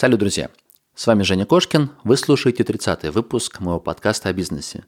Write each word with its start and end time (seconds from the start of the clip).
Салют, 0.00 0.20
друзья! 0.20 0.48
С 0.94 1.06
вами 1.06 1.24
Женя 1.24 1.44
Кошкин, 1.44 1.90
вы 2.04 2.16
слушаете 2.16 2.62
30-й 2.62 3.10
выпуск 3.10 3.60
моего 3.60 3.78
подкаста 3.78 4.30
о 4.30 4.32
бизнесе. 4.32 4.84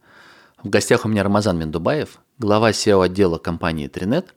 В 0.64 0.70
гостях 0.70 1.04
у 1.04 1.08
меня 1.08 1.22
Рамазан 1.22 1.58
Мендубаев, 1.58 2.18
глава 2.38 2.70
SEO-отдела 2.70 3.36
компании 3.36 3.88
Тринет, 3.88 4.34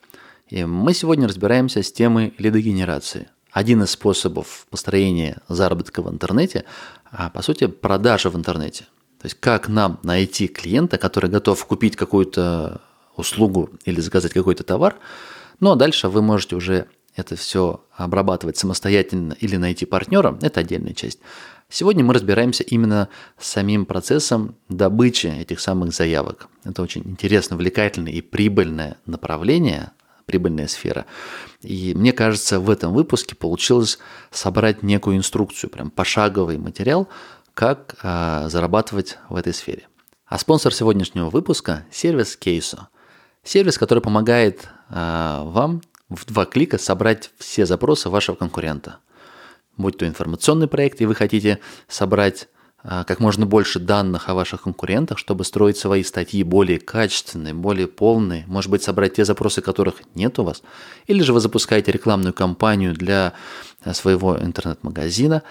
и 0.49 0.65
мы 0.65 0.93
сегодня 0.93 1.29
разбираемся 1.29 1.81
с 1.81 1.93
темой 1.93 2.33
лидогенерации. 2.39 3.29
Один 3.53 3.83
из 3.83 3.91
способов 3.91 4.67
построения 4.69 5.37
заработка 5.47 6.01
в 6.01 6.09
интернете, 6.09 6.65
а 7.09 7.29
по 7.29 7.41
сути 7.41 7.67
продажи 7.67 8.29
в 8.29 8.35
интернете. 8.35 8.83
То 9.21 9.27
есть 9.27 9.39
как 9.39 9.69
нам 9.69 10.01
найти 10.03 10.49
клиента, 10.49 10.97
который 10.97 11.29
готов 11.29 11.65
купить 11.65 11.95
какую-то 11.95 12.81
услугу 13.15 13.69
или 13.85 14.01
заказать 14.01 14.33
какой-то 14.33 14.65
товар, 14.65 14.97
ну 15.61 15.71
а 15.71 15.77
дальше 15.77 16.09
вы 16.09 16.21
можете 16.21 16.57
уже 16.57 16.87
это 17.15 17.35
все 17.35 17.83
обрабатывать 17.95 18.57
самостоятельно 18.57 19.33
или 19.39 19.55
найти 19.57 19.85
партнера, 19.85 20.37
это 20.41 20.59
отдельная 20.59 20.93
часть. 20.93 21.19
Сегодня 21.69 22.03
мы 22.03 22.13
разбираемся 22.13 22.63
именно 22.63 23.09
с 23.39 23.47
самим 23.47 23.85
процессом 23.85 24.55
добычи 24.69 25.27
этих 25.27 25.59
самых 25.59 25.93
заявок. 25.93 26.47
Это 26.63 26.81
очень 26.81 27.01
интересно, 27.05 27.55
увлекательное 27.55 28.13
и 28.13 28.21
прибыльное 28.21 28.97
направление, 29.05 29.91
прибыльная 30.25 30.67
сфера. 30.67 31.05
И 31.61 31.93
мне 31.95 32.13
кажется, 32.13 32.59
в 32.59 32.69
этом 32.69 32.93
выпуске 32.93 33.35
получилось 33.35 33.97
собрать 34.31 34.83
некую 34.83 35.17
инструкцию, 35.17 35.69
прям 35.69 35.89
пошаговый 35.89 36.57
материал, 36.57 37.07
как 37.53 37.95
а, 38.03 38.47
зарабатывать 38.49 39.17
в 39.29 39.35
этой 39.35 39.53
сфере. 39.53 39.87
А 40.27 40.37
спонсор 40.37 40.73
сегодняшнего 40.73 41.29
выпуска– 41.29 41.85
сервис 41.91 42.35
Кейсо. 42.35 42.89
Сервис, 43.43 43.77
который 43.77 44.01
помогает 44.01 44.67
а, 44.89 45.43
вам 45.43 45.81
в 46.09 46.25
два 46.25 46.45
клика 46.45 46.77
собрать 46.77 47.31
все 47.37 47.65
запросы 47.65 48.09
вашего 48.09 48.35
конкурента. 48.35 48.97
Будь 49.77 49.97
то 49.97 50.07
информационный 50.07 50.67
проект, 50.67 51.01
и 51.01 51.05
вы 51.05 51.15
хотите 51.15 51.59
собрать 51.87 52.47
а, 52.87 53.03
как 53.03 53.19
можно 53.19 53.45
больше 53.45 53.79
данных 53.79 54.29
о 54.29 54.35
ваших 54.35 54.61
конкурентах, 54.61 55.17
чтобы 55.17 55.43
строить 55.43 55.77
свои 55.77 56.03
статьи 56.03 56.43
более 56.43 56.79
качественные, 56.79 57.55
более 57.55 57.87
полные, 57.87 58.45
может 58.47 58.69
быть, 58.69 58.83
собрать 58.83 59.15
те 59.15 59.25
запросы, 59.25 59.61
которых 59.61 59.95
нет 60.13 60.37
у 60.37 60.43
вас, 60.43 60.61
или 61.07 61.23
же 61.23 61.33
вы 61.33 61.39
запускаете 61.39 61.91
рекламную 61.91 62.33
кампанию 62.33 62.93
для 62.93 63.33
а, 63.83 63.93
своего 63.95 64.37
интернет-магазина, 64.37 65.41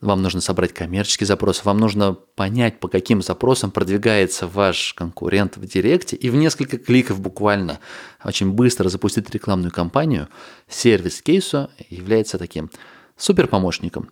вам 0.00 0.22
нужно 0.22 0.40
собрать 0.40 0.72
коммерческий 0.72 1.24
запрос, 1.24 1.64
вам 1.64 1.78
нужно 1.78 2.12
понять, 2.12 2.78
по 2.80 2.88
каким 2.88 3.20
запросам 3.20 3.70
продвигается 3.70 4.46
ваш 4.46 4.94
конкурент 4.94 5.56
в 5.56 5.66
Директе, 5.66 6.16
и 6.16 6.30
в 6.30 6.36
несколько 6.36 6.78
кликов 6.78 7.20
буквально 7.20 7.80
очень 8.24 8.52
быстро 8.52 8.88
запустить 8.88 9.30
рекламную 9.30 9.72
кампанию. 9.72 10.28
Сервис 10.68 11.20
кейсу 11.20 11.70
является 11.90 12.38
таким 12.38 12.70
супер 13.16 13.48
помощником, 13.48 14.10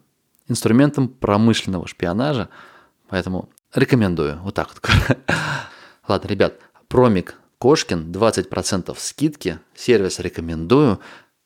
инструментом 0.48 1.09
промышленного 1.09 1.87
шпионажа, 1.87 2.48
поэтому 3.09 3.48
рекомендую. 3.75 4.41
Вот 4.43 4.55
так 4.55 4.69
вот. 4.69 5.17
Ладно, 6.09 6.28
ребят, 6.28 6.55
промик 6.89 7.37
Кошкин, 7.59 8.12
20% 8.12 8.95
скидки, 8.98 9.61
сервис 9.75 10.19
рекомендую. 10.19 11.00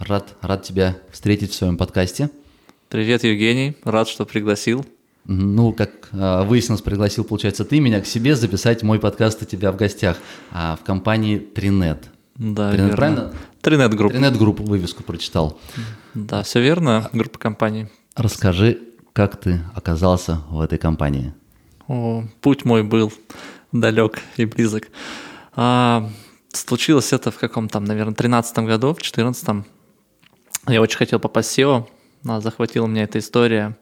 Рад, 0.00 0.34
рад 0.40 0.62
тебя 0.62 0.96
встретить 1.12 1.50
в 1.50 1.54
своем 1.54 1.76
подкасте. 1.76 2.30
Привет, 2.88 3.22
Евгений. 3.22 3.76
Рад, 3.84 4.08
что 4.08 4.24
пригласил. 4.24 4.86
Ну, 5.26 5.74
как 5.74 6.08
э, 6.12 6.42
выяснилось, 6.44 6.80
пригласил, 6.80 7.22
получается, 7.22 7.66
ты 7.66 7.80
меня 7.80 8.00
к 8.00 8.06
себе 8.06 8.34
записать 8.34 8.82
мой 8.82 8.98
подкаст 8.98 9.42
у 9.42 9.44
тебя 9.44 9.70
в 9.72 9.76
гостях 9.76 10.16
а, 10.52 10.76
в 10.76 10.84
компании 10.86 11.38
Тринет. 11.38 12.08
Да, 12.36 12.70
Тринет, 12.70 12.86
верно. 12.86 12.96
правильно? 12.96 13.34
Тринет 13.60 13.94
Групп. 13.94 14.12
Тринет 14.12 14.38
Групп 14.38 14.60
вывеску 14.60 15.02
прочитал. 15.02 15.60
Да, 16.14 16.44
все 16.44 16.62
верно. 16.62 17.10
Группа 17.12 17.38
компаний. 17.38 17.88
Расскажи, 18.16 18.78
как 19.12 19.38
ты 19.38 19.60
оказался 19.74 20.40
в 20.48 20.62
этой 20.62 20.78
компании? 20.78 21.34
О, 21.88 22.24
путь 22.40 22.64
мой 22.64 22.82
был 22.84 23.12
далек 23.70 24.20
и 24.38 24.46
близок. 24.46 24.88
А, 25.54 26.08
случилось 26.54 27.12
это 27.12 27.30
в 27.30 27.36
каком 27.36 27.68
там, 27.68 27.84
наверное, 27.84 28.14
13 28.14 28.60
году, 28.60 28.94
в 28.94 29.02
14 29.02 29.66
Я 30.68 30.80
очень 30.80 30.98
хотел 30.98 31.18
попасть 31.18 31.52
в 31.54 31.58
SEO, 31.58 31.86
а 32.26 32.40
захватила 32.40 32.86
меня 32.86 33.04
эта 33.04 33.18
история. 33.18 33.76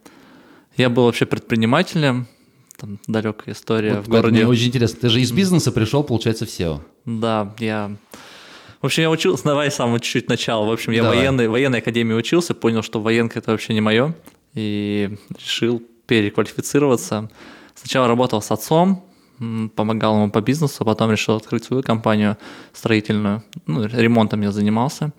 Я 0.77 0.91
был 0.91 1.05
вообще 1.05 1.27
предпринимателем, 1.27 2.29
там 2.77 2.99
далекая 3.09 3.55
история 3.55 3.95
Вот 3.95 4.07
в 4.07 4.09
городе. 4.09 4.37
Мне 4.37 4.47
очень 4.47 4.69
интересно, 4.69 5.01
ты 5.01 5.09
же 5.09 5.21
из 5.21 5.33
бизнеса 5.33 5.73
пришел, 5.73 6.05
получается, 6.05 6.47
в 6.47 6.49
SEO. 6.49 6.81
Да, 7.05 7.55
я... 7.59 7.97
В 8.81 8.87
общем, 8.87 9.03
я 9.03 9.11
учился, 9.11 9.43
давай 9.45 9.71
самое 9.73 10.01
чуть-чуть 10.01 10.29
начало. 10.29 10.67
В 10.67 10.73
общем, 10.73 10.93
я 10.93 11.03
Давай. 11.03 11.19
военной, 11.19 11.49
военной 11.49 11.81
академии 11.81 12.15
учился, 12.15 12.55
понял, 12.55 12.83
что 12.83 13.01
военка 13.01 13.41
это 13.41 13.51
вообще 13.51 13.75
не 13.75 13.81
мое, 13.81 14.15
и 14.55 15.17
решил 15.37 15.83
переквалифицироваться. 16.07 17.29
Сначала 17.75 18.07
работал 18.07 18.41
с 18.41 18.51
отцом, 18.53 19.05
помогал 19.75 20.17
ему 20.17 20.31
по 20.31 20.41
бизнесу, 20.41 20.85
потом 20.85 21.11
решил 21.11 21.37
открыть 21.37 21.65
свою 21.65 21.83
компанию 21.83 22.37
строительную. 22.73 23.43
Ну, 23.67 23.85
ремонтом 23.85 24.43
я 24.43 24.53
занимался. 24.53 25.13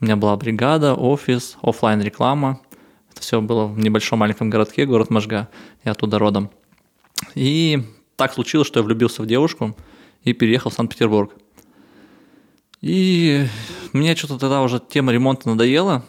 У 0.00 0.04
меня 0.06 0.16
была 0.16 0.34
бригада, 0.36 0.94
офис, 0.94 1.58
оффлайн 1.62 2.00
реклама. 2.00 2.60
Это 3.12 3.20
все 3.20 3.40
было 3.42 3.66
в 3.66 3.78
небольшом 3.78 4.20
маленьком 4.20 4.48
городке, 4.48 4.86
город 4.86 5.10
Можга. 5.10 5.48
Я 5.84 5.92
оттуда 5.92 6.18
родом. 6.18 6.50
И 7.34 7.82
так 8.16 8.32
случилось, 8.32 8.66
что 8.66 8.80
я 8.80 8.84
влюбился 8.84 9.22
в 9.22 9.26
девушку 9.26 9.76
и 10.24 10.32
переехал 10.32 10.70
в 10.70 10.74
Санкт-Петербург. 10.74 11.34
И 12.80 13.46
мне 13.92 14.16
что-то 14.16 14.38
тогда 14.38 14.62
уже 14.62 14.80
тема 14.80 15.12
ремонта 15.12 15.50
надоела, 15.50 16.02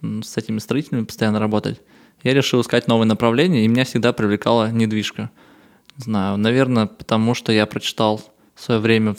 с 0.00 0.36
этими 0.38 0.58
строителями 0.58 1.04
постоянно 1.04 1.38
работать. 1.38 1.82
Я 2.22 2.32
решил 2.32 2.62
искать 2.62 2.88
новые 2.88 3.06
направления, 3.06 3.64
и 3.64 3.68
меня 3.68 3.84
всегда 3.84 4.14
привлекала 4.14 4.70
недвижка. 4.70 5.30
Не 5.98 6.04
знаю, 6.04 6.38
наверное, 6.38 6.86
потому 6.86 7.34
что 7.34 7.52
я 7.52 7.66
прочитал 7.66 8.22
в 8.54 8.62
свое 8.62 8.80
время 8.80 9.14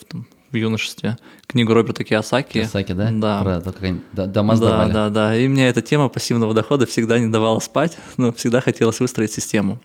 юношестве 0.59 1.18
книгу 1.45 1.73
Роберта 1.73 2.03
Киосаки. 2.03 2.53
Киосаки, 2.62 2.91
да? 2.94 3.09
Да. 3.12 3.41
Про 3.44 3.62
то, 3.62 3.72
как 3.73 3.84
они 3.84 4.01
дома 4.13 4.53
Да, 4.53 4.57
сдавали. 4.57 4.94
да, 4.94 5.09
да. 5.09 5.35
И 5.38 5.47
мне 5.47 5.68
эта 5.68 5.81
тема 5.81 6.09
пассивного 6.09 6.53
дохода 6.53 6.85
всегда 6.85 7.19
не 7.19 7.28
давала 7.31 7.59
спать, 7.59 7.97
но 8.18 8.31
всегда 8.34 8.62
хотелось 8.62 9.00
выстроить 9.00 9.31
систему. 9.31 9.79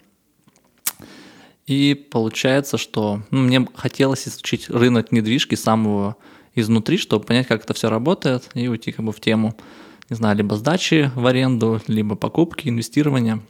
И 1.66 1.94
получается, 1.94 2.76
что 2.76 3.22
ну, 3.30 3.40
мне 3.42 3.66
хотелось 3.74 4.26
изучить 4.26 4.68
рынок 4.68 5.12
недвижки 5.12 5.54
самого 5.54 6.16
изнутри, 6.54 6.98
чтобы 6.98 7.24
понять, 7.24 7.46
как 7.46 7.64
это 7.64 7.72
все 7.72 7.88
работает, 7.88 8.50
и 8.54 8.68
уйти 8.68 8.92
как 8.92 9.04
бы 9.04 9.12
в 9.12 9.20
тему, 9.20 9.54
не 10.10 10.16
знаю, 10.16 10.36
либо 10.36 10.56
сдачи 10.56 11.10
в 11.14 11.26
аренду, 11.26 11.80
либо 11.86 12.16
покупки, 12.16 12.68
инвестирования. 12.68 13.40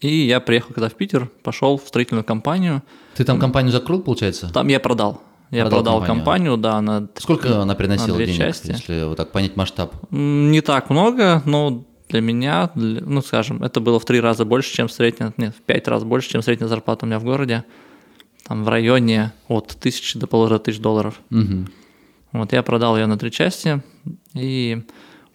И 0.00 0.26
я 0.26 0.40
приехал 0.40 0.74
когда 0.74 0.88
в 0.88 0.94
Питер, 0.94 1.30
пошел 1.42 1.78
в 1.78 1.88
строительную 1.88 2.24
компанию. 2.24 2.82
Ты 3.14 3.24
там 3.24 3.40
компанию 3.40 3.72
закрыл, 3.72 4.02
получается? 4.02 4.50
Там 4.52 4.68
я 4.68 4.78
продал. 4.78 5.22
Я 5.54 5.62
Продал 5.66 5.82
продал, 6.00 6.04
компанию. 6.06 6.56
да, 6.56 6.80
на 6.80 7.08
Сколько 7.16 7.54
она 7.54 7.64
на 7.64 7.74
приносила 7.74 8.16
две 8.16 8.26
денег, 8.26 8.38
части. 8.40 8.72
если 8.72 9.04
вот 9.04 9.16
так 9.16 9.30
понять 9.30 9.56
масштаб? 9.56 9.94
Не 10.10 10.60
так 10.60 10.90
много, 10.90 11.42
но 11.46 11.84
для 12.08 12.20
меня, 12.20 12.70
для- 12.74 13.00
ну, 13.02 13.22
скажем, 13.22 13.62
это 13.62 13.80
было 13.80 13.98
в 14.00 14.04
три 14.04 14.20
раза 14.20 14.44
больше, 14.44 14.74
чем 14.74 14.88
средняя, 14.88 15.32
нет, 15.36 15.54
в 15.56 15.62
пять 15.62 15.86
раз 15.88 16.02
больше, 16.04 16.30
чем 16.30 16.42
средняя 16.42 16.68
зарплата 16.68 17.04
у 17.04 17.08
меня 17.08 17.18
в 17.18 17.24
городе. 17.24 17.64
Там 18.46 18.64
в 18.64 18.68
районе 18.68 19.32
от 19.48 19.68
тысячи 19.80 20.18
до 20.18 20.26
полутора 20.26 20.58
тысяч 20.58 20.78
долларов. 20.80 21.20
Мгм. 21.30 21.68
Вот 22.32 22.52
я 22.52 22.62
продал 22.62 22.96
ее 22.96 23.06
на 23.06 23.16
три 23.16 23.30
части 23.30 23.80
и 24.34 24.82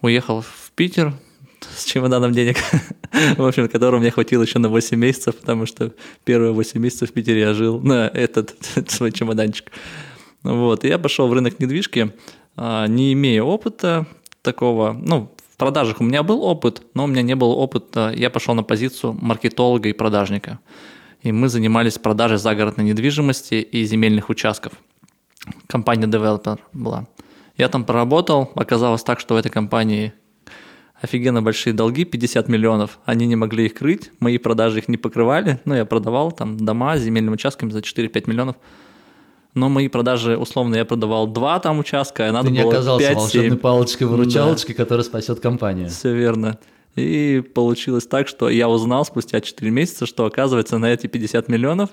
уехал 0.02 0.42
в 0.42 0.72
Питер 0.76 1.14
с 1.76 1.86
чемоданом 1.86 2.34
денег, 2.34 2.58
в 3.38 3.46
общем, 3.46 3.68
которого 3.70 4.00
мне 4.00 4.12
хватило 4.12 4.44
еще 4.44 4.60
на 4.60 4.70
8 4.70 4.98
месяцев, 4.98 5.36
потому 5.38 5.66
что 5.66 5.92
первые 6.26 6.52
8 6.52 6.80
месяцев 6.80 7.10
в 7.10 7.14
Питере 7.14 7.40
я 7.42 7.54
жил 7.54 7.80
на 7.80 8.08
этот 8.08 8.56
свой 8.90 9.12
чемоданчик. 9.12 9.72
Вот, 10.44 10.86
и 10.86 10.88
я 10.88 10.98
пошел 10.98 11.28
в 11.28 11.34
рынок 11.34 11.60
недвижки, 11.60 12.14
а, 12.56 12.88
не 12.88 13.14
имея 13.14 13.44
опыта 13.44 14.08
такого, 14.42 14.94
ну, 14.94 15.34
в 15.54 15.58
продажах 15.58 16.00
у 16.00 16.04
меня 16.04 16.24
был 16.24 16.44
опыт, 16.44 16.82
но 16.94 17.04
у 17.04 17.08
меня 17.08 17.22
не 17.22 17.36
было 17.36 17.54
опыта, 17.54 18.14
я 18.16 18.30
пошел 18.30 18.56
на 18.56 18.64
позицию 18.64 19.18
маркетолога 19.20 19.90
и 19.90 19.94
продажника. 19.94 20.60
И 21.22 21.34
мы 21.34 21.50
занимались 21.50 21.98
продажей 21.98 22.38
загородной 22.38 22.86
недвижимости 22.86 23.56
и 23.56 23.84
земельных 23.84 24.30
участков. 24.30 24.74
Компания 25.68 26.08
Developer 26.08 26.60
была. 26.72 27.08
Я 27.58 27.68
там 27.68 27.84
поработал, 27.84 28.52
оказалось 28.56 29.04
так, 29.04 29.20
что 29.20 29.34
в 29.34 29.38
этой 29.38 29.52
компании 29.52 30.14
офигенно 31.02 31.42
большие 31.42 31.74
долги, 31.74 32.06
50 32.06 32.48
миллионов, 32.48 33.00
они 33.06 33.26
не 33.28 33.36
могли 33.36 33.66
их 33.66 33.74
крыть, 33.74 34.12
мои 34.20 34.38
продажи 34.38 34.80
их 34.80 34.88
не 34.88 34.98
покрывали, 34.98 35.60
ну, 35.66 35.76
я 35.76 35.86
продавал 35.86 36.32
там 36.32 36.58
дома 36.58 36.98
с 36.98 37.02
земельными 37.02 37.34
участками 37.34 37.72
за 37.72 37.80
4-5 37.80 38.30
миллионов, 38.30 38.56
но 39.54 39.70
мои 39.70 39.88
продажи, 39.88 40.38
условно, 40.38 40.76
я 40.76 40.86
продавал 40.86 41.28
два 41.28 41.60
там 41.60 41.80
участка, 41.80 42.30
а 42.30 42.32
надо 42.32 42.48
Ты 42.48 42.54
не 42.54 42.62
было 42.62 42.74
оказался 42.74 43.12
5-7. 43.12 43.16
волшебной 43.16 43.58
палочкой-выручалочкой, 43.58 44.76
которая 44.76 45.04
спасет 45.04 45.40
компанию. 45.40 45.90
Все 45.90 46.14
верно. 46.14 46.60
И 46.96 47.42
получилось 47.54 48.08
так, 48.08 48.28
что 48.28 48.50
я 48.50 48.68
узнал 48.68 49.06
спустя 49.06 49.42
4 49.42 49.72
месяца, 49.72 50.06
что 50.06 50.26
оказывается 50.26 50.78
на 50.78 50.88
эти 50.88 51.08
50 51.08 51.48
миллионов 51.48 51.92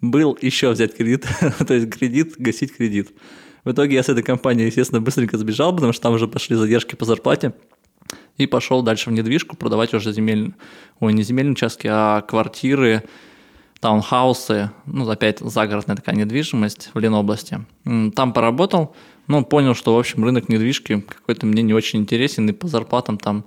был 0.00 0.36
еще 0.40 0.70
взять 0.70 0.96
кредит, 0.96 1.26
то 1.66 1.74
есть 1.74 1.90
кредит, 1.90 2.34
гасить 2.38 2.76
кредит. 2.76 3.10
В 3.64 3.72
итоге 3.72 3.96
я 3.96 4.02
с 4.02 4.08
этой 4.08 4.22
компании, 4.22 4.66
естественно, 4.66 5.00
быстренько 5.00 5.38
сбежал, 5.38 5.74
потому 5.74 5.92
что 5.92 6.02
там 6.02 6.14
уже 6.14 6.28
пошли 6.28 6.56
задержки 6.56 6.94
по 6.94 7.04
зарплате. 7.04 7.54
И 8.36 8.46
пошел 8.46 8.82
дальше 8.82 9.10
в 9.10 9.12
недвижку 9.12 9.56
продавать 9.56 9.94
уже 9.94 10.12
земельные, 10.12 10.54
ой, 11.00 11.12
не 11.14 11.22
земельные 11.22 11.52
участки, 11.52 11.88
а 11.90 12.20
квартиры, 12.20 13.04
таунхаусы, 13.84 14.70
ну, 14.86 15.06
опять 15.10 15.40
загородная 15.40 15.94
такая 15.94 16.14
недвижимость 16.16 16.88
в 16.94 16.98
Ленобласти. 16.98 17.66
Там 18.16 18.32
поработал, 18.32 18.96
ну, 19.26 19.44
понял, 19.44 19.74
что, 19.74 19.94
в 19.94 19.98
общем, 19.98 20.24
рынок 20.24 20.48
недвижки 20.48 21.00
какой-то 21.00 21.44
мне 21.44 21.62
не 21.62 21.74
очень 21.74 21.98
интересен, 21.98 22.48
и 22.48 22.52
по 22.52 22.66
зарплатам 22.66 23.18
там 23.18 23.44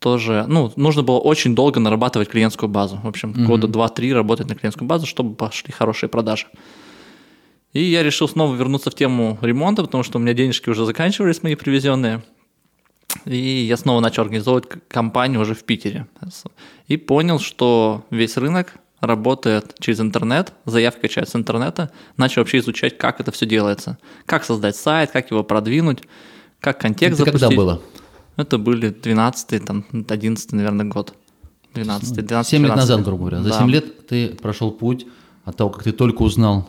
тоже, 0.00 0.44
ну, 0.48 0.72
нужно 0.74 1.04
было 1.04 1.20
очень 1.20 1.54
долго 1.54 1.78
нарабатывать 1.78 2.28
клиентскую 2.28 2.68
базу. 2.68 2.98
В 3.00 3.06
общем, 3.06 3.32
года 3.46 3.68
2-3 3.68 4.12
работать 4.12 4.48
на 4.48 4.56
клиентскую 4.56 4.88
базу, 4.88 5.06
чтобы 5.06 5.36
пошли 5.36 5.72
хорошие 5.72 6.10
продажи. 6.10 6.48
И 7.72 7.80
я 7.80 8.02
решил 8.02 8.26
снова 8.26 8.52
вернуться 8.56 8.90
в 8.90 8.96
тему 8.96 9.38
ремонта, 9.40 9.84
потому 9.84 10.02
что 10.02 10.18
у 10.18 10.20
меня 10.20 10.34
денежки 10.34 10.68
уже 10.68 10.84
заканчивались, 10.84 11.44
мои 11.44 11.54
привезенные. 11.54 12.24
И 13.24 13.36
я 13.36 13.76
снова 13.76 14.00
начал 14.00 14.22
организовывать 14.22 14.66
компанию 14.88 15.40
уже 15.40 15.54
в 15.54 15.62
Питере. 15.62 16.08
И 16.88 16.96
понял, 16.96 17.38
что 17.38 18.04
весь 18.10 18.36
рынок 18.36 18.79
работает 19.00 19.74
через 19.80 20.00
интернет, 20.00 20.52
заявки 20.66 21.00
качают 21.02 21.28
с 21.28 21.36
интернета. 21.36 21.90
Начал 22.16 22.42
вообще 22.42 22.58
изучать, 22.58 22.98
как 22.98 23.20
это 23.20 23.32
все 23.32 23.46
делается. 23.46 23.98
Как 24.26 24.44
создать 24.44 24.76
сайт, 24.76 25.10
как 25.10 25.30
его 25.30 25.42
продвинуть, 25.42 26.02
как 26.60 26.80
контекст 26.80 27.20
Это 27.20 27.30
когда 27.30 27.38
запустить. 27.38 27.56
было? 27.58 27.82
Это 28.36 28.58
были 28.58 28.90
12 28.90 29.64
там, 29.64 29.84
11 30.08 30.52
наверное, 30.52 30.86
год. 30.86 31.14
12 31.74 32.14
12 32.26 32.50
7 32.50 32.62
лет 32.62 32.70
13 32.72 32.76
назад, 32.76 33.04
грубо 33.04 33.20
говоря. 33.28 33.42
За 33.42 33.50
Да. 33.50 33.58
7 33.58 33.70
лет 33.70 34.06
ты 34.06 34.28
прошел 34.28 34.70
путь 34.70 35.06
от 35.44 35.56
того, 35.56 35.70
как 35.70 35.84
ты 35.84 35.92
только 35.92 36.22
узнал, 36.22 36.68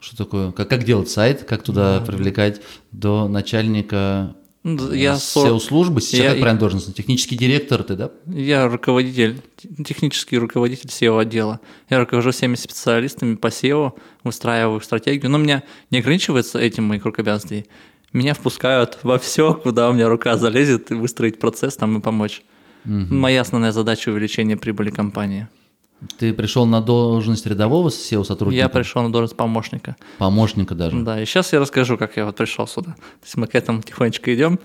что 0.00 0.16
такое, 0.16 0.52
как, 0.52 0.68
как 0.68 0.84
делать 0.84 1.08
сайт, 1.10 1.44
как 1.44 1.62
туда 1.62 2.00
привлекать, 2.00 2.60
до 2.92 3.28
начальника 3.28 3.96
да, 3.96 4.39
Я, 4.62 5.16
сор- 5.16 5.48
SEO-службы. 5.48 6.00
Сейчас 6.02 6.20
я- 6.20 6.30
как 6.32 6.40
правильно 6.40 6.60
должность? 6.60 6.94
Технический 6.94 7.36
директор 7.36 7.82
ты, 7.82 7.96
да? 7.96 8.10
Я 8.26 8.68
руководитель, 8.68 9.40
те- 9.56 9.68
технический 9.84 10.36
руководитель 10.36 10.88
SEO 10.90 11.18
отдела. 11.18 11.60
Я 11.88 11.98
руковожу 11.98 12.30
всеми 12.30 12.56
специалистами 12.56 13.36
по 13.36 13.46
SEO, 13.46 13.92
выстраиваю 14.22 14.80
стратегию. 14.82 15.30
Но 15.30 15.38
меня 15.38 15.62
не 15.90 15.98
ограничивается 16.00 16.58
этим 16.58 16.84
моих 16.84 17.04
рук 17.06 17.18
обязанностей. 17.18 17.66
Меня 18.12 18.34
впускают 18.34 18.98
во 19.02 19.18
все, 19.18 19.54
куда 19.54 19.88
у 19.88 19.92
меня 19.94 20.08
рука 20.08 20.36
залезет, 20.36 20.90
и 20.90 20.94
выстроить 20.94 21.38
процесс 21.38 21.76
там 21.76 21.96
и 21.98 22.00
помочь. 22.02 22.42
Моя 22.84 23.42
основная 23.42 23.72
задача– 23.72 24.08
увеличение 24.10 24.56
прибыли 24.56 24.90
компании. 24.90 25.48
Ты 26.18 26.32
пришел 26.32 26.64
на 26.66 26.80
должность 26.80 27.46
рядового 27.46 27.88
SEO-сотрудника? 27.88 28.56
Я 28.56 28.68
пришел 28.68 29.02
на 29.02 29.12
должность 29.12 29.36
помощника. 29.36 29.96
Помощника 30.18 30.74
даже. 30.74 30.98
Да, 31.00 31.20
и 31.20 31.26
сейчас 31.26 31.52
я 31.52 31.60
расскажу, 31.60 31.98
как 31.98 32.16
я 32.16 32.24
вот 32.24 32.36
пришел 32.36 32.66
сюда. 32.66 32.92
То 32.92 33.24
есть 33.24 33.36
мы 33.36 33.46
к 33.46 33.54
этому 33.54 33.82
тихонечко 33.82 34.34
идем. 34.34 34.58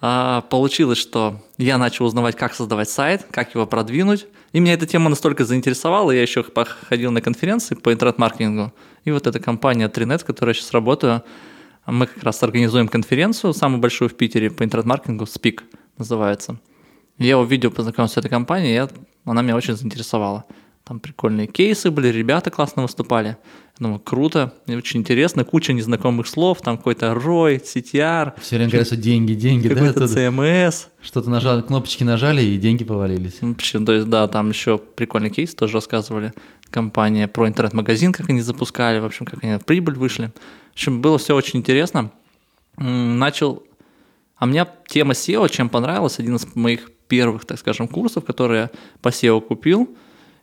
А, 0.00 0.42
получилось, 0.42 0.98
что 0.98 1.40
я 1.56 1.76
начал 1.78 2.04
узнавать, 2.04 2.36
как 2.36 2.54
создавать 2.54 2.88
сайт, 2.88 3.26
как 3.30 3.54
его 3.54 3.66
продвинуть. 3.66 4.26
И 4.52 4.60
меня 4.60 4.74
эта 4.74 4.86
тема 4.86 5.10
настолько 5.10 5.44
заинтересовала, 5.44 6.12
я 6.12 6.22
еще 6.22 6.44
походил 6.44 7.10
на 7.10 7.20
конференции 7.20 7.74
по 7.74 7.92
интернет-маркетингу. 7.92 8.72
И 9.04 9.10
вот 9.10 9.26
эта 9.26 9.40
компания 9.40 9.88
Trinet, 9.88 10.18
в 10.18 10.24
которой 10.24 10.50
я 10.50 10.54
сейчас 10.54 10.72
работаю, 10.72 11.24
мы 11.86 12.06
как 12.06 12.22
раз 12.22 12.42
организуем 12.42 12.86
конференцию, 12.86 13.52
самую 13.52 13.80
большую 13.80 14.08
в 14.08 14.14
Питере 14.14 14.50
по 14.50 14.62
интернет-маркетингу, 14.62 15.24
SPIC 15.24 15.62
называется. 15.96 16.60
Я 17.18 17.38
увидел, 17.38 17.72
познакомился 17.72 18.14
с 18.14 18.18
этой 18.18 18.28
компанией, 18.28 18.74
я, 18.74 18.88
она 19.24 19.42
меня 19.42 19.56
очень 19.56 19.74
заинтересовала. 19.74 20.44
Там 20.88 21.00
прикольные 21.00 21.46
кейсы 21.46 21.90
были, 21.90 22.08
ребята 22.08 22.50
классно 22.50 22.80
выступали. 22.80 23.36
Я 23.78 23.84
думаю, 23.84 24.00
круто, 24.00 24.54
очень 24.66 25.00
интересно, 25.00 25.44
куча 25.44 25.74
незнакомых 25.74 26.26
слов, 26.26 26.62
там 26.62 26.78
какой-то 26.78 27.08
ROI, 27.08 27.62
CTR, 27.62 28.32
Все 28.40 28.56
время 28.56 28.70
говорят, 28.70 28.86
что 28.86 28.96
деньги, 28.96 29.34
деньги, 29.34 29.68
да? 29.68 29.74
какой-то 29.74 30.04
оттуда? 30.04 30.20
CMS. 30.28 30.86
Что-то 31.02 31.28
нажали, 31.28 31.60
кнопочки 31.60 32.04
нажали, 32.04 32.42
и 32.42 32.56
деньги 32.56 32.84
повалились. 32.84 33.42
В 33.42 33.50
общем, 33.50 33.84
то 33.84 33.92
есть, 33.92 34.08
да, 34.08 34.26
там 34.28 34.48
еще 34.48 34.78
прикольный 34.78 35.28
кейс 35.28 35.54
тоже 35.54 35.74
рассказывали. 35.74 36.32
Компания 36.70 37.28
про 37.28 37.46
интернет-магазин, 37.46 38.14
как 38.14 38.30
они 38.30 38.40
запускали, 38.40 38.98
в 38.98 39.04
общем, 39.04 39.26
как 39.26 39.44
они 39.44 39.58
в 39.58 39.66
прибыль 39.66 39.94
вышли. 39.94 40.32
В 40.70 40.72
общем, 40.72 41.02
было 41.02 41.18
все 41.18 41.34
очень 41.34 41.58
интересно. 41.58 42.10
Начал... 42.78 43.62
А 44.36 44.46
мне 44.46 44.66
тема 44.86 45.12
SEO 45.12 45.50
чем 45.50 45.68
понравилась, 45.68 46.18
один 46.18 46.36
из 46.36 46.46
моих 46.54 46.90
первых, 47.08 47.44
так 47.44 47.58
скажем, 47.58 47.88
курсов, 47.88 48.24
которые 48.24 48.70
по 49.02 49.08
SEO 49.08 49.42
купил 49.42 49.94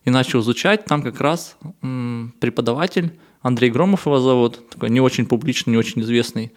и 0.06 0.10
начал 0.10 0.40
изучать, 0.40 0.86
там 0.86 1.02
как 1.02 1.20
раз 1.20 1.58
м, 1.82 2.34
преподаватель, 2.40 3.20
Андрей 3.42 3.70
Громов 3.70 4.06
его 4.06 4.20
зовут, 4.20 4.70
такой 4.70 4.90
не 4.90 5.02
очень 5.02 5.26
публичный, 5.26 5.72
не 5.72 5.78
очень 5.78 6.02
известный 6.02 6.54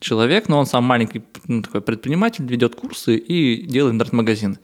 человек, 0.00 0.48
но 0.48 0.58
он 0.58 0.66
сам 0.66 0.84
маленький 0.84 1.22
ну, 1.46 1.62
такой 1.62 1.80
предприниматель, 1.80 2.44
ведет 2.46 2.74
курсы 2.74 3.16
и 3.16 3.66
делает 3.66 3.94
интернет-магазин. 3.94 4.58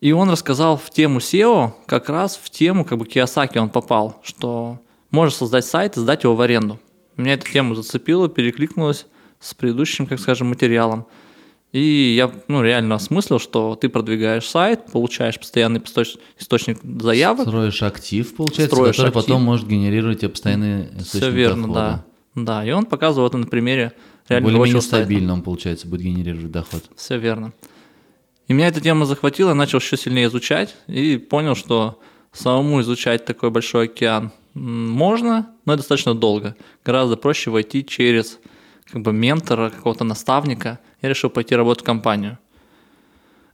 И 0.00 0.12
он 0.12 0.30
рассказал 0.30 0.76
в 0.76 0.90
тему 0.90 1.18
SEO, 1.18 1.72
как 1.86 2.08
раз 2.08 2.40
в 2.42 2.48
тему, 2.50 2.84
как 2.84 2.98
бы 2.98 3.06
Киосаки 3.06 3.58
он 3.58 3.68
попал, 3.68 4.20
что 4.22 4.80
можешь 5.10 5.36
создать 5.36 5.66
сайт 5.66 5.96
и 5.96 6.00
сдать 6.00 6.24
его 6.24 6.36
в 6.36 6.40
аренду. 6.40 6.78
Меня 7.16 7.34
эта 7.34 7.50
тема 7.50 7.74
зацепила, 7.74 8.28
перекликнулась 8.28 9.06
с 9.40 9.54
предыдущим, 9.54 10.06
как 10.06 10.20
скажем, 10.20 10.48
материалом. 10.48 11.06
И 11.72 12.14
я 12.16 12.32
ну, 12.48 12.62
реально 12.62 12.94
осмыслил, 12.94 13.38
что 13.38 13.74
ты 13.76 13.90
продвигаешь 13.90 14.46
сайт, 14.48 14.86
получаешь 14.90 15.38
постоянный 15.38 15.80
источ- 15.80 16.16
источник 16.38 16.78
заявок. 16.82 17.46
Строишь 17.46 17.82
актив, 17.82 18.34
получается, 18.34 18.74
Строишь 18.74 18.96
который 18.96 19.08
актив. 19.08 19.24
потом 19.24 19.42
может 19.42 19.68
генерировать 19.68 20.20
тебе 20.20 20.30
постоянные 20.30 20.86
источники 20.96 21.08
Все 21.24 21.30
верно, 21.30 21.62
дохода. 21.62 21.80
да. 21.80 22.04
Да, 22.34 22.64
и 22.64 22.70
он 22.70 22.86
показывал 22.86 23.26
это 23.28 23.36
на 23.36 23.46
примере 23.46 23.92
реально 24.28 24.46
Более-менее 24.48 24.80
стабильно 24.80 25.32
он, 25.34 25.42
получается, 25.42 25.86
будет 25.88 26.02
генерировать 26.02 26.50
доход. 26.50 26.84
Все 26.96 27.18
верно. 27.18 27.52
И 28.46 28.54
меня 28.54 28.68
эта 28.68 28.80
тема 28.80 29.04
захватила, 29.04 29.50
я 29.50 29.54
начал 29.54 29.78
еще 29.78 29.96
сильнее 29.98 30.28
изучать 30.28 30.74
и 30.86 31.18
понял, 31.18 31.54
что 31.54 32.00
самому 32.32 32.80
изучать 32.80 33.26
такой 33.26 33.50
большой 33.50 33.84
океан 33.84 34.32
можно, 34.54 35.50
но 35.66 35.74
это 35.74 35.80
достаточно 35.82 36.14
долго. 36.14 36.56
Гораздо 36.84 37.16
проще 37.16 37.50
войти 37.50 37.84
через 37.84 38.38
как 38.90 39.02
бы 39.02 39.12
ментора, 39.12 39.70
какого-то 39.70 40.04
наставника. 40.04 40.78
Я 41.02 41.08
решил 41.08 41.30
пойти 41.30 41.54
работать 41.54 41.82
в 41.82 41.86
компанию. 41.86 42.38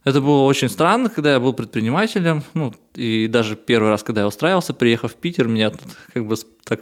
Это 0.05 0.21
было 0.21 0.43
очень 0.43 0.69
странно, 0.69 1.09
когда 1.09 1.33
я 1.33 1.39
был 1.39 1.51
предпринимателем, 1.53 2.43
ну, 2.53 2.75
и 2.93 3.27
даже 3.27 3.55
первый 3.55 3.89
раз, 3.89 4.03
когда 4.03 4.21
я 4.21 4.27
устраивался, 4.27 4.75
приехав 4.75 5.13
в 5.13 5.15
Питер, 5.15 5.47
меня 5.47 5.71
тут 5.71 5.81
как 6.13 6.27
бы 6.27 6.35
так, 6.63 6.81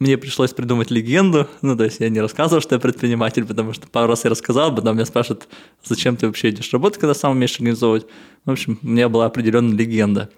мне 0.00 0.18
пришлось 0.18 0.52
придумать 0.52 0.90
легенду, 0.90 1.48
ну, 1.62 1.76
то 1.76 1.84
есть 1.84 2.00
я 2.00 2.08
не 2.08 2.20
рассказывал, 2.20 2.60
что 2.60 2.74
я 2.74 2.80
предприниматель, 2.80 3.44
потому 3.44 3.74
что 3.74 3.86
пару 3.86 4.08
раз 4.08 4.24
я 4.24 4.30
рассказал, 4.30 4.74
потом 4.74 4.96
меня 4.96 5.06
спрашивают, 5.06 5.46
зачем 5.84 6.16
ты 6.16 6.26
вообще 6.26 6.50
идешь 6.50 6.72
работать, 6.72 6.98
когда 6.98 7.14
сам 7.14 7.30
умеешь 7.30 7.54
организовывать. 7.54 8.06
В 8.44 8.50
общем, 8.50 8.80
у 8.82 8.88
меня 8.88 9.08
была 9.08 9.26
определенная 9.26 9.76
легенда. 9.76 10.30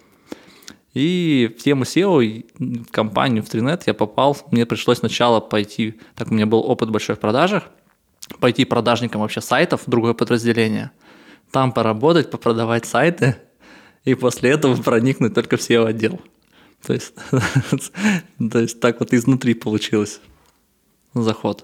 И 0.97 1.55
в 1.55 1.61
тему 1.61 1.83
SEO, 1.83 2.43
в 2.57 2.91
компанию, 2.91 3.43
в 3.43 3.53
Trinet 3.53 3.83
я 3.85 3.93
попал, 3.93 4.35
мне 4.49 4.65
пришлось 4.65 4.97
сначала 4.97 5.39
пойти, 5.39 5.99
так 6.15 6.31
у 6.31 6.33
меня 6.33 6.47
был 6.47 6.59
опыт 6.59 6.89
большой 6.89 7.15
в 7.15 7.19
продажах, 7.19 7.65
пойти 8.39 8.65
продажником 8.65 9.21
вообще 9.21 9.39
сайтов 9.39 9.83
другое 9.85 10.15
подразделение, 10.15 10.89
там 11.51 11.71
поработать, 11.71 12.31
попродавать 12.31 12.87
сайты, 12.87 13.37
и 14.05 14.15
после 14.15 14.49
этого 14.49 14.75
проникнуть 14.81 15.35
только 15.35 15.57
в 15.57 15.59
SEO-отдел. 15.59 16.19
То 16.83 16.93
есть, 16.93 17.13
то 18.51 18.59
есть 18.59 18.79
так 18.79 18.99
вот 18.99 19.13
изнутри 19.13 19.53
получилось 19.53 20.19
заход. 21.13 21.63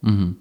Мгм. 0.00 0.38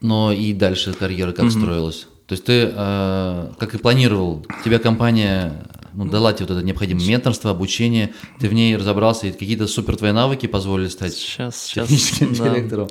Но 0.00 0.32
и 0.32 0.52
дальше 0.54 0.92
карьера 0.92 1.30
как 1.30 1.52
строилась? 1.52 2.08
То 2.26 2.32
есть 2.32 2.44
ты, 2.44 2.72
э, 2.74 3.52
как 3.58 3.74
и 3.76 3.78
планировал, 3.78 4.44
тебе 4.64 4.80
компания 4.80 5.68
ну, 5.94 6.04
дала 6.06 6.32
тебе 6.32 6.46
вот 6.46 6.56
это 6.56 6.64
необходимое 6.64 7.06
менторство, 7.06 7.50
обучение, 7.50 8.12
ты 8.38 8.48
в 8.48 8.52
ней 8.52 8.76
разобрался, 8.76 9.26
и 9.26 9.32
какие-то 9.32 9.66
супер 9.66 9.96
твои 9.96 10.12
навыки 10.12 10.46
позволили 10.46 10.88
стать 10.88 11.14
Сейчас, 11.14 11.62
сейчас. 11.62 11.88
техническим 11.88 12.34
да. 12.34 12.48
директором. 12.48 12.88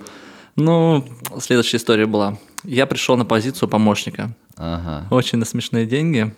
Ну, 0.56 1.06
следующая 1.40 1.78
история 1.78 2.06
была. 2.06 2.38
Я 2.64 2.86
пришел 2.86 3.16
на 3.16 3.26
позицию 3.26 3.70
помощника. 3.70 4.36
Ага. 4.58 5.08
Очень 5.10 5.38
на 5.40 5.46
смешные 5.46 5.86
деньги, 5.86 6.34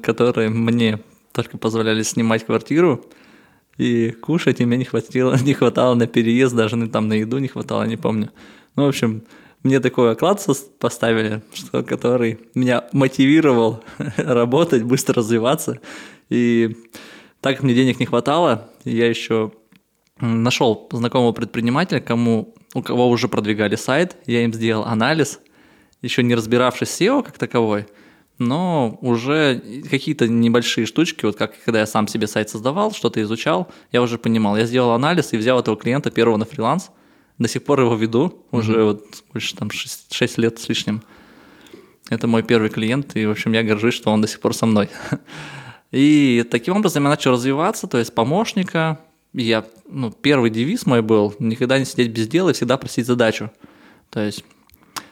которые 0.00 0.48
мне 0.48 1.00
только 1.32 1.58
позволяли 1.58 2.02
снимать 2.04 2.46
квартиру 2.46 3.04
и 3.76 4.12
кушать, 4.12 4.60
и 4.60 4.64
мне 4.64 4.76
не 4.76 4.84
хватило, 4.84 5.36
не 5.42 5.54
хватало 5.54 5.94
на 5.94 6.06
переезд, 6.06 6.54
даже 6.54 6.76
ну, 6.76 6.88
там 6.88 7.08
на 7.08 7.14
еду 7.14 7.38
не 7.38 7.48
хватало, 7.48 7.82
не 7.84 7.96
помню. 7.96 8.30
Ну, 8.76 8.84
в 8.84 8.88
общем, 8.88 9.24
мне 9.64 9.80
такой 9.80 10.12
оклад 10.12 10.46
поставили, 10.78 11.42
что, 11.54 11.82
который 11.82 12.38
меня 12.54 12.84
мотивировал 12.92 13.82
работать, 14.16 14.82
быстро 14.82 15.14
развиваться. 15.14 15.80
И 16.28 16.76
так 17.40 17.56
как 17.56 17.64
мне 17.64 17.74
денег 17.74 17.98
не 17.98 18.06
хватало, 18.06 18.70
я 18.84 19.08
еще 19.08 19.52
нашел 20.20 20.88
знакомого 20.92 21.32
предпринимателя, 21.32 22.00
кому, 22.00 22.54
у 22.74 22.82
кого 22.82 23.08
уже 23.08 23.26
продвигали 23.26 23.76
сайт, 23.76 24.16
я 24.26 24.44
им 24.44 24.52
сделал 24.52 24.84
анализ, 24.84 25.40
еще 26.02 26.22
не 26.22 26.34
разбиравшись 26.34 26.90
в 26.90 27.00
SEO 27.00 27.22
как 27.22 27.38
таковой, 27.38 27.86
но 28.38 28.98
уже 29.00 29.62
какие-то 29.90 30.28
небольшие 30.28 30.86
штучки, 30.86 31.24
вот 31.24 31.36
как 31.36 31.54
когда 31.64 31.80
я 31.80 31.86
сам 31.86 32.06
себе 32.06 32.26
сайт 32.26 32.50
создавал, 32.50 32.92
что-то 32.92 33.22
изучал, 33.22 33.68
я 33.92 34.02
уже 34.02 34.18
понимал. 34.18 34.56
Я 34.56 34.66
сделал 34.66 34.90
анализ 34.90 35.32
и 35.32 35.36
взял 35.36 35.58
этого 35.58 35.76
клиента 35.76 36.10
первого 36.10 36.36
на 36.36 36.44
фриланс, 36.44 36.90
до 37.38 37.48
сих 37.48 37.64
пор 37.64 37.80
его 37.80 37.94
веду, 37.94 38.44
уже 38.50 38.84
вот 38.84 39.04
больше 39.32 39.56
там 39.56 39.70
6, 39.70 40.12
6 40.12 40.38
лет 40.38 40.58
с 40.58 40.68
лишним. 40.68 41.02
Это 42.10 42.26
мой 42.26 42.42
первый 42.42 42.70
клиент, 42.70 43.16
и, 43.16 43.26
в 43.26 43.30
общем, 43.30 43.52
я 43.52 43.62
горжусь, 43.62 43.94
что 43.94 44.10
он 44.10 44.20
до 44.20 44.28
сих 44.28 44.40
пор 44.40 44.54
со 44.54 44.66
мной. 44.66 44.88
И 45.90 46.44
таким 46.50 46.76
образом 46.76 47.04
я 47.04 47.10
начал 47.10 47.32
развиваться, 47.32 47.86
то 47.86 47.98
есть 47.98 48.14
помощника. 48.14 48.98
Я, 49.32 49.64
ну, 49.88 50.10
первый 50.10 50.50
девиз 50.50 50.86
мой 50.86 51.02
был– 51.02 51.34
никогда 51.38 51.78
не 51.78 51.84
сидеть 51.84 52.10
без 52.10 52.28
дела 52.28 52.50
и 52.50 52.52
всегда 52.52 52.76
просить 52.76 53.06
задачу. 53.06 53.50
То 54.10 54.20
есть 54.20 54.44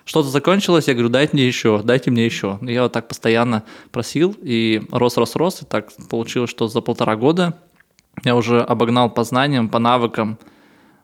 что-то 0.04 0.28
закончилось, 0.28 0.88
я 0.88 0.94
говорю, 0.94 1.08
дайте 1.08 1.34
мне 1.34 1.46
еще, 1.46 1.80
дайте 1.82 2.10
мне 2.10 2.24
еще. 2.24 2.58
И 2.62 2.72
я 2.72 2.82
вот 2.82 2.92
так 2.92 3.08
постоянно 3.08 3.64
просил, 3.90 4.36
и 4.42 4.82
рос, 4.90 5.16
рос, 5.16 5.36
рос, 5.36 5.62
и 5.62 5.64
так 5.64 5.90
получилось, 6.08 6.50
что 6.50 6.68
за 6.68 6.80
полтора 6.80 7.16
года 7.16 7.58
я 8.24 8.36
уже 8.36 8.60
обогнал 8.60 9.10
по 9.10 9.24
знаниям, 9.24 9.68
по 9.68 9.78
навыкам 9.78 10.38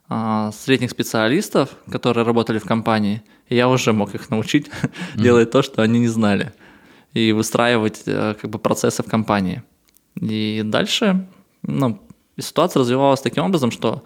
средних 0.09 0.91
специалистов, 0.91 1.77
которые 1.91 2.25
работали 2.25 2.59
в 2.59 2.65
компании, 2.65 3.23
и 3.49 3.57
я 3.57 3.69
уже 3.69 3.93
мог 3.93 4.15
их 4.15 4.31
научить 4.31 4.71
делать 5.15 5.51
то, 5.51 5.63
что 5.63 5.83
они 5.83 5.99
не 5.99 6.09
знали, 6.09 6.53
и 7.13 7.33
выстраивать 7.33 8.03
э, 8.07 8.35
как 8.41 8.51
бы 8.51 8.59
процессы 8.59 9.03
в 9.03 9.07
компании. 9.07 9.63
И 10.15 10.63
дальше 10.65 11.27
ну, 11.63 12.01
ситуация 12.39 12.81
развивалась 12.81 13.21
таким 13.21 13.45
образом, 13.45 13.71
что 13.71 14.03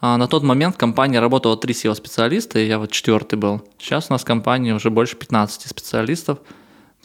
а, 0.00 0.16
на 0.16 0.26
тот 0.26 0.42
момент 0.42 0.74
в 0.74 0.78
компании 0.78 1.18
работало 1.18 1.56
три 1.56 1.74
SEO-специалиста, 1.74 2.58
и 2.58 2.66
я 2.66 2.78
вот 2.78 2.90
четвертый 2.90 3.36
был. 3.36 3.62
Сейчас 3.78 4.10
у 4.10 4.12
нас 4.12 4.22
в 4.22 4.26
компании 4.26 4.72
уже 4.72 4.90
больше 4.90 5.16
15 5.16 5.68
специалистов. 5.68 6.38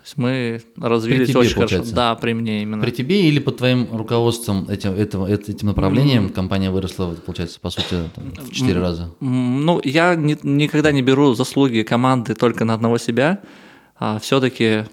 Есть 0.08 0.18
мы 0.18 0.62
развились 0.78 1.36
очень 1.36 1.54
хорошо. 1.54 1.56
получается? 1.76 1.94
Да, 1.94 2.16
при 2.16 2.32
мне 2.32 2.62
именно. 2.62 2.82
При 2.82 2.92
тебе 2.92 3.28
или 3.28 3.40
под 3.40 3.58
твоим 3.58 3.90
руководством 3.92 4.66
этим, 4.70 4.94
этого, 4.94 5.28
эт- 5.30 5.50
этим 5.52 5.68
направлением 5.68 6.30
компания 6.30 6.72
выросла, 6.72 7.14
получается, 7.26 7.60
по 7.60 7.70
сути, 7.70 8.10
там, 8.16 8.32
в 8.46 8.52
4 8.54 8.80
раза? 8.80 9.12
М, 9.20 9.66
Ну, 9.66 9.82
я 9.84 10.16
ни- 10.16 10.38
никогда 10.44 10.94
не 10.94 11.02
беру 11.02 11.34
заслуги 11.34 11.82
команды 11.82 12.36
только 12.36 12.64
на 12.64 12.74
одного 12.74 12.98
себя. 12.98 13.40
все-таки 14.22 14.86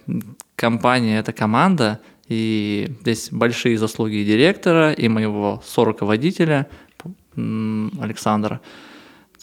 компания– 0.56 1.18
это 1.20 1.32
команда, 1.32 2.00
и 2.28 2.88
здесь 3.02 3.28
большие 3.30 3.78
заслуги 3.78 4.16
и 4.16 4.24
директора, 4.24 4.92
и 4.92 5.06
моего 5.08 5.62
соруководителя 5.64 6.66
Александра. 7.36 8.60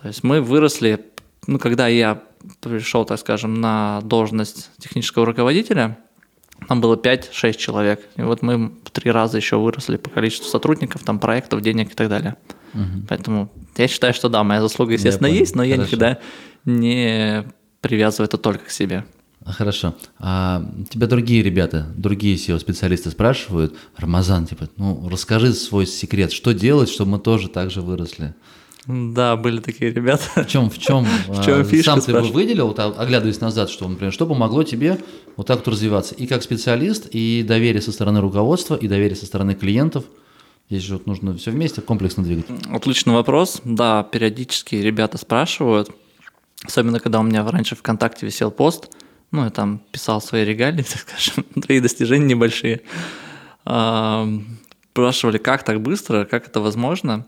То 0.01 0.08
есть 0.08 0.24
мы 0.24 0.42
выросли, 0.42 1.00
ну, 1.48 1.60
когда 1.60 1.88
я 1.88 2.24
пришел, 2.62 3.05
так 3.05 3.19
скажем, 3.19 3.62
на 3.62 4.01
должность 4.03 4.69
технического 4.79 5.25
руководителя, 5.25 5.98
там 6.67 6.81
было 6.81 6.95
5-6 6.95 7.53
человек. 7.57 8.07
И 8.17 8.21
вот 8.21 8.41
мы 8.41 8.71
в 8.83 8.91
три 8.91 9.12
раза 9.12 9.38
еще 9.38 9.57
выросли 9.57 9.98
по 9.98 10.10
количеству 10.10 10.48
сотрудников, 10.48 11.03
там 11.03 11.19
проектов, 11.19 11.62
денег 11.62 11.91
и 11.91 11.95
так 11.95 12.10
далее. 12.10 12.36
Поэтому 13.10 13.51
я 13.77 13.88
считаю, 13.88 14.13
что 14.13 14.29
да, 14.29 14.43
моя 14.43 14.62
заслуга, 14.62 14.93
естественно, 14.93 15.27
понял. 15.27 15.39
есть, 15.39 15.55
но 15.55 15.63
я 15.63 15.75
Хорошо. 15.75 15.88
никогда 15.88 16.19
не 16.65 17.45
привязываю 17.81 18.27
это 18.27 18.38
только 18.38 18.65
к 18.65 18.71
себе. 18.71 19.03
А, 19.43 19.51
Хорошо. 19.51 19.95
А 20.19 20.63
тебя 20.89 21.07
другие 21.07 21.41
ребята, 21.43 21.88
другие 21.95 22.36
SEO-специалисты 22.38 23.10
спрашивают, 23.10 23.75
Рамазан, 23.98 24.45
типа, 24.45 24.69
ну, 24.77 25.10
расскажи 25.10 25.53
свой 25.53 25.88
секрет, 25.88 26.31
что 26.31 26.53
делать, 26.53 26.89
чтобы 26.89 27.12
мы 27.12 27.19
тоже 27.19 27.50
так 27.50 27.71
же 27.71 27.81
выросли? 27.81 28.36
Да, 28.88 29.36
были 29.36 29.60
такие 29.60 29.92
ребята. 29.92 30.24
В 30.44 30.48
чем, 30.48 30.70
в 30.70 30.78
чем, 30.80 31.06
В 31.28 31.46
чем 31.46 31.62
а, 31.62 31.64
фишка, 31.64 31.92
сам 31.92 32.02
ты 32.02 32.12
бы 32.12 32.18
спрашиваю? 32.20 32.34
выделил, 32.34 32.68
вот, 32.68 32.80
а- 32.80 32.88
оглядываясь 32.98 33.40
назад, 33.40 33.70
что, 33.70 33.88
например, 33.88 34.12
что 34.12 34.26
помогло 34.26 34.64
тебе 34.64 34.98
вот 35.38 35.48
так 35.48 35.58
вот 35.60 35.68
развиваться 35.68 36.16
и 36.16 36.26
как 36.26 36.42
специалист, 36.42 37.08
и 37.12 37.44
доверие 37.48 37.82
со 37.82 37.92
стороны 37.92 38.22
руководства, 38.22 38.76
и 38.76 38.88
доверие 38.88 39.16
со 39.16 39.26
стороны 39.26 39.54
клиентов? 39.54 40.06
Здесь 40.70 40.84
же 40.84 40.94
вот 40.94 41.06
нужно 41.06 41.38
все 41.38 41.52
вместе 41.52 41.82
комплексно 41.82 42.24
двигать. 42.24 42.46
Отличный 42.72 43.14
вопрос. 43.14 43.62
Да, 43.66 44.04
периодически 44.04 44.76
ребята 44.76 45.18
спрашивают, 45.18 45.92
особенно 46.66 47.00
когда 47.00 47.20
у 47.20 47.24
меня 47.24 47.46
раньше 47.48 47.76
ВКонтакте 47.76 48.26
висел 48.26 48.52
пост, 48.52 48.90
ну, 49.32 49.44
я 49.44 49.50
там 49.50 49.82
писал 49.92 50.22
свои 50.22 50.44
регалии, 50.44 50.84
так 50.90 51.02
скажем, 51.02 51.46
свои 51.64 51.80
достижения 51.82 52.26
небольшие. 52.26 52.82
А, 53.66 54.28
Спрашивали, 54.92 55.38
как 55.38 55.64
так 55.64 55.82
быстро, 55.82 56.26
как 56.26 56.48
это 56.48 56.60
возможно. 56.60 57.26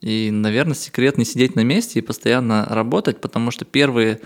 И, 0.00 0.30
наверное, 0.30 0.74
секрет 0.74 1.18
не 1.18 1.24
сидеть 1.24 1.56
на 1.56 1.64
месте 1.64 1.98
и 1.98 2.02
постоянно 2.02 2.66
работать, 2.68 3.20
потому 3.20 3.50
что 3.50 3.64
первые... 3.64 4.20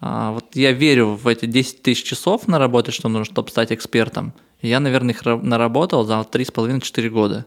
а, 0.00 0.32
Вот 0.32 0.54
я 0.54 0.72
верю 0.72 1.14
в 1.14 1.26
эти 1.26 1.46
10 1.46 1.82
тысяч 1.82 2.04
часов 2.04 2.46
наработать, 2.46 2.94
что 2.94 3.08
нужно, 3.08 3.24
чтобы 3.24 3.50
стать 3.50 3.72
экспертом. 3.72 4.32
И 4.60 4.68
я, 4.68 4.78
наверное, 4.78 5.14
их 5.14 5.22
ра- 5.22 5.42
наработал 5.42 6.04
за 6.04 6.14
3,5-4 6.20 7.08
года. 7.08 7.46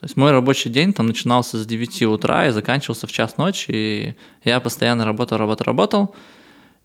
То 0.00 0.06
есть 0.06 0.16
мой 0.16 0.32
рабочий 0.32 0.68
день 0.68 0.92
там 0.92 1.06
начинался 1.06 1.56
с 1.56 1.64
9 1.64 2.02
утра 2.02 2.48
и 2.48 2.50
заканчивался 2.50 3.06
в 3.06 3.12
час 3.12 3.36
ночи, 3.38 3.70
и 3.70 4.14
я 4.44 4.60
постоянно 4.60 5.04
работал, 5.04 5.38
работал, 5.38 5.64
работал. 5.64 6.14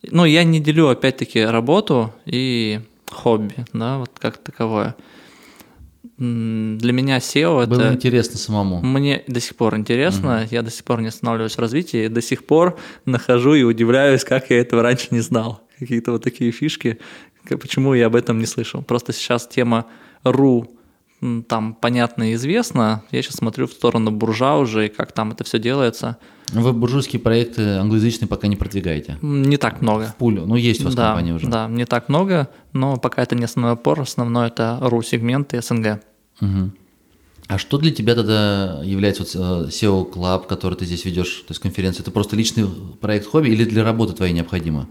Ну, 0.03 0.23
я 0.23 0.43
не 0.43 0.59
делю, 0.61 0.87
опять-таки, 0.87 1.43
работу 1.43 2.13
и 2.25 2.79
хобби, 3.11 3.65
да, 3.73 3.97
вот 3.97 4.11
как 4.17 4.37
таковое. 4.37 4.95
Для 6.17 6.93
меня 6.93 7.17
SEO 7.17 7.65
Было 7.67 7.81
это... 7.81 7.93
интересно 7.93 8.37
самому. 8.37 8.81
Мне 8.81 9.23
до 9.27 9.39
сих 9.39 9.55
пор 9.55 9.75
интересно, 9.75 10.47
я 10.49 10.61
до 10.61 10.71
сих 10.71 10.83
пор 10.85 11.01
не 11.01 11.07
останавливаюсь 11.07 11.55
в 11.55 11.59
развитии, 11.59 12.07
до 12.07 12.21
сих 12.21 12.45
пор 12.45 12.77
нахожу 13.05 13.53
и 13.53 13.63
удивляюсь, 13.63 14.23
как 14.23 14.49
я 14.49 14.59
этого 14.59 14.81
раньше 14.81 15.07
не 15.11 15.19
знал. 15.19 15.61
Какие-то 15.77 16.11
вот 16.13 16.23
такие 16.23 16.51
фишки, 16.51 16.99
почему 17.49 17.93
я 17.93 18.07
об 18.07 18.15
этом 18.15 18.39
не 18.39 18.45
слышал. 18.45 18.81
Просто 18.81 19.13
сейчас 19.13 19.47
тема 19.47 19.85
ру 20.23 20.61
м, 20.61 20.78
там 21.47 21.73
понятно 21.73 22.31
и 22.31 22.35
известно. 22.35 23.03
Я 23.11 23.21
сейчас 23.21 23.35
смотрю 23.35 23.67
в 23.67 23.71
сторону 23.71 24.11
буржа 24.11 24.57
уже, 24.57 24.87
и 24.87 24.89
как 24.89 25.11
там 25.11 25.31
это 25.31 25.43
все 25.43 25.59
делается. 25.59 26.17
Вы 26.51 26.73
буржуйские 26.73 27.19
проекты 27.19 27.61
англоязычные 27.77 28.27
пока 28.27 28.47
не 28.47 28.55
продвигаете. 28.55 29.17
Не 29.21 29.57
так 29.57 29.81
много. 29.81 30.15
Пулю, 30.17 30.45
ну 30.45 30.55
есть 30.55 30.81
у 30.81 30.85
вас 30.85 30.95
да, 30.95 31.07
компания 31.07 31.33
уже. 31.33 31.47
да, 31.47 31.67
не 31.67 31.85
так 31.85 32.09
много, 32.09 32.49
но 32.73 32.97
пока 32.97 33.21
это 33.21 33.35
не 33.35 33.43
основной 33.43 33.73
опор, 33.73 34.01
основной 34.01 34.47
это 34.47 34.79
ру-сегмент 34.81 35.53
и 35.53 35.61
СНГ. 35.61 36.01
Мгм. 36.39 36.73
А 37.47 37.57
что 37.57 37.77
для 37.79 37.91
тебя 37.91 38.13
тогда 38.15 38.81
является 38.83 39.23
вот, 39.23 39.35
э, 39.35 39.69
SEO 39.69 40.11
Club, 40.11 40.45
который 40.47 40.75
ты 40.75 40.85
здесь 40.85 41.03
ведешь, 41.05 41.43
то 41.47 41.51
есть 41.51 41.61
конференция? 41.61 42.03
Это 42.03 42.11
просто 42.11 42.35
личный 42.35 42.67
проект 43.01 43.25
хобби 43.25 43.49
или 43.49 43.65
для 43.65 43.83
работы 43.83 44.13
твоей 44.13 44.33
необходимо? 44.33 44.87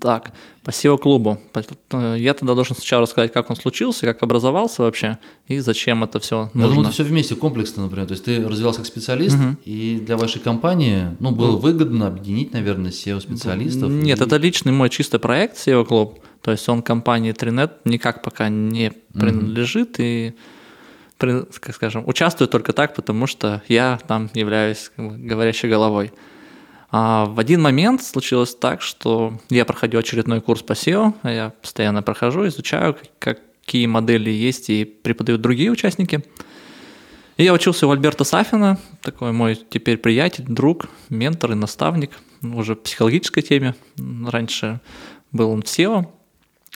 Так, 0.00 0.32
по 0.64 0.70
SEO-клубу. 0.70 1.38
По- 1.52 2.14
Я 2.16 2.34
тогда 2.34 2.54
должен 2.54 2.76
сначала 2.76 3.02
рассказать, 3.02 3.32
как 3.32 3.48
он 3.50 3.56
случился, 3.56 4.04
как 4.06 4.22
образовался 4.22 4.82
вообще, 4.82 5.18
и 5.48 5.60
зачем 5.60 6.04
это 6.04 6.18
все 6.20 6.36
Я 6.36 6.50
думаю, 6.52 6.68
нужно. 6.74 6.80
это 6.88 6.90
все 6.92 7.04
вместе, 7.04 7.34
комплексно, 7.36 7.84
например. 7.84 8.06
То 8.06 8.12
есть 8.12 8.24
ты 8.24 8.46
развивался 8.46 8.80
как 8.80 8.86
специалист, 8.86 9.38
и 9.64 10.00
для 10.04 10.16
вашей 10.16 10.40
компании 10.42 11.16
ну, 11.20 11.30
было 11.30 11.56
выгодно 11.56 12.06
объединить, 12.08 12.52
наверное, 12.52 12.90
SEO-специалистов. 12.90 13.90
Нет, 13.90 14.20
и- 14.20 14.24
это 14.24 14.36
личный 14.36 14.72
мой 14.72 14.90
чистый 14.90 15.18
проект 15.20 15.56
SEO-клуб, 15.56 16.20
то 16.42 16.50
есть 16.50 16.68
он 16.68 16.82
компании 16.82 17.32
Trinet 17.32 17.70
никак 17.84 18.22
пока 18.22 18.48
не 18.50 18.92
принадлежит 19.14 19.96
и, 20.00 20.34
при- 21.18 21.44
как 21.60 21.74
скажем, 21.74 22.04
участвует 22.06 22.50
только 22.50 22.72
так, 22.74 22.94
потому 22.94 23.26
что 23.26 23.62
я 23.68 23.98
там 24.06 24.28
являюсь 24.34 24.90
говорящей 24.98 25.70
головой. 25.70 26.12
А 26.90 27.26
в 27.26 27.38
один 27.40 27.62
момент 27.62 28.02
случилось 28.02 28.54
так, 28.54 28.80
что 28.80 29.38
я 29.50 29.64
проходил 29.64 30.00
очередной 30.00 30.40
курс 30.40 30.62
по 30.62 30.72
SEO, 30.72 31.14
а 31.22 31.30
я 31.30 31.52
постоянно 31.60 32.02
прохожу, 32.02 32.46
изучаю, 32.46 32.96
как- 33.18 33.40
какие 33.64 33.86
модели 33.86 34.30
есть 34.30 34.70
и 34.70 34.84
преподают 34.84 35.40
другие 35.40 35.70
участники. 35.70 36.24
И 37.36 37.44
я 37.44 37.52
учился 37.52 37.86
у 37.86 37.90
Альберта 37.90 38.24
Сафина, 38.24 38.78
такой 39.02 39.32
мой 39.32 39.56
теперь 39.56 39.98
приятель, 39.98 40.44
друг, 40.46 40.86
ментор 41.10 41.52
и 41.52 41.54
наставник, 41.54 42.12
уже 42.42 42.74
в 42.74 42.80
психологической 42.80 43.42
теме. 43.42 43.74
Раньше 44.26 44.80
был 45.32 45.50
он 45.50 45.62
в 45.62 45.66
SEO. 45.66 46.06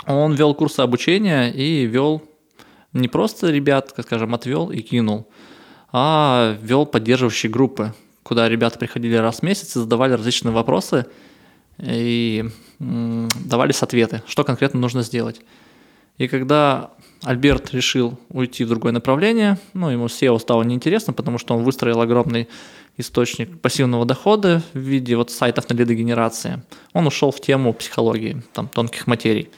Он 0.07 0.35
вел 0.35 0.55
курсы 0.55 0.81
обучения 0.81 1.51
и 1.51 1.87
вел 1.87 2.23
не 2.93 3.09
просто 3.09 3.51
ребят, 3.51 3.95
скажем, 3.99 4.35
отвел 4.35 4.71
и 4.71 4.81
кинул, 4.81 5.29
а 5.93 6.57
вел 6.61 6.87
поддерживающие 6.87 7.51
группы, 7.51 7.95
куда 8.31 8.49
ребята 8.49 8.79
приходили 8.79 9.17
раз 9.17 9.41
в 9.41 9.43
месяц 9.43 9.75
и 9.75 9.81
задавали 9.81 10.13
различные 10.13 10.53
вопросы 10.53 11.07
и 11.79 12.45
м, 12.79 13.29
давались 13.45 13.83
ответы, 13.83 14.23
что 14.29 14.45
конкретно 14.45 14.79
нужно 14.79 15.03
сделать. 15.03 15.41
И 16.17 16.29
когда 16.29 16.93
Альберт 17.25 17.75
решил 17.75 18.21
уйти 18.29 18.63
в 18.63 18.69
другое 18.69 18.93
направление, 18.93 19.59
ну, 19.73 19.91
ему 19.91 20.07
SEO 20.07 20.39
стало 20.39 20.63
неинтересно, 20.63 21.13
потому 21.13 21.39
что 21.39 21.57
он 21.57 21.65
выстроил 21.65 22.01
огромный 22.01 22.49
источник 22.99 23.61
пассивного 23.61 24.05
дохода 24.05 24.63
в 24.75 24.79
виде 24.79 25.17
вот 25.17 25.33
сайтов 25.33 25.69
на 25.69 25.75
лидогенерации. 25.75 26.63
Он 26.93 27.09
ушел 27.09 27.33
в 27.33 27.41
тему 27.41 27.73
психологии, 27.73 28.45
там, 28.53 28.69
тонких 28.69 29.09
материй. 29.09 29.51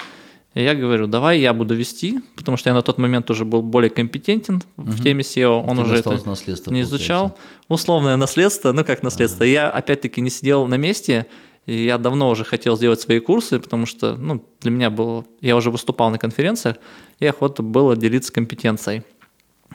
И 0.55 0.63
я 0.63 0.75
говорю, 0.75 1.07
давай 1.07 1.41
я 1.41 1.55
буду 1.55 1.75
вести, 1.75 2.21
потому 2.37 2.59
что 2.59 2.69
я 2.69 2.75
на 2.75 2.83
тот 2.83 2.99
момент 2.99 3.31
уже 3.31 3.45
был 3.45 3.63
более 3.63 3.89
компетентен 3.89 4.63
угу. 4.77 4.91
в 4.91 5.03
теме 5.03 5.23
SEO, 5.23 5.65
он 5.67 5.77
Тебе 5.77 5.87
уже 5.87 5.97
это 5.97 6.11
не 6.11 6.19
получается. 6.19 6.81
изучал. 6.83 7.39
Условное 7.69 8.17
наследство, 8.17 8.73
ну 8.73 8.85
как 8.85 9.03
наследство. 9.03 9.45
Ага. 9.45 9.51
Я 9.51 9.71
опять-таки 9.71 10.21
не 10.21 10.29
сидел 10.29 10.67
на 10.67 10.77
месте, 10.77 11.27
и 11.65 11.85
я 11.85 11.97
давно 11.97 12.29
уже 12.29 12.45
хотел 12.45 12.77
сделать 12.77 13.01
свои 13.01 13.21
курсы, 13.21 13.61
потому 13.61 13.87
что 13.87 14.17
ну, 14.17 14.45
для 14.61 14.71
меня 14.71 14.91
было, 14.91 15.25
я 15.41 15.57
уже 15.57 15.71
выступал 15.71 16.11
на 16.11 16.19
конференциях, 16.19 16.77
и 17.19 17.27
охота 17.27 17.63
было 17.63 17.97
делиться 17.97 18.33
компетенцией. 18.33 19.05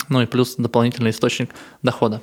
Ну 0.09 0.21
и 0.21 0.27
плюс 0.27 0.55
дополнительный 0.57 1.09
источник 1.09 1.49
дохода. 1.81 2.21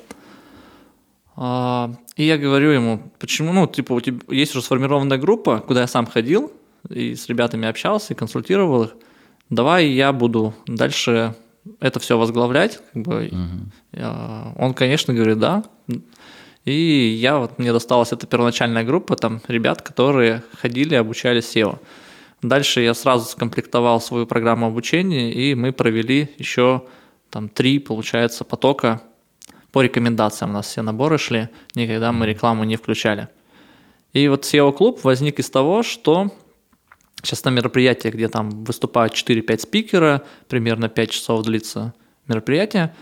А, 1.35 1.91
и 2.15 2.23
я 2.23 2.37
говорю 2.37 2.69
ему, 2.69 3.11
почему, 3.19 3.51
ну, 3.51 3.67
типа, 3.67 3.93
у 3.93 3.99
тебя 3.99 4.19
есть 4.29 4.55
уже 4.55 4.63
сформированная 4.63 5.17
группа, 5.17 5.59
куда 5.59 5.81
я 5.81 5.87
сам 5.87 6.05
ходил, 6.05 6.53
и 6.89 7.15
с 7.15 7.27
ребятами 7.27 7.67
общался, 7.67 8.13
и 8.13 8.15
консультировал 8.15 8.83
их. 8.83 8.95
Давай 9.49 9.87
я 9.87 10.11
буду 10.11 10.53
дальше 10.65 11.35
это 11.79 11.99
все 11.99 12.17
возглавлять. 12.17 12.79
Как 12.93 13.03
бы. 13.03 13.31
угу. 13.31 14.03
Он, 14.57 14.73
конечно, 14.73 15.13
говорит, 15.13 15.39
да. 15.39 15.63
И 16.63 17.17
я 17.19 17.37
вот 17.37 17.59
мне 17.59 17.71
досталась 17.71 18.11
эта 18.11 18.25
первоначальная 18.25 18.83
группа, 18.83 19.15
там 19.15 19.41
ребят, 19.47 19.81
которые 19.81 20.43
ходили, 20.59 20.95
обучались 20.95 21.55
SEO. 21.55 21.79
Дальше 22.41 22.81
я 22.81 22.93
сразу 22.93 23.25
скомплектовал 23.25 24.01
свою 24.01 24.25
программу 24.25 24.67
обучения, 24.67 25.31
и 25.31 25.55
мы 25.55 25.71
провели 25.71 26.29
еще 26.37 26.83
там 27.29 27.49
три, 27.49 27.79
получается, 27.79 28.43
потока 28.43 29.01
по 29.71 29.81
рекомендациям. 29.81 30.51
У 30.51 30.53
нас 30.53 30.67
все 30.67 30.81
наборы 30.81 31.17
шли, 31.17 31.49
никогда 31.75 32.11
мы 32.11 32.25
рекламу 32.25 32.63
не 32.63 32.77
включали. 32.77 33.27
И 34.13 34.27
вот 34.27 34.43
SEO-клуб 34.43 35.03
возник 35.03 35.39
из 35.39 35.49
того, 35.49 35.83
что 35.83 36.31
Сейчас 37.25 37.43
на 37.43 37.49
мероприятие, 37.49 38.13
где 38.13 38.27
там 38.29 38.63
выступают 38.63 39.13
4-5 39.13 39.59
спикера, 39.59 40.21
примерно 40.47 40.89
5 40.89 41.09
часов 41.09 41.43
длится 41.43 41.95
мероприятие. 42.27 42.93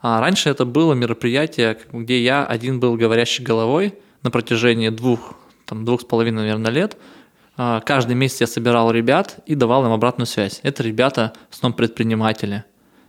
А 0.00 0.18
раньше 0.20 0.48
это 0.48 0.64
было 0.64 0.94
мероприятие, 0.94 1.78
где 1.92 2.22
я 2.22 2.46
один 2.46 2.80
был 2.80 2.96
говорящий 2.96 3.44
головой 3.44 3.94
на 4.22 4.30
протяжении 4.30 4.88
двух, 4.88 5.34
там, 5.66 5.84
двух 5.84 6.00
с 6.00 6.04
половиной, 6.04 6.42
наверное, 6.42 6.70
лет. 6.70 6.96
А, 7.58 7.80
каждый 7.80 8.16
месяц 8.16 8.40
я 8.40 8.46
собирал 8.46 8.90
ребят 8.90 9.40
и 9.44 9.54
давал 9.54 9.84
им 9.84 9.92
обратную 9.92 10.26
связь. 10.26 10.60
Это 10.62 10.82
ребята, 10.82 11.34
в 11.50 11.54
основном 11.54 11.76
предприниматели 11.76 12.64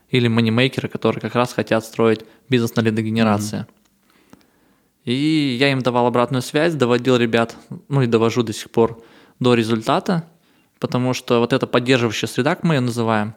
или 0.09 0.27
манимейкеры, 0.27 0.89
которые 0.89 1.21
как 1.21 1.35
раз 1.35 1.53
хотят 1.53 1.85
строить 1.85 2.25
бизнес 2.49 2.75
на 2.75 2.81
лидогенерации. 2.81 3.59
Mm-hmm. 3.59 5.11
И 5.13 5.57
я 5.57 5.71
им 5.71 5.81
давал 5.81 6.07
обратную 6.07 6.41
связь, 6.41 6.73
доводил 6.73 7.15
ребят, 7.15 7.55
ну 7.87 8.01
и 8.01 8.07
довожу 8.07 8.43
до 8.43 8.51
сих 8.51 8.69
пор 8.69 9.01
до 9.39 9.53
результата– 9.53 10.27
потому 10.79 11.13
что 11.13 11.39
вот 11.39 11.53
эта 11.53 11.67
поддерживающая 11.67 12.27
среда, 12.27 12.55
как 12.55 12.63
мы 12.63 12.75
ее 12.75 12.81
называем, 12.81 13.35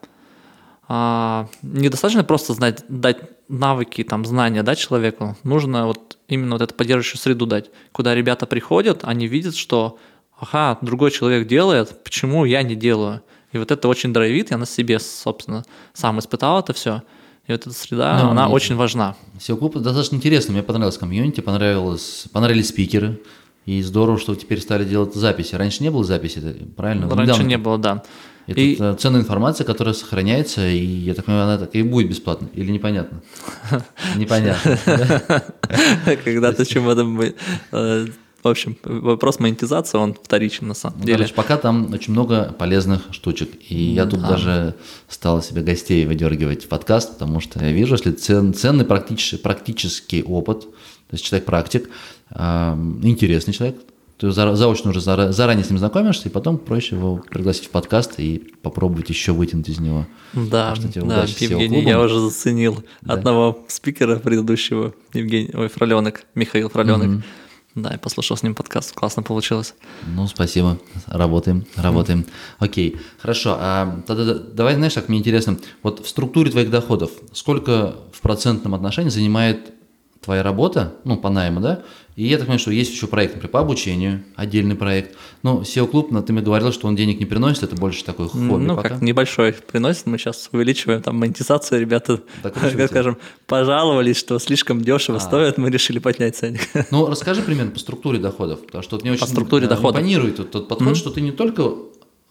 а, 0.89 1.49
недостаточно 1.63 2.25
просто 2.25 2.53
знать, 2.53 2.85
дать 2.89 3.19
навыки, 3.49 4.03
там, 4.03 4.25
знания 4.25 4.63
дать 4.63 4.79
человеку, 4.79 5.37
нужно 5.45 5.87
вот 5.87 6.19
именно 6.29 6.57
вот 6.57 6.63
эту 6.63 6.75
поддерживающую 6.75 7.21
среду 7.21 7.47
дать, 7.47 7.71
куда 7.93 8.15
ребята 8.15 8.47
приходят, 8.47 9.01
они 9.05 9.27
видят, 9.27 9.55
что 9.55 9.99
ага, 10.39 10.79
другой 10.81 11.11
человек 11.11 11.47
делает, 11.47 12.03
почему 12.03 12.45
я 12.45 12.63
не 12.63 12.75
делаю? 12.75 13.23
И 13.53 13.59
вот 13.59 13.71
это 13.71 13.89
очень 13.89 14.13
драйвит, 14.13 14.51
я 14.51 14.59
на 14.59 14.67
себе, 14.67 14.99
собственно, 14.99 15.65
сам 15.93 16.19
испытал 16.19 16.61
это 16.61 16.73
все. 16.73 17.03
И 17.47 17.53
вот 17.53 17.63
эта 17.63 17.73
среда, 17.73 18.21
ну, 18.23 18.31
она 18.31 18.45
нет. 18.45 18.55
очень 18.55 18.77
важна. 18.77 19.17
SEO-клуб 19.39 19.77
достаточно 19.77 20.17
интересно, 20.17 20.53
мне 20.53 20.63
понравилось 20.63 20.99
комьюнити, 20.99 21.41
понравилось, 21.41 22.27
понравились 22.33 22.69
спикеры, 22.69 23.21
и 23.67 23.83
здорово, 23.83 24.19
что 24.19 24.35
теперь 24.35 24.61
стали 24.61 24.85
делать 24.85 25.15
записи. 25.15 25.55
Раньше 25.55 25.83
не 25.83 25.91
было 25.91 26.05
записи, 26.05 26.41
правильно? 26.77 27.09
Раньше 27.09 27.23
Недавно. 27.23 27.47
не 27.47 27.59
было, 27.59 27.79
да. 27.79 28.03
Это 28.47 28.61
и... 28.61 28.97
ценная 28.99 29.21
информация, 29.21 29.65
которая 29.65 29.95
сохраняется, 29.95 30.67
и 30.67 30.85
я 30.85 31.15
так 31.15 31.27
понимаю, 31.27 31.47
она 31.47 31.59
так 31.59 31.75
и 31.75 31.83
будет 31.83 32.09
бесплатно. 32.09 32.49
Или 32.55 32.73
непонятно? 32.73 33.21
Непонятно. 34.17 34.79
Когда-то 36.25 36.67
чем 36.67 36.89
этом... 36.89 37.21
Э, 37.73 38.07
в 38.43 38.49
общем, 38.49 38.79
вопрос 38.83 39.39
монетизации, 39.39 39.99
он 39.99 40.15
вторичен 40.15 40.67
на 40.67 40.75
самом 40.75 41.01
деле. 41.03 41.19
Короче, 41.19 41.35
пока 41.35 41.59
там 41.59 41.93
очень 41.93 42.13
много 42.13 42.55
полезных 42.59 43.03
штучек. 43.11 43.51
И 43.69 43.75
я 43.75 44.07
тут 44.07 44.23
даже 44.23 44.75
стал 45.09 45.43
себе 45.43 45.63
гостей 45.63 46.07
выдергивать 46.07 46.65
в 46.65 46.69
подкаст, 46.69 47.13
потому 47.13 47.41
что 47.41 47.63
я 47.63 47.71
вижу, 47.71 47.95
если 47.97 48.13
ценный 48.13 48.87
практический 48.87 50.23
опыт, 50.23 50.63
то 50.63 51.15
есть 51.15 51.25
человек 51.25 51.45
практик, 51.45 51.91
интересный 52.33 53.53
человек, 53.53 53.77
ты 54.21 54.31
заочно 54.33 54.91
уже 54.91 55.01
заранее 55.01 55.65
с 55.65 55.71
ним 55.71 55.79
знакомишься, 55.79 56.29
и 56.29 56.31
потом 56.31 56.59
проще 56.59 56.97
его 56.97 57.23
пригласить 57.31 57.67
в 57.67 57.71
подкаст 57.71 58.21
и 58.21 58.53
попробовать 58.61 59.09
еще 59.09 59.33
вытянуть 59.33 59.71
из 59.71 59.79
него. 59.79 60.07
Да, 60.35 60.75
да, 60.95 61.25
Евгений, 61.25 61.83
я 61.83 61.99
уже 61.99 62.21
заценил 62.21 62.85
да. 63.01 63.15
одного 63.15 63.65
спикера 63.69 64.17
предыдущего, 64.17 64.93
Евгений, 65.15 65.51
ой, 65.55 65.69
Фроленок, 65.69 66.25
Михаил 66.35 66.69
Фроленок. 66.69 67.09
Угу. 67.09 67.23
Да, 67.77 67.93
я 67.93 67.99
послушал 67.99 68.37
с 68.37 68.43
ним 68.43 68.55
подкаст, 68.55 68.93
классно 68.93 69.23
получилось. 69.23 69.75
Ну, 70.15 70.27
спасибо, 70.27 70.79
работаем, 71.07 71.65
работаем. 71.77 72.27
Окей, 72.59 72.99
хорошо, 73.21 73.57
а 73.59 74.03
тогда 74.07 74.35
давай, 74.35 74.75
знаешь, 74.75 74.93
так 74.93 75.09
мне 75.09 75.21
интересно, 75.21 75.57
вот 75.83 76.05
в 76.05 76.09
структуре 76.09 76.51
твоих 76.51 76.69
доходов 76.69 77.11
сколько 77.33 77.95
в 78.13 78.21
процентном 78.21 78.75
отношении 78.75 79.09
занимает 79.09 79.73
твоя 80.21 80.43
работа, 80.43 80.95
ну, 81.05 81.17
по 81.17 81.31
найму, 81.31 81.61
да, 81.61 81.83
и 82.17 82.25
я 82.25 82.37
так 82.37 82.47
понимаю, 82.47 82.59
что 82.59 82.71
есть 82.71 82.93
еще 82.93 83.07
проект, 83.07 83.35
например, 83.35 83.51
по 83.51 83.61
обучению, 83.61 84.23
отдельный 84.37 84.75
проект. 84.75 85.17
Ну, 85.43 85.63
SEO-клуб, 85.63 86.11
ты 86.27 86.33
мне 86.35 86.43
говорил, 86.43 86.71
что 86.73 86.87
он 86.87 86.95
денег 86.95 87.19
не 87.19 87.25
приносит, 87.25 87.63
это 87.63 87.77
больше 87.77 88.05
такой 88.05 88.29
хобби 88.29 88.63
Ну, 88.63 88.77
пока. 88.77 88.91
как 88.91 89.01
небольшой 89.01 89.53
приносит, 89.55 90.05
мы 90.05 90.19
сейчас 90.19 90.51
увеличиваем 90.53 91.01
там 91.01 91.17
монетизацию, 91.17 91.81
ребята, 91.81 92.21
так, 92.43 92.53
как 92.77 92.89
скажем, 92.89 93.17
пожаловались, 93.47 94.19
что 94.19 94.39
слишком 94.39 94.83
дешево 94.83 95.17
а. 95.17 95.21
стоит, 95.21 95.57
мы 95.57 95.71
решили 95.71 95.99
поднять 95.99 96.37
ценник. 96.37 96.61
Ну, 96.91 97.07
расскажи 97.07 97.41
примерно 97.41 97.71
по 97.71 97.79
структуре 97.79 98.19
доходов, 98.19 98.67
потому 98.67 98.83
что 98.83 98.99
мне 98.99 99.13
очень 99.13 99.21
по 99.21 99.27
структуре 99.27 99.67
доходов. 99.67 100.03
импонирует 100.03 100.37
тот, 100.37 100.51
тот 100.51 100.69
подход, 100.69 100.89
mm-hmm. 100.89 100.95
что 100.97 101.11
ты 101.11 101.23
не 101.23 101.33
только 101.33 101.73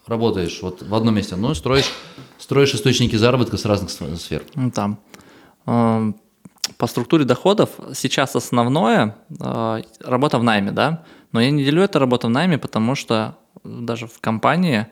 работаешь 0.06 0.60
вот 0.62 0.84
в 0.84 0.94
одном 0.94 1.16
месте, 1.16 1.36
но 1.36 1.56
строишь, 1.56 1.92
строишь 2.38 2.76
источники 2.76 3.16
заработка 3.16 3.58
с 3.58 3.66
разных 3.66 3.90
сфер. 3.90 4.44
Ну, 4.54 4.70
там 4.70 5.00
по 6.80 6.88
структуре 6.88 7.26
доходов 7.26 7.72
сейчас 7.94 8.38
основное 8.38 9.18
э, 9.38 9.82
работа 10.00 10.40
в 10.40 10.44
найме, 10.44 10.72
да, 10.72 11.04
но 11.34 11.42
я 11.42 11.52
не 11.52 11.66
делю 11.66 11.84
это 11.84 12.00
работа 12.00 12.28
в 12.28 12.30
найме, 12.30 12.58
потому 12.58 12.96
что 12.96 13.38
даже 13.66 14.08
в 14.08 14.22
компании 14.22 14.88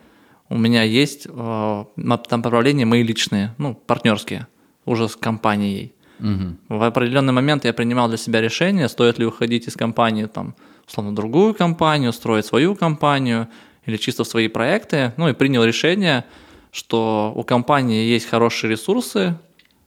у 0.49 0.57
меня 0.57 0.83
есть 0.83 1.27
э, 1.27 1.29
там 1.29 2.41
направления 2.41 2.85
мои 2.85 3.03
личные, 3.03 3.55
ну, 3.57 3.73
партнерские, 3.73 4.47
уже 4.85 5.07
с 5.07 5.15
компанией. 5.15 5.93
Угу. 6.19 6.77
В 6.77 6.83
определенный 6.83 7.31
момент 7.31 7.63
я 7.63 7.71
принимал 7.71 8.09
для 8.09 8.17
себя 8.17 8.41
решение, 8.41 8.89
стоит 8.89 9.17
ли 9.17 9.25
уходить 9.25 9.67
из 9.67 9.77
компании, 9.77 10.25
там, 10.25 10.55
условно, 10.85 11.15
другую 11.15 11.53
компанию, 11.53 12.11
строить 12.11 12.45
свою 12.45 12.75
компанию 12.75 13.47
или 13.85 13.95
чисто 13.95 14.25
в 14.25 14.27
свои 14.27 14.49
проекты. 14.49 15.13
Ну 15.15 15.29
и 15.29 15.33
принял 15.33 15.63
решение, 15.63 16.25
что 16.71 17.31
у 17.33 17.43
компании 17.43 18.03
есть 18.03 18.27
хорошие 18.27 18.71
ресурсы 18.71 19.37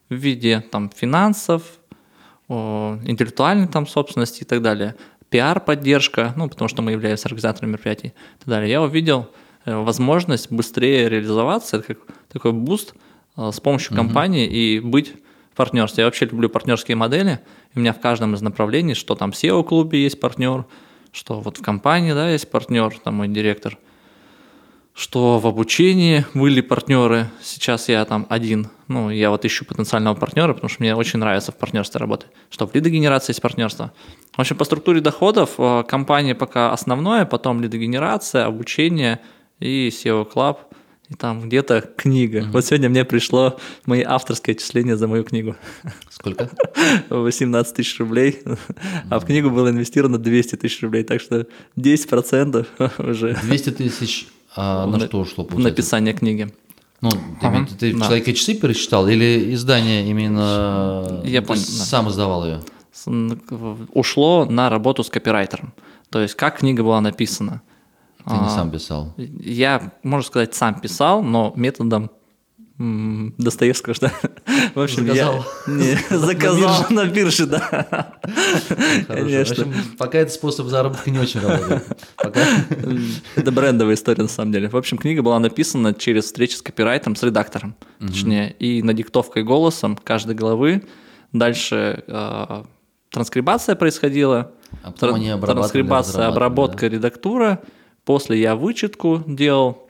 в 0.08 0.14
виде 0.14 0.64
там, 0.70 0.88
финансов, 0.88 1.62
интеллектуальной 2.50 3.68
там 3.68 3.86
собственности 3.86 4.42
и 4.42 4.44
так 4.44 4.62
далее, 4.62 4.96
пиар-поддержка, 5.28 6.34
ну, 6.36 6.48
потому 6.48 6.68
что 6.68 6.82
мы 6.82 6.92
являемся 6.92 7.26
организаторами 7.26 7.70
мероприятий 7.70 8.08
и 8.08 8.38
так 8.40 8.48
далее. 8.48 8.70
Я 8.70 8.82
увидел 8.82 9.28
э, 9.64 9.76
возможность 9.76 10.50
быстрее 10.50 11.08
реализоваться, 11.08 11.76
это 11.76 11.94
как 11.94 11.98
такой 12.28 12.52
буст 12.52 12.94
э, 13.36 13.50
с 13.52 13.60
помощью 13.60 13.92
угу. 13.92 13.98
компании 13.98 14.46
и 14.46 14.80
быть 14.80 15.14
в 15.52 15.56
партнерстве. 15.56 16.02
Я 16.02 16.06
вообще 16.06 16.26
люблю 16.26 16.48
партнерские 16.48 16.96
модели. 16.96 17.40
У 17.74 17.80
меня 17.80 17.92
в 17.92 18.00
каждом 18.00 18.34
из 18.34 18.42
направлений, 18.42 18.94
что 18.94 19.14
там 19.14 19.30
в 19.30 19.36
SEO-клубе 19.36 20.02
есть 20.02 20.18
партнер, 20.18 20.64
что 21.12 21.40
вот 21.40 21.58
в 21.58 21.62
компании 21.62 22.12
да, 22.12 22.30
есть 22.30 22.50
партнер, 22.50 22.92
там 22.98 23.14
мой 23.14 23.28
директор– 23.28 23.78
что 24.94 25.38
в 25.38 25.46
обучении 25.46 26.24
были 26.34 26.60
партнеры, 26.60 27.30
сейчас 27.42 27.88
я 27.88 28.04
там 28.04 28.26
один, 28.28 28.68
ну, 28.88 29.10
я 29.10 29.30
вот 29.30 29.44
ищу 29.44 29.64
потенциального 29.64 30.14
партнера, 30.14 30.52
потому 30.52 30.68
что 30.68 30.82
мне 30.82 30.94
очень 30.94 31.18
нравится 31.18 31.52
в 31.52 31.56
партнерстве 31.56 31.98
работать, 31.98 32.28
что 32.50 32.66
в 32.66 32.74
лидогенерации 32.74 33.30
есть 33.30 33.42
партнерство. 33.42 33.92
В 34.32 34.40
общем, 34.40 34.56
по 34.56 34.64
структуре 34.64 35.00
доходов 35.00 35.52
э, 35.58 35.84
компания 35.88 36.34
пока 36.34 36.72
основное, 36.72 37.24
потом 37.24 37.60
лидогенерация, 37.60 38.46
обучение 38.46 39.20
и 39.58 39.88
SEO 39.88 40.30
Club, 40.30 40.58
и 41.10 41.14
там 41.14 41.40
где-то 41.40 41.90
книга. 41.96 42.38
Угу. 42.38 42.50
Вот 42.52 42.64
сегодня 42.64 42.88
мне 42.88 43.04
пришло 43.04 43.58
мои 43.84 44.02
авторское 44.02 44.54
отчисление 44.54 44.96
за 44.96 45.08
мою 45.08 45.24
книгу. 45.24 45.56
Сколько? 46.08 46.50
18 47.10 47.74
тысяч 47.74 47.98
рублей, 47.98 48.40
угу. 48.44 48.56
а 49.10 49.18
в 49.18 49.26
книгу 49.26 49.50
было 49.50 49.70
инвестировано 49.70 50.18
200 50.18 50.56
тысяч 50.56 50.82
рублей, 50.82 51.02
так 51.02 51.20
что 51.20 51.46
10% 51.76 52.66
уже. 53.10 53.34
200 53.42 53.70
тысяч 53.70 54.28
а 54.56 54.86
на, 54.86 54.98
на 54.98 55.06
что 55.06 55.20
ушло? 55.20 55.44
Получается? 55.44 55.70
Написание 55.70 56.14
книги. 56.14 56.52
Ну, 57.00 57.10
ты, 57.10 57.46
Ага, 57.46 57.66
ты 57.78 57.94
да. 57.94 58.04
«Человека 58.06 58.30
и 58.30 58.34
часы» 58.34 58.54
пересчитал 58.54 59.08
или 59.08 59.54
издание 59.54 60.06
именно... 60.06 61.22
Я 61.24 61.40
да. 61.40 61.56
сам 61.56 62.08
издавал 62.10 62.44
ее? 62.44 62.60
Ушло 63.94 64.44
на 64.44 64.68
работу 64.68 65.02
с 65.02 65.08
копирайтером. 65.08 65.72
То 66.10 66.20
есть, 66.20 66.34
как 66.34 66.58
книга 66.58 66.82
была 66.82 67.00
написана. 67.00 67.62
Ты 68.26 68.34
не 68.34 68.46
А, 68.46 68.50
сам 68.50 68.70
писал. 68.70 69.14
Я, 69.16 69.92
можно 70.02 70.26
сказать, 70.26 70.54
сам 70.54 70.78
писал, 70.78 71.22
но 71.22 71.54
методом 71.56 72.10
Достоевского, 72.80 73.94
что? 73.94 74.10
В 74.74 74.80
общем, 74.80 75.06
Заказал. 75.06 75.44
я 75.66 75.72
не, 75.74 76.16
заказал 76.16 76.86
на 76.88 77.04
бирже, 77.04 77.44
да. 77.44 77.60
Хорошо. 77.60 78.64
В 79.02 79.06
Конечно. 79.06 79.64
общем, 79.64 79.74
пока 79.98 80.18
этот 80.18 80.32
способ 80.32 80.66
заработка 80.68 81.10
не 81.10 81.18
очень 81.18 81.40
работает. 81.40 81.84
Пока... 82.16 82.40
Это 83.36 83.52
брендовая 83.52 83.96
история, 83.96 84.22
на 84.22 84.30
самом 84.30 84.52
деле. 84.52 84.70
В 84.70 84.76
общем, 84.78 84.96
книга 84.96 85.22
была 85.22 85.38
написана 85.38 85.92
через 85.92 86.24
встречи 86.24 86.54
с 86.54 86.62
копирайтером, 86.62 87.16
с 87.16 87.22
редактором, 87.22 87.74
точнее, 87.98 88.52
и 88.58 88.82
надиктовкой 88.82 89.42
голосом 89.42 89.98
каждой 90.02 90.34
главы. 90.34 90.82
Дальше 91.34 92.02
э, 92.06 92.64
транскрибация 93.10 93.74
происходила. 93.74 94.52
А 94.82 94.90
потом 94.90 95.16
они 95.16 95.30
Транскрибация, 95.38 96.28
обработка, 96.28 96.86
редактура. 96.86 97.60
После 98.06 98.40
я 98.40 98.56
вычетку 98.56 99.22
делал. 99.26 99.89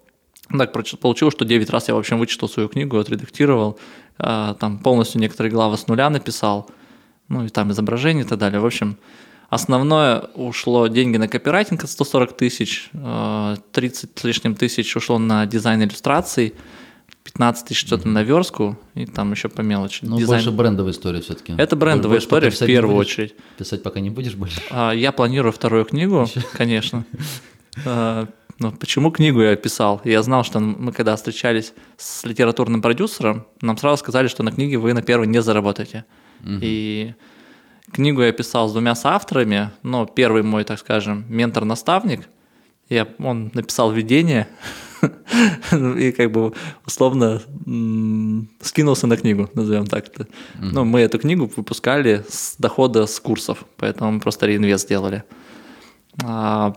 Так 0.57 0.73
получилось, 0.73 1.35
что 1.35 1.45
9 1.45 1.71
раз 1.71 1.89
я, 1.89 1.95
в 1.95 1.99
общем, 1.99 2.19
вычитал 2.19 2.49
свою 2.49 2.69
книгу, 2.69 2.99
отредактировал. 2.99 3.79
а, 4.19 4.55
Там 4.55 4.79
полностью 4.79 5.21
некоторые 5.21 5.53
главы 5.53 5.77
с 5.77 5.87
нуля 5.89 6.11
написал. 6.11 6.69
Ну, 7.29 7.45
и 7.45 7.49
там 7.49 7.71
изображения 7.71 8.23
и 8.23 8.25
так 8.25 8.39
далее. 8.41 8.59
В 8.61 8.67
общем, 8.67 8.97
основное 9.51 10.19
ушло 10.35 10.89
деньги 10.89 11.17
на 11.17 11.29
копирайтинг 11.29 11.85
от 11.85 11.91
140 11.91 12.37
тысяч, 12.37 12.91
э, 12.93 13.57
30 13.73 14.19
с 14.19 14.25
лишним 14.25 14.57
тысяч 14.57 14.97
ушло 14.97 15.19
на 15.19 15.47
дизайн 15.47 15.81
иллюстраций, 15.85 16.55
15 17.23 17.67
тысяч 17.69 17.87
что-то 17.87 18.09
на 18.09 18.25
верстку, 18.25 18.77
и 18.97 19.07
там 19.07 19.31
еще 19.31 19.49
по 19.49 19.61
мелочи. 19.61 20.01
Ну, 20.05 20.19
Дизайн. 20.19 20.43
больше 20.43 20.57
брендовая 20.57 20.93
история 20.93 21.21
все-таки. 21.21 21.55
Это 21.57 21.77
брендовая 21.77 22.19
история 22.19 22.51
в 22.51 22.59
первую 22.59 22.97
очередь. 22.97 23.35
Писать 23.59 23.83
пока 23.85 24.01
не 24.01 24.11
будешь 24.11 24.35
больше? 24.35 24.61
А, 24.71 24.91
Я 24.91 25.13
планирую 25.13 25.53
вторую 25.53 25.85
книгу, 25.85 26.27
конечно. 26.55 27.05
Ну, 28.61 28.73
почему 28.73 29.11
книгу 29.11 29.41
я 29.41 29.57
писал? 29.57 30.03
Я 30.05 30.23
знал, 30.23 30.45
что 30.45 30.61
мы 30.61 30.93
когда 30.93 31.17
встречались 31.17 31.73
с 31.97 32.25
литературным 32.25 32.83
продюсером, 32.83 33.47
нам 33.63 33.79
сразу 33.79 33.97
сказали, 33.97 34.29
что 34.29 34.43
на 34.43 34.53
книге 34.53 34.77
вы 34.77 34.93
на 34.93 35.01
первой 35.01 35.27
не 35.27 35.41
заработаете. 35.41 36.05
И 36.45 37.15
книгу 37.91 38.23
я 38.23 38.33
писал 38.33 38.69
с 38.69 38.73
двумя 38.73 38.95
соавторами, 38.95 39.71
но 39.83 40.05
первый 40.05 40.43
мой, 40.43 40.65
так 40.65 40.79
скажем, 40.79 41.25
ментор-наставник, 41.29 42.29
я, 42.91 43.09
он 43.19 43.51
написал 43.55 43.93
введение 43.93 44.47
и 45.73 46.13
как 46.13 46.31
бы 46.31 46.53
условно 46.85 47.41
скинулся 48.61 49.07
на 49.07 49.17
книгу, 49.17 49.49
назовем 49.55 49.87
так 49.87 50.09
это. 50.09 50.27
Ну, 50.59 50.85
мы 50.85 51.01
эту 51.01 51.19
книгу 51.19 51.51
выпускали 51.57 52.25
с 52.29 52.57
дохода 52.59 53.07
с 53.07 53.21
курсов, 53.21 53.65
поэтому 53.79 54.13
мы 54.13 54.21
просто 54.21 54.47
реинвест 54.47 54.85
сделали. 54.85 55.25
А, 56.25 56.75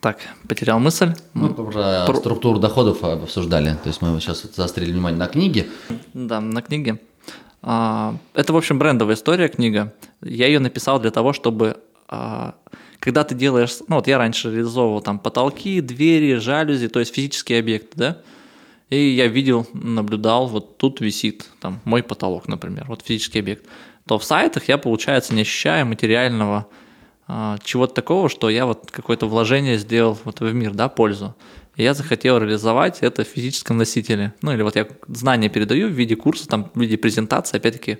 так, 0.00 0.18
потерял 0.48 0.78
мысль. 0.78 1.14
Мы 1.34 1.52
про 1.54 1.64
Про- 2.06 2.14
структуру 2.16 2.58
доходов 2.58 3.02
обсуждали. 3.04 3.70
То 3.82 3.88
есть 3.88 4.02
мы 4.02 4.20
сейчас 4.20 4.42
заострили 4.54 4.92
внимание 4.92 5.18
на 5.18 5.26
книге. 5.26 5.66
Да, 6.14 6.40
на 6.40 6.62
книге. 6.62 7.00
А, 7.62 8.14
Это, 8.34 8.52
в 8.52 8.56
общем, 8.56 8.78
брендовая 8.78 9.16
история 9.16 9.48
книга. 9.48 9.92
Я 10.22 10.46
ее 10.46 10.58
написал 10.60 11.00
для 11.00 11.10
того, 11.10 11.32
чтобы 11.32 11.78
а, 12.08 12.54
когда 13.00 13.24
ты 13.24 13.34
делаешь, 13.34 13.78
ну 13.88 13.96
вот 13.96 14.06
я 14.06 14.18
раньше 14.18 14.50
реализовывал 14.50 15.00
там 15.00 15.18
потолки, 15.18 15.80
двери, 15.80 16.34
жалюзи, 16.34 16.88
то 16.88 17.00
есть 17.00 17.14
физические 17.14 17.60
объекты, 17.60 17.90
да, 17.94 18.18
и 18.90 19.10
я 19.10 19.26
видел, 19.26 19.66
наблюдал, 19.72 20.46
вот 20.46 20.78
тут 20.78 21.00
висит 21.00 21.46
там 21.60 21.80
мой 21.84 22.02
потолок, 22.02 22.48
например, 22.48 22.86
вот 22.88 23.02
физический 23.02 23.40
объект, 23.40 23.64
то 24.06 24.18
в 24.18 24.24
сайтах 24.24 24.68
я, 24.68 24.78
получается, 24.78 25.34
не 25.34 25.42
ощущаю 25.42 25.86
материального 25.86 26.68
чего-то 27.64 27.94
такого, 27.94 28.28
что 28.28 28.48
я 28.48 28.66
вот 28.66 28.90
какое-то 28.90 29.26
вложение 29.26 29.78
сделал 29.78 30.16
вот 30.24 30.40
в 30.40 30.52
мир, 30.52 30.72
да, 30.72 30.88
пользу. 30.88 31.34
И 31.74 31.82
я 31.82 31.92
захотел 31.92 32.38
реализовать 32.38 32.98
это 33.00 33.24
в 33.24 33.28
физическом 33.28 33.76
носителе. 33.76 34.32
Ну 34.42 34.52
или 34.52 34.62
вот 34.62 34.76
я 34.76 34.86
знания 35.08 35.48
передаю 35.48 35.88
в 35.88 35.92
виде 35.92 36.16
курса, 36.16 36.48
там, 36.48 36.70
в 36.74 36.80
виде 36.80 36.96
презентации, 36.96 37.58
опять-таки, 37.58 37.98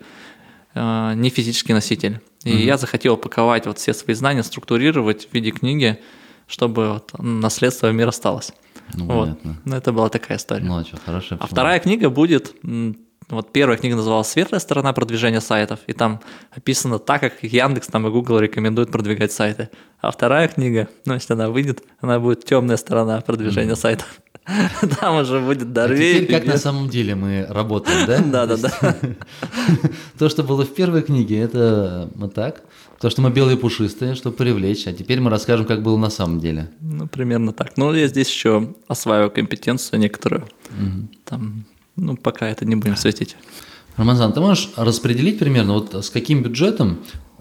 э, 0.75 1.13
не 1.15 1.29
физический 1.31 1.75
носитель. 1.75 2.21
И 2.45 2.57
я 2.57 2.79
захотел 2.79 3.15
упаковать 3.15 3.67
вот 3.67 3.79
все 3.79 3.93
свои 3.93 4.15
знания, 4.15 4.45
структурировать 4.45 5.29
в 5.29 5.35
виде 5.35 5.51
книги, 5.51 6.01
чтобы 6.47 6.93
вот 6.93 7.13
наследство 7.19 7.89
в 7.89 7.93
мир 7.93 8.09
осталось. 8.09 8.53
Ну, 8.95 9.07
вот. 9.07 9.25
понятно. 9.25 9.57
Ну, 9.65 9.77
это 9.77 9.93
была 9.93 10.09
такая 10.09 10.39
история. 10.39 10.65
Ну, 10.65 10.79
а 10.79 10.85
что, 10.85 10.99
хорошая. 11.05 11.39
А 11.41 11.47
вторая 11.47 11.81
книга 11.81 12.09
будет, 12.09 12.55
вот 13.29 13.53
первая 13.53 13.77
книга 13.77 13.97
называлась 13.97 14.29
«Светлая 14.29 14.61
сторона 14.61 14.93
продвижения 14.93 15.41
сайтов», 15.41 15.81
и 15.87 15.93
там 15.93 16.21
описано 16.53 16.99
так, 16.99 17.21
как 17.21 17.43
Яндекс 17.43 17.89
там 17.89 18.07
и 18.07 18.11
Google 18.11 18.39
рекомендуют 18.39 18.91
продвигать 18.93 19.33
сайты. 19.33 19.69
А 20.01 20.11
вторая 20.11 20.47
книга, 20.49 20.89
ну, 21.05 21.15
если 21.15 21.33
она 21.33 21.51
выйдет, 21.51 21.83
она 22.01 22.21
будет 22.21 22.45
«Темная 22.45 22.77
сторона 22.77 23.21
продвижения 23.21 23.75
сайтов». 23.75 24.21
Там 25.01 25.17
уже 25.17 25.41
будет 25.41 25.63
А 25.63 25.65
Дорвей. 25.65 26.21
теперь 26.21 26.39
как 26.39 26.47
на 26.47 26.57
самом 26.57 26.89
деле 26.89 27.17
мы 27.17 27.47
работаем, 27.49 28.07
да? 28.07 28.47
Да, 28.47 28.47
да, 28.47 28.57
да. 28.57 28.97
То, 30.19 30.29
что 30.29 30.45
было 30.45 30.65
в 30.65 30.73
первой 30.73 31.03
книге, 31.03 31.41
это 31.41 32.09
мы 32.15 32.29
так. 32.29 32.63
То, 33.01 33.11
что 33.11 33.23
мы 33.23 33.31
белые 33.31 33.57
пушистые, 33.57 34.15
чтобы 34.15 34.37
привлечь. 34.37 34.87
А 34.87 34.93
теперь 34.93 35.21
мы 35.21 35.31
расскажем, 35.31 35.67
как 35.67 35.83
было 35.83 35.97
на 35.97 36.11
самом 36.11 36.39
деле. 36.39 36.71
Ну, 36.81 37.09
примерно 37.09 37.53
так. 37.53 37.77
Ну, 37.77 37.93
я 37.93 38.07
здесь 38.07 38.29
еще 38.29 38.75
осваиваю 38.87 39.33
компетенцию 39.33 39.99
некоторую. 39.99 40.47
Там, 41.25 41.65
ну, 41.97 42.17
пока 42.17 42.49
это 42.49 42.65
не 42.65 42.77
будем 42.77 42.97
светить. 42.97 43.37
Рамазан, 43.97 44.33
ты 44.33 44.41
можешь 44.41 44.71
распределить 44.77 45.39
примерно, 45.39 45.75
вот 45.75 45.95
с 45.95 46.11
каким 46.11 46.43
бюджетом 46.43 46.99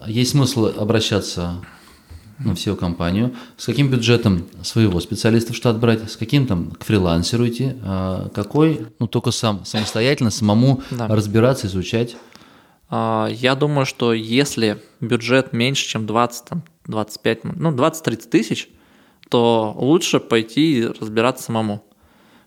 есть 0.08 0.32
смысл 0.32 0.68
обращаться 0.78 1.56
на 2.40 2.54
всю 2.56 2.76
компанию, 2.76 3.34
с 3.58 3.66
каким 3.66 3.90
бюджетом 3.90 4.46
своего 4.62 5.00
специалиста 5.00 5.54
в 5.54 5.56
штат 5.56 5.80
брать, 5.80 6.10
с 6.12 6.18
каким 6.18 6.48
там 6.48 6.72
к 6.72 6.84
фрилансеру 6.84 7.48
идти, 7.48 7.74
а 7.84 8.30
какой, 8.30 8.88
ну 9.00 9.08
только 9.08 9.32
сам, 9.32 9.64
самостоятельно, 9.66 10.32
самому 10.32 10.82
Да. 10.92 11.08
разбираться, 11.08 11.68
изучать. 11.68 12.16
А, 12.90 13.28
Я 13.32 13.56
думаю, 13.56 13.86
что 13.86 14.14
если 14.14 14.82
бюджет 15.02 15.54
меньше, 15.54 15.88
чем 15.88 16.06
20, 16.06 16.46
там, 16.46 16.64
25, 16.88 17.44
ну, 17.56 17.72
20-30 17.72 18.30
тысяч, 18.30 18.70
то 19.30 19.74
лучше 19.78 20.20
пойти 20.20 20.86
разбираться 21.00 21.44
самому. 21.46 21.84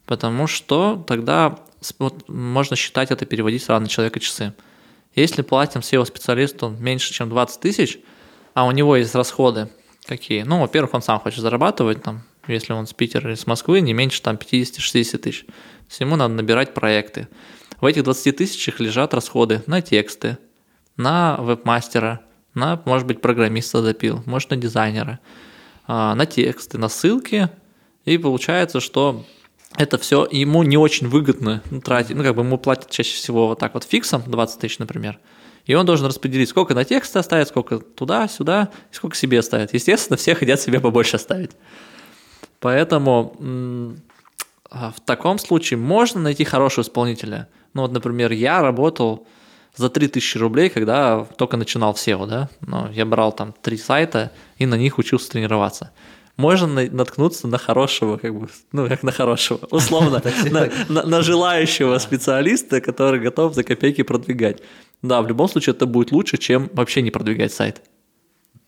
Потому 0.07 0.47
что 0.47 1.03
тогда 1.07 1.59
вот, 1.99 2.29
можно 2.29 2.77
считать 2.77 3.11
это, 3.11 3.25
переводить 3.27 3.67
на 3.69 3.87
человека 3.89 4.21
часы. 4.21 4.55
Если 5.15 5.43
платим 5.43 5.81
SEO-специалисту 5.81 6.71
меньше, 6.71 7.13
чем 7.13 7.29
20 7.29 7.61
тысяч, 7.61 7.99
а 8.55 8.65
у 8.65 8.71
него 8.71 8.97
есть 8.97 9.15
расходы 9.15 9.69
какие? 10.07 10.43
Ну, 10.43 10.61
во-первых, 10.61 10.95
он 10.95 11.03
сам 11.03 11.21
хочет 11.21 11.41
зарабатывать, 11.41 12.03
там, 12.03 12.23
если 12.47 12.73
он 12.73 12.87
с 12.87 12.93
Питера 12.93 13.29
или 13.29 13.37
с 13.37 13.47
Москвы, 13.47 13.81
не 13.81 13.93
меньше 13.93 14.23
там 14.23 14.37
50-60 14.37 15.19
тысяч. 15.19 15.45
То 15.45 15.53
есть 15.89 16.01
ему 16.01 16.17
надо 16.17 16.35
набирать 16.35 16.75
проекты. 16.75 17.29
В 17.81 17.87
этих 17.87 18.05
20 18.05 18.37
тысячах 18.37 18.81
лежат 18.81 19.15
расходы 19.15 19.63
на 19.67 19.81
тексты, 19.83 20.39
на 20.97 21.37
вебмастера, 21.41 22.21
на, 22.55 22.81
может 22.85 23.07
быть, 23.07 23.21
программиста 23.21 23.83
допил, 23.83 24.23
может, 24.27 24.51
на 24.51 24.57
дизайнера, 24.57 25.21
а, 25.87 26.15
на 26.15 26.27
тексты, 26.27 26.77
на 26.79 26.89
ссылки. 26.89 27.49
И 28.05 28.19
получается, 28.19 28.81
что 28.81 29.25
это 29.77 29.99
все 29.99 30.27
ему 30.31 30.63
не 30.63 30.77
очень 30.77 31.09
выгодно 31.09 31.63
тратить. 31.85 32.17
Ну, 32.17 32.23
как 32.23 32.35
бы 32.35 32.43
ему 32.43 32.59
платят 32.59 32.91
чаще 32.91 33.15
всего 33.15 33.49
вот 33.49 33.59
так 33.59 33.75
вот 33.75 33.85
фиксом 33.85 34.23
20 34.27 34.61
тысяч, 34.61 34.79
например. 34.79 35.19
И 35.67 35.75
он 35.75 35.85
должен 35.85 36.07
распределить, 36.07 36.49
сколько 36.49 36.75
на 36.75 36.85
тексты 36.85 37.19
оставить, 37.19 37.49
сколько 37.49 37.79
туда, 37.79 38.27
сюда, 38.27 38.71
и 38.91 38.95
сколько 38.95 39.17
себе 39.17 39.39
оставить. 39.39 39.73
Естественно, 39.75 40.17
все 40.17 40.35
хотят 40.35 40.61
себе 40.61 40.81
побольше 40.81 41.17
оставить. 41.17 41.51
Поэтому 42.61 43.95
а 44.71 44.91
в 44.93 45.01
таком 45.01 45.39
случае 45.39 45.79
можно 45.79 46.21
найти 46.21 46.45
хорошего 46.45 46.83
исполнителя. 46.83 47.49
Ну 47.75 47.83
вот, 47.83 47.93
например, 47.93 48.33
я 48.33 48.61
работал 48.61 49.27
за 49.77 49.89
3000 49.89 50.39
рублей, 50.39 50.69
когда 50.69 51.25
только 51.37 51.57
начинал 51.57 51.95
в 51.95 51.97
SEO, 51.97 52.27
да, 52.27 52.51
но 52.61 52.91
я 52.93 53.07
брал 53.07 53.33
там 53.33 53.55
три 53.63 53.77
сайта 53.77 54.33
и 54.57 54.67
на 54.67 54.75
них 54.75 54.99
учился 54.99 55.31
тренироваться. 55.31 55.93
Можно 56.39 56.69
на- 56.69 56.91
наткнуться 56.91 57.49
на 57.49 57.59
хорошего, 57.59 58.17
как 58.17 58.33
бы, 58.35 58.49
ну, 58.73 58.89
как 58.89 59.03
на 59.03 59.11
хорошего, 59.11 59.59
условно, 59.71 60.23
на, 60.89 61.23
желающего 61.23 61.99
специалиста, 61.99 62.81
который 62.81 63.21
готов 63.21 63.55
за 63.55 63.65
копейки 63.65 64.03
продвигать. 64.03 64.63
Да, 65.03 65.21
в 65.21 65.27
любом 65.29 65.49
случае 65.49 65.75
это 65.75 65.85
будет 65.87 66.13
лучше, 66.13 66.39
чем 66.39 66.71
вообще 66.73 67.03
не 67.03 67.11
продвигать 67.11 67.53
сайт. 67.53 67.83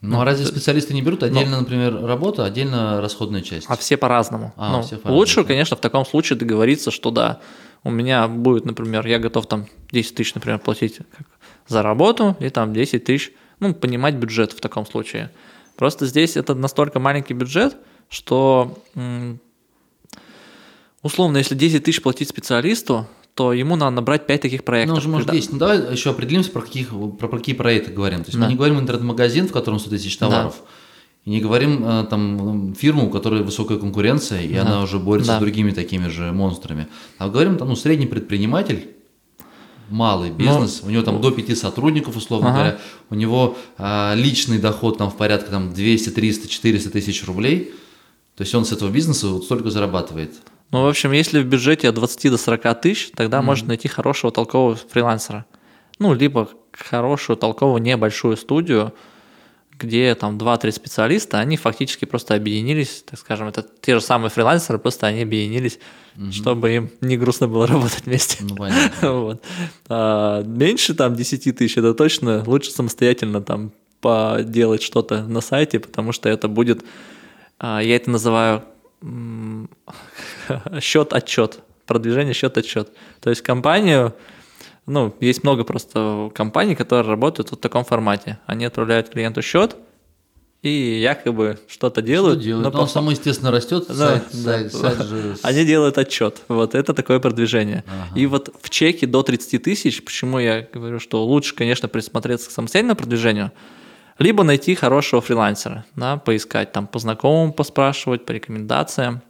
Ну, 0.00 0.20
а 0.20 0.24
разве 0.24 0.46
специалисты 0.46 0.94
не 0.94 1.02
берут 1.02 1.22
отдельно, 1.22 1.60
например, 1.60 2.04
работу, 2.04 2.42
отдельно 2.42 3.00
расходная 3.00 3.42
часть? 3.42 3.66
А 3.68 3.76
все 3.76 3.96
по-разному. 3.96 4.52
А, 4.56 4.72
Ну, 4.72 4.82
все 4.82 4.96
по-разному. 4.96 5.16
лучше, 5.16 5.44
конечно, 5.44 5.76
в 5.76 5.80
таком 5.80 6.04
случае 6.04 6.38
договориться, 6.38 6.90
что 6.90 7.10
да, 7.12 7.40
у 7.84 7.90
меня 7.90 8.26
будет, 8.26 8.64
например, 8.64 9.06
я 9.06 9.18
готов 9.20 9.46
там 9.46 9.66
10 9.92 10.14
тысяч, 10.16 10.34
например, 10.34 10.58
платить 10.58 10.98
за 11.68 11.82
работу, 11.82 12.36
и 12.40 12.48
там 12.48 12.72
10 12.72 13.04
тысяч, 13.04 13.32
ну, 13.60 13.74
понимать 13.74 14.14
бюджет 14.16 14.52
в 14.52 14.60
таком 14.60 14.86
случае. 14.86 15.30
Просто 15.80 16.04
здесь 16.04 16.36
это 16.36 16.54
настолько 16.54 17.00
маленький 17.00 17.32
бюджет, 17.32 17.74
что 18.10 18.76
условно, 21.02 21.38
если 21.38 21.54
10 21.54 21.82
тысяч 21.84 22.02
платить 22.02 22.28
специалисту, 22.28 23.06
то 23.32 23.54
ему 23.54 23.76
надо 23.76 23.92
набрать 23.96 24.26
5 24.26 24.42
таких 24.42 24.62
проектов. 24.62 24.96
Ну, 24.96 24.98
уже 24.98 25.08
может 25.08 25.28
Когда- 25.28 25.40
10. 25.40 25.52
Ну, 25.54 25.58
давай 25.58 25.90
еще 25.92 26.10
определимся, 26.10 26.50
про, 26.50 26.60
каких, 26.60 26.90
про 27.18 27.28
какие 27.28 27.54
проекты 27.54 27.92
говорим. 27.92 28.18
То 28.24 28.26
есть 28.28 28.38
Да. 28.38 28.44
мы 28.44 28.50
не 28.50 28.56
говорим 28.56 28.78
интернет-магазин, 28.78 29.48
в 29.48 29.52
котором 29.52 29.78
100 29.78 29.88
тысяч 29.88 30.18
товаров, 30.18 30.56
и 31.24 31.30
не 31.30 31.40
говорим 31.40 31.82
э, 31.82 32.04
там 32.10 32.74
фирму, 32.74 33.06
у 33.06 33.10
которой 33.10 33.42
высокая 33.42 33.78
конкуренция, 33.78 34.42
и 34.42 34.52
Да. 34.52 34.60
она 34.60 34.82
уже 34.82 34.98
борется 34.98 35.32
Да. 35.32 35.36
с 35.38 35.40
другими 35.40 35.70
такими 35.70 36.08
же 36.08 36.30
монстрами. 36.32 36.88
А 37.16 37.30
говорим 37.30 37.56
там, 37.56 37.68
ну, 37.68 37.74
средний 37.76 38.06
предприниматель, 38.06 38.86
малый 39.90 40.30
бизнес, 40.30 40.80
у 40.84 40.90
него 40.90 41.02
там 41.02 41.20
до 41.20 41.30
5 41.30 41.58
сотрудников, 41.58 42.16
условно 42.16 42.50
Ага. 42.50 42.58
говоря, 42.58 42.78
у 43.10 43.14
него 43.14 43.56
а, 43.78 44.14
личный 44.14 44.58
доход 44.58 44.98
там 44.98 45.10
в 45.10 45.16
порядке 45.16 45.50
там 45.50 45.72
200, 45.72 46.10
300, 46.10 46.48
400 46.48 46.90
тысяч 46.90 47.26
рублей, 47.26 47.74
то 48.36 48.42
есть 48.42 48.54
он 48.54 48.64
с 48.64 48.72
этого 48.72 48.90
бизнеса 48.90 49.28
вот 49.28 49.44
столько 49.44 49.70
зарабатывает. 49.70 50.32
Ну, 50.70 50.84
в 50.84 50.88
общем, 50.88 51.12
если 51.12 51.42
в 51.42 51.46
бюджете 51.46 51.88
от 51.88 51.96
20 51.96 52.30
до 52.30 52.38
40 52.38 52.80
тысяч, 52.80 53.10
тогда 53.14 53.42
можно 53.42 53.68
найти 53.68 53.88
хорошего 53.88 54.30
толкового 54.30 54.76
фрилансера. 54.76 55.44
Ну, 55.98 56.14
либо 56.14 56.48
хорошую 56.72 57.36
толковую 57.36 57.82
небольшую 57.82 58.36
студию, 58.36 58.94
где 59.80 60.14
там 60.14 60.36
2-3 60.36 60.72
специалиста, 60.72 61.38
они 61.38 61.56
фактически 61.56 62.04
просто 62.04 62.34
объединились, 62.34 63.04
так 63.08 63.18
скажем, 63.18 63.48
это 63.48 63.66
те 63.80 63.94
же 63.94 64.00
самые 64.00 64.30
фрилансеры, 64.30 64.78
просто 64.78 65.06
они 65.06 65.22
объединились, 65.22 65.78
чтобы 66.30 66.74
им 66.74 66.90
не 67.00 67.16
грустно 67.16 67.48
было 67.48 67.66
работать 67.68 68.04
вместе. 68.04 68.44
Ну, 68.44 68.56
понятно. 68.56 69.12
Вот. 69.20 69.42
А, 69.88 70.42
меньше 70.42 70.94
там 70.94 71.14
10 71.14 71.56
тысяч, 71.56 71.76
это 71.76 71.94
точно 71.94 72.44
лучше 72.46 72.70
самостоятельно 72.70 73.40
там 73.40 73.72
поделать 74.00 74.82
что-то 74.82 75.22
на 75.22 75.40
сайте, 75.40 75.78
потому 75.78 76.12
что 76.12 76.28
это 76.28 76.48
будет, 76.48 76.84
а, 77.58 77.80
я 77.80 77.96
это 77.96 78.10
называю 78.10 78.62
счет-отчет, 80.80 81.60
продвижение 81.86 82.34
счет-отчет. 82.34 82.92
То 83.20 83.30
есть 83.30 83.42
компанию, 83.42 84.14
ну, 84.86 85.14
есть 85.20 85.42
много 85.44 85.64
просто 85.64 86.30
компаний, 86.34 86.74
которые 86.74 87.06
работают 87.08 87.50
вот 87.50 87.58
в 87.58 87.62
таком 87.62 87.84
формате. 87.84 88.38
Они 88.46 88.64
отправляют 88.64 89.08
клиенту 89.10 89.42
счет 89.42 89.76
и 90.62 90.98
якобы 91.00 91.58
что-то 91.68 92.00
Что 92.00 92.06
делают. 92.06 92.40
делать? 92.40 92.64
но 92.64 92.70
Ну, 92.70 92.78
он 92.80 92.86
по- 92.86 92.90
само, 92.92 93.10
естественно, 93.12 93.50
растет, 93.50 93.84
да, 93.88 93.94
сайт, 93.94 94.22
да. 94.32 94.38
сайт- 94.40 94.72
сайт 94.72 95.06
же 95.08 95.36
Они 95.42 95.64
делают 95.64 95.96
отчет. 95.96 96.42
Вот 96.48 96.74
это 96.74 96.92
такое 96.92 97.18
продвижение. 97.18 97.82
И 98.14 98.26
вот 98.26 98.54
в 98.60 98.68
чеке 98.68 99.06
до 99.06 99.22
30 99.22 99.58
тысяч, 99.58 100.04
почему 100.04 100.38
я 100.38 100.66
говорю, 100.72 100.98
что 101.00 101.24
лучше, 101.24 101.54
конечно, 101.54 101.88
присмотреться 101.88 102.48
к 102.48 102.52
самостоятельному 102.52 102.96
продвижению, 102.98 103.52
либо 104.18 104.42
найти 104.44 104.74
хорошего 104.74 105.22
фрилансера, 105.22 105.86
да, 105.96 106.18
поискать 106.18 106.72
там 106.72 106.86
по 106.86 106.98
знакомым, 106.98 107.54
поспрашивать, 107.54 108.26
по 108.26 108.32
рекомендациям. 108.32 109.22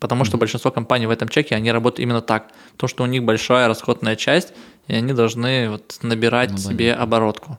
Потому 0.00 0.24
что 0.24 0.36
большинство 0.36 0.70
компаний 0.70 1.06
в 1.06 1.10
этом 1.10 1.28
чеке, 1.28 1.56
они 1.56 1.72
работают 1.72 2.00
именно 2.00 2.20
так. 2.20 2.50
То, 2.76 2.86
что 2.86 3.02
у 3.02 3.06
них 3.06 3.24
большая 3.24 3.68
расходная 3.68 4.16
часть, 4.16 4.52
и 4.86 4.94
они 4.94 5.12
должны 5.12 5.70
вот 5.70 5.98
набирать 6.02 6.52
Ну, 6.52 6.58
себе 6.58 6.94
оборотку. 6.94 7.58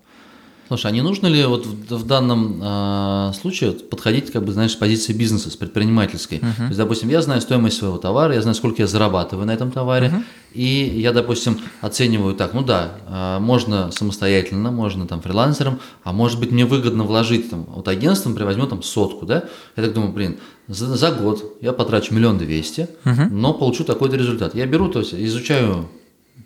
Слушай, 0.69 0.91
а 0.91 0.93
не 0.93 1.01
нужно 1.01 1.25
ли 1.25 1.43
вот 1.45 1.65
в, 1.65 1.95
в 1.95 2.05
данном 2.05 2.59
а, 2.61 3.33
случае 3.33 3.71
подходить, 3.71 4.31
как 4.31 4.45
бы, 4.45 4.51
знаешь, 4.51 4.73
с 4.73 4.75
позиции 4.75 5.13
бизнеса, 5.13 5.49
с 5.49 5.55
предпринимательской? 5.55 6.37
То 6.37 6.63
есть, 6.65 6.77
допустим, 6.77 7.09
я 7.09 7.23
знаю 7.23 7.41
стоимость 7.41 7.77
своего 7.77 7.97
товара, 7.97 8.35
я 8.35 8.41
знаю, 8.43 8.53
сколько 8.53 8.83
я 8.83 8.87
зарабатываю 8.87 9.47
на 9.47 9.51
этом 9.51 9.71
товаре, 9.71 10.23
и 10.53 10.63
я, 10.63 11.11
допустим, 11.11 11.59
оцениваю 11.81 12.35
так, 12.35 12.53
ну 12.53 12.61
да, 12.61 12.91
а, 13.07 13.39
можно 13.39 13.89
самостоятельно, 13.91 14.69
можно 14.69 15.07
там 15.07 15.21
фрилансером, 15.21 15.79
а 16.03 16.13
может 16.13 16.39
быть 16.39 16.51
мне 16.51 16.65
выгодно 16.65 17.03
вложить 17.03 17.49
там, 17.49 17.63
вот 17.63 17.87
агентством, 17.87 18.35
возьму 18.35 18.67
там 18.67 18.83
сотку, 18.83 19.25
да? 19.25 19.45
Я 19.75 19.83
так 19.83 19.93
думаю, 19.93 20.13
блин, 20.13 20.37
за, 20.69 20.95
за 20.95 21.11
год 21.11 21.57
я 21.61 21.73
потрачу 21.73 22.13
миллион 22.13 22.37
двести, 22.37 22.87
но 23.03 23.53
получу 23.53 23.83
такой-то 23.83 24.15
результат. 24.15 24.53
Я 24.55 24.65
беру, 24.67 24.87
то 24.87 24.99
есть 24.99 25.13
изучаю 25.13 25.89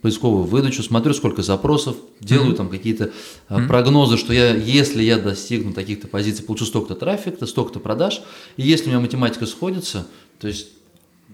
поисковую 0.01 0.43
выдачу, 0.45 0.81
смотрю, 0.81 1.13
сколько 1.13 1.43
запросов, 1.43 1.95
делаю 2.19 2.55
там 2.55 2.69
какие-то 2.69 3.11
а, 3.47 3.65
прогнозы, 3.67 4.17
что 4.17 4.33
я, 4.33 4.53
если 4.55 5.03
я 5.03 5.17
достигну 5.17 5.71
таких-то 5.71 6.07
позиций, 6.07 6.43
получу 6.43 6.65
столько-то 6.65 6.95
трафика, 6.95 7.45
столько-то 7.45 7.79
продаж, 7.79 8.21
и 8.57 8.63
если 8.63 8.85
у 8.87 8.89
меня 8.89 8.99
математика 8.99 9.45
сходится, 9.45 10.07
то 10.39 10.47
есть 10.47 10.69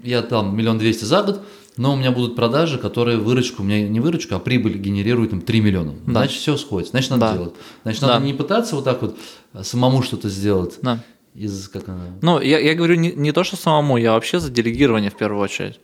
я 0.04 0.21
там 0.21 0.56
миллион 0.56 0.78
двести 0.78 1.06
за 1.06 1.23
год, 1.23 1.41
но 1.78 1.93
у 1.93 1.95
меня 1.95 2.12
будут 2.12 2.36
продажи, 2.36 2.78
которые 2.78 3.17
выручку, 3.17 3.63
у 3.63 3.65
меня 3.65 3.88
не 3.88 3.99
выручка, 3.99 4.36
а 4.36 4.39
прибыль 4.39 4.78
генерирует 4.78 5.30
там 5.32 5.41
3 5.41 5.62
миллиона. 5.62 5.93
Да. 6.06 6.12
Значит, 6.12 6.39
все 6.39 6.58
сходится, 6.58 6.91
значит, 6.91 7.12
надо 7.12 7.21
Да. 7.28 7.34
делать. 7.34 7.54
Значит, 7.84 8.02
Да. 8.02 8.08
надо 8.08 8.25
не 8.25 8.34
пытаться 8.34 8.75
вот 8.75 8.84
так 8.84 9.02
вот 9.02 9.17
самому 9.63 10.02
что-то 10.04 10.28
сделать. 10.30 10.78
Да. 10.82 11.02
Из, 11.36 11.70
как 11.70 11.88
она, 11.88 12.06
Ну, 12.22 12.39
я, 12.42 12.60
я 12.60 12.76
говорю 12.76 12.96
не, 12.96 13.12
не 13.12 13.32
то, 13.32 13.44
что 13.44 13.56
самому, 13.56 13.98
я 13.98 14.13
вообще 14.13 14.39
за 14.39 14.50
делегирование 14.50 15.12
в 15.12 15.15
первую 15.15 15.42
очередь. 15.42 15.80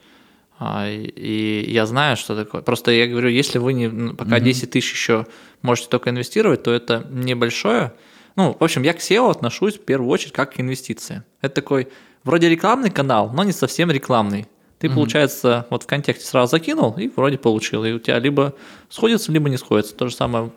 А, 0.57 0.89
и, 0.89 1.05
и 1.05 1.71
я 1.71 1.85
знаю, 1.85 2.17
что 2.17 2.35
такое. 2.35 2.61
Просто 2.61 2.91
я 2.91 3.07
говорю, 3.07 3.29
если 3.29 3.59
вы 3.59 3.73
не, 3.73 4.13
пока 4.13 4.39
10 4.39 4.71
тысяч 4.71 4.91
еще 4.91 5.27
можете 5.61 5.89
только 5.89 6.09
инвестировать, 6.09 6.63
то 6.63 6.71
это 6.71 7.05
небольшое. 7.09 7.93
Ну, 8.35 8.55
в 8.57 8.63
общем, 8.63 8.83
я 8.83 8.93
к 8.93 8.99
SEO 8.99 9.31
отношусь 9.31 9.75
в 9.75 9.81
первую 9.81 10.09
очередь 10.09 10.33
как 10.33 10.53
к 10.53 10.59
инвестиции. 10.59 11.23
Это 11.41 11.55
такой 11.55 11.89
вроде 12.23 12.49
рекламный 12.49 12.89
канал, 12.89 13.31
но 13.33 13.43
не 13.43 13.51
совсем 13.51 13.91
рекламный. 13.91 14.47
Ты, 14.79 14.89
получается, 14.89 15.65
вот 15.69 15.83
в 15.83 15.87
контексте 15.87 16.25
сразу 16.25 16.51
закинул 16.51 16.93
и 16.97 17.07
вроде 17.07 17.37
получил. 17.37 17.85
И 17.85 17.93
у 17.93 17.99
тебя 17.99 18.19
либо 18.19 18.53
сходится, 18.89 19.31
либо 19.31 19.49
не 19.49 19.57
сходится. 19.57 19.95
То 19.95 20.07
же 20.07 20.15
самое 20.15 20.51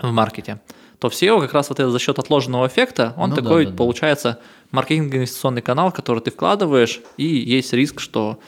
в 0.00 0.10
маркете. 0.10 0.60
То 1.04 1.10
в 1.10 1.12
SEO 1.12 1.38
как 1.38 1.52
раз 1.52 1.68
вот 1.68 1.80
это 1.80 1.90
за 1.90 1.98
счет 1.98 2.18
отложенного 2.18 2.66
эффекта, 2.66 3.12
он 3.18 3.28
Ну 3.28 3.36
такой 3.36 3.66
да, 3.66 3.72
да. 3.72 3.76
получается 3.76 4.38
маркетинг-инвестиционный 4.70 5.60
канал, 5.60 5.90
в 5.90 5.92
который 5.92 6.20
ты 6.20 6.30
вкладываешь, 6.30 7.02
и 7.18 7.26
есть 7.26 7.74
риск, 7.74 8.00
что 8.00 8.38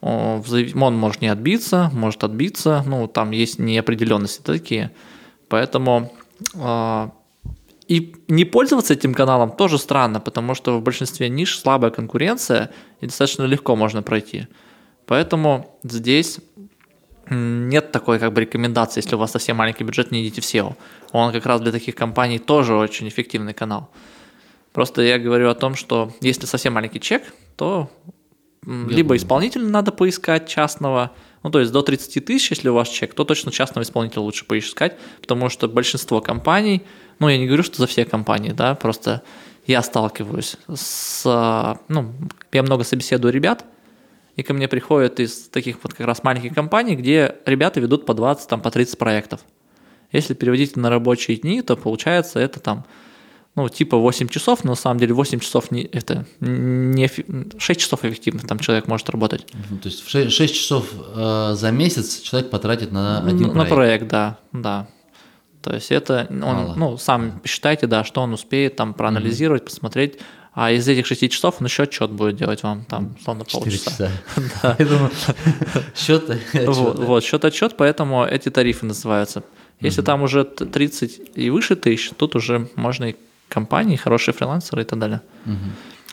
он 0.00 0.96
может 0.96 1.20
не 1.20 1.28
отбиться, 1.28 1.90
может 1.92 2.24
отбиться, 2.24 2.82
ну, 2.86 3.08
там 3.08 3.32
есть 3.32 3.58
неопределенности 3.58 4.40
такие. 4.40 4.90
Поэтому 5.50 6.10
а, 6.58 7.10
и 7.88 8.16
не 8.26 8.46
пользоваться 8.46 8.94
этим 8.94 9.12
каналом 9.12 9.50
тоже 9.50 9.76
странно, 9.76 10.18
потому 10.18 10.54
что 10.54 10.78
в 10.78 10.82
большинстве 10.82 11.28
ниш 11.28 11.58
слабая 11.58 11.90
конкуренция, 11.90 12.70
и 13.02 13.06
достаточно 13.06 13.42
легко 13.42 13.76
можно 13.76 14.00
пройти. 14.00 14.46
Поэтому 15.04 15.78
здесь 15.82 16.40
нет 17.30 17.92
такой 17.92 18.18
как 18.18 18.32
бы 18.32 18.40
рекомендации, 18.40 19.00
если 19.00 19.14
у 19.14 19.18
вас 19.18 19.32
совсем 19.32 19.56
маленький 19.56 19.84
бюджет, 19.84 20.10
не 20.10 20.22
идите 20.22 20.40
в 20.40 20.44
SEO. 20.44 20.74
Он 21.12 21.32
как 21.32 21.46
раз 21.46 21.60
для 21.60 21.72
таких 21.72 21.94
компаний 21.94 22.38
тоже 22.38 22.74
очень 22.74 23.08
эффективный 23.08 23.54
канал. 23.54 23.90
Просто 24.72 25.02
я 25.02 25.18
говорю 25.18 25.48
о 25.48 25.54
том, 25.54 25.74
что 25.74 26.12
если 26.20 26.46
совсем 26.46 26.74
маленький 26.74 27.00
чек, 27.00 27.22
то 27.56 27.90
Я 28.66 28.72
либо 28.96 29.08
понял. 29.08 29.22
исполнителя 29.22 29.64
надо 29.64 29.92
поискать 29.92 30.48
частного, 30.48 31.12
ну 31.42 31.50
то 31.50 31.60
есть 31.60 31.72
до 31.72 31.82
30 31.82 32.24
тысяч, 32.24 32.50
если 32.50 32.68
у 32.68 32.74
вас 32.74 32.88
чек, 32.88 33.14
то 33.14 33.24
точно 33.24 33.50
частного 33.50 33.82
исполнителя 33.82 34.20
лучше 34.20 34.44
поискать, 34.44 34.96
потому 35.20 35.48
что 35.48 35.68
большинство 35.68 36.20
компаний, 36.20 36.82
ну 37.18 37.28
я 37.28 37.38
не 37.38 37.46
говорю, 37.46 37.62
что 37.62 37.78
за 37.78 37.86
все 37.86 38.04
компании, 38.04 38.52
да, 38.52 38.74
просто 38.74 39.22
я 39.66 39.82
сталкиваюсь 39.82 40.56
с, 40.72 41.78
ну, 41.88 42.12
я 42.52 42.62
много 42.62 42.84
собеседую 42.84 43.32
ребят, 43.32 43.64
и 44.38 44.42
ко 44.44 44.54
мне 44.54 44.68
приходят 44.68 45.18
из 45.20 45.48
таких 45.48 45.78
вот 45.82 45.94
как 45.94 46.06
раз 46.06 46.22
маленьких 46.22 46.54
компаний, 46.54 46.94
где 46.94 47.34
ребята 47.44 47.80
ведут 47.80 48.06
по 48.06 48.14
20, 48.14 48.48
там, 48.48 48.60
по 48.60 48.70
30 48.70 48.96
проектов. 48.96 49.40
Если 50.12 50.32
переводить 50.34 50.76
на 50.76 50.90
рабочие 50.90 51.36
дни, 51.36 51.60
то 51.60 51.76
получается 51.76 52.38
это 52.38 52.60
там, 52.60 52.84
ну, 53.56 53.68
типа 53.68 53.96
8 53.96 54.28
часов, 54.28 54.62
но 54.62 54.70
на 54.70 54.76
самом 54.76 55.00
деле 55.00 55.12
8 55.12 55.40
часов 55.40 55.72
не, 55.72 55.82
это 55.82 56.24
не, 56.40 57.06
эффи- 57.06 57.58
6 57.58 57.80
часов 57.80 58.04
эффективно 58.04 58.40
там 58.46 58.60
человек 58.60 58.86
может 58.86 59.10
работать. 59.10 59.44
ну, 59.70 59.78
то 59.78 59.88
есть 59.88 60.04
в 60.06 60.08
6, 60.08 60.54
часов 60.54 60.86
э, 61.16 61.54
за 61.54 61.70
месяц 61.72 62.20
человек 62.20 62.48
потратит 62.50 62.92
на 62.92 63.18
один 63.26 63.48
На 63.48 63.52
проект. 63.64 63.74
проект, 63.74 64.08
да, 64.08 64.38
да. 64.52 64.86
То 65.62 65.74
есть 65.74 65.90
это, 65.90 66.28
он, 66.30 66.38
Мало. 66.38 66.74
ну, 66.76 66.96
сам 66.96 67.42
считайте, 67.44 67.88
да, 67.88 68.04
что 68.04 68.20
он 68.20 68.32
успеет 68.32 68.76
там 68.76 68.94
проанализировать, 68.94 69.64
посмотреть, 69.64 70.20
а 70.60 70.72
из 70.72 70.88
этих 70.88 71.06
6 71.06 71.30
часов 71.30 71.54
он 71.60 71.66
еще 71.68 71.84
отчет 71.84 72.10
будет 72.10 72.34
делать 72.34 72.64
вам 72.64 72.84
там, 72.84 73.14
словно 73.22 73.44
4 73.44 73.62
полчаса. 73.62 74.10
часа. 74.34 74.76
Счет 75.94 76.24
Вот, 76.66 76.98
вот 76.98 77.22
счет-отчет, 77.22 77.76
поэтому 77.76 78.24
эти 78.24 78.48
тарифы 78.48 78.84
называются. 78.84 79.44
Если 79.80 80.02
там 80.02 80.22
уже 80.22 80.42
т- 80.42 80.66
30 80.66 81.20
и 81.36 81.50
выше 81.50 81.76
тысяч, 81.76 82.10
тут 82.10 82.34
уже 82.34 82.68
можно 82.74 83.10
и 83.10 83.16
компании, 83.48 83.94
хорошие 83.94 84.34
фрилансеры 84.34 84.82
и 84.82 84.84
так 84.84 84.98
далее. 84.98 85.20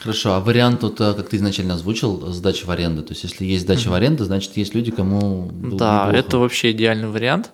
Хорошо, 0.03 0.33
а 0.33 0.39
вариант, 0.39 0.83
вот, 0.83 1.01
э, 1.01 1.13
как 1.15 1.29
ты 1.29 1.37
изначально 1.37 1.73
озвучил, 1.73 2.31
сдачи 2.31 2.65
в 2.65 2.69
аренду. 2.69 3.01
То 3.01 3.13
есть, 3.13 3.23
если 3.23 3.45
есть 3.45 3.63
сдача 3.63 3.89
в 3.89 3.93
аренду, 3.95 4.25
значит, 4.25 4.57
есть 4.57 4.75
люди, 4.75 4.91
кому 4.91 5.49
да, 5.53 6.11
это 6.13 6.37
вообще 6.37 6.69
идеальный 6.71 7.07
вариант. 7.07 7.49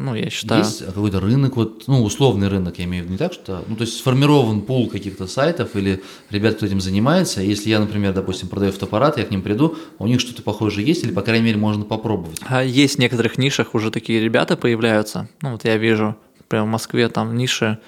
Ну, 0.00 0.16
я 0.16 0.28
считаю. 0.28 0.64
Есть 0.64 0.84
какой-то 0.84 1.20
рынок, 1.20 1.56
вот, 1.56 1.84
ну, 1.86 2.02
условный 2.02 2.48
рынок, 2.48 2.78
я 2.78 2.84
имею 2.84 3.04
в 3.04 3.06
виду, 3.06 3.12
не 3.12 3.18
так, 3.18 3.32
что, 3.32 3.64
ну, 3.68 3.76
то 3.76 3.82
есть 3.82 3.96
сформирован 3.96 4.62
пул 4.62 4.88
каких-то 4.88 5.28
сайтов 5.28 5.76
или 5.76 6.02
ребят, 6.30 6.56
кто 6.56 6.66
этим 6.66 6.80
занимается. 6.80 7.42
Если 7.42 7.70
я, 7.70 7.78
например, 7.78 8.12
допустим, 8.12 8.48
продаю 8.48 8.72
фотоаппарат, 8.72 9.18
я 9.18 9.24
к 9.24 9.30
ним 9.30 9.42
приду, 9.42 9.76
у 9.98 10.08
них 10.08 10.20
что-то 10.20 10.42
похожее 10.42 10.84
есть, 10.84 11.04
или, 11.04 11.12
по 11.12 11.22
крайней 11.22 11.44
мере, 11.44 11.58
можно 11.58 11.84
попробовать. 11.84 12.40
А 12.46 12.64
Есть 12.64 12.96
в 12.96 12.98
некоторых 12.98 13.38
нишах 13.38 13.74
уже 13.74 13.92
такие 13.92 14.20
ребята 14.20 14.56
появляются. 14.56 15.28
Ну, 15.42 15.52
вот 15.52 15.64
я 15.64 15.76
вижу, 15.76 16.16
прям 16.48 16.66
в 16.66 16.70
Москве 16.70 17.08
там 17.08 17.36
ниши. 17.36 17.78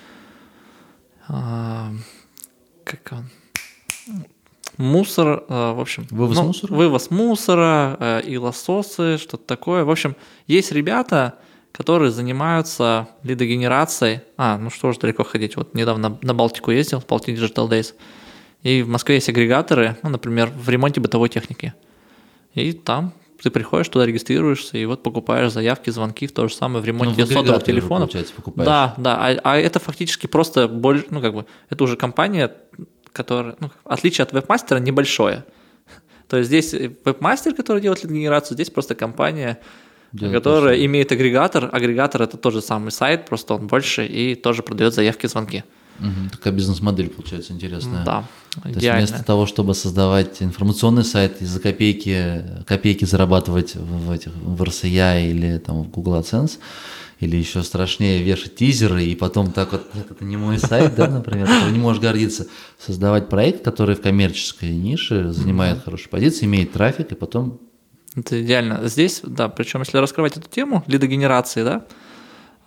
а, 1.27 1.91
как 2.85 3.01
он? 3.11 3.25
мусор, 4.77 5.45
э, 5.49 5.73
в 5.73 5.81
общем. 5.81 6.07
Вывоз 6.11 6.37
ну, 6.37 6.45
мусора? 6.45 6.75
Вывоз 6.75 7.11
мусора, 7.11 7.97
э, 7.99 8.23
и 8.27 8.37
лососы, 8.37 9.19
что-то 9.19 9.45
такое. 9.45 9.85
В 9.85 9.91
общем, 9.91 10.17
есть 10.47 10.73
ребята, 10.73 11.35
которые 11.77 12.11
занимаются 12.11 13.09
лидогенерацией. 13.23 14.21
А, 14.37 14.57
ну 14.57 14.71
что 14.71 14.93
ж 14.93 14.99
далеко 14.99 15.25
ходить. 15.25 15.57
Вот 15.57 15.75
недавно 15.75 16.19
на 16.23 16.35
Балтику 16.35 16.71
ездил, 16.71 17.01
в 17.01 17.07
Baltic 17.07 17.37
Digital 17.37 17.69
Days. 17.69 17.95
И 18.63 18.83
в 18.83 18.89
Москве 18.89 19.17
есть 19.17 19.29
агрегаторы, 19.29 19.97
ну, 20.03 20.09
например, 20.09 20.51
в 20.51 20.69
ремонте 20.69 21.01
бытовой 21.01 21.29
техники. 21.29 21.75
И 22.55 22.73
там 22.73 23.13
ты 23.43 23.51
приходишь 23.51 23.89
туда, 23.91 24.07
регистрируешься, 24.07 24.79
и 24.79 24.87
вот 24.87 25.03
покупаешь 25.03 25.53
заявки, 25.53 25.91
звонки, 25.91 26.27
в 26.27 26.33
то 26.33 26.49
же 26.49 26.55
самое 26.55 26.83
в 26.83 26.87
ремонте 26.87 27.21
Ну, 27.21 27.27
сотовых 27.27 27.63
телефонов. 27.65 28.11
покупаешь. 28.35 28.67
Да, 28.67 28.95
да, 28.97 29.17
а, 29.19 29.39
а 29.45 29.57
это 29.59 29.79
фактически 29.79 30.27
просто 30.27 30.69
больше, 30.69 31.05
ну, 31.11 31.21
как 31.21 31.35
бы, 31.35 31.47
это 31.69 31.85
уже 31.85 31.97
компания, 31.97 32.55
которая, 33.13 33.57
ну, 33.61 33.71
отличие 33.85 34.23
от 34.23 34.33
вебмастера 34.33 34.79
небольшое. 34.79 35.45
То 36.29 36.39
есть 36.39 36.49
здесь 36.49 36.73
вебмастер, 36.73 37.55
который 37.55 37.83
делает 37.83 38.03
лид-генерацию, 38.03 38.57
здесь 38.57 38.71
просто 38.71 38.95
компания, 38.95 39.61
которая 40.17 40.41
то, 40.41 40.61
что- 40.61 40.85
имеет 40.87 41.13
агрегатор. 41.13 41.69
Агрегатор 41.73 42.23
это 42.23 42.37
тот 42.37 42.53
же 42.53 42.63
самый 42.63 42.91
сайт, 42.93 43.27
просто 43.27 43.55
он 43.55 43.67
больше 43.67 44.07
и 44.07 44.35
тоже 44.35 44.63
продает 44.63 44.95
заявки, 44.95 45.27
звонки. 45.27 45.65
Мгм, 45.99 46.29
Такая 46.31 46.53
бизнес-модель 46.53 47.09
получается 47.09 47.55
интересная. 47.55 48.05
Да, 48.05 48.25
То 48.63 48.69
есть 48.69 48.81
идеально. 48.81 49.07
вместо 49.07 49.25
того, 49.25 49.47
чтобы 49.47 49.75
создавать 49.75 50.43
информационный 50.43 51.05
сайт 51.05 51.41
и 51.41 51.47
за 51.47 51.59
копейки, 51.59 52.45
копейки 52.67 53.07
зарабатывать 53.07 53.75
в, 53.77 54.11
этих, 54.11 54.33
в 54.35 54.63
RSA 54.63 55.31
или 55.31 55.57
там, 55.59 55.83
в 55.85 55.89
Google 55.91 56.17
AdSense, 56.21 56.59
или 57.21 57.37
еще 57.37 57.63
страшнее 57.63 58.23
вешать 58.23 58.57
тизеры, 58.57 59.05
и 59.05 59.15
потом 59.17 59.51
так 59.53 59.73
вот, 59.73 59.87
«Нет, 59.95 60.11
это 60.11 60.23
не 60.23 60.37
мой 60.37 60.59
сайт, 60.59 60.95
да, 60.97 61.09
например, 61.09 61.47
который 61.47 61.73
не 61.73 61.79
можешь 61.79 62.03
гордиться, 62.03 62.47
создавать 62.79 63.31
проект, 63.31 63.65
который 63.65 63.97
в 63.97 64.03
коммерческой 64.03 64.73
нише 64.73 65.33
занимает 65.33 65.83
хорошую 65.83 66.11
позицию, 66.11 66.45
имеет 66.45 66.73
трафик, 66.73 67.13
и 67.13 67.15
потом 67.15 67.59
Это 68.17 68.43
идеально. 68.43 68.89
Здесь, 68.89 69.21
да, 69.23 69.49
причем 69.49 69.81
если 69.81 69.99
раскрывать 69.99 70.37
эту 70.37 70.49
тему 70.49 70.83
лидогенерации, 70.87 71.63
да, 71.63 71.87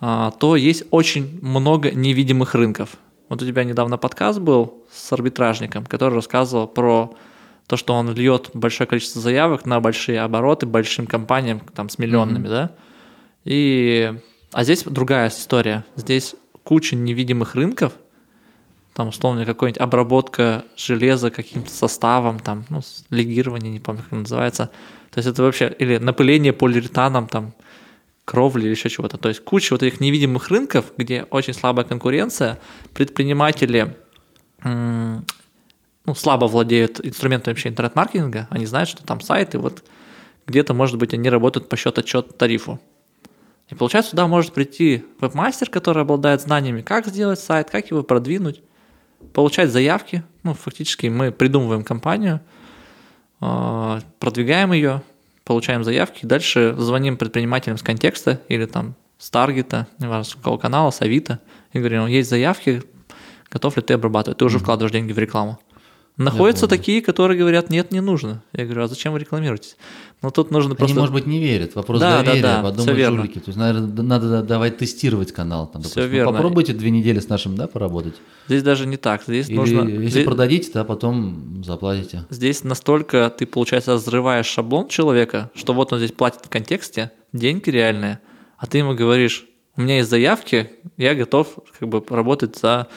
а, 0.00 0.30
то 0.30 0.56
есть 0.56 0.84
очень 0.90 1.38
много 1.42 1.90
невидимых 1.90 2.54
рынков. 2.54 2.90
Вот 3.28 3.42
у 3.42 3.46
тебя 3.46 3.64
недавно 3.64 3.98
подкаст 3.98 4.38
был 4.38 4.84
с 4.90 5.12
арбитражником, 5.12 5.84
который 5.86 6.14
рассказывал 6.14 6.66
про 6.66 7.14
то, 7.66 7.76
что 7.76 7.94
он 7.94 8.12
льет 8.14 8.50
большое 8.54 8.88
количество 8.88 9.20
заявок 9.20 9.66
на 9.66 9.80
большие 9.80 10.20
обороты 10.20 10.66
большим 10.66 11.06
компаниям, 11.06 11.60
там, 11.74 11.88
с 11.88 11.98
миллионными, 11.98 12.48
да. 12.48 12.72
И, 13.44 14.12
а 14.52 14.64
здесь 14.64 14.82
другая 14.84 15.28
история. 15.28 15.84
Здесь 15.96 16.34
куча 16.64 16.96
невидимых 16.96 17.54
рынков, 17.54 17.92
там, 18.94 19.08
условно, 19.08 19.44
какая-нибудь 19.44 19.80
обработка 19.80 20.64
железа 20.76 21.30
каким-то 21.30 21.70
составом, 21.70 22.40
там, 22.40 22.64
ну, 22.68 22.80
легирование, 23.10 23.72
не 23.72 23.80
помню, 23.80 24.02
как 24.02 24.18
называется. 24.18 24.70
То 25.10 25.18
есть 25.18 25.28
это 25.28 25.42
вообще, 25.42 25.74
или 25.78 25.98
напыление 25.98 26.52
полиуретаном, 26.52 27.26
там, 27.26 27.52
кровли 28.24 28.64
или 28.64 28.70
еще 28.70 28.88
чего-то. 28.88 29.18
То 29.18 29.28
есть 29.28 29.42
куча 29.42 29.72
вот 29.72 29.82
этих 29.82 30.00
невидимых 30.00 30.48
рынков, 30.50 30.92
где 30.96 31.24
очень 31.30 31.52
слабая 31.52 31.84
конкуренция, 31.84 32.60
предприниматели 32.94 33.96
ну, 34.62 35.24
слабо 36.14 36.46
владеют 36.46 37.04
инструментами 37.04 37.54
вообще 37.54 37.70
интернет-маркетинга, 37.70 38.46
они 38.50 38.66
знают, 38.66 38.88
что 38.88 39.04
там 39.04 39.20
сайты, 39.20 39.58
вот 39.58 39.82
где-то, 40.46 40.74
может 40.74 40.96
быть, 40.96 41.14
они 41.14 41.28
работают 41.28 41.68
по 41.68 41.76
счет-отчет 41.76 42.36
тарифу. 42.38 42.80
И 43.68 43.74
получается, 43.74 44.10
сюда 44.10 44.26
может 44.26 44.52
прийти 44.52 45.04
вебмастер, 45.20 45.70
который 45.70 46.02
обладает 46.02 46.40
знаниями, 46.40 46.82
как 46.82 47.06
сделать 47.06 47.38
сайт, 47.38 47.70
как 47.70 47.90
его 47.90 48.02
продвинуть, 48.02 48.62
получать 49.32 49.70
заявки. 49.70 50.24
Ну, 50.42 50.54
фактически 50.54 51.06
мы 51.06 51.30
придумываем 51.30 51.84
компанию, 51.84 52.40
продвигаем 53.40 54.72
ее, 54.72 55.02
получаем 55.44 55.82
заявки, 55.84 56.26
дальше 56.26 56.74
звоним 56.78 57.16
предпринимателям 57.16 57.78
с 57.78 57.82
контекста 57.82 58.40
или 58.48 58.66
там 58.66 58.94
с 59.18 59.30
таргета, 59.30 59.86
неважно, 59.98 60.24
с 60.24 60.34
какого 60.34 60.58
канала, 60.58 60.90
с 60.90 61.02
Авито, 61.02 61.40
и 61.72 61.78
говорим, 61.78 62.06
есть 62.06 62.30
заявки, 62.30 62.82
готов 63.50 63.76
ли 63.76 63.82
ты 63.82 63.94
обрабатывать? 63.94 64.38
Ты 64.38 64.44
уже 64.44 64.58
вкладываешь 64.58 64.92
деньги 64.92 65.12
в 65.12 65.18
рекламу. 65.18 65.58
Находятся 66.16 66.68
такие, 66.68 67.00
которые 67.00 67.38
говорят, 67.38 67.70
нет, 67.70 67.92
не 67.92 68.00
нужно. 68.00 68.42
Я 68.52 68.64
говорю, 68.64 68.82
а 68.82 68.88
зачем 68.88 69.12
вы 69.12 69.20
рекламируетесь? 69.20 69.76
Ну, 70.22 70.30
тут 70.30 70.50
нужно 70.50 70.70
они, 70.70 70.76
просто... 70.76 70.98
может 70.98 71.14
быть, 71.14 71.26
не 71.26 71.38
верят. 71.38 71.74
Вопрос 71.74 72.00
Да, 72.00 72.18
да, 72.18 72.24
доверия, 72.24 72.42
да, 72.42 72.62
подумают 72.62 72.82
всё 72.82 72.94
верно. 72.94 73.16
жулики. 73.18 73.38
То 73.38 73.48
есть, 73.48 73.58
наверное, 73.58 74.02
надо 74.02 74.42
давать 74.42 74.76
тестировать 74.76 75.32
канал. 75.32 75.66
Там, 75.66 75.80
допустим. 75.80 76.02
Ну, 76.02 76.08
верно. 76.08 76.32
Попробуйте 76.32 76.74
две 76.74 76.90
недели 76.90 77.20
с 77.20 77.28
нашим, 77.28 77.56
да, 77.56 77.66
поработать. 77.66 78.14
Здесь 78.46 78.62
даже 78.62 78.86
не 78.86 78.98
так. 78.98 79.22
Здесь 79.26 79.48
Или 79.48 79.56
нужно... 79.56 79.88
если 79.88 80.08
здесь- 80.08 80.24
продадите, 80.26 80.70
да, 80.74 80.84
потом 80.84 81.62
заплатите. 81.64 82.26
Здесь 82.28 82.64
настолько 82.64 83.30
ты, 83.30 83.46
получается, 83.46 83.94
разрываешь 83.94 84.46
шаблон 84.46 84.88
человека, 84.88 85.50
что 85.54 85.72
вот 85.72 85.92
он 85.92 85.98
здесь 85.98 86.12
платит 86.12 86.40
в 86.44 86.50
контексте 86.50 87.12
деньги 87.32 87.70
реальные, 87.70 88.20
а 88.58 88.66
ты 88.66 88.78
ему 88.78 88.94
говоришь, 88.94 89.46
у 89.76 89.80
меня 89.80 89.98
есть 89.98 90.10
заявки, 90.10 90.70
я 90.98 91.14
готов 91.14 91.48
как 91.78 91.88
бы 91.88 92.04
работать 92.10 92.58
за 92.58 92.88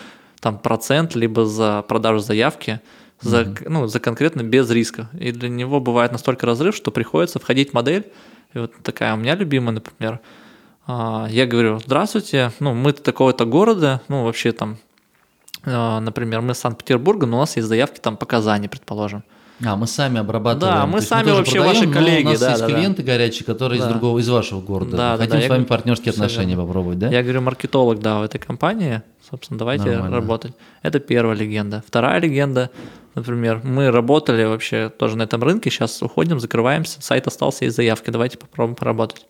там 0.42 0.58
процент, 0.58 1.16
либо 1.16 1.46
за 1.46 1.86
продажу 1.88 2.20
заявки, 2.20 2.82
за, 3.24 3.54
ну, 3.68 3.88
за 3.88 4.00
конкретно 4.00 4.42
без 4.44 4.70
риска. 4.70 5.10
И 5.20 5.32
для 5.32 5.50
него 5.50 5.80
бывает 5.80 6.12
настолько 6.12 6.46
разрыв, 6.46 6.76
что 6.76 6.92
приходится 6.92 7.40
входить 7.40 7.72
в 7.72 7.74
модель. 7.74 8.06
И 8.54 8.60
вот 8.60 8.72
такая 8.84 9.14
у 9.14 9.18
меня 9.18 9.36
любимая, 9.36 9.74
например. 9.76 10.20
а, 10.86 11.28
Я 11.30 11.46
говорю, 11.46 11.80
здравствуйте, 11.84 12.52
ну, 12.60 12.74
мы 12.74 12.92
такого-то 12.94 13.46
города, 13.46 14.02
ну, 14.10 14.24
вообще 14.26 14.52
там, 14.52 14.78
а, 15.66 16.00
например, 16.00 16.42
мы 16.42 16.52
из 16.52 16.58
Санкт-Петербурга, 16.60 17.26
но 17.26 17.38
у 17.38 17.40
нас 17.42 17.56
есть 17.56 17.68
заявки 17.68 18.00
там 18.00 18.18
по 18.18 18.26
Казани, 18.26 18.68
предположим. 18.68 19.24
А, 19.66 19.76
мы 19.78 19.88
сами 19.88 20.20
обрабатываем. 20.20 20.76
Да, 20.80 20.86
мы 20.88 21.00
То 21.00 21.06
сами 21.06 21.24
тоже 21.24 21.36
вообще 21.38 21.54
продаем, 21.62 21.76
ваши 21.80 21.90
коллеги, 21.92 22.26
У 22.28 22.30
нас 22.32 22.40
да, 22.40 22.50
есть 22.50 22.62
да, 22.62 22.68
да. 22.68 22.74
клиенты 22.74 23.04
горячие, 23.04 23.46
которые 23.46 23.80
из 23.80 23.84
Да. 23.86 23.90
другого, 23.92 24.20
из 24.20 24.28
вашего 24.28 24.60
города. 24.62 24.98
Да, 24.98 25.12
да, 25.14 25.18
Хотим 25.18 25.32
да, 25.32 25.40
с 25.40 25.44
я 25.44 25.50
вами 25.50 25.60
говорю, 25.60 25.70
партнерские 25.70 26.12
отношения 26.12 26.58
попробовать, 26.58 27.00
да? 27.00 27.08
Я 27.10 27.24
говорю, 27.24 27.42
маркетолог, 27.42 28.00
да, 28.00 28.20
в 28.20 28.24
этой 28.24 28.40
компании, 28.40 29.04
собственно, 29.34 29.58
давайте 29.58 29.90
Нормально. 29.90 30.16
работать. 30.16 30.54
Это 30.84 31.00
первая 31.00 31.36
легенда. 31.36 31.84
Вторая 31.88 32.22
легенда, 32.22 32.70
например, 33.16 33.62
мы 33.64 33.90
работали 33.90 34.44
вообще 34.44 34.90
тоже 34.96 35.18
на 35.18 35.24
этом 35.24 35.42
рынке, 35.42 35.72
сейчас 35.72 36.04
уходим, 36.04 36.40
закрываемся, 36.40 37.02
сайт 37.02 37.26
остался, 37.26 37.66
есть 37.66 37.76
заявки, 37.76 38.12
давайте 38.12 38.38
попробуем 38.38 38.76
поработать. 38.76 39.26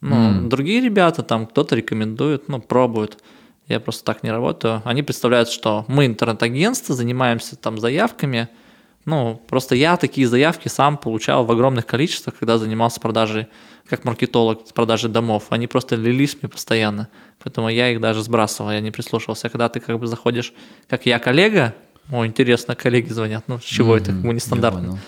Ну, 0.00 0.48
другие 0.48 0.80
ребята 0.80 1.22
там, 1.22 1.46
кто-то 1.46 1.76
рекомендует, 1.76 2.48
ну, 2.48 2.60
пробуют. 2.60 3.22
Я 3.68 3.78
просто 3.78 4.04
так 4.04 4.24
не 4.24 4.32
работаю. 4.32 4.82
Они 4.84 5.04
представляют, 5.04 5.48
что 5.50 5.84
мы 5.86 6.06
интернет-агентство, 6.06 6.92
занимаемся 6.96 7.54
там 7.54 7.78
заявками. 7.78 8.48
Ну, 9.10 9.42
просто 9.48 9.74
я 9.74 9.96
такие 9.96 10.28
заявки 10.28 10.68
сам 10.68 10.96
получал 10.96 11.44
в 11.44 11.50
огромных 11.50 11.84
количествах, 11.84 12.36
когда 12.38 12.58
занимался 12.58 13.00
продажей, 13.00 13.48
как 13.88 14.04
маркетолог, 14.04 14.68
с 14.68 14.72
продажей 14.72 15.10
домов. 15.10 15.46
Они 15.50 15.66
просто 15.66 15.96
лились 15.96 16.36
мне 16.40 16.48
постоянно. 16.48 17.08
Поэтому 17.42 17.68
я 17.68 17.90
их 17.90 18.00
даже 18.00 18.22
сбрасывал, 18.22 18.70
я 18.70 18.80
не 18.80 18.92
прислушивался. 18.92 19.48
А 19.48 19.50
когда 19.50 19.68
ты 19.68 19.80
как 19.80 19.98
бы 19.98 20.06
заходишь, 20.06 20.52
как 20.88 21.06
я 21.06 21.18
коллега, 21.18 21.74
о, 22.12 22.24
интересно, 22.24 22.76
коллеги 22.76 23.12
звонят. 23.12 23.42
Ну, 23.48 23.58
с 23.58 23.64
чего 23.64 23.96
это 23.96 24.12
как 24.12 24.22
бы 24.22 24.32
нестандартно? 24.32 25.00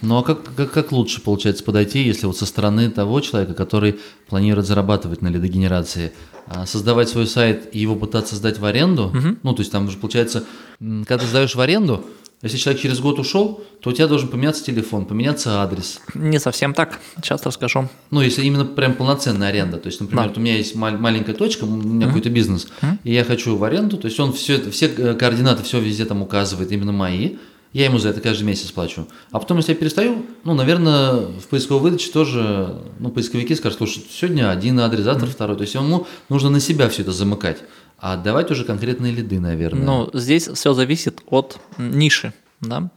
Ну 0.00 0.18
а 0.18 0.22
как, 0.22 0.54
как, 0.54 0.72
как 0.72 0.92
лучше 0.92 1.20
получается 1.20 1.62
подойти, 1.62 2.02
если 2.02 2.26
вот 2.26 2.38
со 2.38 2.46
стороны 2.46 2.90
того 2.90 3.20
человека, 3.20 3.52
который 3.52 3.98
планирует 4.28 4.66
зарабатывать 4.66 5.20
на 5.20 5.28
лидогенерации, 5.28 6.12
а, 6.46 6.64
создавать 6.64 7.10
свой 7.10 7.26
сайт 7.26 7.68
и 7.72 7.78
его 7.78 7.96
пытаться 7.96 8.34
сдать 8.36 8.58
в 8.58 8.64
аренду? 8.64 9.12
Ну, 9.42 9.52
то 9.52 9.60
есть 9.60 9.72
там 9.72 9.88
уже 9.88 9.98
получается, 9.98 10.44
когда 10.78 11.18
ты 11.18 11.26
сдаешь 11.26 11.54
в 11.54 11.60
аренду, 11.60 12.06
если 12.42 12.58
человек 12.58 12.82
через 12.82 13.00
год 13.00 13.18
ушел, 13.18 13.64
то 13.80 13.90
у 13.90 13.92
тебя 13.92 14.06
должен 14.06 14.28
поменяться 14.28 14.64
телефон, 14.64 15.06
поменяться 15.06 15.62
адрес. 15.62 16.00
Не 16.14 16.38
совсем 16.38 16.74
так, 16.74 17.00
сейчас 17.22 17.44
расскажу. 17.44 17.88
Ну, 18.10 18.20
если 18.20 18.44
именно 18.44 18.64
прям 18.64 18.94
полноценная 18.94 19.48
аренда. 19.48 19.78
То 19.78 19.86
есть, 19.88 20.00
например, 20.00 20.24
Да. 20.24 20.28
вот 20.28 20.38
у 20.38 20.40
меня 20.40 20.56
есть 20.56 20.74
маль- 20.74 20.98
маленькая 20.98 21.34
точка, 21.34 21.64
у 21.64 21.68
меня 21.68 22.06
какой-то 22.06 22.30
бизнес, 22.30 22.68
и 23.04 23.12
я 23.12 23.24
хочу 23.24 23.56
в 23.56 23.64
аренду, 23.64 23.96
то 23.96 24.06
есть 24.06 24.20
он 24.20 24.32
все, 24.32 24.54
это- 24.56 24.70
все 24.70 24.86
э, 24.86 25.14
координаты, 25.14 25.62
все 25.62 25.80
везде 25.80 26.04
там 26.04 26.22
указывает, 26.22 26.70
именно 26.72 26.92
мои. 26.92 27.36
Я 27.72 27.86
ему 27.86 27.98
за 27.98 28.08
это 28.10 28.22
каждый 28.22 28.44
месяц 28.44 28.70
плачу. 28.70 29.06
А 29.32 29.38
потом, 29.38 29.58
если 29.58 29.72
я 29.72 29.76
перестаю, 29.78 30.24
ну, 30.44 30.54
наверное, 30.54 31.12
в 31.12 31.46
поисковой 31.50 31.82
выдаче 31.82 32.10
тоже, 32.10 32.74
ну, 33.00 33.10
поисковики 33.10 33.54
скажут, 33.54 33.76
слушай, 33.78 34.02
сегодня 34.10 34.50
один 34.50 34.80
адрес, 34.80 35.02
завтра 35.02 35.26
второй. 35.26 35.56
То 35.56 35.62
есть 35.62 35.74
ему 35.74 36.06
нужно 36.30 36.48
на 36.48 36.60
себя 36.60 36.88
все 36.88 37.02
это 37.02 37.12
замыкать. 37.12 37.58
А 37.98 38.14
отдавать 38.14 38.50
уже 38.50 38.64
конкретные 38.64 39.12
лиды, 39.12 39.40
наверное. 39.40 39.84
Ну, 39.84 40.10
здесь 40.12 40.48
все 40.48 40.74
зависит 40.74 41.22
от 41.28 41.58
ниши, 41.78 42.32
да. 42.60 42.90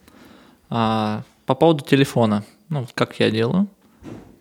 А, 0.69 1.23
по 1.45 1.55
поводу 1.55 1.84
телефона, 1.84 2.43
ну, 2.69 2.86
как 2.93 3.19
я 3.19 3.32
делаю, 3.32 3.67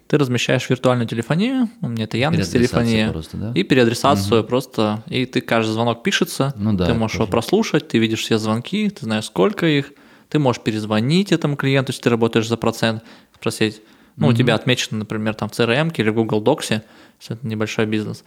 ты 0.08 0.18
размещаешь 0.18 0.68
виртуальную 0.68 1.06
телефонию, 1.06 1.68
у 1.82 1.88
меня 1.88 2.04
это 2.04 2.16
Яндекс 2.16 2.48
телефония, 2.48 3.12
просто, 3.12 3.36
да? 3.36 3.52
и 3.54 3.62
переадресацию 3.62 4.42
просто, 4.42 5.02
и 5.06 5.26
ты 5.26 5.42
каждый 5.42 5.72
звонок 5.72 6.02
пишется, 6.02 6.54
Ну 6.56 6.72
да, 6.72 6.86
ты 6.86 6.94
можешь 6.94 7.16
его 7.16 7.26
прослушать, 7.26 7.88
ты 7.88 7.98
видишь 7.98 8.20
все 8.20 8.38
звонки, 8.38 8.88
ты 8.88 9.04
знаешь, 9.04 9.26
сколько 9.26 9.66
их, 9.66 9.92
ты 10.30 10.38
можешь 10.38 10.62
перезвонить 10.62 11.30
этому 11.30 11.56
клиенту, 11.56 11.92
если 11.92 12.02
ты 12.02 12.10
работаешь 12.10 12.48
за 12.48 12.56
процент, 12.56 13.02
спросить, 13.34 13.82
ну, 14.16 14.28
у 14.28 14.32
тебя 14.32 14.54
отмечено, 14.54 14.98
например, 14.98 15.34
там 15.34 15.48
в 15.48 15.52
CRM 15.52 15.92
или 15.96 16.10
в 16.10 16.14
Google 16.14 16.42
Docs, 16.42 16.82
если 17.20 17.36
это 17.36 17.46
небольшой 17.46 17.86
бизнес, 17.86 18.24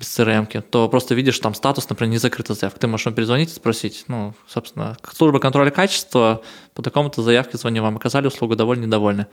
без 0.00 0.18
CRM, 0.18 0.62
то 0.62 0.88
просто 0.88 1.14
видишь 1.14 1.38
там 1.38 1.54
статус, 1.54 1.88
например, 1.88 2.10
не 2.12 2.18
закрыта 2.18 2.54
заявка. 2.54 2.80
Ты 2.80 2.86
можешь 2.86 3.06
ему 3.06 3.14
перезвонить 3.14 3.50
и 3.50 3.54
спросить, 3.54 4.04
ну, 4.08 4.34
собственно, 4.48 4.96
служба 5.12 5.38
контроля 5.38 5.70
качества 5.70 6.40
по 6.74 6.82
такому-то 6.82 7.22
заявке 7.22 7.58
звоню 7.58 7.82
вам, 7.82 7.96
оказали 7.96 8.26
услугу, 8.26 8.56
довольны, 8.56 8.86
недовольны. 8.86 9.26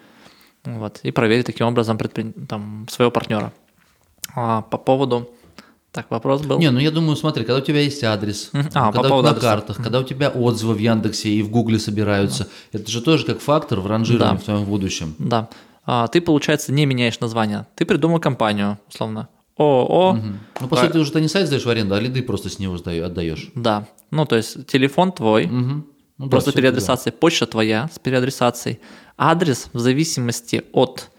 Вот, 0.65 0.99
и 1.03 1.11
проверить 1.11 1.45
таким 1.45 1.67
образом 1.67 1.97
предпри... 1.97 2.33
там, 2.47 2.85
своего 2.91 3.09
партнера. 3.11 3.53
А 4.35 4.61
по 4.63 4.77
поводу... 4.77 5.29
Так, 5.93 6.11
вопрос 6.11 6.41
был. 6.41 6.59
Не, 6.59 6.69
ну 6.69 6.79
я 6.79 6.91
думаю, 6.91 7.15
смотри, 7.15 7.45
когда 7.45 7.59
у 7.59 7.63
тебя 7.65 7.79
есть 7.79 8.03
адрес. 8.03 8.51
А, 8.73 8.87
по 8.87 8.91
когда 8.91 9.09
поводу 9.09 9.23
на 9.23 9.29
адреса. 9.31 9.47
картах, 9.47 9.77
когда 9.77 9.99
у 9.99 10.03
тебя 10.03 10.29
отзывы 10.29 10.73
в 10.73 10.79
Яндексе 10.79 11.29
и 11.29 11.41
в 11.41 11.49
Гугле 11.49 11.79
собираются, 11.79 12.49
это 12.73 12.91
же 12.91 13.01
тоже 13.01 13.25
как 13.25 13.39
фактор 13.39 13.79
в 13.79 13.87
ранжировании 13.87 14.35
Да. 14.35 14.41
в 14.41 14.43
твоем 14.43 14.65
будущем. 14.65 15.15
Да. 15.17 15.47
А, 15.85 16.07
ты, 16.07 16.19
получается, 16.19 16.73
не 16.73 16.85
меняешь 16.85 17.19
название. 17.21 17.65
Ты 17.75 17.85
придумал 17.85 18.19
компанию, 18.19 18.77
условно. 18.89 19.29
ООО. 19.57 20.19
Ну, 20.61 20.67
по 20.67 20.75
Ра- 20.75 20.81
сути, 20.81 20.91
ты 20.93 20.99
уже 20.99 21.11
ты 21.11 21.21
не 21.21 21.27
сайт 21.27 21.47
сдаешь 21.47 21.65
в 21.65 21.69
аренду, 21.69 21.95
а 21.95 21.99
лиды 21.99 22.21
просто 22.23 22.49
с 22.49 22.59
него 22.59 22.75
отдаешь. 22.75 23.49
Да. 23.55 23.87
Ну, 24.11 24.25
то 24.25 24.35
есть 24.35 24.67
телефон 24.67 25.11
твой, 25.11 25.47
Мгм. 25.47 25.87
Ну 26.17 26.25
да, 26.25 26.31
просто 26.31 26.49
это 26.49 26.57
переадресация, 26.57 27.11
почта 27.11 27.45
твоя 27.45 27.89
с 27.93 27.99
переадресацией. 27.99 28.79
Адрес 29.17 29.69
в 29.73 29.79
зависимости 29.79 30.63
от 30.73 31.11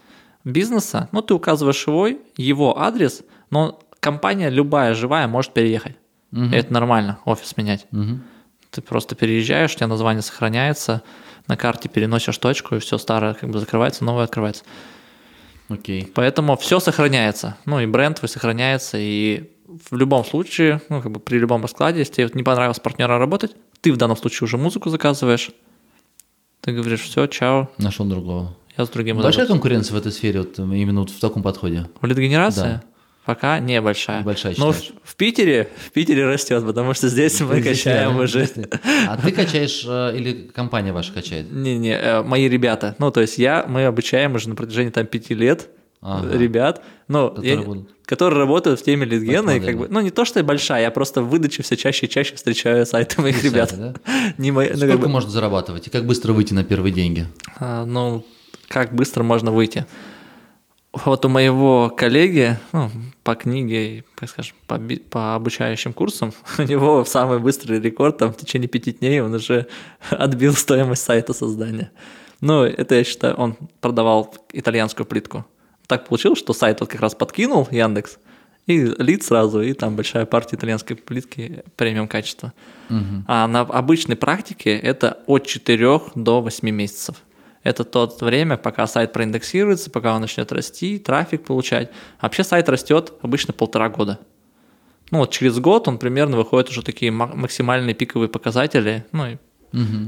бизнеса, 0.43 1.07
ну, 1.13 1.21
ты 1.21 1.33
указываешь 1.33 1.87
его, 1.87 2.09
его 2.35 2.77
адрес, 2.79 3.23
но 3.49 3.79
компания 4.01 4.49
любая 4.49 4.93
живая 4.93 5.27
может 5.27 5.53
переехать. 5.53 5.95
И 6.31 6.51
это 6.51 6.71
нормально, 6.73 7.19
офис 7.25 7.57
менять. 7.57 7.87
Мгм. 7.91 8.23
Ты 8.71 8.81
просто 8.81 9.15
переезжаешь, 9.15 9.73
у 9.73 9.77
тебя 9.77 9.87
название 9.87 10.21
сохраняется, 10.21 11.01
на 11.47 11.57
карте 11.57 11.89
переносишь 11.89 12.37
точку, 12.37 12.75
и 12.75 12.79
все 12.79 12.97
старое 12.97 13.33
как 13.33 13.49
бы 13.49 13.57
закрывается, 13.59 14.03
новое 14.03 14.25
открывается. 14.25 14.63
Окей. 15.69 16.11
Поэтому 16.15 16.57
все 16.57 16.79
сохраняется. 16.79 17.55
Ну 17.65 17.79
и 17.79 17.85
бренд 17.85 18.17
твой 18.19 18.27
сохраняется, 18.29 18.97
и 18.99 19.51
в 19.67 19.95
любом 19.95 20.25
случае, 20.25 20.81
ну 20.89 21.01
как 21.01 21.11
бы 21.11 21.19
при 21.19 21.37
любом 21.37 21.61
раскладе, 21.61 21.99
если 21.99 22.13
тебе 22.13 22.29
не 22.33 22.43
понравилось 22.43 22.77
с 22.77 22.79
партнером 22.79 23.19
работать, 23.19 23.55
ты 23.81 23.91
в 23.93 23.97
данном 23.97 24.17
случае 24.17 24.45
уже 24.45 24.57
музыку 24.57 24.89
заказываешь, 24.89 25.51
ты 26.61 26.71
говоришь, 26.73 27.01
все, 27.01 27.27
чао, 27.27 27.69
Нашел 27.77 28.05
другого. 28.05 28.55
я 28.77 28.85
с 28.85 28.89
другим 28.89 29.17
Большая 29.17 29.45
работаю». 29.45 29.47
конкуренция 29.61 29.93
в 29.95 29.97
этой 29.99 30.11
сфере, 30.11 30.39
вот 30.41 30.57
именно 30.59 31.01
вот 31.01 31.11
в 31.11 31.19
таком 31.19 31.43
подходе? 31.43 31.87
В 32.01 32.05
лидогенерации? 32.05 32.61
Да. 32.61 32.83
Пока 33.29 33.59
небольшая. 33.59 34.21
Небольшая, 34.21 34.55
Но 34.57 34.71
в, 34.71 34.81
в 35.03 35.15
Питере, 35.15 35.69
в 35.85 35.91
Питере 35.91 36.25
растет, 36.25 36.65
потому 36.65 36.95
что 36.95 37.09
здесь 37.09 37.39
мы 37.41 37.61
Здесь 37.61 37.77
качаем 37.83 38.17
реально, 38.17 38.23
уже. 38.23 38.49
А 39.07 39.17
ты 39.17 39.31
качаешь 39.31 39.85
э, 39.87 40.17
или 40.17 40.49
компания 40.51 40.91
ваша 40.91 41.13
качает? 41.13 41.51
Не-не, 41.51 41.91
э, 41.93 42.23
мои 42.23 42.49
ребята. 42.49 42.95
Ну, 42.97 43.11
то 43.11 43.21
есть 43.21 43.37
я, 43.37 43.65
мы 43.69 43.85
обучаем 43.85 44.33
уже 44.33 44.49
на 44.49 44.55
протяжении 44.55 44.89
там 44.89 45.05
пяти 45.05 45.35
лет 45.35 45.69
Ага. 46.01 46.27
э, 46.33 46.39
ребят, 46.39 46.81
ну, 47.07 47.29
Которые 47.29 47.53
я- 47.53 47.61
будут- 47.61 47.89
которые 48.07 48.39
работают 48.39 48.79
в 48.79 48.83
теме 48.83 49.05
литгена, 49.05 49.51
и 49.51 49.59
как 49.59 49.77
бы, 49.77 49.87
ну, 49.91 49.99
не 50.01 50.09
то, 50.09 50.25
что 50.25 50.39
я 50.39 50.43
большая, 50.43 50.81
я 50.81 50.89
просто 50.89 51.21
в 51.21 51.29
выдаче 51.29 51.61
все 51.61 51.77
чаще 51.77 52.07
и 52.07 52.09
чаще 52.09 52.33
встречаю 52.33 52.83
сайты 52.87 53.21
моих 53.21 53.35
Сайты, 53.35 53.47
ребят. 53.49 53.75
да? 53.77 53.93
Не 54.39 54.51
мои, 54.51 54.69
ну, 54.71 54.77
Сколько 54.77 54.93
как 54.93 55.01
бы, 55.01 55.07
можно 55.07 55.29
зарабатывать 55.29 55.85
и 55.85 55.91
как 55.91 56.07
быстро 56.07 56.33
выйти 56.33 56.55
на 56.55 56.63
первые 56.63 56.91
деньги? 56.93 57.27
а, 57.59 57.85
ну, 57.85 58.25
как 58.67 58.95
быстро 58.95 59.21
можно 59.21 59.51
выйти? 59.51 59.85
Вот 60.91 61.23
у 61.23 61.29
моего 61.29 61.91
коллеги, 61.95 62.57
ну, 62.71 62.89
по 63.23 63.35
книге, 63.35 64.03
скажем, 64.25 64.55
по, 64.65 64.81
по 65.11 65.35
обучающим 65.35 65.93
курсам, 65.93 66.33
у 66.57 66.63
него 66.63 67.05
самый 67.05 67.39
быстрый 67.39 67.79
рекорд, 67.79 68.17
там, 68.17 68.33
в 68.33 68.37
течение 68.37 68.67
пяти 68.67 68.93
дней 68.93 69.21
он 69.21 69.33
уже 69.33 69.67
отбил 70.09 70.53
стоимость 70.53 71.03
сайта 71.03 71.33
создания. 71.33 71.91
Ну, 72.41 72.63
это, 72.63 72.95
я 72.95 73.03
считаю, 73.03 73.35
он 73.35 73.55
продавал 73.81 74.33
итальянскую 74.51 75.05
плитку. 75.05 75.45
Так 75.85 76.07
получилось, 76.07 76.39
что 76.39 76.53
сайт 76.53 76.79
вот 76.79 76.89
как 76.89 77.01
раз 77.01 77.13
подкинул 77.13 77.67
Яндекс, 77.69 78.17
и 78.65 78.85
лид 78.99 79.23
сразу, 79.23 79.61
и 79.61 79.73
там 79.73 79.95
большая 79.95 80.25
партия 80.25 80.55
итальянской 80.55 80.95
плитки 80.95 81.63
премиум 81.75 82.07
качества. 82.07 82.53
А 83.27 83.47
на 83.47 83.61
обычной 83.61 84.15
практике 84.15 84.77
это 84.77 85.19
от 85.25 85.45
4 85.47 86.01
до 86.15 86.41
8 86.41 86.69
месяцев. 86.69 87.15
Это 87.63 87.83
то 87.83 88.07
время, 88.21 88.57
пока 88.57 88.87
сайт 88.87 89.11
проиндексируется, 89.11 89.91
пока 89.91 90.15
он 90.15 90.21
начнет 90.21 90.51
расти, 90.51 90.97
трафик 90.97 91.43
получать. 91.43 91.91
Вообще 92.21 92.43
сайт 92.43 92.69
растет 92.69 93.13
обычно 93.21 93.53
полтора 93.53 93.89
года. 93.89 94.19
Ну 95.11 95.19
вот 95.19 95.31
через 95.31 95.59
год 95.59 95.87
он 95.87 95.97
примерно 95.97 96.37
выходит 96.37 96.69
уже 96.69 96.83
такие 96.83 97.11
ма- 97.11 97.31
максимальные 97.33 97.95
пиковые 97.95 98.29
показатели, 98.29 99.05
ну 99.11 99.27
и, 99.27 99.37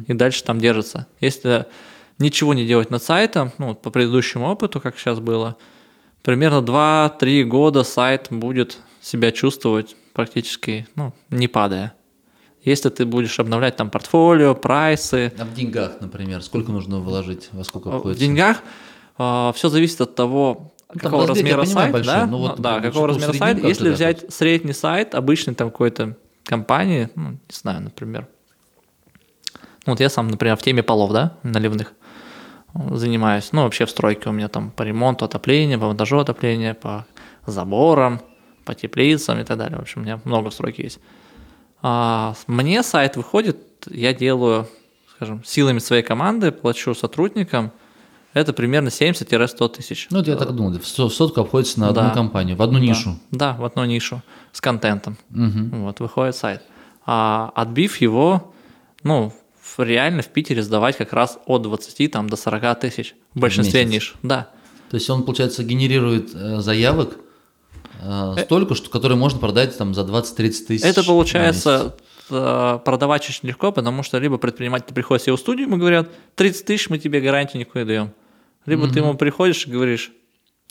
и 0.07 0.13
дальше 0.13 0.43
там 0.43 0.59
держится. 0.59 1.07
Если 1.19 1.65
ничего 2.19 2.53
не 2.53 2.65
делать 2.65 2.89
над 2.89 3.03
сайтом, 3.03 3.51
ну 3.57 3.69
вот 3.69 3.81
по 3.81 3.89
предыдущему 3.89 4.47
опыту, 4.47 4.79
как 4.79 4.97
сейчас 4.97 5.19
было, 5.19 5.57
примерно 6.21 6.63
2-3 6.63 7.43
года 7.43 7.83
сайт 7.83 8.27
будет 8.29 8.77
себя 9.01 9.31
чувствовать 9.31 9.95
практически, 10.13 10.87
ну, 10.95 11.13
не 11.29 11.47
падая. 11.47 11.93
Если 12.63 12.89
ты 12.89 13.05
будешь 13.05 13.39
обновлять 13.39 13.75
там 13.75 13.89
портфолио, 13.89 14.53
прайсы, 14.53 15.33
А 15.37 15.45
в 15.45 15.53
деньгах, 15.53 15.93
например, 15.99 16.43
сколько 16.43 16.71
нужно 16.71 16.99
вложить, 16.99 17.49
во 17.53 17.63
сколько 17.63 17.89
в 17.89 17.95
обходится? 17.95 18.23
деньгах 18.23 18.61
все 19.17 19.69
зависит 19.69 20.01
от 20.01 20.15
того, 20.15 20.73
Ну, 20.93 20.99
там 20.99 21.11
какого 21.11 21.21
я 21.23 21.27
размера 21.27 21.61
понимаю, 21.61 21.73
сайт, 21.73 21.91
большой, 21.91 22.13
да, 22.13 22.25
но 22.27 22.37
вот, 22.37 22.57
Ну, 22.57 22.63
да, 22.63 22.79
какого 22.79 23.07
размера 23.07 23.33
сайт. 23.33 23.63
Если 23.63 23.89
взять 23.89 24.33
средний 24.33 24.73
сайт, 24.73 25.15
обычный 25.15 25.53
там 25.55 25.69
какой-то 25.71 26.17
компании, 26.43 27.09
ну, 27.15 27.31
не 27.31 27.39
знаю, 27.51 27.81
например, 27.81 28.27
ну, 29.85 29.93
вот 29.93 29.99
я 29.99 30.09
сам, 30.09 30.27
например, 30.27 30.55
в 30.57 30.61
теме 30.61 30.83
полов, 30.83 31.11
да, 31.11 31.37
наливных 31.43 31.93
э, 32.75 32.79
занимаюсь, 32.95 33.49
ну, 33.51 33.63
вообще 33.63 33.85
в 33.85 33.89
стройке 33.89 34.29
у 34.29 34.31
меня 34.31 34.47
там 34.47 34.69
по 34.71 34.83
ремонту 34.83 35.25
отопления, 35.25 35.77
по 35.79 35.85
монтажу 35.87 36.19
отопления, 36.19 36.73
по 36.75 37.05
заборам, 37.47 38.21
по 38.65 38.75
теплицам 38.75 39.39
и 39.39 39.43
так 39.43 39.57
далее. 39.57 39.77
В 39.79 39.81
общем, 39.81 40.01
у 40.01 40.03
меня 40.03 40.19
много 40.25 40.51
стройки 40.51 40.81
есть. 40.81 40.99
А 41.81 42.35
мне 42.47 42.83
сайт 42.83 43.15
выходит, 43.17 43.57
я 43.89 44.13
делаю, 44.13 44.67
скажем, 45.15 45.43
силами 45.43 45.79
своей 45.79 46.03
команды, 46.03 46.51
плачу 46.51 46.93
сотрудникам, 46.93 47.71
это 48.33 48.53
примерно 48.53 48.89
70-100 48.89 49.69
тысяч. 49.69 50.07
Ну, 50.09 50.21
я 50.23 50.35
так 50.35 50.51
думал, 50.55 50.77
в 50.79 50.87
со- 50.87 51.09
в 51.09 51.13
сотку 51.13 51.41
обходится 51.41 51.79
на 51.79 51.89
одну 51.89 52.01
Да. 52.03 52.09
компанию, 52.11 52.55
в 52.55 52.61
одну 52.61 52.79
нишу. 52.79 53.19
Да, 53.31 53.53
в 53.53 53.65
одну 53.65 53.83
нишу 53.85 54.21
с 54.53 54.61
контентом. 54.61 55.17
Мгм. 55.29 55.83
Вот, 55.83 55.99
выходит 55.99 56.35
сайт. 56.35 56.61
А 57.05 57.51
отбив 57.55 57.97
его, 57.99 58.53
ну, 59.03 59.33
в- 59.61 59.79
реально 59.83 60.21
в 60.21 60.27
Питере 60.27 60.61
сдавать 60.63 60.97
как 60.97 61.11
раз 61.13 61.39
от 61.45 61.63
20 61.63 62.07
там, 62.07 62.29
до 62.29 62.37
40 62.37 62.75
тысяч 62.75 63.15
в 63.33 63.39
большинстве 63.39 63.81
месяц. 63.85 63.93
ниш. 63.93 64.15
Да. 64.23 64.49
То 64.89 64.95
есть 64.95 65.09
он, 65.09 65.23
получается, 65.23 65.63
генерирует 65.63 66.31
э, 66.33 66.59
заявок 66.61 67.17
столько, 68.43 68.75
что, 68.75 68.89
которые 68.89 69.17
можно 69.17 69.39
продать 69.39 69.77
там 69.77 69.93
за 69.93 70.01
20-30 70.01 70.51
тысяч. 70.67 70.83
Это 70.85 71.03
получается 71.03 71.95
э, 72.29 72.79
продавать 72.83 73.27
очень 73.29 73.47
легко, 73.47 73.71
потому 73.71 74.03
что 74.03 74.17
либо 74.17 74.37
предприниматель 74.37 74.93
приходит 74.93 75.23
себе 75.23 75.35
в 75.35 75.39
студию, 75.39 75.67
ему 75.67 75.77
говорят, 75.77 76.09
30 76.35 76.65
тысяч 76.65 76.89
мы 76.89 76.97
тебе 76.97 77.21
гарантию 77.21 77.61
никакой 77.61 77.85
даем. 77.85 78.11
Либо 78.65 78.87
ты 78.87 78.99
ему 78.99 79.15
приходишь 79.15 79.65
и 79.65 79.71
говоришь, 79.71 80.11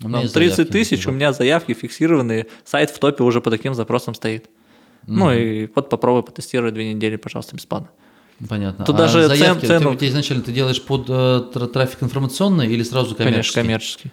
У 0.03 0.09
меня 0.09 0.18
«Ну, 0.18 0.22
есть 0.22 0.35
30 0.35 0.57
заявки 0.57 0.68
на 0.68 0.72
тысяч, 0.72 1.03
тебя». 1.03 1.11
у 1.12 1.14
меня 1.14 1.33
заявки 1.33 1.74
фиксированные, 1.74 2.47
сайт 2.64 2.91
в 2.91 2.99
топе 2.99 3.22
уже 3.24 3.41
по 3.41 3.51
таким 3.51 3.74
запросам 3.74 4.14
стоит. 4.14 4.49
Ну 5.07 5.33
и 5.33 5.68
вот 5.74 5.89
попробуй 5.91 6.22
потестируй 6.22 6.70
две 6.72 6.93
недели, 6.95 7.16
пожалуйста, 7.16 7.57
бесплатно. 7.57 7.91
Понятно. 8.49 8.85
Тут 8.87 8.95
а 8.95 8.99
даже 8.99 9.26
заявки, 9.28 9.66
цен- 9.66 9.78
ты- 9.78 9.85
цену- 9.85 9.93
у 9.93 9.95
тебя 9.97 10.09
изначально 10.09 10.43
ты 10.43 10.53
делаешь 10.53 10.81
под 10.81 11.07
э, 11.11 11.43
тра- 11.53 11.66
трафик 11.66 12.03
информационный 12.03 12.66
или 12.68 12.83
сразу 12.83 13.14
коммерческий? 13.14 13.55
Конечно, 13.55 13.62
коммерческий. 13.62 14.12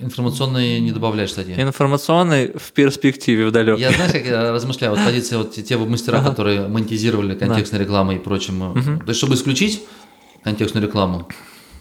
Информационный 0.00 0.80
не 0.80 0.92
добавляешь 0.92 1.32
статьи? 1.32 1.54
Информационный 1.60 2.52
в 2.56 2.72
перспективе, 2.72 3.46
в 3.46 3.52
далекой. 3.52 3.82
Я, 3.82 3.92
знаешь, 3.92 4.12
как 4.12 4.24
я 4.24 4.52
размышляю, 4.52 4.94
вот 4.94 5.04
позиция 5.04 5.38
вот 5.38 5.52
те, 5.52 5.62
те 5.62 5.76
мастера, 5.76 6.22
которые 6.22 6.68
монетизировали 6.68 7.34
контекстной 7.34 7.80
рекламой 7.80 8.16
и 8.16 8.18
прочим. 8.18 8.72
э, 8.76 8.98
То 8.98 9.08
есть, 9.08 9.18
чтобы 9.18 9.34
исключить 9.34 9.82
контекстную 10.44 10.86
рекламу, 10.86 11.28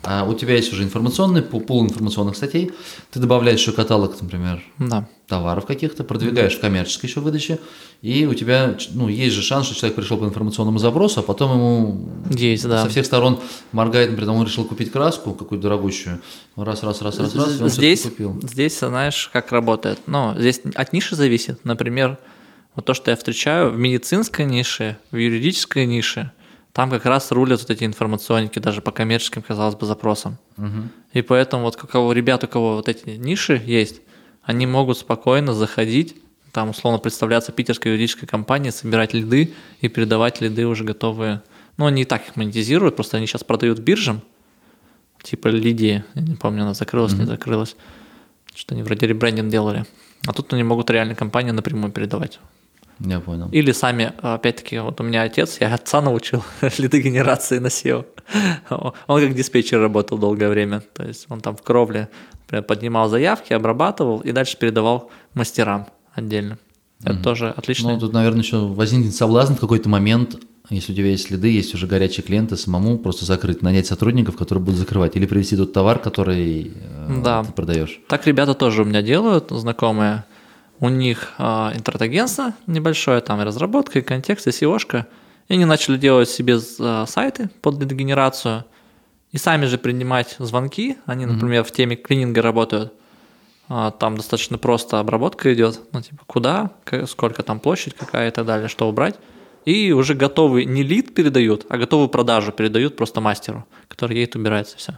а 0.03 0.23
у 0.23 0.33
тебя 0.33 0.55
есть 0.55 0.71
уже 0.71 0.83
информационный 0.83 1.41
пул 1.41 1.83
информационных 1.83 2.35
статей, 2.35 2.71
ты 3.11 3.19
добавляешь 3.19 3.59
еще 3.59 3.71
каталог, 3.73 4.15
например, 4.21 4.63
Да. 4.77 5.07
товаров 5.27 5.65
каких-то, 5.65 6.03
продвигаешь 6.03 6.55
в 6.55 6.59
коммерческой 6.61 7.07
еще 7.09 7.19
выдаче, 7.19 7.59
и 8.01 8.25
у 8.25 8.33
тебя, 8.33 8.77
ну, 8.93 9.09
есть 9.09 9.35
же 9.35 9.41
шанс, 9.41 9.65
что 9.65 9.75
человек 9.75 9.95
пришел 9.97 10.17
по 10.17 10.23
информационному 10.25 10.79
запросу, 10.79 11.19
а 11.19 11.23
потом 11.23 11.51
ему 11.53 12.09
Есть, 12.29 12.67
да. 12.67 12.83
со 12.83 12.89
всех 12.89 13.05
сторон 13.05 13.39
моргает, 13.73 14.11
например, 14.11 14.31
он 14.35 14.45
решил 14.45 14.63
купить 14.65 14.91
краску 14.91 15.33
какую-то 15.33 15.63
дорогущую, 15.63 16.21
раз, 16.55 16.81
раз, 16.83 17.01
раз, 17.01 17.19
раз, 17.19 17.35
раз, 17.35 17.59
и 17.59 17.63
он 17.63 17.69
здесь, 17.69 18.03
купил. 18.03 18.39
здесь, 18.41 18.79
знаешь, 18.79 19.29
как 19.33 19.51
работает. 19.51 19.99
Ну, 20.07 20.33
здесь 20.37 20.61
от 20.75 20.93
ниши 20.93 21.15
зависит. 21.15 21.65
Например, 21.65 22.17
вот 22.75 22.85
то, 22.85 22.93
что 22.93 23.11
я 23.11 23.17
встречаю 23.17 23.71
в 23.71 23.77
медицинской 23.77 24.45
нише, 24.45 24.97
в 25.11 25.17
юридической 25.17 25.85
нише, 25.85 26.31
там 26.73 26.89
как 26.89 27.05
раз 27.05 27.31
рулят 27.31 27.59
вот 27.59 27.69
эти 27.69 27.83
информационники 27.83 28.59
даже 28.59 28.81
по 28.81 28.91
коммерческим, 28.91 29.41
казалось 29.41 29.75
бы, 29.75 29.85
запросам. 29.85 30.37
И 31.13 31.21
поэтому 31.21 31.63
вот 31.63 31.83
у 31.83 31.87
кого 31.87 32.13
ребят, 32.13 32.43
у 32.43 32.47
кого 32.47 32.75
вот 32.75 32.87
эти 32.87 33.09
ниши 33.09 33.61
есть, 33.65 34.01
они 34.43 34.65
могут 34.67 34.97
спокойно 34.97 35.53
заходить, 35.53 36.15
там 36.51 36.69
условно 36.69 36.99
представляться 36.99 37.51
питерской 37.51 37.91
юридической 37.91 38.25
компанией, 38.25 38.71
собирать 38.71 39.13
лиды 39.13 39.53
и 39.81 39.87
передавать 39.87 40.41
лиды 40.41 40.65
уже 40.65 40.83
готовые. 40.83 41.41
Ну, 41.77 41.85
они 41.85 42.01
и 42.01 42.05
так 42.05 42.27
их 42.27 42.35
монетизируют, 42.35 42.95
просто 42.95 43.17
они 43.17 43.27
сейчас 43.27 43.43
продают 43.43 43.79
биржам, 43.79 44.21
типа 45.21 45.47
Лидии, 45.49 46.03
я 46.15 46.21
не 46.21 46.35
помню, 46.35 46.63
она 46.63 46.73
закрылась, 46.73 47.13
не 47.13 47.25
закрылась. 47.25 47.75
Что 48.55 48.73
они 48.73 48.83
вроде 48.83 49.07
ребрендинг 49.07 49.49
делали. 49.49 49.85
А 50.27 50.33
тут 50.33 50.51
они 50.53 50.63
могут 50.63 50.89
реально 50.89 51.15
компании 51.15 51.51
напрямую 51.51 51.91
передавать. 51.91 52.39
Я 52.99 53.19
понял. 53.19 53.49
Или 53.51 53.71
сами, 53.71 54.13
опять-таки, 54.21 54.79
вот 54.79 54.99
у 54.99 55.03
меня 55.03 55.23
отец, 55.23 55.57
я 55.59 55.73
отца 55.73 56.01
научил 56.01 56.43
лидогенерации 56.77 57.59
на 57.59 57.67
SEO. 57.67 58.05
Он 58.69 59.21
как 59.21 59.33
диспетчер 59.33 59.79
работал 59.79 60.17
долгое 60.17 60.49
время. 60.49 60.81
То 60.93 61.05
есть 61.05 61.25
он 61.29 61.41
там 61.41 61.55
в 61.55 61.61
кровле 61.61 62.09
поднимал 62.67 63.09
заявки, 63.09 63.53
обрабатывал 63.53 64.19
и 64.19 64.31
дальше 64.31 64.57
передавал 64.57 65.11
мастерам 65.33 65.87
отдельно. 66.13 66.57
Это 67.03 67.13
mm 67.13 67.23
тоже 67.23 67.49
отлично. 67.55 67.93
Ну, 67.93 67.99
тут, 67.99 68.11
наверное, 68.11 68.41
еще 68.41 68.57
возникнет 68.57 69.15
соблазн 69.15 69.53
в 69.53 69.59
какой-то 69.59 69.87
момент, 69.87 70.35
если 70.69 70.91
у 70.91 70.95
тебя 70.95 71.07
есть 71.07 71.27
следы, 71.27 71.47
есть 71.47 71.73
уже 71.73 71.87
горячие 71.87 72.23
клиенты, 72.23 72.57
самому 72.57 72.97
просто 72.97 73.25
закрыть, 73.25 73.61
нанять 73.61 73.87
сотрудников, 73.87 74.35
которые 74.35 74.63
будут 74.63 74.79
закрывать, 74.79 75.15
или 75.15 75.25
привезти 75.25 75.55
тот 75.55 75.73
товар, 75.73 75.97
который 75.97 76.73
э, 76.75 77.21
да. 77.23 77.43
ты 77.43 77.53
продаешь. 77.53 77.99
Так 78.07 78.27
ребята 78.27 78.53
тоже 78.53 78.83
у 78.83 78.85
меня 78.85 79.01
делают, 79.01 79.49
знакомые. 79.49 80.25
У 80.79 80.89
них 80.89 81.33
э, 81.37 81.43
интернет-агентство 81.75 82.53
небольшое, 82.67 83.21
там 83.21 83.41
и 83.41 83.43
разработка, 83.43 83.99
и 83.99 84.01
контекст, 84.01 84.47
и 84.47 84.51
SEO-шка. 84.51 85.05
И 85.49 85.53
они 85.53 85.65
начали 85.65 85.97
делать 85.97 86.29
себе 86.29 86.57
э, 86.57 87.05
сайты 87.07 87.49
под 87.61 87.79
лидогенерацию 87.79 88.65
и 89.31 89.37
сами 89.37 89.65
же 89.65 89.77
принимать 89.77 90.35
звонки. 90.39 90.97
Они, 91.05 91.25
например, 91.25 91.63
mm-hmm. 91.63 91.67
в 91.67 91.71
теме 91.71 91.95
клининга 91.95 92.41
работают. 92.41 92.93
А, 93.67 93.91
там 93.91 94.17
достаточно 94.17 94.57
просто 94.57 94.99
обработка 94.99 95.53
идет, 95.53 95.79
ну, 95.91 96.01
типа, 96.01 96.23
куда, 96.25 96.71
сколько 97.05 97.43
там 97.43 97.59
площадь 97.59 97.93
какая 97.93 98.29
и 98.29 98.31
так 98.31 98.45
далее, 98.45 98.67
что 98.67 98.89
убрать. 98.89 99.15
И 99.65 99.91
уже 99.91 100.15
готовый 100.15 100.65
не 100.65 100.81
лид 100.81 101.13
передают, 101.13 101.67
а 101.69 101.77
готовую 101.77 102.09
продажу 102.09 102.51
передают 102.51 102.95
просто 102.95 103.21
мастеру, 103.21 103.65
который 103.87 104.17
едет, 104.17 104.35
убирается 104.35 104.77
все. 104.77 104.97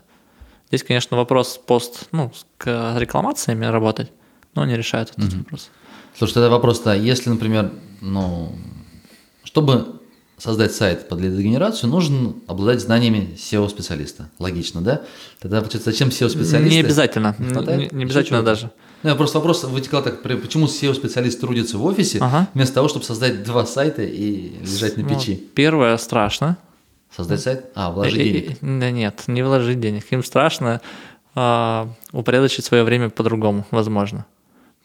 Здесь, 0.70 0.84
конечно, 0.84 1.18
вопрос 1.18 1.58
пост, 1.58 2.08
ну, 2.14 2.32
с 2.34 2.46
рекламациями 2.66 3.66
работать, 3.66 4.12
но 4.56 4.66
не 4.66 4.76
решает 4.76 5.12
этот 5.12 5.34
mm-hmm. 5.34 5.38
вопрос. 5.40 5.70
Слушай, 6.18 6.34
тогда 6.34 6.50
вопрос-то, 6.50 6.96
если, 6.96 7.30
например, 7.30 7.72
ну, 8.02 8.56
чтобы 9.44 10.02
создать 10.42 10.74
сайт 10.74 11.08
под 11.08 11.22
лидогенерацию, 11.22 11.90
нужно 11.90 12.34
обладать 12.48 12.82
знаниями 12.82 13.36
SEO-специалиста. 13.36 14.30
Логично, 14.40 14.82
да? 14.82 15.02
Тогда, 15.40 15.60
получается, 15.60 15.92
зачем 15.92 16.10
SEO-специалист? 16.10 16.72
Не 16.72 16.80
обязательно. 16.80 17.36
Не, 17.38 17.90
не 17.92 18.04
обязательно 18.04 18.42
даже. 18.42 18.72
Ну, 19.04 19.16
просто 19.16 19.38
вопрос 19.38 19.64
вытекал 19.64 20.04
так, 20.04 20.22
почему 20.24 20.66
SEO-специалист 20.66 21.40
трудится 21.40 21.78
в 21.78 21.86
офисе, 21.86 22.20
ага. 22.20 22.48
вместо 22.54 22.76
того, 22.76 22.88
чтобы 22.88 23.06
создать 23.06 23.44
два 23.44 23.66
сайта 23.66 24.02
и 24.04 24.54
лежать 24.62 24.98
на 24.98 25.04
ну, 25.04 25.10
печи? 25.10 25.40
Ну, 25.42 25.48
первое, 25.54 25.98
страшно. 25.98 26.58
Создать 27.16 27.42
сайт? 27.42 27.66
А, 27.76 27.92
вложить 27.92 28.18
и, 28.18 28.32
денег. 28.32 28.58
Да 28.62 28.90
нет, 28.90 29.24
не 29.28 29.44
вложить 29.44 29.80
денег. 29.80 30.06
Им 30.12 30.24
страшно 30.24 30.82
э, 31.36 31.88
упорядочить 32.14 32.66
свое 32.66 32.84
время 32.84 33.10
по-другому, 33.10 33.66
возможно. 33.70 34.26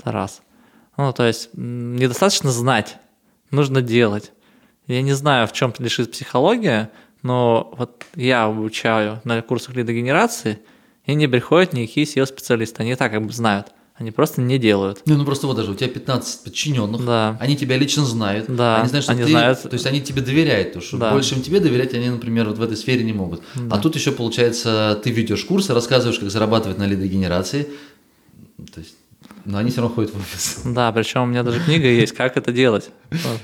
Это 0.07 0.13
раз. 0.13 0.43
Ну, 0.97 1.13
то 1.13 1.27
есть, 1.27 1.51
недостаточно 1.55 2.53
знать, 2.53 2.99
нужно 3.51 3.83
делать. 3.83 4.31
Я 4.87 5.03
не 5.03 5.15
знаю, 5.15 5.49
в 5.49 5.53
чем 5.53 5.75
лежит 5.81 6.13
психология, 6.13 6.93
но 7.23 7.75
вот 7.77 8.05
я 8.15 8.45
обучаю 8.45 9.21
на 9.25 9.43
курсах 9.43 9.75
лидогенерации, 9.75 10.61
и 11.07 11.15
не 11.15 11.27
приходят 11.27 11.73
никакие 11.73 12.07
SEO-специалисты. 12.07 12.83
Они 12.83 12.95
так 12.95 13.11
как 13.11 13.27
бы 13.27 13.33
знают. 13.33 13.73
Они 13.97 14.13
просто 14.13 14.41
не 14.41 14.61
делают. 14.61 15.03
Ну, 15.07 15.17
ну 15.17 15.25
просто 15.25 15.49
вот 15.49 15.57
даже 15.57 15.73
у 15.73 15.75
тебя 15.75 15.89
15 15.89 16.45
подчиненных, 16.45 17.05
да. 17.05 17.37
они 17.41 17.57
тебя 17.57 17.77
лично 17.77 18.05
знают, 18.05 18.45
да. 18.47 18.81
они 18.81 18.89
знают, 18.89 19.05
что 19.05 19.13
они 19.13 19.25
ты, 19.25 19.31
знают... 19.31 19.63
то 19.63 19.73
есть 19.73 19.87
они 19.87 20.03
тебе 20.03 20.23
доверяют, 20.23 20.75
то 20.75 20.81
что 20.81 20.99
да. 20.99 21.11
больше 21.11 21.35
им 21.35 21.43
тебе 21.43 21.59
доверять 21.59 21.95
они, 21.95 22.11
например, 22.11 22.47
вот 22.47 22.59
в 22.59 22.63
этой 22.63 22.77
сфере 22.77 23.03
не 23.03 23.15
могут. 23.15 23.43
Да. 23.57 23.75
А 23.77 23.79
тут 23.81 23.97
еще 23.97 24.13
получается, 24.13 25.01
ты 25.03 25.11
ведешь 25.11 25.45
курсы, 25.47 25.75
рассказываешь, 25.75 26.21
как 26.21 26.31
зарабатывать 26.31 26.79
на 26.79 26.87
лидогенерации, 26.87 27.69
то 28.73 28.81
есть 28.81 28.95
но 29.47 29.59
они 29.59 29.71
все 29.71 29.81
равно 29.81 29.95
ходят 29.95 30.13
в 30.13 30.19
офис. 30.19 30.61
Да, 30.65 30.93
причем 30.93 31.23
у 31.23 31.27
меня 31.27 31.43
даже 31.43 31.61
книга 31.61 31.87
есть, 31.89 32.13
как 32.15 32.37
это 32.37 32.53
делать, 32.53 32.91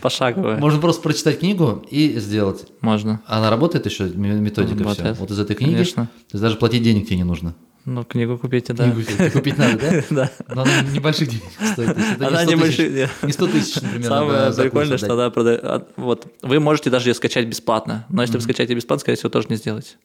пошагово. 0.00 0.56
Можно 0.56 0.80
просто 0.80 1.02
прочитать 1.02 1.38
книгу 1.38 1.84
и 1.90 2.18
сделать. 2.18 2.66
Можно. 2.80 3.22
Она 3.26 3.48
работает 3.50 3.86
еще, 3.86 4.04
методика 4.08 4.78
работает. 4.80 5.14
все. 5.14 5.20
Вот 5.20 5.30
из 5.30 5.38
этой 5.38 5.56
книги. 5.56 5.72
Конечно. 5.72 6.04
То 6.06 6.34
есть 6.34 6.42
даже 6.42 6.56
платить 6.56 6.82
денег 6.82 7.06
тебе 7.06 7.16
не 7.18 7.24
нужно. 7.24 7.54
Ну, 7.84 8.04
книгу 8.04 8.38
купите, 8.38 8.72
да. 8.74 8.90
Книгу 8.90 9.32
купить 9.32 9.58
надо, 9.58 9.78
да? 9.78 10.02
Да. 10.10 10.30
Но 10.54 10.62
она 10.62 10.82
небольших 10.82 11.28
денег 11.28 11.44
стоит. 11.72 11.96
Она 12.20 12.44
небольших, 12.44 13.10
Не 13.22 13.32
100 13.32 13.46
тысяч, 13.48 13.80
например. 13.82 14.08
Самое 14.08 14.52
прикольное, 14.52 14.98
что 14.98 15.14
она 15.14 15.30
продает. 15.30 15.60
А, 15.64 15.86
вот, 15.96 16.32
вы 16.42 16.60
можете 16.60 16.90
даже 16.90 17.10
ее 17.10 17.14
скачать 17.14 17.46
бесплатно, 17.48 18.06
но 18.08 18.22
если 18.22 18.36
вы 18.36 18.42
скачаете 18.42 18.74
бесплатно, 18.74 19.00
скорее 19.00 19.16
всего, 19.16 19.30
тоже 19.30 19.48
не 19.48 19.56
сделаете. 19.56 19.96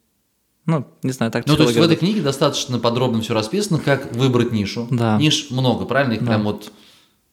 Ну, 0.68 0.86
не 1.01 1.11
знаю, 1.11 1.32
так 1.32 1.47
Ну, 1.47 1.55
то 1.55 1.63
есть 1.63 1.78
в 1.78 1.82
этой 1.82 1.95
книге 1.95 2.22
достаточно 2.22 2.78
подробно 2.78 3.22
все 3.22 3.34
расписано, 3.34 3.80
как 3.80 4.13
выбрать 4.13 4.51
нишу. 4.51 4.88
Да. 4.91 5.18
Ниш 5.18 5.47
много, 5.49 5.86
правильно? 5.86 6.13
Их 6.13 6.20
да. 6.20 6.28
прям 6.28 6.43
вот 6.43 6.72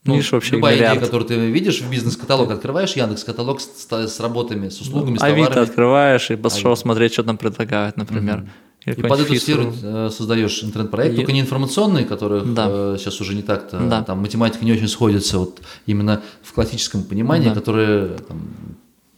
ну, 0.04 0.14
Ниш 0.14 0.32
вообще 0.32 0.56
любая 0.56 0.76
миллиард. 0.76 0.98
идея, 0.98 1.04
которую 1.04 1.26
ты 1.26 1.34
видишь 1.50 1.80
в 1.80 1.90
бизнес-каталог, 1.90 2.50
открываешь 2.50 2.92
Яндекс 2.92 3.24
каталог 3.24 3.60
с, 3.60 3.88
с 3.90 4.20
работами, 4.20 4.68
с 4.68 4.80
услугами, 4.80 5.12
ну, 5.12 5.16
с 5.16 5.20
товарами. 5.20 5.46
Авито 5.46 5.62
открываешь 5.62 6.30
и 6.30 6.36
пошел 6.36 6.72
Авито. 6.72 6.82
смотреть, 6.82 7.12
что 7.14 7.24
там 7.24 7.38
предлагают, 7.38 7.96
например. 7.96 8.40
Угу. 8.40 8.48
И 8.86 9.02
под 9.02 9.20
эту 9.20 9.34
сферу 9.36 9.72
э, 9.82 10.10
создаешь 10.12 10.62
интернет-проект, 10.62 11.14
и... 11.14 11.16
только 11.16 11.32
не 11.32 11.40
информационный, 11.40 12.04
который 12.04 12.44
да. 12.44 12.66
э, 12.68 12.96
сейчас 12.98 13.18
уже 13.20 13.34
не 13.34 13.42
так-то, 13.42 13.78
да. 13.78 14.02
там 14.02 14.18
математика 14.18 14.64
не 14.64 14.72
очень 14.72 14.88
сходится 14.88 15.38
вот 15.38 15.60
именно 15.86 16.22
в 16.42 16.52
классическом 16.52 17.02
понимании, 17.02 17.48
да. 17.48 17.54
которое 17.54 18.08
там, 18.18 18.42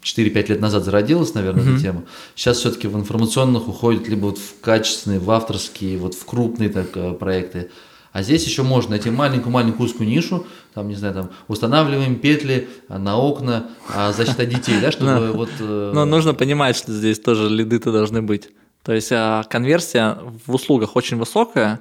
4-5 0.07 0.49
лет 0.49 0.61
назад 0.61 0.85
зародилась, 0.85 1.35
наверное, 1.35 1.65
mm-hmm. 1.65 1.75
эта 1.75 1.83
тема. 1.83 2.05
Сейчас 2.37 2.59
все-таки 2.59 2.87
в 2.87 2.97
информационных 2.97 3.69
уходит 3.69 4.09
либо 4.09 4.27
вот 4.27 4.39
в 4.39 4.61
качественные, 4.61 5.19
в 5.19 5.31
авторские, 5.31 5.99
вот 5.99 6.15
в 6.15 6.25
крупные 6.25 6.69
так, 6.69 6.97
э, 6.97 7.13
проекты. 7.13 7.71
А 8.13 8.23
здесь 8.23 8.47
еще 8.47 8.63
можно 8.63 8.93
найти 8.93 9.11
маленькую-маленькую 9.11 9.87
узкую 9.87 10.09
нишу, 10.09 10.47
там, 10.75 10.89
не 10.89 10.95
знаю, 10.95 11.15
там, 11.15 11.31
устанавливаем 11.49 12.17
петли 12.17 12.69
на 12.89 13.19
окна, 13.19 13.67
а 13.93 14.13
защита 14.13 14.47
детей, 14.47 14.81
да, 14.81 14.93
чтобы 14.93 15.33
вот... 15.35 15.51
Э, 15.59 15.91
Но 15.93 16.05
нужно 16.05 16.35
понимать, 16.35 16.77
что 16.77 16.93
здесь 16.93 17.19
тоже 17.19 17.51
лиды-то 17.51 17.93
должны 17.93 18.23
быть. 18.23 18.51
То 18.85 18.93
есть 18.93 19.11
а, 19.11 19.43
конверсия 19.43 20.17
в 20.47 20.55
услугах 20.55 20.95
очень 20.95 21.17
высокая, 21.17 21.81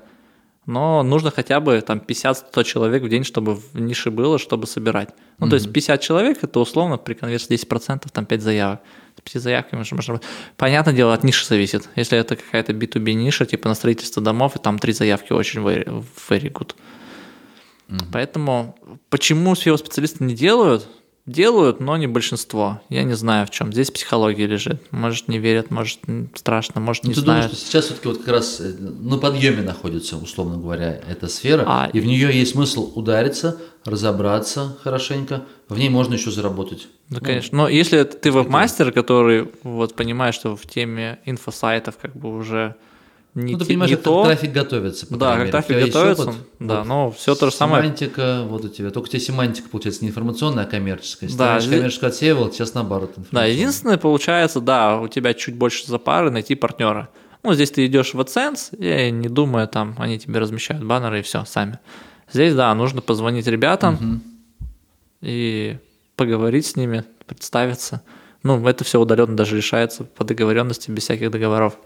но 0.65 1.03
нужно 1.03 1.31
хотя 1.31 1.59
бы 1.59 1.81
там 1.81 1.99
50-100 1.99 2.63
человек 2.63 3.03
в 3.03 3.09
день, 3.09 3.23
чтобы 3.23 3.55
в 3.55 3.79
нише 3.79 4.09
было, 4.11 4.39
чтобы 4.39 4.67
собирать. 4.67 5.09
Ну, 5.37 5.45
mm-hmm. 5.45 5.49
то 5.49 5.55
есть 5.55 5.71
50 5.71 6.01
человек, 6.01 6.43
это 6.43 6.59
условно 6.59 6.97
при 6.97 7.13
конверсии 7.13 7.55
10%, 7.55 8.07
там 8.11 8.25
5 8.25 8.41
заявок. 8.41 8.81
С 9.17 9.21
5 9.21 9.41
заявками 9.43 9.79
можно, 9.79 9.95
можно... 9.95 10.21
Понятное 10.57 10.93
дело, 10.93 11.13
от 11.13 11.23
ниши 11.23 11.45
зависит. 11.45 11.89
Если 11.95 12.17
это 12.17 12.35
какая-то 12.35 12.73
B2B 12.73 13.13
ниша, 13.13 13.45
типа 13.45 13.69
на 13.69 13.75
строительство 13.75 14.23
домов, 14.23 14.55
и 14.55 14.59
там 14.59 14.79
3 14.79 14.93
заявки 14.93 15.33
очень 15.33 15.61
very, 15.61 16.05
very 16.29 16.51
good. 16.51 16.73
Mm-hmm. 17.87 18.07
Поэтому 18.11 18.75
почему 19.09 19.53
SEO-специалисты 19.53 20.23
не 20.23 20.33
делают? 20.33 20.87
Делают, 21.25 21.79
но 21.79 21.97
не 21.97 22.05
большинство. 22.05 22.81
Я 22.89 23.03
не 23.03 23.15
знаю 23.15 23.47
в 23.47 23.49
чем. 23.49 23.73
Здесь 23.73 23.89
психология 23.89 24.45
лежит. 24.45 24.79
Может, 24.91 25.27
не 25.27 25.39
верят, 25.39 25.71
может, 25.71 26.01
страшно, 26.35 26.79
может, 26.79 27.03
ну, 27.03 27.09
не 27.09 27.15
ты 27.15 27.21
знают. 27.21 27.45
Думаешь, 27.45 27.57
что 27.57 27.67
сейчас 27.67 27.85
все-таки 27.85 28.07
вот 28.09 28.17
как 28.19 28.27
раз 28.27 28.59
э, 28.59 28.75
на 28.79 29.17
подъеме 29.17 29.63
находится, 29.63 30.17
условно 30.17 30.57
говоря, 30.57 31.01
эта 31.09 31.27
сфера, 31.27 31.63
а... 31.65 31.89
и 31.91 31.99
в 31.99 32.05
нее 32.05 32.31
есть 32.31 32.51
смысл 32.51 32.91
удариться, 32.93 33.57
разобраться 33.85 34.77
хорошенько, 34.83 35.45
в 35.67 35.79
ней 35.79 35.89
можно 35.89 36.13
еще 36.13 36.29
заработать. 36.29 36.87
Да, 37.09 37.17
ну, 37.19 37.25
конечно. 37.25 37.57
Но 37.57 37.69
если 37.69 38.03
ты 38.03 38.31
веб-мастер, 38.31 38.91
который 38.91 39.49
вот 39.63 39.95
понимает, 39.95 40.35
что 40.35 40.55
в 40.55 40.67
теме 40.67 41.17
инфосайтов 41.25 41.97
как 41.99 42.15
бы 42.15 42.35
уже 42.37 42.75
не, 43.35 43.53
ну, 43.53 43.59
ты 43.59 43.65
понимаешь, 43.65 43.89
не 43.89 43.97
как 43.97 44.05
то. 44.05 44.23
трафик 44.23 44.53
готовится. 44.53 45.07
да, 45.09 45.35
как 45.35 45.51
трафик 45.51 45.85
готовится. 45.87 46.33
Да, 46.59 46.79
вот, 46.79 46.87
но 46.87 47.11
все 47.11 47.35
то 47.35 47.47
же 47.47 47.51
самое. 47.51 47.83
Семантика, 47.83 48.43
вот 48.47 48.63
у 48.63 48.69
тебя. 48.69 48.91
Только 48.91 49.07
у 49.07 49.09
тебя 49.09 49.19
семантика 49.19 49.67
получается 49.67 50.03
не 50.05 50.09
информационная, 50.09 50.63
а 50.63 50.67
коммерческая. 50.67 51.27
Если 51.27 51.37
да, 51.37 51.55
ты 51.55 51.65
здесь... 51.65 51.75
коммерческую 51.75 52.09
отсеивал, 52.09 52.51
сейчас 52.53 52.73
наоборот. 52.73 53.13
Да, 53.31 53.43
единственное, 53.45 53.97
получается, 53.97 54.61
да, 54.61 55.01
у 55.01 55.09
тебя 55.09 55.33
чуть 55.33 55.55
больше 55.55 55.85
запары 55.85 56.31
найти 56.31 56.55
партнера. 56.55 57.09
Ну, 57.43 57.53
здесь 57.53 57.71
ты 57.71 57.85
идешь 57.85 58.13
в 58.13 58.19
AdSense, 58.21 58.73
и 58.77 59.11
не 59.11 59.27
думая, 59.27 59.67
там, 59.67 59.95
они 59.99 60.17
тебе 60.17 60.39
размещают 60.39 60.85
баннеры 60.85 61.19
и 61.19 61.21
все, 61.21 61.43
сами. 61.43 61.79
Здесь, 62.31 62.55
да, 62.55 62.73
нужно 62.73 63.01
позвонить 63.01 63.47
ребятам 63.47 63.93
угу. 63.95 64.67
и 65.21 65.77
поговорить 66.15 66.65
с 66.65 66.77
ними, 66.77 67.03
представиться. 67.27 68.01
Ну, 68.43 68.65
это 68.65 68.85
все 68.85 68.99
удаленно 68.99 69.35
даже 69.35 69.57
решается 69.57 70.05
по 70.05 70.23
договоренности, 70.23 70.89
без 70.89 71.03
всяких 71.03 71.31
договоров. 71.31 71.77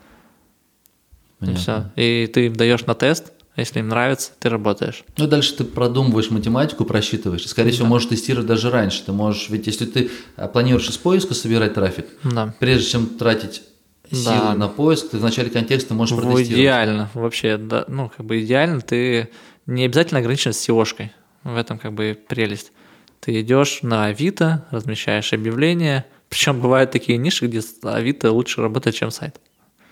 Понятно. 1.40 1.58
И 1.58 1.62
все. 1.62 1.92
И 1.96 2.28
ты 2.28 2.46
им 2.48 2.56
даешь 2.56 2.86
на 2.86 2.96
тест, 2.96 3.32
если 3.56 3.80
им 3.80 3.90
нравится, 3.90 4.32
ты 4.40 4.50
работаешь. 4.50 5.04
Ну, 5.18 5.28
дальше 5.28 5.56
ты 5.56 5.64
продумываешь 5.64 6.30
математику, 6.30 6.86
просчитываешь. 6.86 7.44
И, 7.46 7.48
скорее 7.48 7.70
да. 7.70 7.76
всего, 7.76 7.88
можешь 7.88 8.10
тестировать 8.10 8.48
даже 8.48 8.70
раньше. 8.70 9.04
Ты 9.06 9.12
можешь, 9.12 9.50
ведь 9.50 9.68
если 9.68 9.86
ты 9.86 10.12
а, 10.36 10.48
планируешь 10.48 10.90
из 10.90 10.98
поиска 10.98 11.34
собирать 11.34 11.74
трафик, 11.74 12.06
да. 12.24 12.54
прежде 12.60 12.90
чем 12.90 13.08
тратить 13.08 13.64
силы 14.12 14.24
да. 14.24 14.56
на 14.56 14.68
поиск, 14.68 15.10
ты 15.10 15.18
в 15.18 15.22
начале 15.22 15.50
контекста 15.50 15.94
можешь 15.94 16.18
протестировать. 16.18 16.50
Идеально, 16.50 17.10
вообще, 17.14 17.58
да, 17.58 17.86
ну, 17.88 18.12
как 18.16 18.26
бы 18.26 18.42
идеально, 18.42 18.82
ты 18.82 19.30
не 19.66 19.86
обязательно 19.86 20.20
ограничен 20.20 20.54
с 20.54 20.68
SEO-шкой. 20.68 21.12
В 21.44 21.56
этом 21.56 21.78
как 21.78 21.94
бы 21.94 22.18
прелесть. 22.28 22.72
Ты 23.20 23.42
идешь 23.42 23.80
на 23.82 24.06
Авито, 24.06 24.66
размещаешь 24.72 25.34
объявления, 25.34 26.06
причем 26.30 26.62
бывают 26.62 26.92
такие 26.92 27.18
ниши, 27.18 27.48
где 27.48 27.62
Авито 27.84 28.32
лучше 28.32 28.62
работает, 28.62 28.96
чем 28.96 29.12
сайт. 29.12 29.40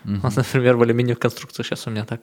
Uh-huh. 0.07 0.31
например, 0.35 0.77
в 0.77 0.81
алюминиевых 0.81 1.19
конструкциях 1.19 1.67
сейчас 1.67 1.85
у 1.85 1.89
меня 1.89 2.05
так. 2.05 2.21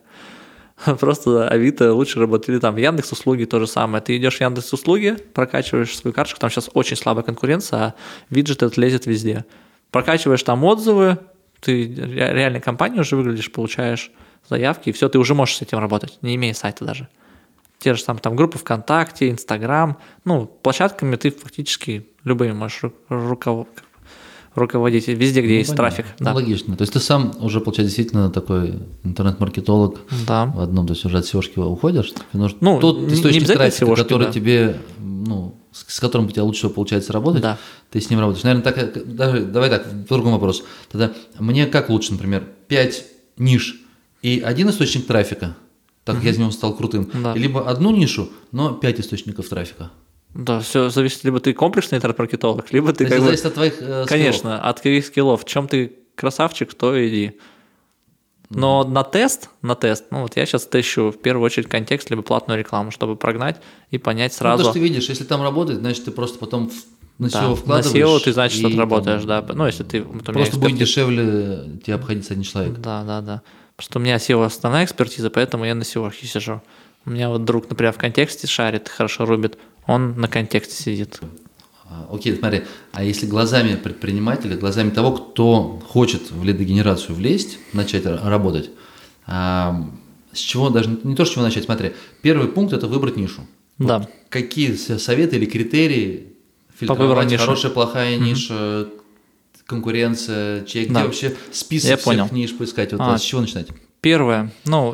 Просто 0.99 1.47
Авито 1.47 1.93
лучше 1.93 2.19
работает. 2.19 2.49
Или 2.49 2.59
там 2.59 2.75
Яндекс 2.77 3.11
услуги 3.11 3.45
то 3.45 3.59
же 3.59 3.67
самое. 3.67 4.03
Ты 4.03 4.17
идешь 4.17 4.37
в 4.37 4.41
Яндекс 4.41 4.73
услуги, 4.73 5.15
прокачиваешь 5.33 5.95
свою 5.95 6.13
карточку, 6.13 6.39
там 6.39 6.49
сейчас 6.49 6.69
очень 6.73 6.97
слабая 6.97 7.23
конкуренция, 7.23 7.79
а 7.79 7.95
виджет 8.29 8.63
этот 8.63 8.77
лезет 8.77 9.05
везде. 9.05 9.45
Прокачиваешь 9.91 10.43
там 10.43 10.63
отзывы, 10.63 11.19
ты 11.61 11.85
реальной 11.87 12.59
компанией 12.59 13.01
уже 13.01 13.15
выглядишь, 13.15 13.51
получаешь 13.51 14.11
заявки, 14.49 14.89
и 14.89 14.91
все, 14.91 15.07
ты 15.07 15.17
уже 15.17 15.33
можешь 15.33 15.57
с 15.57 15.61
этим 15.61 15.79
работать, 15.79 16.17
не 16.21 16.35
имея 16.35 16.53
сайта 16.53 16.85
даже. 16.85 17.07
Те 17.79 17.93
же 17.93 18.01
самые 18.01 18.21
там 18.21 18.35
группы 18.35 18.57
ВКонтакте, 18.57 19.29
Инстаграм, 19.29 19.97
ну, 20.23 20.45
площадками 20.45 21.15
ты 21.15 21.29
фактически 21.31 22.07
любыми 22.23 22.53
можешь 22.53 22.81
руководить 23.09 23.69
руководить 24.55 25.07
везде, 25.07 25.41
где 25.41 25.53
ну, 25.53 25.59
есть 25.59 25.75
понятно. 25.75 25.95
трафик. 25.97 26.15
Ну, 26.19 26.25
да. 26.25 26.33
логично. 26.33 26.75
То 26.75 26.81
есть 26.81 26.93
ты 26.93 26.99
сам 26.99 27.35
уже, 27.39 27.59
получается, 27.59 27.95
действительно 27.95 28.31
такой 28.31 28.79
интернет-маркетолог 29.03 29.99
да. 30.27 30.45
в 30.45 30.61
одном, 30.61 30.87
то 30.87 30.93
есть 30.93 31.05
уже 31.05 31.17
от 31.17 31.25
SEO 31.25 31.65
уходишь. 31.65 32.13
Потому 32.31 32.49
что 32.49 32.57
ну, 32.61 32.79
тот 32.79 33.11
источник 33.11 33.45
трафика, 33.45 33.85
SEO 33.85 33.95
который 33.95 34.27
да. 34.27 34.33
тебе, 34.33 34.77
ну, 34.99 35.55
с, 35.71 35.95
с 35.95 35.99
которым 35.99 36.27
у 36.27 36.31
тебя 36.31 36.43
лучше 36.43 36.59
всего 36.59 36.71
получается 36.71 37.13
работать, 37.13 37.41
да. 37.41 37.57
ты 37.91 37.99
с 37.99 38.09
ним 38.09 38.19
работаешь. 38.19 38.43
Наверное, 38.43 38.63
так, 38.63 39.15
даже, 39.15 39.45
давай 39.45 39.69
так, 39.69 40.05
другой 40.07 40.31
вопрос. 40.31 40.63
Тогда 40.91 41.11
мне 41.37 41.67
как 41.67 41.89
лучше, 41.89 42.13
например, 42.13 42.47
5 42.67 43.05
ниш 43.37 43.81
и 44.21 44.41
один 44.43 44.69
источник 44.69 45.05
трафика, 45.05 45.55
так 46.03 46.17
угу. 46.17 46.25
я 46.25 46.31
из 46.31 46.37
него 46.37 46.51
стал 46.51 46.75
крутым, 46.75 47.09
да. 47.13 47.35
либо 47.35 47.69
одну 47.69 47.91
нишу, 47.91 48.29
но 48.51 48.71
5 48.73 49.01
источников 49.01 49.49
трафика. 49.49 49.91
Да, 50.35 50.59
все 50.59 50.89
зависит, 50.89 51.23
либо 51.23 51.39
ты 51.39 51.53
комплексный 51.53 51.97
интернет-маркетолог, 51.97 52.71
либо 52.73 52.91
ты 52.91 53.05
как 53.05 53.21
зависит 53.21 53.43
бы... 53.43 53.47
от 53.47 53.53
твоих 53.53 53.73
э, 53.75 53.77
скиллов. 53.77 54.09
Конечно, 54.09 54.61
от 54.61 54.81
твоих 54.81 55.05
скиллов. 55.05 55.43
В 55.43 55.47
чем 55.47 55.69
ты 55.69 55.93
красавчик, 56.15 56.73
то 56.73 57.07
иди. 57.07 57.39
Но 58.49 58.83
mm-hmm. 58.83 58.91
на 58.91 59.03
тест, 59.03 59.49
на 59.61 59.75
тест, 59.75 60.05
ну 60.11 60.23
вот 60.23 60.35
я 60.35 60.45
сейчас 60.45 60.67
тещу 60.67 61.11
в 61.11 61.21
первую 61.21 61.45
очередь 61.45 61.67
контекст 61.67 62.09
либо 62.09 62.21
платную 62.21 62.59
рекламу, 62.59 62.91
чтобы 62.91 63.15
прогнать 63.15 63.61
и 63.91 63.97
понять 63.97 64.33
сразу. 64.33 64.57
Ну, 64.57 64.63
то, 64.65 64.71
что 64.71 64.73
ты 64.73 64.79
видишь, 64.83 65.07
если 65.07 65.23
там 65.23 65.41
работает, 65.41 65.79
значит, 65.79 66.03
ты 66.03 66.11
просто 66.11 66.37
потом 66.37 66.69
на 67.17 67.27
SEO 67.27 67.31
да, 67.31 67.55
вкладываешь. 67.55 67.93
На 67.93 67.97
SEO 67.97 68.19
ты, 68.19 68.33
значит, 68.33 68.61
и, 68.61 68.67
отработаешь, 68.67 69.23
там, 69.23 69.45
да. 69.45 69.53
Ну, 69.53 69.65
если 69.65 69.83
ты... 69.83 70.01
Просто 70.03 70.59
будет 70.59 70.77
дешевле 70.77 71.79
тебе 71.83 71.95
обходиться 71.95 72.33
один 72.33 72.43
человек. 72.43 72.77
Да, 72.79 73.03
да, 73.03 73.21
да. 73.21 73.41
Просто 73.77 73.99
у 73.99 74.01
меня 74.01 74.17
SEO 74.17 74.45
основная 74.45 74.83
экспертиза, 74.83 75.29
поэтому 75.29 75.63
я 75.63 75.75
на 75.75 75.83
SEO 75.83 76.13
сижу. 76.13 76.61
У 77.05 77.11
меня 77.11 77.29
вот 77.29 77.45
друг, 77.45 77.69
например, 77.69 77.93
в 77.93 77.97
контексте 77.97 78.47
шарит, 78.47 78.89
хорошо 78.89 79.25
рубит, 79.25 79.57
он 79.87 80.19
на 80.19 80.27
контексте 80.27 80.81
сидит. 80.81 81.19
А, 81.87 82.07
окей, 82.11 82.35
смотри, 82.35 82.63
а 82.91 83.03
если 83.03 83.27
глазами 83.27 83.75
предпринимателя, 83.75 84.57
глазами 84.57 84.89
того, 84.89 85.13
кто 85.13 85.81
хочет 85.87 86.31
в 86.31 86.43
лидогенерацию 86.43 87.15
влезть, 87.15 87.59
начать 87.73 88.05
работать, 88.05 88.71
а, 89.27 89.87
с 90.31 90.39
чего 90.39 90.69
даже, 90.69 90.99
не 91.03 91.15
то, 91.15 91.25
с 91.25 91.29
чего 91.29 91.43
начать, 91.43 91.65
смотри, 91.65 91.93
первый 92.21 92.47
пункт– 92.47 92.73
это 92.73 92.87
выбрать 92.87 93.17
нишу. 93.17 93.41
Да. 93.77 93.99
Вот 93.99 94.09
какие 94.35 94.73
советы 94.73 95.37
или 95.37 95.45
критерии 95.45 96.33
фильтровать, 96.77 97.31
По 97.31 97.37
хорошая, 97.37 97.71
плохая 97.71 98.17
ниша, 98.17 98.53
mm-hmm. 98.53 98.99
конкуренция, 99.65 100.65
чек, 100.65 100.89
да. 100.89 100.99
где 100.99 101.03
вообще 101.03 101.35
список 101.53 101.89
Я 101.89 101.95
всех 101.95 102.05
понял. 102.05 102.27
ниш 102.31 102.55
поискать, 102.57 102.91
вот 102.91 103.01
а, 103.01 103.17
с 103.17 103.21
чего 103.21 103.39
начинать? 103.39 103.67
Первое, 104.01 104.51
ну, 104.65 104.93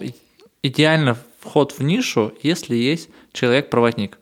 идеально 0.62 1.18
вход 1.40 1.72
в 1.72 1.82
нишу, 1.82 2.34
если 2.44 2.76
есть 2.76 3.10
человек-проводник. 3.34 4.20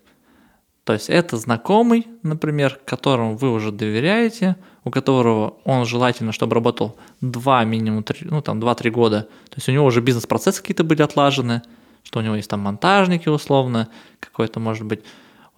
То 0.89 0.93
есть 0.93 1.07
это 1.07 1.37
знакомый, 1.37 2.07
например, 2.23 2.79
которому 2.83 3.37
вы 3.37 3.51
уже 3.51 3.71
доверяете, 3.71 4.55
у 4.83 4.89
которого 4.89 5.53
он 5.63 5.85
желательно, 5.85 6.31
чтобы 6.31 6.55
работал 6.55 6.97
2 7.21 7.63
минимум 7.65 8.01
3, 8.01 8.21
ну 8.31 8.41
там 8.41 8.59
2-3 8.59 8.89
года. 8.89 9.21
То 9.49 9.57
есть 9.57 9.69
у 9.69 9.71
него 9.71 9.85
уже 9.85 10.01
бизнес-процессы 10.01 10.61
какие-то 10.61 10.83
были 10.83 11.03
отлажены, 11.03 11.61
что 12.01 12.17
у 12.17 12.23
него 12.23 12.33
есть 12.33 12.49
там 12.49 12.61
монтажники 12.61 13.29
условно, 13.29 13.87
какой-то 14.19 14.59
может 14.59 14.87
быть, 14.87 15.01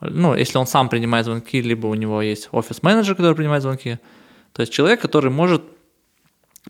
ну 0.01 0.35
если 0.35 0.57
он 0.57 0.67
сам 0.67 0.89
принимает 0.89 1.25
звонки, 1.25 1.61
либо 1.61 1.87
у 1.87 1.93
него 1.93 2.21
есть 2.21 2.49
офис-менеджер, 2.51 3.15
который 3.15 3.35
принимает 3.35 3.63
звонки. 3.63 3.99
То 4.51 4.59
есть 4.59 4.73
человек, 4.73 4.99
который 4.99 5.31
может 5.31 5.63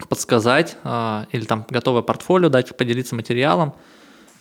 подсказать 0.07 0.77
а, 0.83 1.25
или 1.31 1.45
там 1.45 1.65
готовое 1.67 2.03
портфолио 2.03 2.49
дать, 2.49 2.77
поделиться 2.77 3.15
материалом. 3.15 3.73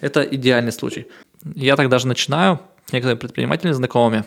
Это 0.01 0.21
идеальный 0.21 0.73
случай. 0.73 1.07
Я 1.55 1.77
так 1.77 1.89
даже 1.89 2.07
начинаю 2.07 2.61
некоторые 2.93 3.17
предприниматели 3.17 3.73
знакомыми. 3.73 4.25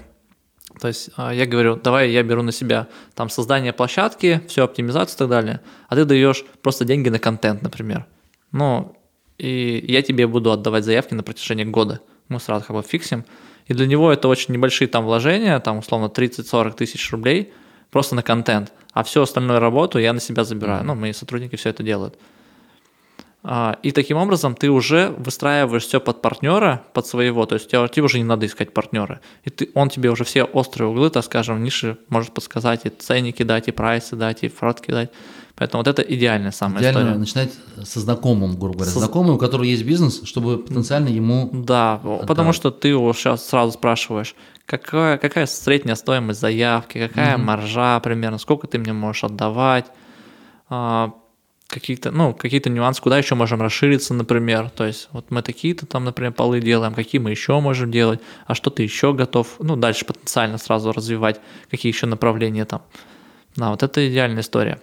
То 0.80 0.88
есть 0.88 1.12
а, 1.18 1.34
я 1.34 1.46
говорю, 1.46 1.76
давай 1.76 2.10
я 2.10 2.24
беру 2.24 2.42
на 2.42 2.52
себя 2.52 2.88
там 3.16 3.30
создание 3.30 3.74
площадки, 3.74 4.42
всю 4.48 4.64
оптимизацию 4.64 5.16
и 5.16 5.20
так 5.20 5.30
далее, 5.30 5.62
а 5.88 5.96
ты 5.96 6.06
даешь 6.06 6.44
просто 6.62 6.86
деньги 6.86 7.10
на 7.10 7.20
контент, 7.20 7.62
например. 7.62 8.06
Ну, 8.52 8.96
и 9.38 9.84
я 9.88 10.02
тебе 10.02 10.28
буду 10.28 10.52
отдавать 10.52 10.86
заявки 10.86 11.14
на 11.14 11.24
протяжении 11.24 11.64
года. 11.64 12.02
Мы 12.28 12.40
сразу 12.40 12.66
как 12.66 12.76
бы 12.76 12.82
фиксим. 12.82 13.26
И 13.68 13.74
для 13.74 13.88
него 13.88 14.12
это 14.12 14.28
очень 14.28 14.54
небольшие 14.54 14.88
там 14.88 15.06
вложения, 15.06 15.60
там 15.60 15.78
условно 15.78 16.08
30-40 16.08 16.74
тысяч 16.76 17.12
рублей 17.12 17.54
просто 17.92 18.16
на 18.16 18.24
контент. 18.24 18.74
А 18.94 19.04
всю 19.04 19.22
остальную 19.22 19.60
работу 19.60 20.00
я 20.00 20.14
на 20.14 20.20
себя 20.20 20.44
забираю. 20.44 20.84
Ну, 20.84 20.96
мои 20.96 21.14
сотрудники 21.14 21.56
все 21.56 21.70
это 21.70 21.84
делают. 21.84 22.18
А, 23.46 23.78
и 23.84 23.92
таким 23.92 24.16
образом 24.18 24.56
ты 24.56 24.70
уже 24.70 25.10
выстраиваешь 25.18 25.84
все 25.84 26.00
под 26.00 26.22
партнера, 26.22 26.84
под 26.94 27.06
своего, 27.08 27.46
то 27.46 27.56
есть 27.56 27.70
тебе, 27.70 27.86
тебе 27.90 28.04
уже 28.04 28.18
не 28.18 28.24
надо 28.24 28.46
искать 28.46 28.74
партнера. 28.74 29.20
И 29.44 29.50
ты, 29.50 29.70
он 29.74 29.90
тебе 29.90 30.10
уже 30.12 30.24
все 30.24 30.46
острые 30.46 30.90
углы, 30.90 31.10
так 31.10 31.26
скажем, 31.26 31.62
ниши 31.62 31.98
может 32.08 32.34
подсказать, 32.34 32.86
и 32.86 32.90
ценники 32.90 33.44
дать, 33.44 33.68
и 33.68 33.72
прайсы 33.72 34.16
дать, 34.16 34.44
и 34.44 34.48
фротки 34.48 34.92
дать. 34.92 35.12
Поэтому 35.56 35.84
вот 35.84 35.88
это 35.88 36.02
идеальная 36.02 36.52
самая 36.52 36.80
Идеально 36.80 37.00
история. 37.00 37.18
начинать 37.18 37.52
со 37.84 38.00
грубо 38.58 38.76
говоря. 38.76 38.92
Со... 38.92 39.00
Знакомый, 39.00 39.36
у 39.36 39.38
которого 39.38 39.66
есть 39.66 39.84
бизнес, 39.84 40.24
чтобы 40.24 40.58
потенциально 40.58 41.10
ему... 41.10 41.50
Да, 41.52 41.96
отдавать. 41.96 42.28
потому 42.28 42.54
что 42.54 42.72
ты 42.72 42.88
его 42.88 43.12
сейчас 43.14 43.46
сразу 43.46 43.74
спрашиваешь, 43.74 44.36
какая, 44.66 45.18
какая 45.18 45.46
средняя 45.48 45.96
стоимость 45.96 46.40
заявки, 46.40 47.08
какая 47.08 47.36
mm-hmm. 47.36 47.44
маржа 47.44 48.00
примерно, 48.00 48.40
сколько 48.40 48.68
ты 48.68 48.80
мне 48.80 48.94
можешь 48.94 49.26
отдавать, 49.26 49.86
а, 50.70 51.14
какие-то, 51.74 52.12
ну, 52.12 52.34
какие-то 52.34 52.70
нюансы, 52.70 53.02
куда 53.02 53.18
еще 53.18 53.36
можем 53.36 53.62
расшириться, 53.62 54.14
например. 54.14 54.70
То 54.70 54.86
есть 54.86 55.10
вот 55.12 55.32
мы 55.32 55.42
такие-то 55.42 55.86
там, 55.86 56.06
например, 56.06 56.32
полы 56.32 56.62
делаем, 56.62 56.94
какие 56.94 57.20
мы 57.20 57.32
еще 57.32 57.60
можем 57.60 57.92
делать, 57.92 58.20
а 58.46 58.54
что 58.54 58.70
ты 58.70 58.84
еще 58.84 59.14
готов, 59.14 59.56
ну, 59.60 59.76
дальше 59.76 60.06
потенциально 60.06 60.58
сразу 60.58 60.92
развивать, 60.92 61.42
какие 61.70 61.92
еще 61.92 62.06
направления 62.06 62.66
там. 62.66 62.84
Да, 63.56 63.72
вот 63.72 63.84
это 63.84 64.08
идеальная 64.10 64.42
история. 64.42 64.80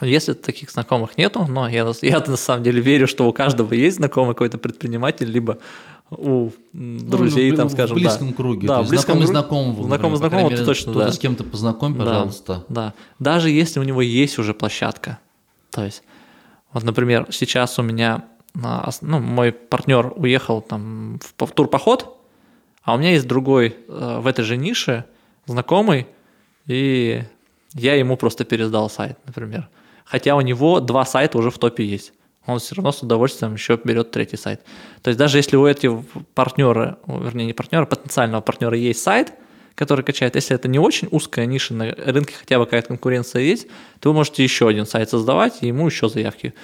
Если 0.00 0.32
таких 0.32 0.70
знакомых 0.70 1.16
нету, 1.16 1.46
но 1.48 1.68
я, 1.68 1.86
я 2.02 2.24
на 2.26 2.36
самом 2.36 2.64
деле 2.64 2.80
верю, 2.80 3.06
что 3.06 3.28
у 3.28 3.32
каждого 3.32 3.72
есть 3.72 3.96
знакомый 3.96 4.34
какой-то 4.34 4.58
предприниматель, 4.58 5.30
либо 5.30 5.58
у 6.10 6.50
друзей, 6.72 7.50
ну, 7.52 7.56
там, 7.56 7.70
скажем, 7.70 7.96
в 7.96 8.00
близком 8.00 8.28
да. 8.28 8.34
круге. 8.34 8.68
Да, 8.68 8.82
в 8.82 8.88
близком 8.88 9.24
знакомый 9.24 9.26
знакомого. 9.26 9.84
Знакомый 9.84 10.18
знакомого, 10.18 10.64
точно, 10.64 10.92
да. 10.94 11.12
с 11.12 11.18
кем-то 11.18 11.44
познакомь, 11.44 11.94
пожалуйста. 11.94 12.64
Да, 12.68 12.74
да. 12.74 12.94
Даже 13.18 13.50
если 13.50 13.80
у 13.80 13.84
него 13.84 14.02
есть 14.02 14.38
уже 14.38 14.52
площадка, 14.52 15.18
то 15.74 15.84
есть, 15.84 16.02
вот, 16.72 16.84
например, 16.84 17.26
сейчас 17.30 17.78
у 17.78 17.82
меня, 17.82 18.24
а, 18.62 18.90
ну, 19.00 19.18
мой 19.18 19.50
партнер 19.52 20.12
уехал 20.14 20.62
там 20.62 21.18
в, 21.18 21.46
в 21.46 21.50
турпоход, 21.50 22.16
а 22.84 22.94
у 22.94 22.98
меня 22.98 23.10
есть 23.10 23.26
другой 23.26 23.76
э, 23.88 24.18
в 24.20 24.26
этой 24.26 24.44
же 24.44 24.56
нише 24.56 25.04
знакомый, 25.46 26.06
и 26.66 27.22
я 27.72 27.94
ему 27.94 28.16
просто 28.16 28.44
пересдал 28.44 28.88
сайт, 28.88 29.18
например. 29.26 29.68
Хотя 30.04 30.36
у 30.36 30.40
него 30.42 30.80
два 30.80 31.04
сайта 31.04 31.38
уже 31.38 31.50
в 31.50 31.58
топе 31.58 31.84
есть. 31.84 32.12
Он 32.46 32.58
все 32.58 32.76
равно 32.76 32.92
с 32.92 33.02
удовольствием 33.02 33.54
еще 33.54 33.80
берет 33.82 34.10
третий 34.10 34.36
сайт. 34.36 34.62
То 35.02 35.08
есть 35.08 35.18
даже 35.18 35.38
если 35.38 35.56
у 35.56 35.64
этого 35.64 36.04
партнера, 36.34 36.98
вернее 37.06 37.46
не 37.46 37.52
партнера, 37.52 37.86
потенциального 37.86 38.42
партнера 38.42 38.76
есть 38.76 39.02
сайт– 39.02 39.32
который 39.74 40.04
качает. 40.04 40.34
Если 40.36 40.54
это 40.54 40.68
не 40.68 40.78
очень 40.78 41.08
узкая 41.10 41.46
ниша 41.46 41.74
на 41.74 41.92
рынке, 41.92 42.34
хотя 42.38 42.58
бы 42.58 42.64
какая-то 42.64 42.88
конкуренция 42.88 43.42
есть, 43.42 43.66
то 44.00 44.10
вы 44.10 44.14
можете 44.14 44.42
еще 44.42 44.68
один 44.68 44.86
сайт 44.86 45.10
создавать 45.10 45.58
и 45.62 45.66
ему 45.66 45.86
еще 45.86 46.08
заявки 46.08 46.54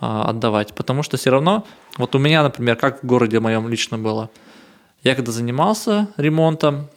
а, 0.00 0.28
отдавать. 0.30 0.74
Потому 0.74 1.02
что 1.02 1.16
все 1.16 1.30
равно, 1.30 1.66
вот 1.98 2.14
у 2.14 2.18
меня, 2.18 2.42
например, 2.42 2.76
как 2.76 3.02
в 3.02 3.06
городе 3.06 3.40
моем 3.40 3.68
лично 3.68 3.98
было, 3.98 4.30
я 5.02 5.14
когда 5.14 5.32
занимался 5.32 6.08
ремонтом, 6.16 6.88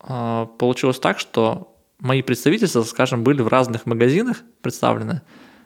а, 0.00 0.46
получилось 0.58 0.98
так, 0.98 1.18
что 1.18 1.74
мои 2.00 2.22
представительства, 2.22 2.82
скажем, 2.82 3.24
были 3.24 3.42
в 3.42 3.48
разных 3.48 3.86
магазинах 3.86 4.42
представлены, 4.62 5.22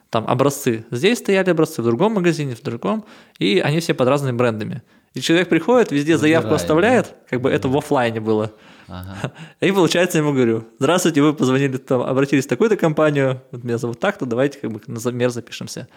там 0.09 0.27
образцы. 0.27 0.85
Здесь 0.91 1.19
стояли 1.19 1.49
образцы, 1.49 1.81
в 1.81 1.85
другом 1.85 2.13
магазине, 2.13 2.55
в 2.55 2.61
другом, 2.61 3.05
и 3.39 3.59
они 3.59 3.79
все 3.79 3.93
под 3.93 4.07
разными 4.07 4.35
брендами. 4.35 4.83
И 5.13 5.21
человек 5.21 5.49
приходит, 5.49 5.91
везде 5.91 6.17
заявку 6.17 6.49
Выбирай, 6.49 6.61
оставляет, 6.61 7.05
да. 7.05 7.15
как 7.29 7.41
бы 7.41 7.49
это 7.49 7.67
в 7.67 7.77
офлайне 7.77 8.19
было. 8.19 8.51
Ага. 8.87 9.31
И 9.61 9.71
получается, 9.71 10.17
я 10.17 10.23
ему 10.23 10.33
говорю, 10.33 10.65
здравствуйте, 10.79 11.21
вы 11.21 11.33
позвонили, 11.33 11.77
там, 11.77 12.01
обратились 12.01 12.45
в 12.45 12.49
такую-то 12.49 12.75
компанию, 12.77 13.41
вот 13.51 13.63
меня 13.63 13.77
зовут 13.77 13.99
так-то, 13.99 14.25
давайте 14.25 14.59
как 14.59 14.71
бы 14.71 14.81
на 14.87 14.99
замер 14.99 15.29
запишемся. 15.29 15.87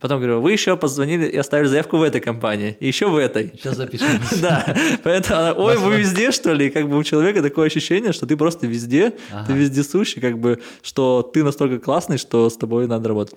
Потом 0.00 0.18
говорю, 0.18 0.40
вы 0.42 0.52
еще 0.52 0.76
позвонили 0.76 1.24
и 1.26 1.36
оставили 1.38 1.66
заявку 1.68 1.96
в 1.96 2.02
этой 2.02 2.20
компании, 2.20 2.76
и 2.80 2.86
еще 2.86 3.08
в 3.08 3.16
этой. 3.16 3.52
Сейчас 3.54 3.76
запишем. 3.76 4.06
Да, 4.42 4.76
поэтому, 5.02 5.62
ой, 5.62 5.78
вы 5.78 5.96
везде, 5.96 6.30
что 6.32 6.52
ли? 6.52 6.68
Как 6.68 6.88
бы 6.88 6.98
у 6.98 7.02
человека 7.04 7.40
такое 7.42 7.66
ощущение, 7.68 8.12
что 8.12 8.26
ты 8.26 8.36
просто 8.36 8.66
везде, 8.66 9.14
ты 9.46 9.52
везде 9.54 9.82
сущий, 9.82 10.20
как 10.20 10.38
бы, 10.38 10.60
что 10.82 11.22
ты 11.22 11.42
настолько 11.42 11.78
классный, 11.78 12.18
что 12.18 12.50
с 12.50 12.56
тобой 12.56 12.86
надо 12.86 13.08
работать. 13.08 13.36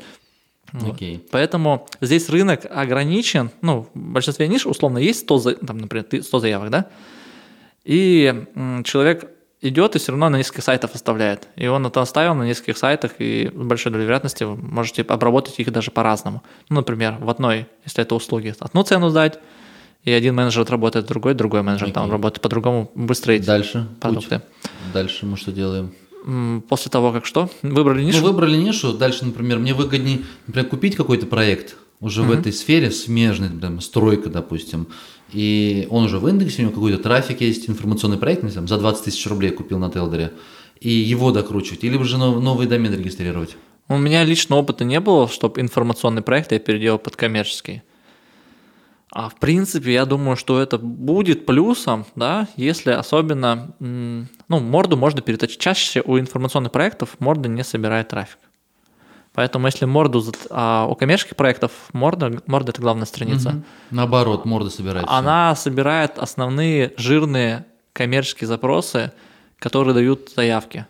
Вот. 0.74 0.96
Окей. 0.96 1.26
Поэтому 1.32 1.88
здесь 2.02 2.28
рынок 2.28 2.66
ограничен. 2.70 3.52
Ну, 3.62 3.88
в 3.94 3.98
большинстве 3.98 4.50
ниш, 4.50 4.66
условно, 4.66 4.98
есть 4.98 5.20
100, 5.22 5.38
за- 5.38 5.56
там, 5.56 5.78
например, 5.78 6.04
ты- 6.04 6.22
100 6.22 6.40
заявок, 6.40 6.70
да? 6.72 6.90
И 7.88 8.44
человек 8.84 9.30
идет 9.62 9.96
и 9.96 10.00
все 10.00 10.12
равно 10.12 10.28
на 10.28 10.36
несколько 10.36 10.62
сайтов 10.62 10.94
оставляет. 10.94 11.48
И 11.56 11.68
он 11.68 11.86
это 11.86 12.02
оставил 12.02 12.36
на 12.36 12.44
нескольких 12.44 12.78
сайтах, 12.78 13.14
и 13.20 13.50
с 13.54 13.58
большой 13.58 13.94
долей 13.94 14.04
вероятности 14.04 14.44
вы 14.44 14.58
можете 14.58 15.04
обработать 15.04 15.58
их 15.60 15.72
даже 15.72 15.90
по-разному. 15.92 16.44
Ну, 16.68 16.76
например, 16.76 17.16
в 17.22 17.30
одной, 17.30 17.66
если 17.86 18.04
это 18.04 18.14
услуги, 18.16 18.54
одну 18.60 18.84
цену 18.84 19.10
сдать, 19.10 19.40
и 20.04 20.12
один 20.12 20.36
менеджер 20.36 20.64
отработает 20.64 21.06
другой, 21.08 21.34
другой 21.34 21.64
менеджер 21.64 21.92
там 21.92 22.12
работает 22.12 22.42
по-другому, 22.42 22.92
быстро 22.94 23.32
эти 23.32 23.46
Дальше. 23.46 23.88
путь. 23.90 24.00
продукты. 24.00 24.42
Дальше 24.94 25.26
мы 25.26 25.38
что 25.38 25.54
делаем? 25.54 25.94
После 26.68 26.92
того, 26.92 27.14
как 27.14 27.26
что? 27.26 27.50
Выбрали 27.62 28.04
нишу? 28.04 28.20
Ну, 28.20 28.28
выбрали 28.28 28.58
нишу. 28.58 28.92
Дальше, 28.92 29.24
например, 29.24 29.60
мне 29.60 29.74
выгоднее, 29.74 30.24
например, 30.46 30.70
купить 30.70 30.98
какой-то 30.98 31.26
проект 31.26 31.78
уже 32.02 32.22
в 32.22 32.32
этой 32.32 32.52
сфере, 32.54 32.92
смежный, 32.92 33.50
там, 33.60 33.80
стройка, 33.82 34.30
допустим, 34.30 34.88
и 35.32 35.88
он 35.90 36.06
уже 36.06 36.20
в 36.20 36.28
индексе, 36.28 36.62
у 36.62 36.66
него 36.66 36.74
какой-то 36.74 37.00
трафик 37.00 37.42
есть, 37.42 37.70
информационный 37.70 38.18
проект, 38.18 38.44
не 38.44 38.50
знаю, 38.50 38.68
за 38.68 38.78
20 38.78 39.06
тысяч 39.06 39.26
рублей 39.28 39.52
купил 39.52 39.80
на 39.80 39.90
Телдере, 39.90 40.34
и 40.80 40.90
его 40.90 41.32
докручивать, 41.32 41.84
или 41.84 42.02
же 42.04 42.18
нов- 42.18 42.42
новый 42.42 42.68
домен 42.68 42.94
регистрировать. 42.94 43.58
У 43.90 43.98
меня 43.98 44.24
лично 44.24 44.58
опыта 44.58 44.84
не 44.84 45.00
было, 45.00 45.28
чтобы 45.28 45.62
информационный 45.62 46.22
проект 46.22 46.52
я 46.52 46.60
переделал 46.60 47.00
под 47.00 47.16
коммерческий. 47.16 47.82
А 49.12 49.30
в 49.30 49.36
принципе, 49.36 49.94
я 49.94 50.06
думаю, 50.06 50.36
что 50.36 50.62
это 50.62 50.78
будет 50.78 51.46
плюсом, 51.46 52.06
да, 52.16 52.50
если 52.58 52.92
особенно, 52.92 53.74
ну, 53.80 54.60
морду 54.60 54.98
можно 54.98 55.22
переточить. 55.22 55.60
Чаще 55.60 56.02
у 56.06 56.20
информационных 56.20 56.74
проектов 56.74 57.16
морда 57.20 57.48
не 57.48 57.64
собирает 57.64 58.10
трафик. 58.10 58.40
Поэтому 59.38 59.68
если 59.68 59.86
морду, 59.86 60.26
а 60.50 60.88
у 60.90 60.96
коммерческих 60.96 61.36
проектов 61.36 61.72
морда, 61.94 62.42
морда 62.48 62.72
это 62.72 62.82
главная 62.82 63.06
страница, 63.06 63.50
Мгм. 63.52 63.66
Наоборот, 63.92 64.46
морда 64.46 64.72
собирается. 64.72 65.12
она 65.14 65.56
собирает 65.56 66.18
основные 66.18 66.92
жирные 66.98 67.66
коммерческие 67.94 68.48
запросы, 68.48 69.12
которые 69.60 69.94
дают 69.94 70.32
заявки. 70.36 70.88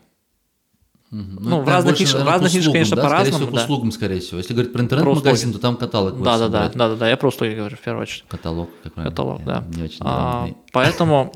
Мгм. 1.11 1.39
ну, 1.41 1.57
в 1.59 1.61
это 1.63 1.71
разных 1.71 1.91
больше, 1.97 2.03
нишах- 2.03 2.13
наверное, 2.19 2.23
в 2.23 2.31
разных 2.31 2.53
нишах, 2.53 2.59
услугам, 2.61 2.73
конечно, 2.73 2.95
да? 2.95 3.01
Скорее 3.01 3.11
по-разному, 3.17 3.37
всего, 3.37 3.51
к 3.51 3.55
да. 3.55 3.61
услугам, 3.63 3.91
скорее 3.91 4.19
всего. 4.21 4.37
Если 4.37 4.53
говорить 4.53 4.73
про 4.73 4.81
интернет-магазин, 4.81 5.49
услуги. 5.49 5.53
то 5.53 5.59
там 5.59 5.75
каталог 5.77 6.23
Да, 6.23 6.37
да, 6.37 6.47
да, 6.47 6.69
да, 6.69 6.87
да, 6.89 6.95
да, 6.95 7.09
я 7.09 7.17
про 7.17 7.27
услуги 7.27 7.53
говорю 7.53 7.75
в 7.75 7.79
первую 7.81 8.03
очередь. 8.03 8.23
Каталог, 8.29 8.69
как 8.83 8.93
правильно? 8.93 9.11
Каталог, 9.11 9.39
Я 9.39 9.45
да. 9.45 9.63
Не 9.75 9.83
очень 9.83 9.97
А, 10.01 10.47
поэтому 10.71 11.33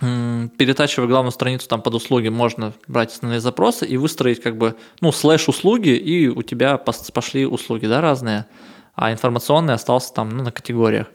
перетачивая 0.00 1.08
главную 1.08 1.32
страницу 1.32 1.68
там 1.68 1.82
под 1.82 1.94
услуги, 1.94 2.28
можно 2.28 2.72
брать 2.86 3.12
основные 3.12 3.40
запросы 3.40 3.86
и 3.86 3.96
выстроить 3.96 4.40
как 4.42 4.56
бы, 4.56 4.74
ну, 5.00 5.12
слэш 5.12 5.48
услуги, 5.48 5.90
и 5.90 6.28
у 6.28 6.42
тебя 6.42 6.76
пошли 6.78 7.46
услуги, 7.46 7.86
да, 7.86 8.00
разные, 8.00 8.46
а 8.94 9.12
информационный 9.12 9.74
остался 9.74 10.12
там, 10.12 10.30
ну, 10.30 10.42
на 10.44 10.52
категориях. 10.52 11.06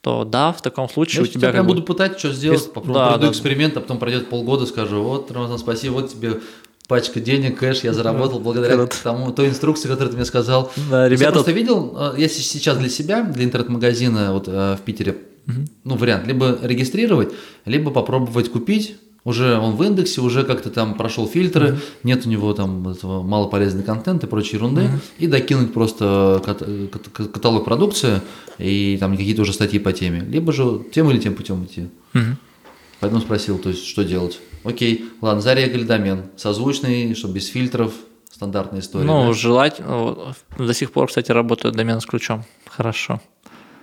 То 0.00 0.24
да, 0.24 0.52
в 0.52 0.60
таком 0.60 0.88
случае 0.90 1.22
Я 1.22 1.22
у 1.22 1.26
тебя 1.26 1.40
тебя 1.40 1.50
прям 1.52 1.66
бы- 1.66 1.74
буду 1.74 1.82
пытать, 1.86 2.18
что 2.18 2.30
сделать, 2.32 2.66
попробую, 2.72 2.94
да, 2.94 3.06
проведу 3.08 3.26
да. 3.26 3.32
эксперимент, 3.32 3.76
а 3.76 3.80
потом 3.80 3.98
пройдет 3.98 4.28
полгода, 4.28 4.66
скажу, 4.66 5.02
вот, 5.02 5.30
Рамазан, 5.30 5.58
спасибо, 5.58 5.94
вот 5.94 6.10
тебе 6.12 6.40
пачка 6.88 7.20
денег, 7.20 7.58
кэш, 7.58 7.84
я 7.84 7.94
заработал 7.94 8.38
благодаря 8.40 8.74
Круто. 8.76 8.96
тому, 9.02 9.32
той 9.32 9.48
инструкции, 9.48 9.88
которую 9.88 10.10
ты 10.10 10.16
мне 10.16 10.26
сказал. 10.26 10.70
Да, 10.90 11.06
есть 11.06 11.12
Я 11.12 11.16
ребята- 11.28 11.32
просто 11.32 11.52
видел, 11.52 11.96
э, 11.98 12.20
я 12.20 12.28
сейчас 12.28 12.76
для 12.76 12.90
себя, 12.90 13.22
для 13.22 13.44
интернет-магазина 13.44 14.34
вот 14.34 14.46
э, 14.48 14.76
в 14.78 14.80
Питере, 14.82 15.16
ну, 15.46 15.96
вариант, 15.96 16.26
либо 16.26 16.58
регистрировать, 16.62 17.32
либо 17.64 17.90
попробовать 17.90 18.50
купить, 18.50 18.96
уже 19.24 19.58
он 19.58 19.74
в 19.76 19.82
индексе, 19.82 20.20
уже 20.20 20.44
как-то 20.44 20.70
там 20.70 20.94
прошел 20.94 21.26
фильтры, 21.26 21.78
нет 22.02 22.26
у 22.26 22.28
него 22.28 22.52
там 22.52 22.86
этого 22.88 23.22
малополезный 23.22 23.82
контент 23.82 24.22
и 24.22 24.26
прочей 24.26 24.56
ерунды, 24.56 24.88
и 25.18 25.26
докинуть 25.26 25.72
просто 25.72 26.42
кат- 26.44 26.62
кат- 26.92 27.28
каталог 27.28 27.64
продукции 27.64 28.20
и 28.58 28.96
там 29.00 29.16
какие-то 29.16 29.42
уже 29.42 29.52
статьи 29.52 29.78
по 29.78 29.92
теме. 29.92 30.20
Либо 30.20 30.52
же 30.52 30.80
тем 30.92 31.10
или 31.10 31.18
тем 31.18 31.34
путем 31.34 31.64
идти. 31.64 31.88
Мгм. 32.12 32.36
Поэтому 33.00 33.20
спросил, 33.22 33.58
то 33.58 33.70
есть, 33.70 33.86
что 33.86 34.04
делать. 34.04 34.40
Окей, 34.62 35.06
ладно, 35.20 35.40
зарегали 35.42 35.84
домен, 35.84 36.22
созвучный, 36.36 37.14
чтобы 37.14 37.34
без 37.34 37.48
фильтров, 37.48 37.92
стандартная 38.30 38.80
история. 38.80 39.04
Ну, 39.04 39.26
да? 39.28 39.32
желать, 39.32 39.80
до 40.58 40.74
сих 40.74 40.92
пор, 40.92 41.08
кстати, 41.08 41.32
работают 41.32 41.76
домены 41.76 42.00
с 42.00 42.06
ключом. 42.06 42.44
Хорошо. 42.66 43.20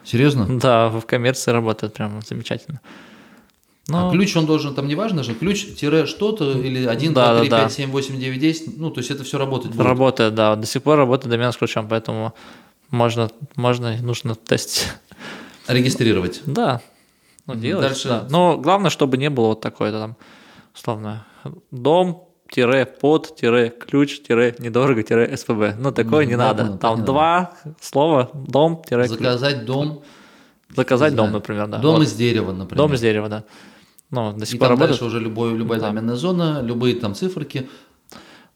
Серьезно? 0.03 0.59
Да, 0.59 0.89
в 0.89 1.01
коммерции 1.01 1.51
работает 1.51 1.93
прям 1.93 2.21
замечательно. 2.27 2.81
Ну, 3.87 4.09
А 4.09 4.11
ключ, 4.11 4.35
он 4.37 4.45
должен, 4.45 4.73
там 4.75 4.87
не 4.87 4.95
важно 4.95 5.23
же, 5.23 5.33
ключ 5.33 5.65
тире 5.75 6.05
что-то, 6.05 6.51
или 6.51 6.85
1, 6.85 7.13
Да, 7.13 7.25
2, 7.25 7.33
да, 7.33 7.39
3, 7.41 7.49
да. 7.49 7.59
5, 7.63 7.73
7, 7.73 7.91
8, 7.91 8.19
9, 8.19 8.39
10, 8.39 8.77
ну, 8.77 8.89
то 8.91 8.99
есть 8.99 9.11
это 9.11 9.23
все 9.23 9.37
работать 9.37 9.71
будет. 9.71 9.85
Работает, 9.85 10.35
да. 10.35 10.55
До 10.55 10.65
сих 10.65 10.83
пор 10.83 10.97
работает 10.97 11.29
домен 11.31 11.51
с 11.51 11.57
ключом, 11.57 11.87
поэтому 11.87 12.33
можно, 12.91 13.29
можно 13.55 13.97
и 13.97 14.01
нужно 14.01 14.35
тестить. 14.35 14.87
Регистрировать. 15.67 16.41
Да. 16.45 16.81
Ну, 17.47 17.55
делать, 17.55 17.87
Дальше- 17.87 18.07
да. 18.07 18.27
Но 18.29 18.57
главное, 18.57 18.89
чтобы 18.91 19.17
не 19.17 19.29
было 19.29 19.47
вот 19.47 19.61
такой 19.61 19.91
там, 19.91 20.15
условно, 20.75 21.25
дом 21.71 22.27
тире 22.51 22.85
под 22.85 23.35
тире 23.35 23.69
ключ 23.71 24.21
тире 24.21 24.55
недорого 24.59 25.01
тире 25.03 25.35
СПБ. 25.35 25.75
Ну, 25.79 25.91
такое 25.91 26.25
не 26.25 26.35
да, 26.37 26.53
надо. 26.53 26.63
так 26.73 26.79
Там 26.81 26.99
не 26.99 27.05
два 27.05 27.53
слова 27.81 28.29
дом 28.33 28.83
тире 28.87 29.07
ключ. 29.07 29.17
Заказать 29.17 29.65
дом, 29.65 30.03
Заказать 30.75 31.11
не 31.11 31.17
дом, 31.17 31.31
например, 31.31 31.67
да. 31.67 31.77
дом 31.79 31.95
Вот. 31.95 32.03
из 32.03 32.13
дерева, 32.13 32.51
например. 32.51 32.77
Дом 32.77 32.93
из 32.93 33.01
дерева, 33.01 33.27
да. 33.29 33.43
Ну, 34.11 34.33
до 34.33 34.45
сих 34.45 34.55
И 34.55 34.57
пор 34.57 34.67
там 34.67 34.77
работает. 34.77 34.99
дальше 34.99 35.05
уже 35.05 35.19
любой, 35.23 35.53
любая 35.57 35.79
Да. 35.79 35.87
доменная 35.87 36.15
зона, 36.15 36.61
любые 36.61 36.95
там 36.95 37.15
циферки. 37.15 37.69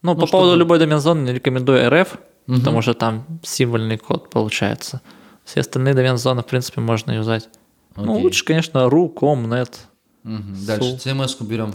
Ну, 0.01 0.13
Ну, 0.13 0.19
по 0.19 0.27
поводу 0.27 0.51
чтобы- 0.51 0.59
любой 0.59 0.79
домен 0.79 0.99
зоны 0.99 1.21
не 1.25 1.33
рекомендую 1.33 1.89
РФ, 1.89 2.17
Мгм. 2.47 2.59
потому 2.59 2.81
что 2.81 2.93
там 2.93 3.25
символьный 3.43 3.97
код 3.97 4.29
получается. 4.29 5.01
Все 5.45 5.61
остальные 5.61 5.93
домен 5.93 6.17
зоны, 6.17 6.41
в 6.41 6.45
принципе, 6.45 6.81
можно 6.81 7.11
юзать. 7.13 7.49
Ну, 7.95 8.11
Окей. 8.13 8.23
лучше, 8.23 8.43
конечно, 8.45 8.79
ru, 8.89 9.13
com, 9.13 9.45
net. 9.47 9.71
Мгм. 10.23 10.55
Дальше. 10.67 10.97
CMS-ку 10.99 11.43
берем. 11.45 11.73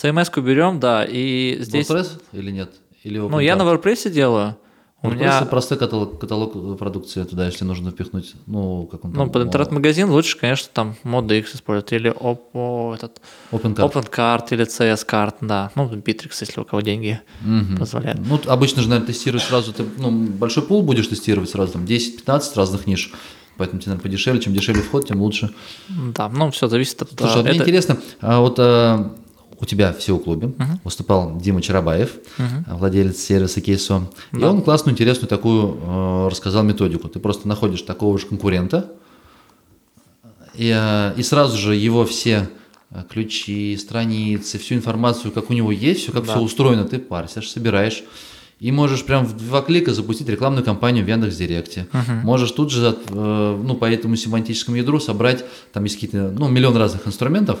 CMS-ку 0.00 0.40
берем, 0.40 0.80
да, 0.80 1.04
и 1.04 1.58
здесь... 1.60 1.88
WordPress 1.90 2.20
или 2.32 2.50
нет? 2.50 2.70
Или 3.04 3.18
Ну, 3.18 3.38
я 3.40 3.56
на? 3.56 3.62
WordPress 3.62 4.10
делаю. 4.10 4.56
У 5.04 5.08
WordPress 5.08 5.14
меня, 5.16 5.42
простой 5.46 5.78
каталог, 5.78 6.20
каталог 6.20 6.78
продукции 6.78 7.24
туда, 7.24 7.46
если 7.46 7.64
нужно 7.64 7.90
впихнуть. 7.90 8.34
Ну, 8.46 8.86
как 8.86 9.04
он 9.04 9.10
ну, 9.10 9.16
там, 9.16 9.30
под 9.30 9.42
о, 9.42 9.44
интернет-магазин 9.46 10.08
лучше, 10.08 10.38
конечно, 10.38 10.68
там 10.72 10.94
моды 11.02 11.40
X 11.40 11.56
использовать, 11.56 11.92
или 11.92 12.12
Oppo, 12.12 12.94
этот, 12.94 13.20
OpenCart. 13.50 13.92
OpenCart, 13.92 14.46
или 14.52 14.64
CS-карт, 14.64 15.36
да. 15.40 15.72
Ну, 15.74 15.88
Bittrex, 15.88 16.30
если 16.40 16.60
у 16.60 16.64
кого 16.64 16.82
деньги 16.82 17.20
Мгм. 17.40 17.78
позволяют. 17.78 18.20
Ну, 18.24 18.40
обычно 18.46 18.80
же, 18.80 18.88
наверное, 18.88 19.08
тестировать 19.08 19.42
сразу, 19.44 19.72
ты, 19.72 19.84
ну, 19.98 20.10
большой 20.28 20.62
пул 20.62 20.82
будешь 20.82 21.08
тестировать 21.08 21.50
сразу, 21.50 21.72
там, 21.72 21.84
10-15 21.84 22.54
разных 22.54 22.86
ниш, 22.86 23.12
поэтому 23.56 23.80
тебе, 23.80 23.90
наверное, 23.90 24.02
подешевле, 24.08 24.40
чем 24.40 24.54
дешевле 24.54 24.82
вход, 24.82 25.08
тем 25.08 25.20
лучше. 25.20 25.52
Да, 25.88 26.28
ну, 26.28 26.52
все 26.52 26.68
зависит 26.68 27.02
от... 27.02 27.10
Слушай, 27.18 27.40
а 27.40 27.42
мне 27.42 27.50
это- 27.50 27.62
интересно, 27.62 27.98
а 28.20 28.40
вот 28.40 28.54
а, 28.60 29.16
у 29.62 29.64
тебя 29.66 29.92
в 29.92 29.98
SEO-клубе 29.98 30.52
выступал 30.84 31.38
Дима 31.40 31.62
Чарабаев, 31.62 32.10
а, 32.38 32.76
владелец 32.76 33.18
сервиса 33.18 33.60
Кейсо, 33.60 34.10
и 34.32 34.38
Да. 34.38 34.50
он 34.50 34.62
классную, 34.62 34.92
интересную 34.94 35.28
такую 35.28 35.78
э, 35.80 36.28
рассказал 36.30 36.62
методику. 36.64 37.08
Ты 37.08 37.20
просто 37.20 37.46
находишь 37.48 37.82
такого 37.82 38.18
же 38.18 38.26
конкурента, 38.26 38.90
и, 40.54 40.72
э, 40.74 41.14
и 41.16 41.22
сразу 41.22 41.56
же 41.56 41.74
его 41.76 42.04
все 42.04 42.48
э, 42.90 43.02
ключи, 43.08 43.76
страницы, 43.78 44.58
всю 44.58 44.74
информацию, 44.74 45.32
как 45.32 45.48
у 45.50 45.54
него 45.54 45.72
есть, 45.72 46.02
все 46.02 46.12
как 46.12 46.26
Да. 46.26 46.32
все 46.32 46.40
устроено, 46.42 46.84
ты 46.84 46.98
парсишь, 46.98 47.50
собираешь. 47.50 48.02
И 48.60 48.70
можешь 48.70 49.04
прям 49.04 49.24
в 49.26 49.36
два 49.36 49.60
клика 49.60 49.92
запустить 49.92 50.28
рекламную 50.28 50.64
кампанию 50.64 51.04
в 51.04 51.08
Яндекс.Директе. 51.08 51.88
Можешь 52.22 52.52
тут 52.52 52.70
же 52.70 52.96
э, 53.08 53.60
ну, 53.64 53.74
по 53.74 53.86
этому 53.90 54.14
семантическому 54.16 54.76
ядру 54.76 55.00
собрать, 55.00 55.44
там 55.72 55.82
есть 55.84 55.96
какие-то, 55.96 56.32
ну, 56.38 56.48
миллион 56.48 56.76
разных 56.76 57.08
инструментов, 57.08 57.58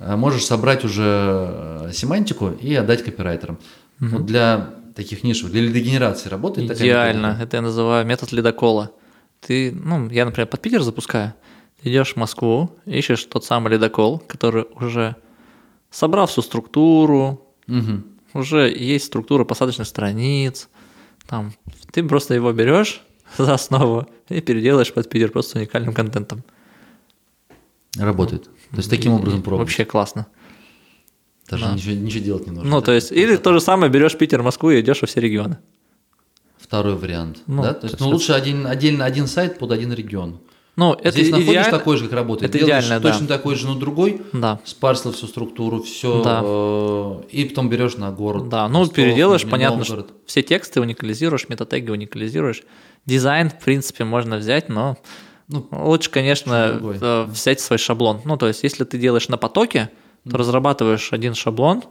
можешь 0.00 0.44
собрать 0.44 0.84
уже 0.84 1.86
э, 1.88 1.90
семантику 1.92 2.50
и 2.50 2.74
отдать 2.74 3.04
копирайтерам. 3.04 3.58
Вот 4.00 4.24
для 4.26 4.70
таких 4.96 5.22
нишевых, 5.24 5.52
для 5.52 5.62
лидогенерации 5.62 6.28
работает 6.30 6.68
такая 6.68 6.82
Идеально. 6.84 7.26
методика? 7.26 7.42
Это 7.44 7.56
я 7.58 7.62
называю 7.62 8.06
метод 8.06 8.32
ледокола. 8.32 8.90
Ты, 9.40 9.72
ну, 9.72 10.08
я, 10.10 10.24
например, 10.24 10.46
под 10.48 10.60
Питер 10.60 10.82
запускаю. 10.82 11.34
Идешь 11.82 12.12
в 12.14 12.16
Москву, 12.16 12.76
ищешь 12.86 13.24
тот 13.24 13.44
самый 13.44 13.72
ледокол, 13.72 14.18
который 14.18 14.66
уже 14.74 15.16
собрал 15.90 16.26
всю 16.26 16.42
структуру, 16.42 17.46
Мгм. 17.66 18.04
уже 18.34 18.68
есть 18.68 19.06
структура 19.06 19.44
посадочных 19.44 19.86
страниц. 19.86 20.68
Там, 21.26 21.52
ты 21.92 22.02
просто 22.02 22.34
его 22.34 22.52
берешь 22.52 23.02
за 23.38 23.54
основу 23.54 24.06
и 24.28 24.40
переделаешь 24.40 24.92
под 24.92 25.08
Питер 25.08 25.30
просто 25.30 25.58
уникальным 25.58 25.94
контентом. 25.94 26.42
Работает. 27.98 28.44
То 28.44 28.76
есть 28.76 28.90
таким 28.90 29.12
образом 29.12 29.42
пробуешь. 29.42 29.66
Вообще 29.66 29.84
классно. 29.84 30.26
Даже 31.48 31.64
да. 31.64 31.74
ничего, 31.74 31.94
ничего 31.94 32.24
делать 32.24 32.46
не 32.46 32.52
нужно. 32.52 32.70
Ну, 32.70 32.80
то 32.80 32.92
есть, 32.92 33.10
или 33.10 33.36
то 33.36 33.52
же 33.52 33.60
самое 33.60 33.90
берешь 33.90 34.16
Питер, 34.16 34.42
Москву 34.42 34.70
и 34.70 34.80
идешь 34.80 35.00
во 35.00 35.08
все 35.08 35.20
регионы. 35.20 35.58
Второй 36.58 36.94
вариант. 36.94 37.38
Ну, 37.46 37.62
да? 37.62 37.74
то 37.74 37.88
есть, 37.88 37.98
ну, 37.98 38.08
лучше 38.08 38.32
один, 38.32 38.66
отдельно 38.66 39.04
один 39.04 39.26
сайт 39.26 39.58
под 39.58 39.72
один 39.72 39.92
регион. 39.92 40.38
Ну, 40.76 40.94
это 40.94 41.10
Здесь 41.10 41.30
находишь 41.30 41.50
идеально. 41.50 41.78
такой 41.78 41.96
же, 41.96 42.04
как 42.04 42.12
работает. 42.12 42.54
это 42.54 42.64
Делаешь 42.64 42.84
идеально, 42.84 43.02
да. 43.02 43.10
точно 43.10 43.26
такой 43.26 43.56
же, 43.56 43.66
но 43.66 43.74
другой. 43.74 44.22
Да. 44.32 44.60
Спарсил 44.64 45.12
всю 45.12 45.26
структуру, 45.26 45.82
все. 45.82 46.22
Да. 46.22 47.26
и 47.28 47.44
потом 47.44 47.68
берешь 47.68 47.96
на 47.96 48.12
город. 48.12 48.48
Да, 48.48 48.68
ну 48.68 48.80
Ростов, 48.80 48.94
переделаешь, 48.94 49.42
понятно, 49.42 49.78
Новгород. 49.78 50.06
что 50.06 50.16
все 50.26 50.42
тексты 50.42 50.80
уникализируешь, 50.80 51.48
метатеги 51.48 51.90
уникализируешь. 51.90 52.62
Дизайн, 53.04 53.50
в 53.50 53.58
принципе, 53.58 54.04
можно 54.04 54.36
взять, 54.36 54.68
но 54.68 54.96
Ну, 55.50 55.66
лучше, 55.72 56.10
конечно, 56.10 56.80
э, 56.80 57.24
взять 57.24 57.60
свой 57.60 57.78
шаблон. 57.78 58.20
Ну, 58.24 58.36
то 58.36 58.46
есть, 58.46 58.62
если 58.62 58.84
ты 58.84 58.98
делаешь 58.98 59.28
на 59.28 59.36
потоке, 59.36 59.90
то 60.28 60.36
разрабатываешь 60.36 61.12
один 61.12 61.34
шаблон 61.34 61.82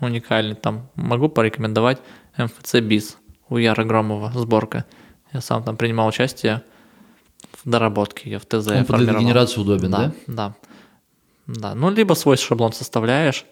уникальный. 0.00 0.54
Там 0.54 0.88
могу 0.94 1.28
порекомендовать 1.28 1.98
MFC 2.36 2.80
Biz 2.80 3.16
у 3.48 3.56
Яры 3.56 3.84
Громова 3.84 4.32
сборка. 4.34 4.84
Я 5.32 5.40
сам 5.40 5.64
там 5.64 5.76
принимал 5.76 6.08
участие 6.08 6.62
в 7.64 7.68
доработке, 7.68 8.30
я 8.30 8.38
в 8.38 8.46
ТЗ 8.46 8.68
Он 8.68 8.84
под 8.84 9.00
генерацию 9.00 9.62
удобен, 9.62 9.90
да? 9.90 10.12
Да, 10.26 10.34
да. 10.34 10.54
Да, 11.46 11.74
ну, 11.74 11.90
либо 11.90 12.14
свой 12.14 12.36
шаблон 12.36 12.72
составляешь 12.72 13.44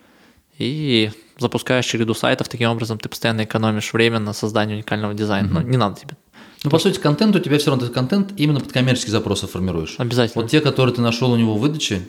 и 0.57 1.11
запускаешь 1.37 1.85
череду 1.85 2.15
сайтов, 2.15 2.49
таким 2.49 2.71
образом 2.71 2.99
ты 2.99 3.09
постоянно 3.09 3.45
экономишь 3.45 3.93
время 3.93 4.21
на 4.21 4.33
создание 4.33 4.77
уникального 4.77 5.15
дизайна. 5.15 5.49
Ну, 5.49 5.61
не 5.63 5.77
надо 5.77 6.01
тебе. 6.01 6.17
Ну, 6.65 6.71
по 6.71 6.79
сути, 6.79 6.99
контент 6.99 7.37
у 7.37 7.39
тебя 7.39 7.59
все 7.59 7.71
равно 7.71 7.87
ты 7.87 7.93
контент 7.93 8.33
именно 8.37 8.61
под 8.61 8.73
коммерческие 8.73 9.13
запросы 9.13 9.47
формируешь. 9.47 9.95
Обязательно. 9.99 10.43
Вот 10.43 10.51
те, 10.51 10.61
которые 10.61 10.95
ты 10.95 11.01
нашел 11.01 11.31
у 11.31 11.37
него 11.37 11.55
в 11.55 11.61
выдаче, 11.61 12.01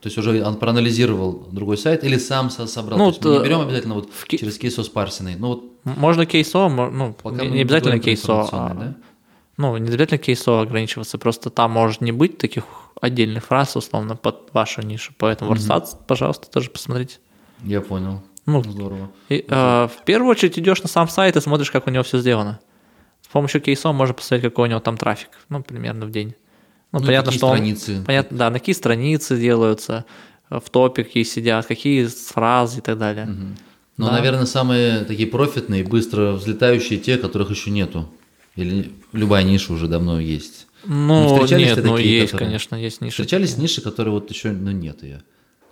то 0.00 0.06
есть 0.06 0.16
уже 0.16 0.42
он 0.42 0.56
проанализировал 0.56 1.46
другой 1.50 1.76
сайт 1.76 2.04
или 2.04 2.16
сам 2.16 2.50
со- 2.50 2.66
собрал. 2.66 2.98
Ну, 2.98 3.04
То 3.06 3.10
есть 3.10 3.24
мы 3.24 3.30
не 3.30 3.36
вот, 3.38 3.44
берем 3.44 3.60
обязательно 3.60 3.94
вот 3.94 4.10
в 4.12 4.28
через 4.28 4.56
кейсо 4.56 4.82
спарсенный. 4.82 5.34
Ну 5.36 5.48
вот 5.48 5.64
Можно 5.84 6.24
кейсо, 6.24 6.68
ну, 6.68 7.14
пока 7.20 7.44
не, 7.44 7.50
не 7.50 7.60
обязательно 7.62 7.98
кейсо, 7.98 8.48
а, 8.52 8.74
да? 8.74 8.94
ну, 9.56 9.76
не 9.76 9.88
обязательно 9.88 10.18
кейсо 10.18 10.60
ограничиваться, 10.60 11.18
просто 11.18 11.50
там 11.50 11.72
может 11.72 12.00
не 12.00 12.12
быть 12.12 12.38
таких 12.38 12.64
отдельных 13.00 13.44
фраз, 13.44 13.76
условно, 13.76 14.16
под 14.16 14.48
вашу 14.52 14.82
нишу. 14.82 15.12
Поэтому 15.18 15.52
WordStats, 15.52 15.96
пожалуйста, 16.06 16.48
тоже 16.50 16.70
посмотрите. 16.70 17.18
Я 17.64 17.80
понял. 17.80 18.22
Ну, 18.46 18.62
Здорово. 18.62 19.10
И, 19.28 19.44
э, 19.46 19.88
в 19.88 20.04
первую 20.06 20.30
очередь 20.30 20.58
идешь 20.58 20.82
на 20.82 20.88
сам 20.88 21.08
сайт 21.08 21.36
и 21.36 21.40
смотришь, 21.40 21.70
как 21.70 21.86
у 21.86 21.90
него 21.90 22.02
все 22.02 22.18
сделано. 22.18 22.60
С 23.28 23.32
помощью 23.32 23.60
кейсов 23.60 23.94
можно 23.94 24.14
посмотреть, 24.14 24.50
какой 24.50 24.68
у 24.68 24.70
него 24.70 24.80
там 24.80 24.96
трафик, 24.96 25.28
ну, 25.48 25.62
примерно 25.62 26.06
в 26.06 26.10
день. 26.10 26.34
Ну, 26.92 27.00
Ну, 27.00 27.06
понятно, 27.06 27.26
какие 27.26 27.38
что 27.38 27.46
он- 27.48 27.56
страницы. 27.56 28.02
понятно, 28.06 28.38
да, 28.38 28.50
на 28.50 28.58
какие 28.58 28.74
страницы 28.74 29.38
делаются, 29.38 30.06
э, 30.50 30.58
в 30.64 30.70
топе 30.70 31.04
какие 31.04 31.24
сидят, 31.24 31.66
какие 31.66 32.06
фразы 32.06 32.78
и 32.78 32.80
так 32.80 32.96
далее. 32.98 33.26
Но, 33.98 34.06
Да. 34.06 34.12
наверное, 34.12 34.46
самые 34.46 35.00
такие 35.04 35.28
профитные, 35.28 35.84
быстро 35.84 36.32
взлетающие 36.32 36.98
те, 36.98 37.18
которых 37.18 37.50
еще 37.50 37.70
нету. 37.70 38.08
Или 38.56 38.92
любая 39.12 39.44
ниша 39.44 39.72
уже 39.72 39.88
давно 39.88 40.18
есть. 40.20 40.66
Не 40.86 40.94
Ну, 40.94 41.34
встречались 41.34 41.76
нет, 41.76 41.84
ну, 41.84 41.96
такие, 41.96 42.20
есть, 42.20 42.32
которые- 42.32 42.48
конечно, 42.48 42.76
есть 42.76 43.00
ниши. 43.02 43.12
Встречались 43.22 43.56
ниши, 43.58 43.80
которые 43.82 44.12
вот 44.14 44.30
еще, 44.30 44.52
ну, 44.52 44.70
нет 44.70 45.02
ее. 45.02 45.22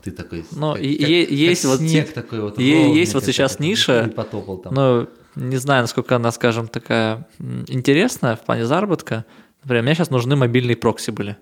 Ты 0.03 0.11
такой, 0.11 0.45
Ну, 0.53 0.75
как, 0.75 0.83
и- 0.83 0.97
как- 0.99 1.09
и- 1.09 1.23
как 1.25 1.31
есть 1.33 1.65
вот 1.65 1.79
снег 1.79 2.13
такой 2.13 2.41
вот. 2.41 2.59
есть 2.59 3.15
вот 3.15 3.25
сейчас 3.25 3.59
ниша, 3.61 4.13
потопал 4.15 4.59
там. 4.59 4.75
Ну, 4.75 5.09
не 5.37 5.57
знаю, 5.57 5.83
насколько 5.83 6.17
она, 6.17 6.33
скажем, 6.33 6.67
такая 6.67 7.29
интересная 7.39 8.37
в 8.37 8.41
плане 8.41 8.65
заработка. 8.65 9.25
Например, 9.63 9.83
мне 9.83 9.95
сейчас 9.95 10.11
нужны 10.11 10.35
мобильные 10.35 10.77
прокси 10.77 11.11
были. 11.11 11.37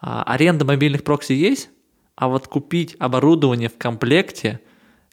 А, 0.00 0.22
аренда 0.24 0.64
мобильных 0.64 1.04
прокси 1.04 1.32
есть, 1.32 1.70
а 2.16 2.28
вот 2.28 2.48
купить 2.48 2.96
оборудование 2.98 3.68
в 3.68 3.78
комплекте, 3.78 4.60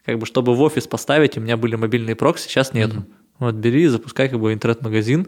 как 0.03 0.19
бы 0.19 0.25
чтобы 0.25 0.55
в 0.55 0.61
офис 0.61 0.88
поставить, 0.88 1.38
у 1.38 1.41
меня 1.41 1.57
были 1.57 1.75
мобильные 1.75 2.15
прокси, 2.15 2.47
сейчас 2.47 2.73
нету. 2.73 3.05
Вот 3.39 3.55
бери, 3.55 3.88
запускай 3.88 4.29
как 4.29 4.39
бы 4.39 4.53
интернет-магазин, 4.53 5.27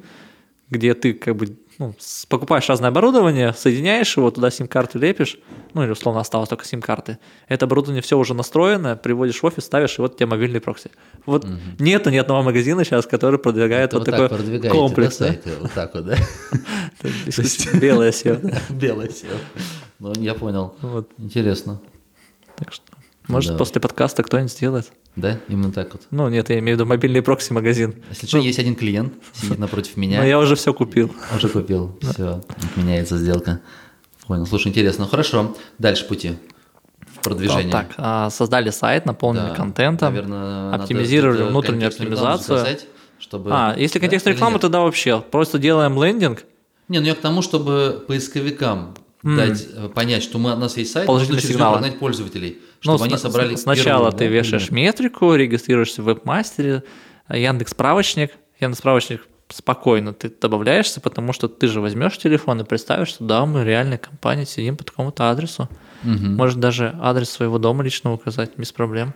где 0.70 0.94
ты 0.94 1.14
как 1.14 1.36
бы 1.36 1.58
ну, 1.80 1.94
покупаешь 2.28 2.68
разное 2.70 2.90
оборудование, 2.90 3.54
соединяешь 3.54 4.18
его, 4.18 4.32
туда 4.32 4.50
сим-карту 4.50 4.98
лепишь, 4.98 5.38
ну 5.74 5.84
или 5.84 5.92
условно 5.92 6.22
осталось 6.22 6.50
только 6.50 6.66
сим-карты. 6.66 7.20
Это 7.48 7.66
оборудование 7.66 8.02
все 8.02 8.18
уже 8.18 8.34
настроено, 8.34 8.96
приводишь 8.96 9.42
в 9.42 9.44
офис, 9.46 9.66
ставишь, 9.66 9.98
и 9.98 10.02
вот 10.02 10.16
у 10.16 10.18
тебя 10.18 10.28
мобильный 10.28 10.60
прокси. 10.60 10.90
Вот 11.26 11.46
нету 11.78 12.10
ни 12.10 12.18
одного 12.18 12.42
магазина 12.42 12.84
сейчас, 12.84 13.06
который 13.06 13.40
продвигает 13.40 13.90
Это 13.90 14.00
вот, 14.00 14.08
вот 14.08 14.12
такой 14.12 14.30
так 14.30 14.38
продвигаете, 14.38 14.78
комплекс. 14.78 15.18
да, 15.18 15.26
сайты? 15.28 15.52
Вот 15.60 15.72
так 15.74 15.94
вот, 15.94 16.06
да? 16.06 16.16
Белое 17.80 18.12
SEO. 18.12 18.56
Белое 18.74 19.08
SEO. 19.08 19.38
Ну, 20.00 20.14
я 20.18 20.34
понял. 20.34 20.76
Интересно. 21.18 21.80
Так 22.56 22.74
что, 22.74 22.86
может, 23.28 23.58
после 23.58 23.80
подкаста 23.80 24.24
кто-нибудь 24.24 24.52
сделает. 24.52 24.92
Да, 25.18 25.40
именно 25.50 25.72
так 25.72 25.92
вот. 25.94 26.04
Ну, 26.12 26.30
нет, 26.30 26.50
я 26.50 26.60
имею 26.60 26.78
в 26.78 26.80
виду 26.80 26.88
мобильный 26.88 27.22
прокси-магазин. 27.22 27.96
Если 28.10 28.28
что, 28.28 28.38
есть 28.38 28.60
один 28.60 28.76
клиент, 28.76 29.14
сидит 29.34 29.60
напротив 29.60 29.98
меня. 29.98 30.20
Но 30.22 30.26
я 30.26 30.40
уже 30.40 30.56
все 30.56 30.74
купил. 30.74 31.14
Уже 31.36 31.50
купил. 31.50 31.98
Все, 32.02 32.44
отменяется 32.72 33.18
сделка. 33.18 33.60
Понял. 34.28 34.46
Слушай, 34.46 34.68
интересно. 34.70 35.06
Ну, 35.06 35.10
Хорошо. 35.10 35.56
Дальше 35.80 36.08
пути 36.08 36.38
продвижение. 37.24 37.72
Так, 37.72 37.88
а, 37.98 38.30
создали 38.30 38.70
сайт, 38.70 39.06
наполнили 39.06 39.50
Да, 39.50 39.56
контентом, 39.56 40.14
наверное, 40.14 40.74
оптимизировали 40.76 41.44
внутреннюю 41.44 41.88
оптимизацию. 41.88 42.66
чтобы... 43.20 43.50
А, 43.54 43.76
если 43.78 44.00
Да, 44.00 44.04
контекстная 44.04 44.32
или 44.34 44.38
реклама, 44.38 44.54
нет? 44.54 44.62
тогда 44.62 44.82
вообще 44.82 45.22
просто 45.22 45.60
делаем 45.60 46.02
лендинг, 46.02 46.44
Не, 46.88 47.00
ну 47.00 47.06
я 47.06 47.16
к 47.16 47.20
тому, 47.20 47.42
чтобы 47.42 48.04
поисковикам 48.08 48.96
дать 49.24 49.68
э, 49.74 49.90
понять, 49.90 50.24
что 50.24 50.38
мы, 50.38 50.54
у 50.54 50.58
нас 50.58 50.78
есть 50.78 50.92
сайт, 50.92 51.06
Положительные 51.08 51.42
нужно 51.42 51.50
сигналы. 51.50 51.74
прогнать 51.80 52.00
пользователей, 52.00 52.60
Ну, 52.84 52.94
чтобы 52.94 53.06
они 53.06 53.18
сна- 53.18 53.30
собрали 53.32 53.56
Сначала 53.56 54.12
первую, 54.12 54.12
ты 54.12 54.18
да, 54.20 54.26
вешаешь 54.26 54.72
метрику, 54.72 55.34
регистрируешься 55.36 56.02
в 56.02 56.06
веб-мастере, 56.06 56.84
Яндекс 57.30 57.72
справочник. 57.72 58.32
Яндекс 58.60 58.80
справочник 58.80 59.28
спокойно 59.50 60.14
ты 60.14 60.30
добавляешься, 60.42 61.00
потому 61.02 61.32
что 61.34 61.48
ты 61.48 61.68
же 61.68 61.80
возьмешь 61.82 62.18
телефон 62.18 62.62
и 62.62 62.64
представишь, 62.64 63.10
что 63.10 63.24
да, 63.24 63.46
мы 63.46 63.64
реальная 63.64 63.98
компания, 63.98 64.46
сидим 64.46 64.76
по 64.78 64.84
такому-то 64.84 65.30
адресу. 65.32 65.70
Можешь 66.04 66.56
даже 66.56 66.96
адрес 67.02 67.30
своего 67.30 67.58
дома 67.58 67.84
лично 67.84 68.14
указать 68.14 68.52
без 68.58 68.72
проблем. 68.72 69.14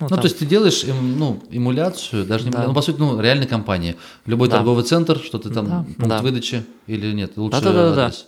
Ну, 0.00 0.08
там- 0.08 0.18
то 0.18 0.24
есть 0.26 0.38
ты 0.38 0.46
делаешь 0.46 0.82
ну, 0.84 1.42
эмуляцию, 1.50 2.24
даже 2.24 2.44
не 2.46 2.50
Да. 2.50 2.64
ну, 2.66 2.72
по 2.74 2.80
сути, 2.80 2.98
ну, 2.98 3.20
реальной 3.20 3.46
компании. 3.46 3.96
Любой 4.24 4.48
Да. 4.48 4.56
торговый 4.56 4.82
центр, 4.84 5.18
что 5.18 5.38
ты 5.38 5.50
там, 5.50 5.66
Да, 5.68 5.84
пункт 5.84 6.08
да. 6.08 6.22
выдачи 6.22 6.64
или 6.86 7.12
нет, 7.12 7.36
лучше 7.36 7.60
Да-да-да-да. 7.60 8.06
адрес. 8.06 8.26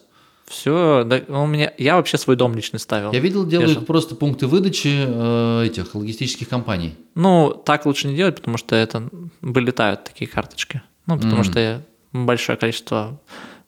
Все, 0.53 1.07
у 1.29 1.47
меня, 1.47 1.73
я 1.79 1.97
вообще 1.97 2.19
свой 2.19 2.37
дом 2.37 2.55
лично 2.55 2.79
ставил. 2.79 3.11
Я 3.13 3.21
видел, 3.21 3.47
делают 3.47 3.71
же- 3.71 3.81
просто 3.81 4.15
пункты 4.15 4.47
выдачи 4.47 4.93
э, 5.07 5.65
этих 5.65 5.95
логистических 5.95 6.47
компаний. 6.47 6.95
Ну, 7.15 7.51
так 7.65 7.87
лучше 7.87 8.07
не 8.09 8.15
делать, 8.17 8.37
потому 8.37 8.59
что 8.59 8.77
это 8.77 9.09
вылетают 9.41 10.05
такие 10.05 10.29
карточки. 10.31 10.83
Ну, 11.07 11.17
потому 11.17 11.37
Мгм. 11.37 11.45
что 11.45 11.83
большое 12.13 12.59
количество 12.59 13.19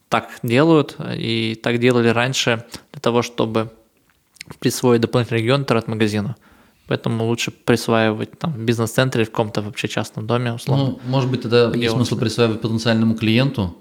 так 0.09 0.29
делают, 0.43 0.95
и 1.17 1.59
так 1.61 1.79
делали 1.79 2.09
раньше 2.09 2.63
для 2.91 3.01
того, 3.01 3.23
чтобы 3.23 3.71
присвоить 4.59 5.01
дополнительный 5.01 5.39
регион 5.41 5.61
интернет-магазину. 5.61 6.35
Поэтому 6.87 7.25
лучше 7.25 7.49
присваивать 7.49 8.37
там 8.37 8.53
в 8.53 8.59
бизнес-центре 8.59 9.23
в 9.25 9.31
каком-то 9.31 9.63
вообще 9.63 9.87
частном 9.87 10.27
доме, 10.27 10.53
условно. 10.53 10.83
Ну, 10.85 10.99
может 11.07 11.31
быть, 11.31 11.41
тогда 11.41 11.71
есть 11.73 11.93
он? 11.95 12.05
смысл 12.05 12.19
присваивать 12.19 12.61
потенциальному 12.61 13.15
клиенту? 13.15 13.75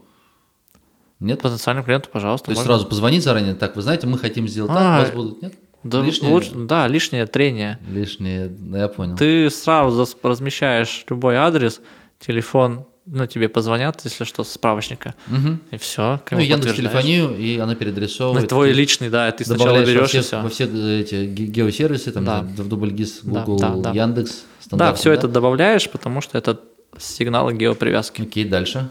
Нет? 1.20 1.40
Потенциальному 1.40 1.84
клиенту, 1.84 2.08
пожалуйста. 2.12 2.46
То 2.46 2.50
есть 2.52 2.60
можно. 2.60 2.74
сразу 2.74 2.86
позвонить 2.88 3.22
заранее, 3.22 3.54
так, 3.54 3.76
вы 3.76 3.82
знаете, 3.82 4.06
мы 4.06 4.18
хотим 4.18 4.46
сделать 4.48 4.72
так, 4.72 4.82
А, 4.82 4.98
у 4.98 5.02
вас 5.02 5.10
будут, 5.10 5.42
нет? 5.42 5.54
Да, 5.82 6.00
Лишнее? 6.02 6.32
лучше- 6.32 6.52
да, 6.54 6.88
лишнее 6.88 7.26
трение. 7.26 7.78
Лишнее, 7.90 8.48
да, 8.48 8.78
я 8.80 8.88
понял. 8.88 9.16
Ты 9.16 9.50
сразу 9.50 10.06
размещаешь 10.22 11.04
любой 11.10 11.36
адрес, 11.36 11.80
телефон, 12.18 12.86
ну, 13.06 13.26
тебе 13.26 13.50
позвонят, 13.50 14.00
если 14.04 14.24
что, 14.24 14.44
с 14.44 14.52
справочника. 14.52 15.14
Мгм. 15.26 15.60
И 15.70 15.76
все. 15.76 16.20
Ну, 16.30 16.38
Яндекс 16.38 16.74
телефонию, 16.74 17.36
и 17.36 17.58
она 17.58 17.74
передрисовывает. 17.74 18.42
На 18.42 18.48
твой 18.48 18.68
Ты 18.70 18.74
личный, 18.74 19.10
да, 19.10 19.30
ты 19.30 19.44
сначала 19.44 19.72
добавляешь 19.78 19.88
во 19.88 19.94
берешь 19.94 20.08
все, 20.08 20.18
и 20.18 20.22
все. 20.22 20.42
во 20.42 20.48
все 20.48 21.00
эти 21.00 21.26
ге- 21.26 21.46
геосервисы, 21.46 22.12
там, 22.12 22.24
Да. 22.24 22.40
в 22.40 22.66
дубльгиз, 22.66 23.20
Да, 23.22 23.44
Google, 23.44 23.58
да, 23.82 23.90
да. 23.90 23.90
Яндекс, 23.92 24.44
Да, 24.70 24.94
все 24.94 25.12
это 25.12 25.28
добавляешь, 25.28 25.88
потому 25.90 26.22
что 26.22 26.38
это 26.38 26.58
сигналы 26.98 27.52
геопривязки. 27.52 28.22
Окей, 28.22 28.44
дальше. 28.46 28.88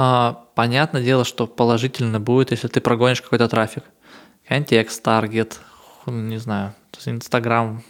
А, 0.00 0.44
понятное 0.54 1.02
дело, 1.02 1.24
что 1.24 1.46
положительно 1.48 2.20
будет, 2.20 2.52
если 2.52 2.68
ты 2.68 2.80
прогонишь 2.80 3.20
какой-то 3.20 3.48
трафик. 3.48 3.82
Контекст, 4.46 5.02
таргет, 5.02 5.58
не 6.06 6.38
знаю, 6.38 6.72
Инстаграм, 7.04 7.82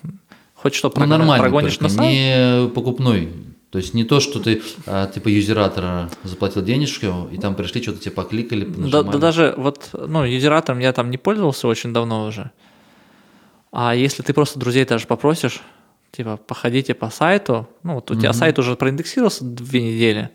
хоть 0.54 0.74
что 0.74 0.88
Ну, 0.88 0.94
прогон- 0.94 1.08
нормально, 1.18 1.42
прогонишь 1.44 1.76
только, 1.76 1.84
на 1.84 1.90
сайт. 1.90 2.10
не 2.10 2.68
покупной. 2.70 3.32
То 3.70 3.76
есть 3.78 3.92
не 3.92 4.04
то, 4.04 4.18
что 4.20 4.40
ты 4.40 4.62
а, 4.86 5.06
типа 5.06 5.28
юзератора 5.28 6.08
заплатил 6.24 6.62
денежку, 6.62 7.28
и 7.30 7.36
там 7.36 7.54
пришли, 7.54 7.82
что-то 7.82 7.98
тебе 8.00 8.12
покликали, 8.12 8.64
Да, 8.64 9.02
да 9.02 9.18
даже 9.18 9.54
вот, 9.58 9.90
ну, 9.92 10.24
юзератором 10.24 10.78
я 10.78 10.92
там 10.94 11.10
не 11.10 11.18
пользовался 11.18 11.68
очень 11.68 11.92
давно 11.92 12.24
уже. 12.24 12.50
А 13.70 13.94
если 13.94 14.22
ты 14.22 14.32
просто 14.32 14.58
друзей 14.58 14.86
даже 14.86 15.06
попросишь, 15.06 15.60
типа, 16.12 16.38
походите 16.38 16.94
по 16.94 17.10
сайту, 17.10 17.68
ну, 17.82 17.96
вот 17.96 18.10
у 18.10 18.14
тебя 18.14 18.32
сайт 18.32 18.58
уже 18.58 18.74
проиндексировался 18.76 19.44
две 19.44 19.82
недели, 19.82 20.30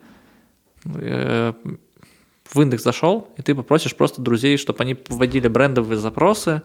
в 0.83 2.61
индекс 2.61 2.83
зашел, 2.83 3.29
и 3.37 3.41
ты 3.41 3.55
попросишь 3.55 3.95
просто 3.95 4.21
друзей, 4.21 4.57
чтобы 4.57 4.83
они 4.83 4.97
вводили 5.09 5.47
брендовые 5.47 5.97
запросы, 5.97 6.61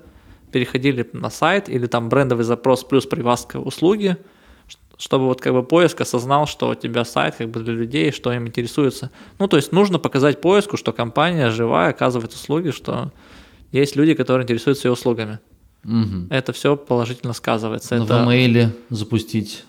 переходили 0.52 1.08
на 1.12 1.30
сайт, 1.30 1.68
или 1.68 1.86
там 1.86 2.08
брендовый 2.08 2.44
запрос 2.44 2.84
плюс 2.84 3.06
привязка 3.06 3.58
услуги, 3.58 4.16
чтобы 4.96 5.26
вот 5.26 5.40
как 5.40 5.52
бы 5.52 5.62
поиск 5.62 6.00
осознал, 6.00 6.46
что 6.46 6.70
у 6.70 6.74
тебя 6.74 7.04
сайт 7.04 7.36
как 7.36 7.48
бы 7.50 7.60
для 7.60 7.72
людей, 7.72 8.10
что 8.10 8.32
им 8.32 8.48
интересуется. 8.48 9.10
Ну, 9.38 9.46
то 9.46 9.56
есть 9.56 9.72
нужно 9.72 9.98
показать 9.98 10.40
поиску, 10.40 10.76
что 10.76 10.92
компания 10.92 11.50
живая, 11.50 11.90
оказывает 11.90 12.32
услуги, 12.32 12.70
что 12.70 13.12
есть 13.70 13.94
люди, 13.94 14.14
которые 14.14 14.44
интересуются 14.44 14.88
ее 14.88 14.92
услугами. 14.92 15.38
Мгм. 15.84 16.26
Это 16.30 16.52
все 16.52 16.76
положительно 16.76 17.32
сказывается. 17.32 17.96
Ну, 17.96 18.04
это... 18.04 18.24
В 18.24 18.26
имейле 18.26 18.74
запустить, 18.90 19.64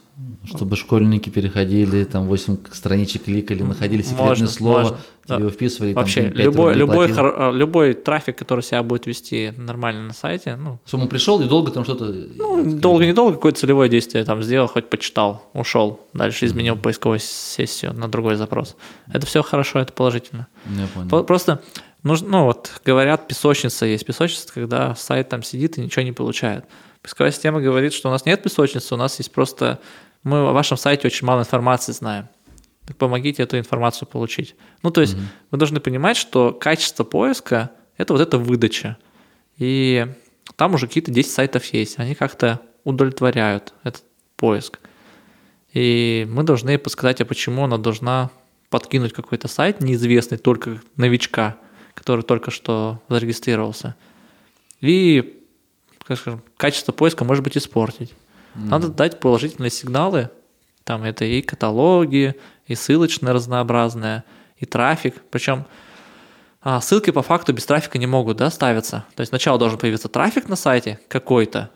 чтобы 0.46 0.76
школьники 0.76 1.30
переходили, 1.30 2.04
там 2.04 2.28
8 2.28 2.58
страничек 2.72 3.24
кликали, 3.24 3.62
находили 3.64 4.02
секретное 4.02 4.28
Можно, 4.28 4.48
слово, 4.48 4.80
можно, 4.82 4.98
да. 5.28 5.36
его 5.38 5.50
вписывали. 5.50 5.94
там 5.94 6.02
Вообще, 6.04 6.24
пять 6.30 6.38
любой, 6.46 6.74
любой, 6.76 7.12
хор- 7.12 7.54
любой 7.54 7.94
трафик, 7.94 8.38
который 8.38 8.62
себя 8.62 8.82
будет 8.84 9.06
вести 9.06 9.54
нормально 9.58 10.04
на 10.08 10.14
сайте, 10.14 10.56
ну, 10.56 10.80
он 10.92 11.08
пришел 11.08 11.40
и 11.42 11.46
долго 11.48 11.72
там 11.72 11.84
что-то... 11.84 12.06
ну 12.06 12.80
долго-недолго 12.80 13.36
какое-то 13.36 13.60
целевое 13.60 13.90
действие 13.90 14.24
там 14.26 14.42
сделал, 14.44 14.68
хоть 14.68 14.90
почитал, 14.90 15.44
ушел, 15.54 16.00
дальше 16.14 16.46
изменил 16.46 16.76
поисковую 16.76 17.20
сессию 17.20 17.94
на 17.94 18.08
другой 18.08 18.36
запрос. 18.36 18.76
Это 19.14 19.26
все 19.26 19.44
хорошо, 19.44 19.80
это 19.80 19.94
положительно. 19.94 20.48
Я 20.76 20.88
понял. 20.88 21.10
По- 21.10 21.24
Просто 21.24 21.62
нужно, 22.04 22.30
ну 22.30 22.44
вот 22.46 22.82
говорят, 22.86 23.28
песочница 23.28 23.86
есть. 23.86 24.06
Песочница, 24.06 24.52
когда 24.54 24.96
сайт 24.96 25.30
там 25.30 25.44
сидит 25.44 25.78
и 25.78 25.82
ничего 25.82 26.04
не 26.04 26.12
получает. 26.12 26.66
Поисковая 27.02 27.32
система 27.32 27.62
говорит, 27.62 27.94
что 27.94 28.10
у 28.10 28.12
нас 28.12 28.26
нет 28.26 28.42
песочницы, 28.44 28.94
у 28.94 28.98
нас 28.98 29.18
есть 29.20 29.32
просто... 29.32 29.80
Мы 30.24 30.40
о 30.50 30.52
вашем 30.52 30.78
сайте 30.78 31.08
очень 31.08 31.26
мало 31.26 31.42
информации 31.42 31.92
знаем. 31.92 32.28
Так 32.86 32.98
помогите 32.98 33.44
эту 33.44 33.58
информацию 33.58 34.08
получить. 34.08 34.56
Ну, 34.84 34.92
то 34.92 35.02
есть 35.02 35.16
вы 35.52 35.58
должны 35.58 35.80
понимать, 35.80 36.18
что 36.18 36.52
качество 36.54 37.04
поиска– 37.04 37.72
это 37.98 38.14
вот 38.14 38.22
эта 38.22 38.38
выдача. 38.38 38.98
И 39.58 40.08
там 40.56 40.74
уже 40.74 40.88
какие-то 40.88 41.12
10 41.12 41.32
сайтов 41.32 41.66
есть. 41.66 42.00
Они 42.00 42.16
как-то 42.16 42.62
удовлетворяют 42.84 43.74
этот 43.84 44.04
поиск. 44.36 44.80
И 45.74 46.28
мы 46.30 46.44
должны 46.44 46.78
подсказать, 46.78 47.22
а 47.22 47.26
почему 47.26 47.66
она 47.66 47.78
должна 47.78 48.32
подкинуть 48.70 49.14
какой-то 49.14 49.48
сайт 49.48 49.82
неизвестный 49.82 50.38
только 50.38 50.82
новичка, 50.96 51.58
который 51.94 52.24
только 52.24 52.52
что 52.52 53.02
зарегистрировался. 53.10 53.96
И, 54.82 55.44
как 56.04 56.18
скажем, 56.18 56.42
качество 56.58 56.92
поиска 56.92 57.26
может 57.26 57.44
быть 57.44 57.58
испортить. 57.58 58.14
Надо 58.56 58.90
дать 58.90 59.20
положительные 59.20 59.70
сигналы. 59.70 60.30
Там 60.84 61.04
это 61.04 61.26
и 61.26 61.42
каталоги, 61.42 62.36
и 62.66 62.76
ссылочные 62.76 63.34
разнообразные, 63.34 64.24
и 64.58 64.66
трафик. 64.66 65.16
Причем 65.30 65.66
а, 66.62 66.82
ссылки 66.82 67.12
по 67.12 67.22
факту 67.22 67.54
без 67.54 67.66
трафика 67.66 67.98
не 67.98 68.08
могут 68.08 68.38
да, 68.38 68.50
ставиться. 68.50 69.06
То 69.16 69.22
есть 69.22 69.30
сначала 69.30 69.58
должен 69.58 69.78
появиться 69.78 70.10
трафик 70.10 70.50
на 70.50 70.56
сайте 70.56 71.00
какой-то, 71.08 71.72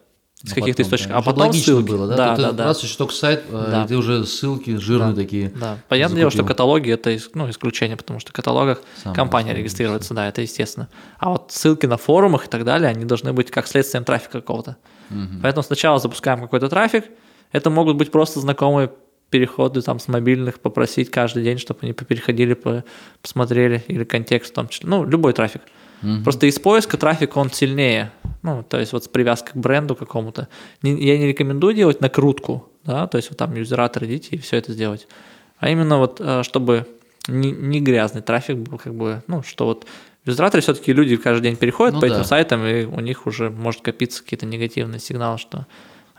с 0.45 0.51
А 0.51 0.55
каких-то 0.55 0.81
источников, 0.81 1.13
да. 1.13 1.19
а 1.19 1.21
потом 1.21 1.47
логично 1.47 1.73
ссылки. 1.73 1.89
было, 1.89 2.07
да? 2.07 2.15
да, 2.17 2.35
да, 2.35 2.51
да. 2.51 2.65
Раз 2.65 2.83
еще 2.83 2.97
только 2.97 3.13
сайт, 3.13 3.43
э, 3.49 3.67
Да. 3.71 3.83
и 3.83 3.87
ты 3.87 3.95
уже 3.95 4.25
ссылки 4.25 4.75
жирные 4.75 5.15
такие. 5.15 5.53
Да, 5.55 5.77
понятное 5.87 6.17
дело, 6.17 6.31
что 6.31 6.43
каталоги 6.43 6.91
это 6.91 7.17
ну, 7.33 7.49
исключение, 7.49 7.95
потому 7.95 8.19
что 8.19 8.31
в 8.31 8.33
каталогах 8.33 8.81
Самое 9.01 9.15
компания 9.15 9.53
регистрируется, 9.53 10.13
да, 10.13 10.27
это 10.27 10.41
естественно. 10.41 10.89
А 11.17 11.29
вот 11.29 11.51
ссылки 11.53 11.85
на 11.85 11.95
форумах 11.95 12.47
и 12.47 12.49
так 12.49 12.65
далее, 12.65 12.89
они 12.89 13.05
должны 13.05 13.31
быть 13.31 13.51
как 13.51 13.67
следствием 13.67 14.03
трафика 14.03 14.41
какого-то. 14.41 14.75
Поэтому 15.41 15.63
сначала 15.63 15.99
запускаем 15.99 16.41
какой-то 16.41 16.67
трафик. 16.67 17.05
Это 17.53 17.69
могут 17.69 17.95
быть 17.97 18.11
просто 18.11 18.39
знакомые 18.41 18.91
переходы 19.29 19.81
там 19.81 19.99
с 19.99 20.07
мобильных, 20.09 20.59
попросить 20.59 21.09
каждый 21.09 21.43
день, 21.43 21.57
чтобы 21.57 21.79
они 21.83 21.93
переходили, 21.93 22.53
по- 22.53 22.83
посмотрели, 23.21 23.83
или 23.87 24.03
контекст 24.03 24.51
в 24.51 24.53
том 24.55 24.67
числе. 24.67 24.89
Ну, 24.89 25.05
любой 25.05 25.33
трафик. 25.33 25.61
Просто 26.25 26.47
из 26.47 26.59
поиска 26.59 26.97
трафик, 26.97 27.37
он 27.37 27.49
сильнее. 27.49 28.11
Ну, 28.43 28.63
то 28.67 28.79
есть 28.79 28.93
вот 28.93 29.03
с 29.05 29.07
привязкой 29.07 29.53
к 29.53 29.55
бренду 29.57 29.95
какому-то. 29.95 30.47
Я 30.81 31.17
не 31.17 31.27
рекомендую 31.27 31.73
делать 31.73 32.01
накрутку, 32.01 32.69
да, 32.85 33.07
то 33.07 33.17
есть 33.17 33.29
вот 33.29 33.37
там 33.37 33.55
юзератор 33.55 34.03
идите 34.05 34.35
и 34.35 34.37
все 34.37 34.57
это 34.57 34.73
сделать. 34.73 35.07
А 35.59 35.69
именно 35.69 35.97
вот, 35.97 36.19
э, 36.19 36.43
чтобы 36.43 36.85
не, 37.27 37.51
не 37.51 37.79
грязный 37.79 38.21
трафик 38.21 38.57
был, 38.57 38.77
как 38.77 38.93
бы, 38.93 39.23
ну, 39.27 39.43
что 39.43 39.65
вот 39.65 39.85
в 40.25 40.27
юзераторе 40.29 40.61
все-таки 40.61 40.91
люди 40.93 41.15
каждый 41.15 41.43
день 41.43 41.55
переходят 41.55 41.95
Ну 41.95 42.01
по 42.01 42.07
да. 42.09 42.15
этим 42.15 42.25
сайтам, 42.25 42.65
и 42.65 42.83
у 42.83 42.99
них 42.99 43.25
уже 43.27 43.49
может 43.49 43.81
копиться 43.81 44.21
какие-то 44.23 44.45
негативные 44.45 44.99
сигналы, 44.99 45.37
что 45.37 45.65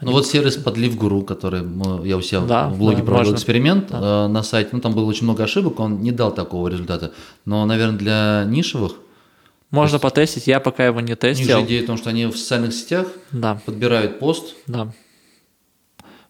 Ну 0.01 0.13
вот 0.13 0.27
сервис 0.27 0.57
подлив 0.57 0.97
гуру, 0.97 1.23
который 1.23 1.63
мы- 1.63 2.07
я 2.07 2.17
у 2.17 2.23
себя 2.23 2.41
Да, 2.41 2.69
в 2.69 2.79
блоге 2.79 2.99
да, 2.99 3.03
проводил 3.05 3.33
можно. 3.33 3.37
эксперимент 3.37 3.91
э, 3.91 4.27
на 4.29 4.43
сайте, 4.43 4.71
ну 4.73 4.81
там 4.81 4.95
было 4.95 5.05
очень 5.05 5.25
много 5.25 5.45
ошибок, 5.45 5.79
он 5.81 6.01
не 6.01 6.11
дал 6.11 6.33
такого 6.35 6.69
результата. 6.69 7.13
Но, 7.45 7.65
наверное, 7.67 7.99
для 7.99 8.45
нишевых, 8.47 8.93
можно 9.75 9.99
потестить. 9.99 10.47
Я 10.47 10.61
пока 10.61 10.87
его 10.87 11.01
не 11.01 11.07
у 11.07 11.09
них 11.09 11.19
тестил. 11.19 11.59
же 11.59 11.65
идея 11.67 11.83
в 11.83 11.87
том, 11.87 11.97
что 11.97 12.11
они 12.11 12.27
в 12.27 12.37
социальных 12.37 12.73
сетях 12.73 13.07
Да, 13.33 13.61
подбирают 13.67 14.19
пост, 14.19 14.55
да. 14.67 14.91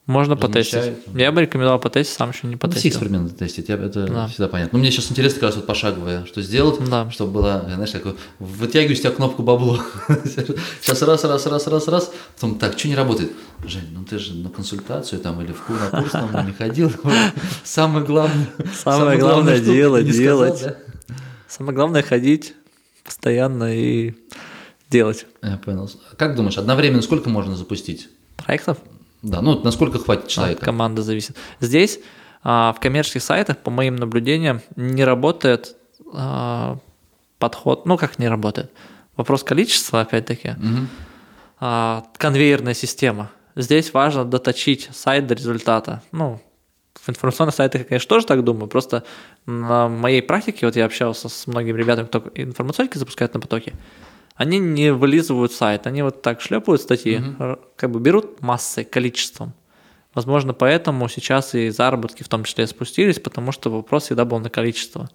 Можно 0.07 0.37
потестить. 0.37 0.93
Я 1.15 1.33
бы 1.33 1.41
рекомендовал 1.41 1.79
потестить, 1.79 2.15
сам 2.15 2.29
еще 2.31 2.41
не 2.47 2.53
ну, 2.53 2.59
все 2.59 2.69
потестил. 2.69 2.91
эксперименты 2.91 3.35
тестить, 3.37 3.71
я- 3.71 3.77
это 3.77 4.07
Да. 4.07 4.27
всегда 4.29 4.49
понятно. 4.49 4.77
Но 4.77 4.79
мне 4.83 4.91
сейчас 4.91 5.11
интересно 5.11 5.41
как 5.41 5.47
раз 5.49 5.57
вот 5.57 5.67
пошаговое, 5.67 6.27
что 6.27 6.43
сделать, 6.43 6.79
Да. 6.91 7.11
чтобы 7.11 7.33
было, 7.33 7.65
знаешь, 7.75 7.91
как 7.93 8.15
вытягиваешь 8.39 9.01
тебя 9.01 9.13
кнопку 9.13 9.43
бабло. 9.43 9.81
Сейчас 10.83 11.01
раз, 11.01 11.25
раз, 11.25 11.47
раз, 11.47 11.67
раз, 11.67 11.89
раз, 11.89 12.13
потом 12.35 12.59
так, 12.59 12.79
что 12.79 12.89
не 12.89 12.97
работает? 12.97 13.33
Жень, 13.67 13.89
ну 13.93 14.05
ты 14.05 14.19
же 14.19 14.35
на 14.35 14.51
консультацию 14.51 15.23
там 15.23 15.41
или 15.41 15.53
в 15.53 15.63
ку- 15.63 15.73
на 15.73 15.89
курс 16.03 16.13
там 16.13 16.47
не 16.47 16.53
ходил. 16.53 16.93
Самое 17.65 18.05
главное. 18.05 18.49
Самое 18.75 19.19
главное 19.19 19.57
штука 19.57 19.73
делать, 19.73 20.15
сказал, 20.15 20.59
да? 20.61 20.77
Самое 21.49 21.75
главное 21.75 22.03
ходить 22.03 22.53
постоянно 23.05 23.75
и 23.75 24.15
делать. 24.91 25.27
Я 25.43 25.57
понял. 25.59 25.91
Как 26.17 26.35
думаешь, 26.37 26.59
одновременно 26.59 27.03
сколько 27.03 27.29
можно 27.29 27.57
запустить? 27.57 28.09
Проектов 28.37 28.79
Да, 29.23 29.41
ну 29.43 29.61
насколько 29.63 29.99
хватит 29.99 30.25
от 30.25 30.31
человека? 30.31 30.65
команды 30.65 31.03
зависит. 31.03 31.37
Здесь 31.61 32.01
а, 32.43 32.73
в 32.77 32.81
коммерческих 32.81 33.23
сайтах, 33.23 33.59
по 33.59 33.71
моим 33.71 33.97
наблюдениям, 33.97 34.61
не 34.77 35.05
работает 35.05 35.77
а, 36.13 36.79
подход, 37.39 37.87
ну 37.87 37.97
как 37.97 38.19
не 38.19 38.29
работает. 38.29 38.71
Вопрос 39.17 39.45
количества, 39.45 40.01
опять-таки, 40.01 40.57
а, 41.61 42.05
конвейерная 42.17 42.75
система. 42.75 43.31
Здесь 43.57 43.95
важно 43.95 44.25
доточить 44.25 44.89
сайт 44.93 45.27
до 45.29 45.35
результата. 45.35 46.03
Ну, 46.11 46.41
в 47.01 47.09
информационных 47.09 47.55
сайтах 47.55 47.83
я, 47.83 47.87
конечно, 47.87 48.09
тоже 48.09 48.27
так 48.27 48.45
думаю. 48.45 48.69
Просто 48.69 49.05
на 49.47 49.89
моей 49.89 50.23
практике, 50.23 50.67
вот 50.67 50.77
я 50.77 50.85
общался 50.87 51.29
с 51.29 51.47
многими 51.47 51.79
ребятами, 51.79 52.07
кто 52.07 52.25
информационки 52.35 52.99
запускают 52.99 53.35
на 53.35 53.41
потоке, 53.41 53.75
они 54.37 54.59
не 54.59 54.93
вылизывают 54.93 55.53
сайт, 55.53 55.87
они 55.87 56.03
вот 56.03 56.23
так 56.23 56.41
шлепают 56.41 56.81
статьи, 56.81 57.21
р- 57.39 57.59
как 57.77 57.91
бы 57.91 58.01
берут 58.01 58.41
массой, 58.41 58.85
количеством. 58.85 59.53
Возможно, 60.15 60.55
поэтому 60.55 61.09
сейчас 61.09 61.55
и 61.55 61.71
заработки 61.71 62.23
в 62.23 62.29
том 62.29 62.45
числе 62.45 62.67
спустились, 62.67 63.19
потому 63.19 63.53
что 63.53 63.71
вопрос 63.71 64.05
всегда 64.05 64.25
был 64.25 64.39
на 64.39 64.49
количество. 64.51 65.09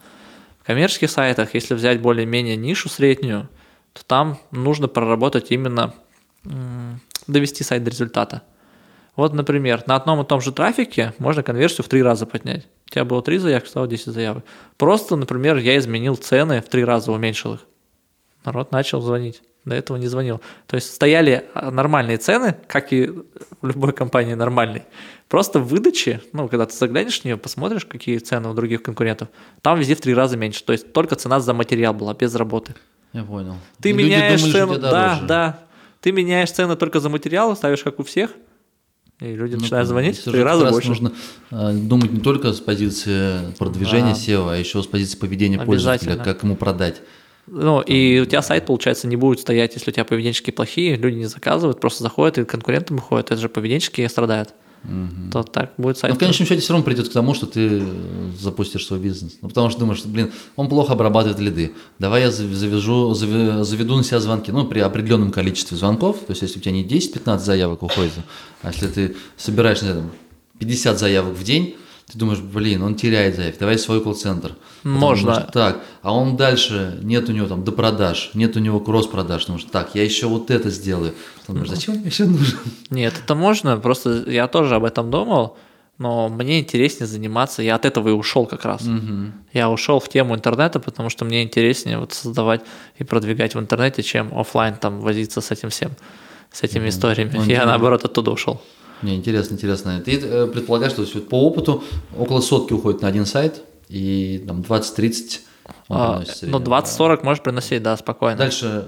В 0.61 0.65
коммерческих 0.65 1.09
сайтах, 1.09 1.53
если 1.53 1.73
взять 1.73 2.01
более-менее 2.01 2.57
нишу 2.57 2.89
среднюю, 2.89 3.49
то 3.93 4.03
там 4.05 4.37
нужно 4.51 4.87
проработать 4.87 5.51
именно 5.51 5.93
довести 7.27 7.63
сайт 7.63 7.83
до 7.83 7.91
результата. 7.91 8.43
Вот, 9.19 9.33
например, 9.33 9.83
на 9.85 9.97
одном 9.97 10.21
и 10.21 10.25
том 10.25 10.39
же 10.39 10.53
трафике 10.53 11.13
можно 11.17 11.43
конверсию 11.43 11.83
в 11.83 11.89
три 11.89 12.01
раза 12.01 12.25
поднять. 12.25 12.65
У 12.87 12.91
тебя 12.91 13.03
было 13.03 13.21
3 13.21 13.39
заявки, 13.39 13.67
стало 13.67 13.85
10 13.85 14.13
заявок. 14.13 14.45
Просто, 14.77 15.17
например, 15.17 15.57
я 15.57 15.77
изменил 15.77 16.15
цены 16.15 16.61
в 16.61 16.69
три 16.69 16.85
раза, 16.85 17.11
уменьшил 17.11 17.55
их. 17.55 17.59
Народ 18.45 18.71
начал 18.71 19.01
звонить. 19.01 19.41
До 19.65 19.75
этого 19.75 19.97
не 19.97 20.07
звонил. 20.07 20.39
То 20.67 20.75
есть 20.75 20.93
стояли 20.93 21.43
а, 21.53 21.69
нормальные 21.69 22.15
цены, 22.15 22.55
как 22.67 22.93
и 22.93 23.07
в 23.61 23.67
любой 23.67 23.91
компании 23.91 24.35
нормальной. 24.35 24.83
Просто 25.27 25.59
в 25.59 25.67
выдаче, 25.67 26.21
ну, 26.31 26.47
когда 26.47 26.65
ты 26.65 26.73
заглянешь 26.73 27.19
в 27.19 27.25
нее, 27.25 27.35
посмотришь, 27.35 27.83
какие 27.83 28.19
цены 28.19 28.47
у 28.47 28.53
других 28.53 28.83
конкурентов, 28.83 29.27
там 29.61 29.77
везде 29.77 29.95
в 29.95 29.99
три 29.99 30.13
раза 30.13 30.37
меньше. 30.37 30.63
То 30.63 30.71
есть 30.71 30.93
только 30.93 31.17
цена 31.17 31.41
за 31.41 31.53
материал 31.53 31.93
была, 31.93 32.13
без 32.13 32.33
работы. 32.35 32.73
Я 33.11 33.25
понял. 33.25 33.57
Ты 33.81 33.89
И 33.89 33.93
меняешь 33.93 34.39
думали, 34.39 34.53
цену, 34.53 34.79
да, 34.79 35.19
да. 35.27 35.59
Ты 35.99 36.13
меняешь 36.13 36.51
цену 36.51 36.77
только 36.77 37.01
за 37.01 37.09
материал, 37.09 37.53
ставишь 37.57 37.83
как 37.83 37.99
у 37.99 38.03
всех, 38.03 38.31
и 39.19 39.35
люди 39.35 39.55
Ну, 39.55 39.61
начинают 39.61 39.87
звонить 39.87 40.17
в 40.17 40.31
три 40.31 40.41
раза 40.41 40.63
раз 40.63 40.73
больше. 40.73 40.89
Нужно 40.89 41.11
э, 41.51 41.73
думать 41.73 42.11
не 42.11 42.21
только 42.21 42.53
с 42.53 42.59
позиции 42.59 43.51
продвижения 43.57 44.13
Да. 44.13 44.19
SEO, 44.19 44.51
а 44.51 44.55
еще 44.55 44.81
с 44.81 44.87
позиции 44.87 45.17
поведения 45.17 45.59
пользователя, 45.59 46.15
как 46.15 46.43
ему 46.43 46.55
продать. 46.55 47.01
Ну, 47.47 47.81
и 47.81 48.19
у 48.19 48.25
тебя 48.25 48.41
сайт, 48.41 48.67
получается, 48.67 49.07
не 49.07 49.15
будет 49.15 49.39
стоять, 49.39 49.73
если 49.73 49.89
у 49.89 49.93
тебя 49.93 50.05
поведенческие 50.05 50.53
плохие, 50.53 50.95
люди 50.95 51.15
не 51.15 51.25
заказывают, 51.25 51.79
просто 51.79 52.03
заходят 52.03 52.37
и 52.37 52.45
конкурентам 52.45 52.97
уходят, 52.97 53.31
это 53.31 53.41
же 53.41 53.49
поведенческие 53.49 54.07
страдают. 54.07 54.53
То 55.31 55.43
так 55.43 55.73
будет 55.77 55.97
сайт. 55.97 56.11
Но 56.13 56.15
в 56.15 56.19
конечном 56.19 56.47
счете 56.47 56.61
все 56.61 56.73
равно 56.73 56.85
придет 56.85 57.09
к 57.09 57.11
тому, 57.13 57.33
что 57.33 57.45
ты 57.45 57.83
запустишь 58.39 58.85
свой 58.85 58.99
бизнес. 58.99 59.37
Ну, 59.41 59.49
потому 59.49 59.69
что 59.69 59.79
думаешь, 59.79 59.99
что, 59.99 60.07
блин, 60.09 60.31
он 60.55 60.69
плохо 60.69 60.93
обрабатывает 60.93 61.39
лиды. 61.39 61.73
Давай 61.99 62.21
я 62.21 62.29
зав- 62.29 62.53
завяжу, 62.53 63.11
заве- 63.11 63.63
заведу 63.63 63.97
на 63.97 64.03
себя 64.03 64.19
звонки. 64.19 64.51
Ну, 64.51 64.65
при 64.65 64.79
определенном 64.79 65.31
количестве 65.31 65.77
звонков. 65.77 66.19
То 66.19 66.31
есть, 66.31 66.41
если 66.41 66.59
у 66.59 66.61
тебя 66.61 66.71
не 66.71 66.83
10-15 66.83 67.39
заявок 67.39 67.83
уходит, 67.83 68.13
а 68.61 68.69
если 68.71 68.87
ты 68.87 69.15
собираешь, 69.37 69.81
не 69.81 69.89
знаю, 69.89 70.01
там, 70.03 70.11
50 70.59 70.97
заявок 70.99 71.33
в 71.35 71.43
день, 71.43 71.75
Ты 72.11 72.17
думаешь, 72.17 72.39
блин, 72.39 72.81
он 72.81 72.95
теряет 72.95 73.35
заявки, 73.35 73.59
давай 73.59 73.77
свой 73.77 74.01
колл-центр. 74.01 74.55
Можно. 74.83 75.31
думаешь, 75.31 75.51
так, 75.53 75.81
а 76.01 76.13
он 76.13 76.37
дальше, 76.37 76.97
нет 77.03 77.29
у 77.29 77.31
него 77.31 77.47
там 77.47 77.63
допродаж, 77.63 78.31
нет 78.33 78.55
у 78.55 78.59
него 78.59 78.79
кросс-продаж. 78.79 79.45
Думаешь, 79.45 79.65
так, 79.71 79.93
я 79.93 80.03
еще 80.03 80.25
вот 80.25 80.49
это 80.49 80.71
сделаю. 80.71 81.13
Ты 81.45 81.53
думаешь, 81.53 81.69
зачем 81.69 81.95
мне 81.95 82.07
еще 82.07 82.25
нужен? 82.25 82.57
Нет, 82.89 83.13
это 83.23 83.35
можно, 83.35 83.77
просто 83.77 84.23
я 84.27 84.47
тоже 84.47 84.75
об 84.75 84.85
этом 84.85 85.11
думал, 85.11 85.57
но 85.99 86.29
мне 86.29 86.61
интереснее 86.61 87.05
заниматься, 87.05 87.61
я 87.61 87.75
от 87.75 87.85
этого 87.85 88.09
и 88.09 88.11
ушел 88.11 88.47
как 88.47 88.65
раз. 88.65 88.83
Я 89.53 89.69
ушел 89.69 89.99
в 89.99 90.09
тему 90.09 90.33
интернета, 90.33 90.79
потому 90.79 91.09
что 91.09 91.25
мне 91.25 91.43
интереснее 91.43 91.99
вот 91.99 92.13
создавать 92.13 92.61
и 92.97 93.03
продвигать 93.03 93.53
в 93.53 93.59
интернете, 93.59 94.01
чем 94.01 94.35
оффлайн 94.35 94.75
там 94.77 94.99
возиться 95.01 95.41
с 95.41 95.51
этим 95.51 95.69
всем, 95.69 95.91
с 96.51 96.63
этими 96.63 96.89
историями. 96.89 97.33
Ну, 97.35 97.43
я 97.43 97.67
наоборот 97.67 98.03
оттуда 98.03 98.31
ушел. 98.31 98.59
Не, 99.01 99.15
интересно, 99.15 99.55
интересно. 99.55 100.01
Ты 100.01 100.19
э, 100.19 100.47
предполагаешь, 100.47 100.93
что 100.93 101.05
по 101.21 101.41
опыту 101.41 101.83
около 102.17 102.41
сотки 102.41 102.73
уходит 102.73 103.01
на 103.01 103.07
один 103.07 103.25
сайт, 103.25 103.61
и 103.87 104.43
там 104.47 104.61
20-30 104.61 105.39
он 105.87 105.97
А, 105.97 106.19
ну, 106.19 106.25
среднем. 106.25 106.59
20-40 106.59 107.23
можешь 107.23 107.43
приносить, 107.43 107.81
да, 107.83 107.95
спокойно. 107.97 108.37
Дальше 108.37 108.87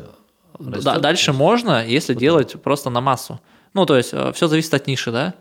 Да, 0.59 0.76
растет? 0.76 1.01
дальше 1.01 1.34
можно, 1.34 1.86
если 1.86 2.14
делать 2.14 2.62
просто 2.62 2.89
на 2.89 3.01
массу. 3.01 3.39
Ну, 3.74 3.86
то 3.86 3.97
есть, 3.97 4.14
все 4.34 4.47
зависит 4.47 4.74
от 4.74 4.88
ниши, 4.88 5.12
да. 5.12 5.34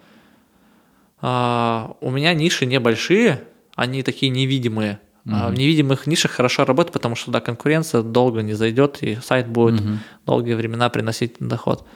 А, 1.21 1.97
у 2.01 2.11
меня 2.11 2.33
ниши 2.35 2.67
небольшие, 2.67 3.43
они 3.75 4.03
такие 4.03 4.31
невидимые. 4.31 5.01
А 5.33 5.49
в 5.51 5.55
невидимых 5.55 6.07
нишах 6.07 6.33
хорошо 6.33 6.65
работать, 6.65 6.93
потому 6.93 7.15
что 7.15 7.27
туда 7.27 7.41
конкуренция 7.41 8.03
долго 8.03 8.43
не 8.43 8.55
зайдет, 8.55 8.99
и 9.03 9.17
сайт 9.23 9.49
будет 9.49 9.81
долгие 10.27 10.55
времена 10.55 10.89
приносить 10.89 11.37
доход. 11.39 11.87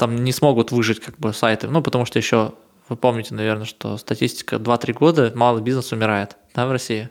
Там 0.00 0.16
не 0.24 0.32
смогут 0.32 0.72
выжить 0.72 0.98
как 0.98 1.18
бы 1.18 1.34
сайты, 1.34 1.68
ну, 1.68 1.82
потому 1.82 2.06
что 2.06 2.18
еще, 2.18 2.54
вы 2.88 2.96
помните, 2.96 3.34
наверное, 3.34 3.66
что 3.66 3.98
статистика 3.98 4.56
2-3 4.56 4.94
года 4.94 5.32
малый 5.34 5.62
бизнес 5.62 5.92
умирает, 5.92 6.38
да, 6.54 6.66
в 6.66 6.72
России. 6.72 7.10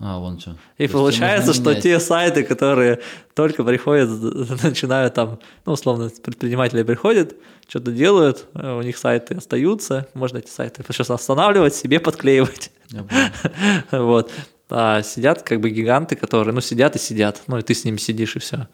А, 0.00 0.18
вон 0.18 0.40
что. 0.40 0.56
И 0.78 0.88
получается, 0.88 1.54
что 1.54 1.80
те 1.80 2.00
сайты, 2.00 2.42
которые 2.42 3.02
только 3.36 3.62
приходят, 3.62 4.10
начинают 4.64 5.14
там, 5.14 5.38
ну, 5.64 5.74
условно, 5.74 6.10
предприниматели 6.10 6.82
приходят, 6.82 7.36
что-то 7.68 7.92
делают, 7.92 8.46
э, 8.54 8.76
у 8.76 8.82
них 8.82 8.98
сайты 8.98 9.34
остаются, 9.34 10.08
можно 10.12 10.38
эти 10.38 10.50
сайты 10.50 10.82
сейчас 10.88 11.10
останавливать, 11.10 11.76
себе 11.76 12.00
подклеивать. 12.00 12.72
Вот. 13.92 14.32
А 14.70 15.02
сидят 15.02 15.42
как 15.42 15.60
бы 15.60 15.70
гиганты, 15.70 16.16
которые, 16.16 16.52
ну, 16.52 16.60
сидят 16.62 16.96
и 16.96 16.98
сидят, 16.98 17.42
ну, 17.46 17.58
и 17.58 17.62
ты 17.62 17.74
с 17.74 17.84
ними 17.84 17.98
сидишь, 17.98 18.34
и 18.34 18.40
все. 18.40 18.66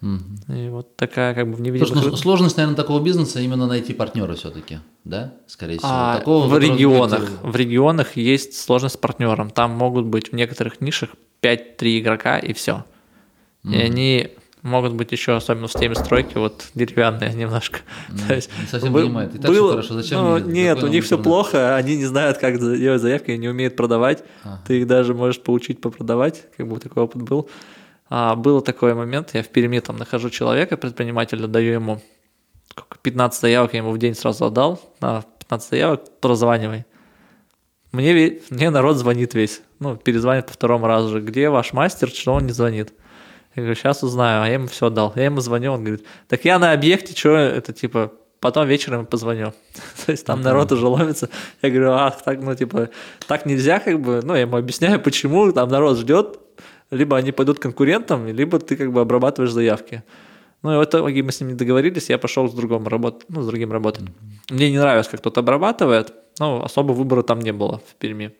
И 0.00 0.68
вот 0.68 0.96
такая 0.96 1.34
как 1.34 1.48
бы 1.48 1.56
в 1.56 1.60
невидимых... 1.60 1.88
Слушай, 1.88 2.10
ну, 2.10 2.16
сложность, 2.16 2.56
наверное, 2.56 2.76
такого 2.76 3.02
бизнеса 3.02 3.40
именно 3.40 3.66
найти 3.66 3.92
партнера 3.92 4.34
все-таки, 4.34 4.78
да? 5.04 5.34
Скорее 5.48 5.78
всего. 5.78 5.90
А, 5.90 6.18
Такого, 6.18 6.46
в 6.46 6.58
регионах, 6.58 7.28
э, 7.42 7.48
в 7.48 7.56
регионах 7.56 8.16
есть 8.16 8.56
сложность 8.56 8.94
с 8.94 8.98
партнером. 8.98 9.50
Там 9.50 9.72
могут 9.72 10.06
быть 10.06 10.30
в 10.30 10.34
некоторых 10.34 10.80
нишах 10.80 11.10
5-3 11.42 11.98
игрока 11.98 12.38
и 12.38 12.52
все. 12.52 12.84
И 13.64 13.76
они 13.76 14.30
могут 14.62 14.92
быть 14.94 15.12
еще, 15.12 15.36
особенно 15.36 15.66
в 15.66 15.72
теме 15.72 15.94
стройки, 15.94 16.38
вот 16.38 16.68
деревянные 16.74 17.32
немножко. 17.34 17.80
То 18.28 18.34
есть 18.34 18.50
не 18.60 18.66
совсем 18.66 18.92
бы- 18.92 19.02
понимают. 19.02 19.34
И 19.34 19.38
так 19.38 19.50
всё 19.50 19.70
хорошо, 19.70 19.94
зачем 19.94 20.20
ну, 20.20 20.38
мне 20.38 20.62
нет, 20.62 20.82
у 20.82 20.86
них 20.86 21.04
все 21.04 21.16
интернет? 21.16 21.24
плохо, 21.24 21.76
они 21.76 21.96
не 21.96 22.06
знают, 22.06 22.38
как 22.38 22.58
делать 22.58 23.02
заявки, 23.02 23.32
они 23.32 23.40
не 23.40 23.48
умеют 23.48 23.76
продавать. 23.76 24.24
Ты 24.66 24.80
их 24.80 24.86
даже 24.86 25.14
можешь 25.14 25.40
поучить 25.40 25.80
попродавать, 25.80 26.44
как 26.56 26.68
бы 26.68 26.78
такой 26.78 27.02
опыт 27.02 27.22
был. 27.22 27.48
А, 28.10 28.34
был 28.34 28.60
такой 28.62 28.94
момент, 28.94 29.30
я 29.34 29.42
в 29.42 29.48
Перми 29.48 29.80
там 29.80 29.96
нахожу 29.96 30.30
человека, 30.30 30.76
предпринимателя, 30.76 31.46
даю 31.46 31.74
ему 31.74 32.00
сколько, 32.70 32.98
15 32.98 33.40
заявок, 33.40 33.72
я 33.74 33.78
ему 33.78 33.90
в 33.90 33.98
день 33.98 34.14
сразу 34.14 34.46
отдал, 34.46 34.80
на 35.00 35.24
15 35.40 35.70
заявок, 35.70 36.20
прозванивай. 36.20 36.84
Мне, 37.92 38.40
мне 38.50 38.70
народ 38.70 38.96
звонит 38.96 39.34
весь, 39.34 39.62
ну, 39.78 39.96
перезвонит 39.96 40.46
по 40.46 40.52
второму 40.52 40.86
разу 40.86 41.08
же, 41.08 41.20
где 41.20 41.48
ваш 41.48 41.72
мастер, 41.72 42.08
что 42.08 42.34
он 42.34 42.46
не 42.46 42.52
звонит. 42.52 42.92
Я 43.54 43.62
говорю, 43.62 43.74
сейчас 43.76 44.02
узнаю, 44.02 44.42
а 44.42 44.46
я 44.46 44.54
ему 44.54 44.66
все 44.66 44.86
отдал. 44.86 45.12
Я 45.16 45.24
ему 45.24 45.40
звоню, 45.40 45.72
он 45.72 45.84
говорит, 45.84 46.06
так 46.28 46.44
я 46.44 46.58
на 46.58 46.72
объекте, 46.72 47.16
что 47.16 47.30
это, 47.30 47.72
типа, 47.72 48.12
потом 48.40 48.68
вечером 48.68 49.06
позвоню. 49.06 49.54
То 50.06 50.12
есть 50.12 50.26
там 50.26 50.42
народ 50.42 50.70
уже 50.70 50.86
ломится. 50.86 51.30
Я 51.62 51.70
говорю, 51.70 51.92
ах, 51.92 52.22
так, 52.22 52.40
ну, 52.40 52.54
типа, 52.54 52.90
так 53.26 53.46
нельзя, 53.46 53.80
как 53.80 54.00
бы, 54.00 54.20
ну, 54.22 54.34
я 54.34 54.42
ему 54.42 54.56
объясняю, 54.56 55.00
почему, 55.02 55.50
там 55.52 55.70
народ 55.70 55.98
ждет, 55.98 56.38
либо 56.90 57.16
они 57.16 57.32
пойдут 57.32 57.58
конкурентам, 57.58 58.26
либо 58.26 58.58
ты 58.58 58.76
как 58.76 58.92
бы 58.92 59.00
обрабатываешь 59.00 59.52
заявки. 59.52 60.02
Ну, 60.62 60.74
и 60.74 60.84
в 60.84 60.88
итоге 60.88 61.22
мы 61.22 61.30
с 61.30 61.40
ним 61.40 61.50
не 61.50 61.54
договорились, 61.54 62.08
я 62.08 62.18
пошел 62.18 62.48
с 62.48 62.52
другим 62.52 62.88
работать, 62.88 63.26
ну, 63.28 63.42
с 63.42 63.46
другим 63.46 63.70
работать. 63.70 64.04
Мне 64.50 64.70
не 64.70 64.78
нравилось, 64.78 65.06
как 65.06 65.20
кто-то 65.20 65.40
обрабатывает, 65.40 66.12
но 66.40 66.64
особо 66.64 66.92
выбора 66.92 67.22
там 67.22 67.40
не 67.40 67.52
было 67.52 67.80
в 67.86 67.94
Перми. 67.94 68.34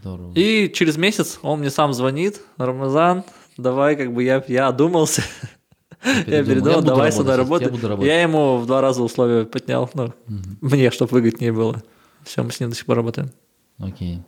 Здорово. 0.00 0.32
И 0.34 0.70
через 0.74 0.96
месяц 0.96 1.38
он 1.42 1.60
мне 1.60 1.70
сам 1.70 1.92
звонит, 1.92 2.40
Рамазан, 2.58 3.24
давай, 3.56 3.96
как 3.96 4.12
бы 4.12 4.24
я, 4.24 4.44
я 4.48 4.68
одумался. 4.68 5.22
Я 6.26 6.44
буду 6.44 6.82
давай 6.82 7.12
сюда 7.12 7.36
работать, 7.36 7.72
я 8.00 8.22
ему 8.22 8.58
в 8.58 8.66
два 8.66 8.80
раза 8.80 9.02
условия 9.02 9.46
поднял, 9.46 9.88
ну, 9.94 10.12
мне, 10.60 10.90
чтобы 10.90 11.12
выгоднее 11.12 11.52
было. 11.52 11.82
Все, 12.24 12.42
мы 12.42 12.50
с 12.50 12.60
ним 12.60 12.70
до 12.70 12.76
сих 12.76 12.84
пор 12.84 12.96
работаем. 12.96 13.30
Окей. 13.78 14.16
Ну, 14.16 14.24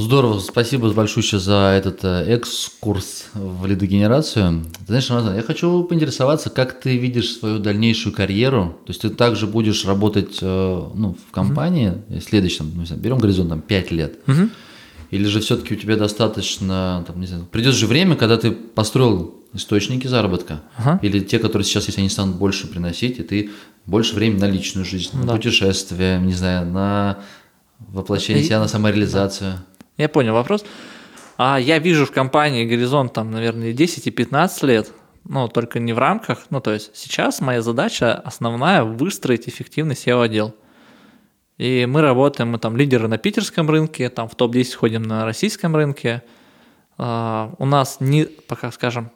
здорово, 0.00 0.40
спасибо 0.40 0.92
большое 0.92 1.24
за 1.40 1.74
этот 1.78 2.04
э, 2.04 2.24
экскурс 2.34 3.26
в 3.34 3.66
лидогенерацию. 3.66 4.64
Ты 4.80 4.86
знаешь, 4.86 5.08
Рамазан, 5.10 5.36
я 5.36 5.42
хочу 5.42 5.84
поинтересоваться, 5.84 6.50
как 6.50 6.80
ты 6.80 6.96
видишь 6.96 7.36
свою 7.36 7.58
дальнейшую 7.58 8.14
карьеру. 8.14 8.76
То 8.84 8.90
есть 8.90 9.02
ты 9.02 9.10
также 9.10 9.46
будешь 9.46 9.84
работать 9.84 10.38
э, 10.42 10.82
ну, 10.94 11.16
в 11.28 11.30
компании, 11.32 11.94
mm 12.08 12.20
следующем, 12.20 12.70
ну, 12.74 12.80
не 12.80 12.86
знаю, 12.86 13.00
берем 13.02 13.18
горизонт 13.18 13.50
там 13.50 13.60
5 13.60 13.90
лет. 13.92 14.18
Или 15.12 15.24
же 15.26 15.38
все-таки 15.40 15.74
у 15.74 15.76
тебя 15.76 15.96
достаточно, 15.96 17.04
там, 17.06 17.20
не 17.20 17.26
знаю, 17.28 17.46
придет 17.50 17.74
же 17.74 17.86
время, 17.86 18.16
когда 18.16 18.36
ты 18.36 18.50
построил 18.50 19.36
источники 19.54 20.08
заработка, 20.08 20.62
Ага. 20.76 20.98
или 21.02 21.20
те, 21.20 21.38
которые 21.38 21.64
сейчас, 21.64 21.86
если 21.86 22.00
они 22.00 22.10
станут 22.10 22.36
больше 22.36 22.66
приносить, 22.66 23.18
и 23.20 23.22
ты 23.22 23.50
больше 23.86 24.16
времени 24.16 24.40
на 24.40 24.50
личную 24.50 24.84
жизнь, 24.84 25.16
на 25.16 25.26
Да. 25.26 25.36
путешествия, 25.36 26.18
не 26.18 26.32
знаю, 26.34 26.66
на 26.66 27.18
воплощение 27.78 28.42
И- 28.42 28.46
себя, 28.46 28.58
на 28.58 28.68
самореализацию. 28.68 29.60
Я 29.96 30.08
понял 30.08 30.34
вопрос. 30.34 30.64
А 31.38 31.58
я 31.58 31.78
вижу 31.78 32.06
в 32.06 32.12
компании 32.12 32.64
горизонт 32.64 33.12
там, 33.12 33.30
наверное, 33.30 33.72
10 33.72 34.06
и 34.06 34.10
15 34.10 34.62
лет, 34.62 34.92
ну, 35.24 35.48
только 35.48 35.78
не 35.78 35.92
в 35.92 35.98
рамках, 35.98 36.46
ну, 36.50 36.60
то 36.60 36.72
есть 36.72 36.96
сейчас 36.96 37.40
моя 37.40 37.60
задача 37.60 38.14
основная 38.14 38.84
выстроить 38.84 39.48
эффективный 39.48 39.94
SEO-отдел. 39.94 40.54
И 41.58 41.86
мы 41.86 42.02
работаем, 42.02 42.50
мы 42.50 42.58
там 42.58 42.76
лидеры 42.76 43.08
на 43.08 43.18
питерском 43.18 43.68
рынке, 43.68 44.08
там 44.08 44.28
в 44.28 44.34
топ-10 44.34 44.74
ходим 44.74 45.02
на 45.02 45.24
российском 45.24 45.74
рынке. 45.74 46.22
А, 46.98 47.54
у 47.58 47.66
нас 47.66 47.98
не, 48.00 48.24
пока 48.24 48.70
скажем, 48.70 49.10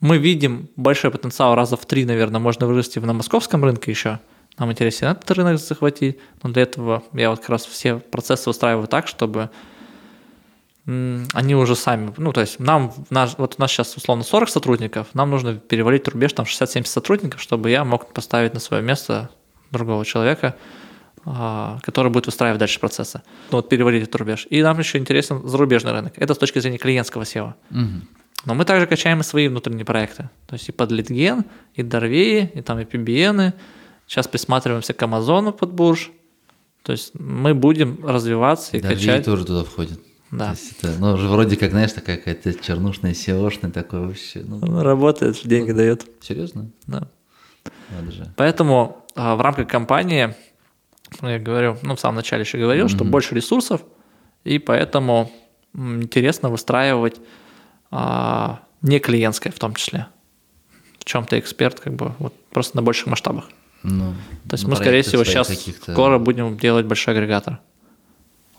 мы 0.00 0.18
видим 0.18 0.68
большой 0.76 1.10
потенциал 1.10 1.54
раза 1.54 1.76
в 1.76 1.84
три, 1.86 2.04
наверное, 2.04 2.40
можно 2.40 2.66
вырасти 2.66 2.98
на 2.98 3.12
московском 3.12 3.64
рынке 3.64 3.90
еще. 3.90 4.20
Нам 4.58 4.70
интересен 4.72 5.08
этот 5.08 5.30
рынок 5.32 5.58
захватить, 5.58 6.18
но 6.42 6.50
для 6.50 6.62
этого 6.62 7.02
я 7.12 7.30
вот 7.30 7.40
как 7.40 7.50
раз 7.50 7.66
все 7.66 7.96
процессы 7.96 8.48
устраиваю 8.48 8.88
так, 8.88 9.06
чтобы 9.06 9.50
они 11.32 11.54
уже 11.54 11.76
сами, 11.76 12.12
ну, 12.16 12.32
то 12.32 12.40
есть 12.40 12.58
нам, 12.58 12.92
наш, 13.10 13.36
вот 13.38 13.54
у 13.58 13.60
нас 13.60 13.70
сейчас 13.70 13.96
условно 13.96 14.24
40 14.24 14.48
сотрудников, 14.48 15.08
нам 15.14 15.30
нужно 15.30 15.54
перевалить 15.54 16.08
рубеж 16.08 16.32
там 16.32 16.46
60-70 16.46 16.86
сотрудников, 16.86 17.40
чтобы 17.40 17.70
я 17.70 17.84
мог 17.84 18.12
поставить 18.12 18.54
на 18.54 18.60
свое 18.60 18.82
место 18.82 19.30
другого 19.70 20.04
человека, 20.04 20.56
а, 21.24 21.78
который 21.82 22.10
будет 22.10 22.26
выстраивать 22.26 22.58
дальше 22.58 22.80
процессы. 22.80 23.22
Ну, 23.50 23.58
вот 23.58 23.68
перевалить 23.68 24.02
этот 24.04 24.16
рубеж. 24.16 24.46
И 24.50 24.62
нам 24.62 24.78
еще 24.78 24.98
интересен 24.98 25.46
зарубежный 25.46 25.92
рынок. 25.92 26.14
Это 26.16 26.34
с 26.34 26.38
точки 26.38 26.58
зрения 26.60 26.78
клиентского 26.78 27.22
SEO. 27.22 27.54
Но 28.46 28.54
мы 28.54 28.64
также 28.64 28.86
качаем 28.86 29.20
и 29.20 29.22
свои 29.22 29.48
внутренние 29.48 29.84
проекты. 29.84 30.30
То 30.46 30.54
есть 30.54 30.68
и 30.70 30.72
под 30.72 30.90
литген, 30.92 31.44
и 31.74 31.82
Дорвеи, 31.82 32.50
и 32.54 32.62
там 32.62 32.78
и 32.80 32.84
PBN. 32.84 33.52
Сейчас 34.06 34.28
присматриваемся 34.28 34.94
к 34.94 35.02
Амазону 35.02 35.52
под 35.52 35.72
бурж. 35.72 36.10
То 36.82 36.92
есть 36.92 37.12
мы 37.14 37.52
будем 37.54 38.04
развиваться 38.04 38.78
и 38.78 38.80
Да, 38.80 38.88
качать. 38.88 39.26
тоже 39.26 39.44
туда 39.44 39.62
входит. 39.62 40.00
Да. 40.30 40.46
То 40.46 40.50
есть 40.52 40.72
это, 40.78 40.92
ну, 40.98 41.16
вроде 41.16 41.56
как, 41.56 41.70
знаешь, 41.70 41.92
такая 41.92 42.16
какая-то 42.16 42.54
чернушная, 42.54 43.12
SEO-шная 43.12 43.70
такое 43.70 44.06
вообще. 44.06 44.42
Ну, 44.44 44.58
Он 44.62 44.80
работает, 44.80 45.40
деньги 45.44 45.72
дает. 45.72 46.06
серьезно? 46.20 46.70
Да. 46.86 47.08
Надо 47.90 48.12
же. 48.12 48.32
Поэтому 48.36 49.04
а, 49.16 49.34
в 49.34 49.40
рамках 49.40 49.66
компании, 49.66 50.34
ну, 51.20 51.28
я 51.28 51.38
говорю, 51.38 51.78
ну, 51.82 51.96
в 51.96 52.00
самом 52.00 52.16
начале 52.16 52.42
еще 52.42 52.58
говорил, 52.58 52.88
что 52.88 53.04
больше 53.04 53.34
ресурсов, 53.34 53.82
и 54.44 54.58
поэтому 54.58 55.32
интересно 55.74 56.48
выстраивать 56.48 57.16
а, 57.90 58.60
не 58.82 59.00
клиентское 59.00 59.52
в 59.52 59.58
том 59.58 59.74
числе. 59.74 60.06
В 60.98 61.04
чем 61.04 61.24
ты 61.26 61.38
эксперт, 61.38 61.80
как 61.80 61.94
бы, 61.94 62.14
вот 62.18 62.34
просто 62.50 62.76
на 62.76 62.82
больших 62.82 63.06
масштабах. 63.06 63.48
Ну, 63.82 64.14
То 64.48 64.54
есть 64.54 64.64
на 64.64 64.70
мы, 64.70 64.76
скорее 64.76 65.02
всего, 65.02 65.24
сейчас 65.24 65.48
скоро 65.82 66.18
будем 66.18 66.56
делать 66.56 66.86
большой 66.86 67.14
агрегатор. 67.14 67.58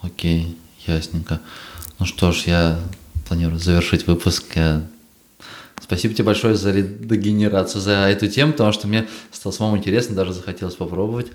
Окей, 0.02 0.58
ясненько. 0.88 1.40
Ну 2.00 2.06
что 2.06 2.32
ж, 2.32 2.44
я 2.46 2.80
планирую 3.28 3.60
завершить 3.60 4.08
выпуск. 4.08 4.44
Я 4.56 4.84
Спасибо 5.82 6.14
тебе 6.14 6.26
большое 6.26 6.56
за 6.56 6.72
дегенерацию, 6.72 7.82
за 7.82 7.92
эту 7.92 8.28
тему, 8.28 8.52
потому 8.52 8.72
что 8.72 8.88
мне 8.88 9.08
стало 9.32 9.52
самому 9.52 9.78
интересно, 9.78 10.16
даже 10.16 10.32
захотелось 10.32 10.76
попробовать. 10.76 11.28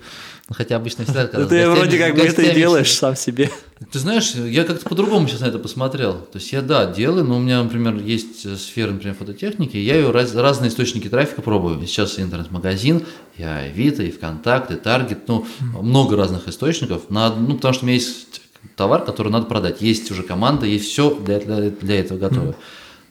Ну, 0.49 0.55
хотя 0.55 0.77
обычно 0.77 1.03
всегда... 1.03 1.27
когда 1.27 1.45
Ты 1.45 1.69
вроде 1.69 1.99
как 1.99 2.15
бы 2.15 2.21
это 2.21 2.41
и 2.41 2.55
делаешь 2.55 2.91
сам 2.93 3.15
себе. 3.17 3.51
Ты 3.91 3.99
знаешь, 3.99 4.33
я 4.33 4.63
как-то 4.63 4.87
по-другому 4.87 5.27
сейчас 5.27 5.41
на 5.41 5.45
это 5.45 5.59
посмотрел. 5.59 6.13
То 6.13 6.39
есть 6.39 6.51
я, 6.53 6.61
да, 6.61 6.91
делаю, 6.91 7.25
но 7.25 7.37
у 7.37 7.39
меня, 7.39 7.61
например, 7.61 7.97
есть 7.97 8.57
сфера, 8.57 8.91
например, 8.91 9.15
фототехники, 9.15 9.75
я 9.75 9.95
ее 9.95 10.11
раз- 10.11 10.33
разные 10.33 10.69
источники 10.69 11.09
трафика 11.09 11.41
пробую. 11.41 11.85
Сейчас 11.85 12.17
интернет-магазин, 12.17 13.03
и 13.35 13.43
Авито, 13.43 14.01
и 14.01 14.11
ВКонтакте, 14.11 14.75
и 14.75 14.77
Таргет, 14.77 15.27
ну, 15.27 15.45
много 15.59 16.15
разных 16.15 16.47
источников. 16.47 17.09
На, 17.09 17.35
ну, 17.35 17.55
потому 17.55 17.73
что 17.73 17.83
у 17.83 17.87
меня 17.87 17.97
есть 17.97 18.41
товар, 18.75 19.03
который 19.03 19.31
надо 19.31 19.45
продать. 19.45 19.81
Есть 19.81 20.11
уже 20.11 20.23
команда, 20.23 20.65
есть 20.65 20.85
все 20.85 21.13
для, 21.15 21.39
для, 21.39 21.69
для 21.69 21.99
этого 21.99 22.17
готово. 22.17 22.55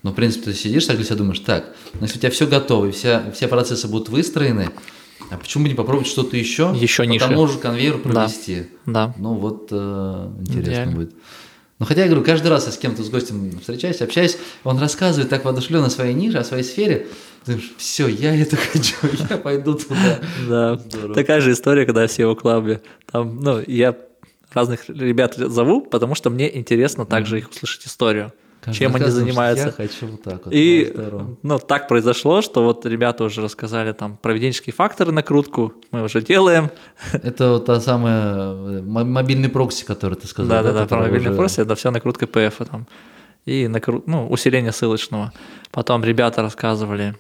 Но, 0.03 0.13
в 0.13 0.15
принципе, 0.15 0.47
ты 0.47 0.55
сидишь 0.55 0.87
так 0.87 0.97
для 0.97 1.05
себя 1.05 1.17
думаешь, 1.17 1.41
так, 1.41 1.75
ну, 1.95 2.03
если 2.03 2.19
у 2.19 2.21
тебя 2.21 2.31
все 2.31 2.47
готово, 2.47 2.87
и 2.87 2.91
вся, 2.93 3.25
все 3.33 3.49
процессы 3.49 3.89
будут 3.89 4.09
выстроены, 4.09 4.71
а 5.31 5.37
почему 5.37 5.65
бы 5.65 5.69
не 5.69 5.75
попробовать 5.75 6.07
что-то 6.07 6.37
еще? 6.37 6.73
Еще 6.77 7.03
по 7.03 7.09
ниже. 7.09 7.27
тому 7.27 7.49
же 7.49 7.59
конвейеру 7.59 7.99
провести? 7.99 8.67
Да. 8.85 9.15
Ну 9.19 9.35
вот 9.35 9.69
э, 9.73 10.31
интересно 10.41 10.71
Идеально. 10.71 10.97
будет. 10.97 11.15
Ну 11.79 11.85
хотя 11.85 12.03
я 12.03 12.07
говорю, 12.07 12.25
каждый 12.25 12.49
раз 12.49 12.67
я 12.67 12.73
с 12.73 12.79
кем-то 12.79 13.03
с 13.03 13.11
гостем 13.11 13.59
встречаюсь, 13.59 14.01
общаюсь, 14.01 14.39
он 14.65 14.79
рассказывает 14.79 15.29
так 15.29 15.45
воодушевленно 15.45 15.87
о 15.87 15.91
своей 15.91 16.15
нише, 16.15 16.39
о 16.39 16.45
своей 16.45 16.63
сфере. 16.63 17.07
Думаешь, 17.45 17.73
все, 17.77 18.09
я 18.09 18.35
это 18.35 18.57
хочу, 18.57 18.95
я 19.31 19.37
пойду 19.37 19.75
туда. 19.75 20.21
Да, 20.49 20.77
Здорово. 20.77 21.15
такая 21.15 21.41
же 21.41 21.53
история, 21.53 21.85
когда 21.85 22.05
я 22.05 22.29
в 22.29 22.35
клабе. 22.37 22.81
Там, 23.11 23.41
ну, 23.41 23.63
я 23.67 23.97
разных 24.57 24.89
ребят 24.89 25.35
зову, 25.37 25.83
потому 25.83 26.15
что 26.15 26.31
мне 26.31 26.57
интересно 26.59 27.05
также 27.07 27.39
их 27.39 27.51
услышать 27.51 27.87
историю, 27.87 28.33
Каждый 28.61 28.79
чем 28.79 28.97
они 28.97 29.05
занимаются. 29.11 29.67
Я 29.67 29.73
хочу 29.73 30.07
вот 30.07 30.23
так 30.23 30.45
вот. 30.47 30.55
И 30.55 30.93
ну, 31.43 31.59
так 31.59 31.87
произошло, 31.87 32.43
что 32.43 32.65
вот 32.65 32.85
ребята 32.87 33.25
уже 33.25 33.43
рассказали 33.43 33.93
там 33.93 34.17
поведенческие 34.17 34.73
факторы 34.73 35.13
накрутку, 35.13 35.75
мы 35.93 36.03
уже 36.03 36.23
делаем. 36.23 36.71
Это 37.13 37.53
вот 37.53 37.67
та 37.67 37.81
самая 37.81 38.35
э, 38.35 38.83
мо- 38.83 39.05
мобильный 39.05 39.49
прокси, 39.49 39.85
который 39.85 40.15
ты 40.15 40.27
сказал. 40.27 40.51
Да-да-да, 40.51 40.87
про 40.87 40.99
мобильный 40.99 41.31
уже- 41.31 41.39
просто 41.39 41.63
это 41.63 41.75
все 41.77 41.91
накрутка 41.91 42.25
PF 42.27 42.65
там. 42.65 42.87
И 43.45 43.69
накру... 43.69 44.03
ну, 44.07 44.27
усиление 44.29 44.73
ссылочного. 44.73 45.33
Потом 45.71 46.03
ребята 46.03 46.43
рассказывали 46.43 47.15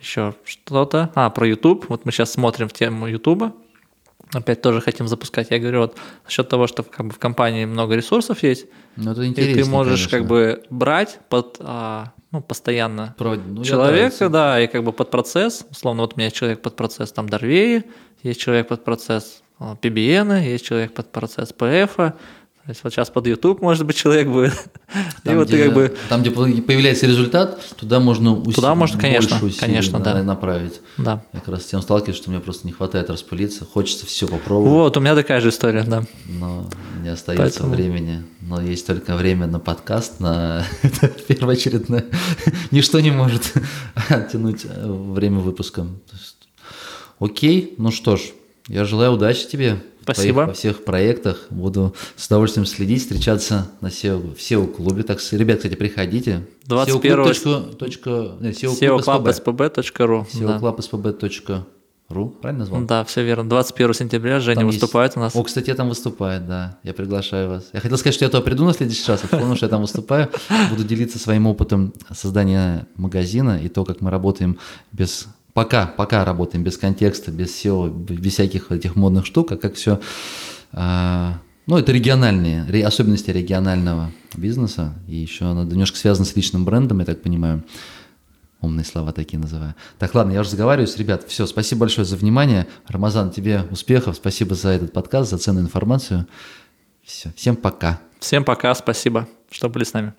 еще 0.00 0.34
что-то. 0.44 1.10
А, 1.14 1.30
про 1.30 1.48
YouTube. 1.48 1.86
Вот 1.88 2.04
мы 2.04 2.12
сейчас 2.12 2.30
смотрим 2.32 2.68
в 2.68 2.72
тему 2.72 3.08
YouTube. 3.08 3.52
Опять 4.34 4.60
тоже 4.62 4.80
хотим 4.80 5.08
запускать. 5.08 5.48
Я 5.50 5.58
говорю, 5.58 5.80
вот 5.80 5.96
счет 6.28 6.48
того, 6.48 6.66
что 6.66 6.82
как 6.82 7.06
бы, 7.06 7.12
в 7.12 7.18
компании 7.18 7.64
много 7.64 7.94
ресурсов 7.94 8.42
есть, 8.42 8.66
Ну 8.96 9.12
это 9.12 9.22
и 9.22 9.32
ты 9.32 9.64
можешь 9.64 10.08
конечно. 10.08 10.18
как 10.18 10.26
бы 10.26 10.62
брать 10.70 11.18
под, 11.28 11.56
а, 11.60 12.12
ну, 12.32 12.40
постоянно 12.42 13.14
Про- 13.16 13.36
ну, 13.36 13.64
человека, 13.64 14.28
да, 14.28 14.54
да, 14.54 14.60
и 14.60 14.66
как 14.66 14.82
бы 14.84 14.92
под 14.92 15.10
процесс, 15.10 15.64
условно, 15.70 16.02
вот 16.02 16.14
у 16.14 16.16
меня 16.16 16.26
есть 16.26 16.36
человек 16.36 16.62
под 16.62 16.76
процесс 16.76 17.12
там 17.12 17.28
Дорвеи, 17.28 17.84
есть 18.22 18.40
человек 18.40 18.68
под 18.68 18.84
процесс 18.84 19.42
а, 19.58 19.76
PBN, 19.80 20.42
есть 20.42 20.64
человек 20.64 20.92
под 20.94 21.12
процесс 21.12 21.54
PF, 21.56 22.12
то 22.64 22.70
есть 22.70 22.82
вот 22.82 22.94
сейчас 22.94 23.10
под 23.10 23.26
YouTube, 23.26 23.60
может 23.60 23.84
быть, 23.84 23.94
человек 23.96 24.26
будет. 24.28 24.54
и 24.54 24.98
Там, 25.28 25.36
вот 25.36 25.48
где, 25.48 25.58
ты 25.58 25.64
как 25.64 25.74
бы, 25.74 25.96
там, 26.08 26.22
где 26.22 26.30
появляется 26.30 27.06
результат, 27.06 27.60
туда 27.76 28.00
можно 28.00 28.30
уси- 28.30 28.54
Туда 28.54 28.74
можно, 28.74 28.98
конечно, 28.98 29.36
усилий 29.36 29.58
конечно, 29.60 30.00
да. 30.00 30.22
направить. 30.22 30.80
да. 30.96 31.22
Я 31.34 31.40
как 31.40 31.48
раз 31.50 31.64
с 31.64 31.66
тем 31.66 31.82
сталкиваюсь, 31.82 32.16
что 32.16 32.30
мне 32.30 32.40
просто 32.40 32.66
не 32.66 32.72
хватает 32.72 33.10
распылиться, 33.10 33.66
хочется 33.66 34.06
все 34.06 34.26
попробовать, 34.26 34.70
Вот, 34.70 34.96
у 34.96 35.00
меня 35.00 35.14
такая 35.14 35.42
же 35.42 35.50
история, 35.50 35.82
да. 35.82 36.04
но 36.26 36.66
не 37.02 37.10
остается 37.10 37.60
Поэтому- 37.60 37.74
времени. 37.74 38.24
Но 38.40 38.60
есть 38.62 38.86
только 38.86 39.14
время 39.16 39.46
на 39.46 39.58
подкаст, 39.58 40.20
на 40.20 40.64
первоочередное. 41.28 42.06
Ничто 42.70 43.00
не 43.00 43.10
может 43.10 43.52
оттянуть 44.08 44.64
э, 44.64 44.86
время 44.90 45.40
выпуска. 45.40 45.86
Окей, 47.18 47.74
ну 47.78 47.90
что 47.90 48.16
ж, 48.16 48.20
я 48.68 48.84
желаю 48.84 49.12
удачи 49.12 49.46
тебе. 49.46 49.74
в 50.00 50.04
твоих- 50.06 50.16
Спасибо. 50.18 50.40
Во 50.46 50.52
всех 50.52 50.84
проектах. 50.84 51.46
Буду 51.50 51.94
с 52.16 52.26
удовольствием 52.26 52.66
следить, 52.66 53.02
встречаться 53.02 53.70
на 53.80 53.86
SEO, 53.88 54.34
в 54.34 54.38
SEO-клубе. 54.38 55.02
Так, 55.02 55.18
ребят, 55.32 55.58
кстати, 55.58 55.76
приходите. 55.76 56.46
21 56.66 57.20
SEO-клуб. 57.24 57.76
точка- 57.78 58.36
нет, 58.40 58.54
SEO-клуб 58.62 58.80
SPB. 59.00 59.28
E 59.28 59.32
SEOclub.spb.ru 59.32 60.26
да. 60.40 60.58
SEOclub.spb.ru. 60.58 62.28
Правильно 62.40 62.60
назвал? 62.64 62.82
да, 62.82 63.02
все 63.04 63.24
верно. 63.24 63.48
21 63.48 63.94
сентября 63.94 64.38
Женя 64.40 64.56
Там 64.60 64.66
есть- 64.66 64.80
выступает 64.80 65.16
у 65.16 65.20
нас. 65.20 65.34
О, 65.34 65.42
кстати, 65.42 65.70
я 65.70 65.74
там 65.74 65.88
выступает, 65.88 66.46
да. 66.46 66.78
Я 66.82 66.92
приглашаю 66.92 67.48
вас. 67.48 67.70
Я 67.72 67.80
хотел 67.80 67.96
сказать, 67.96 68.14
что 68.14 68.24
я 68.26 68.30
то 68.30 68.40
приду 68.42 68.64
на 68.66 68.74
следующий 68.74 69.10
раз, 69.10 69.24
а 69.24 69.28
потому 69.28 69.56
что 69.56 69.64
я 69.66 69.70
там 69.70 69.80
выступаю. 69.80 70.28
Буду 70.70 70.84
делиться 70.84 71.18
своим 71.18 71.46
опытом 71.46 71.94
создания 72.14 72.86
магазина 72.96 73.58
и 73.62 73.68
то, 73.68 73.84
как 73.84 74.00
мы 74.02 74.10
работаем 74.10 74.58
без... 74.92 75.26
Пока, 75.54 75.86
пока 75.86 76.24
работаем 76.24 76.64
без 76.64 76.76
контекста, 76.76 77.30
без 77.30 77.50
SEO, 77.50 77.88
без 77.88 78.32
всяких 78.32 78.72
этих 78.72 78.96
модных 78.96 79.24
штук, 79.24 79.52
а 79.52 79.56
как 79.56 79.76
все... 79.76 80.00
ну, 80.72 81.78
это 81.78 81.92
региональные, 81.92 82.64
ре- 82.64 82.84
особенности 82.84 83.30
регионального 83.30 84.10
бизнеса. 84.34 84.94
И 85.06 85.14
еще 85.14 85.44
оно 85.44 85.62
немножко 85.62 85.96
связано 85.96 86.26
с 86.26 86.34
личным 86.34 86.64
брендом, 86.64 86.98
я 86.98 87.04
так 87.04 87.22
понимаю. 87.22 87.62
Умные 88.60 88.84
слова 88.84 89.12
такие 89.12 89.38
называю. 89.38 89.76
Так, 89.98 90.14
ладно, 90.14 90.32
я 90.32 90.40
уже 90.40 90.50
заговариваюсь. 90.50 90.96
Ребят, 90.96 91.24
все, 91.28 91.46
спасибо 91.46 91.80
большое 91.80 92.04
за 92.04 92.16
внимание. 92.16 92.66
Рамазан, 92.88 93.30
тебе 93.30 93.62
успехов. 93.70 94.16
Спасибо 94.16 94.56
за 94.56 94.70
этот 94.70 94.92
подкаст, 94.92 95.30
за 95.30 95.38
ценную 95.38 95.66
информацию. 95.66 96.26
Все, 97.04 97.30
всем 97.36 97.54
пока. 97.54 98.00
Всем 98.18 98.42
пока, 98.42 98.74
спасибо, 98.74 99.28
что 99.50 99.68
были 99.68 99.84
с 99.84 99.92
нами. 99.92 100.14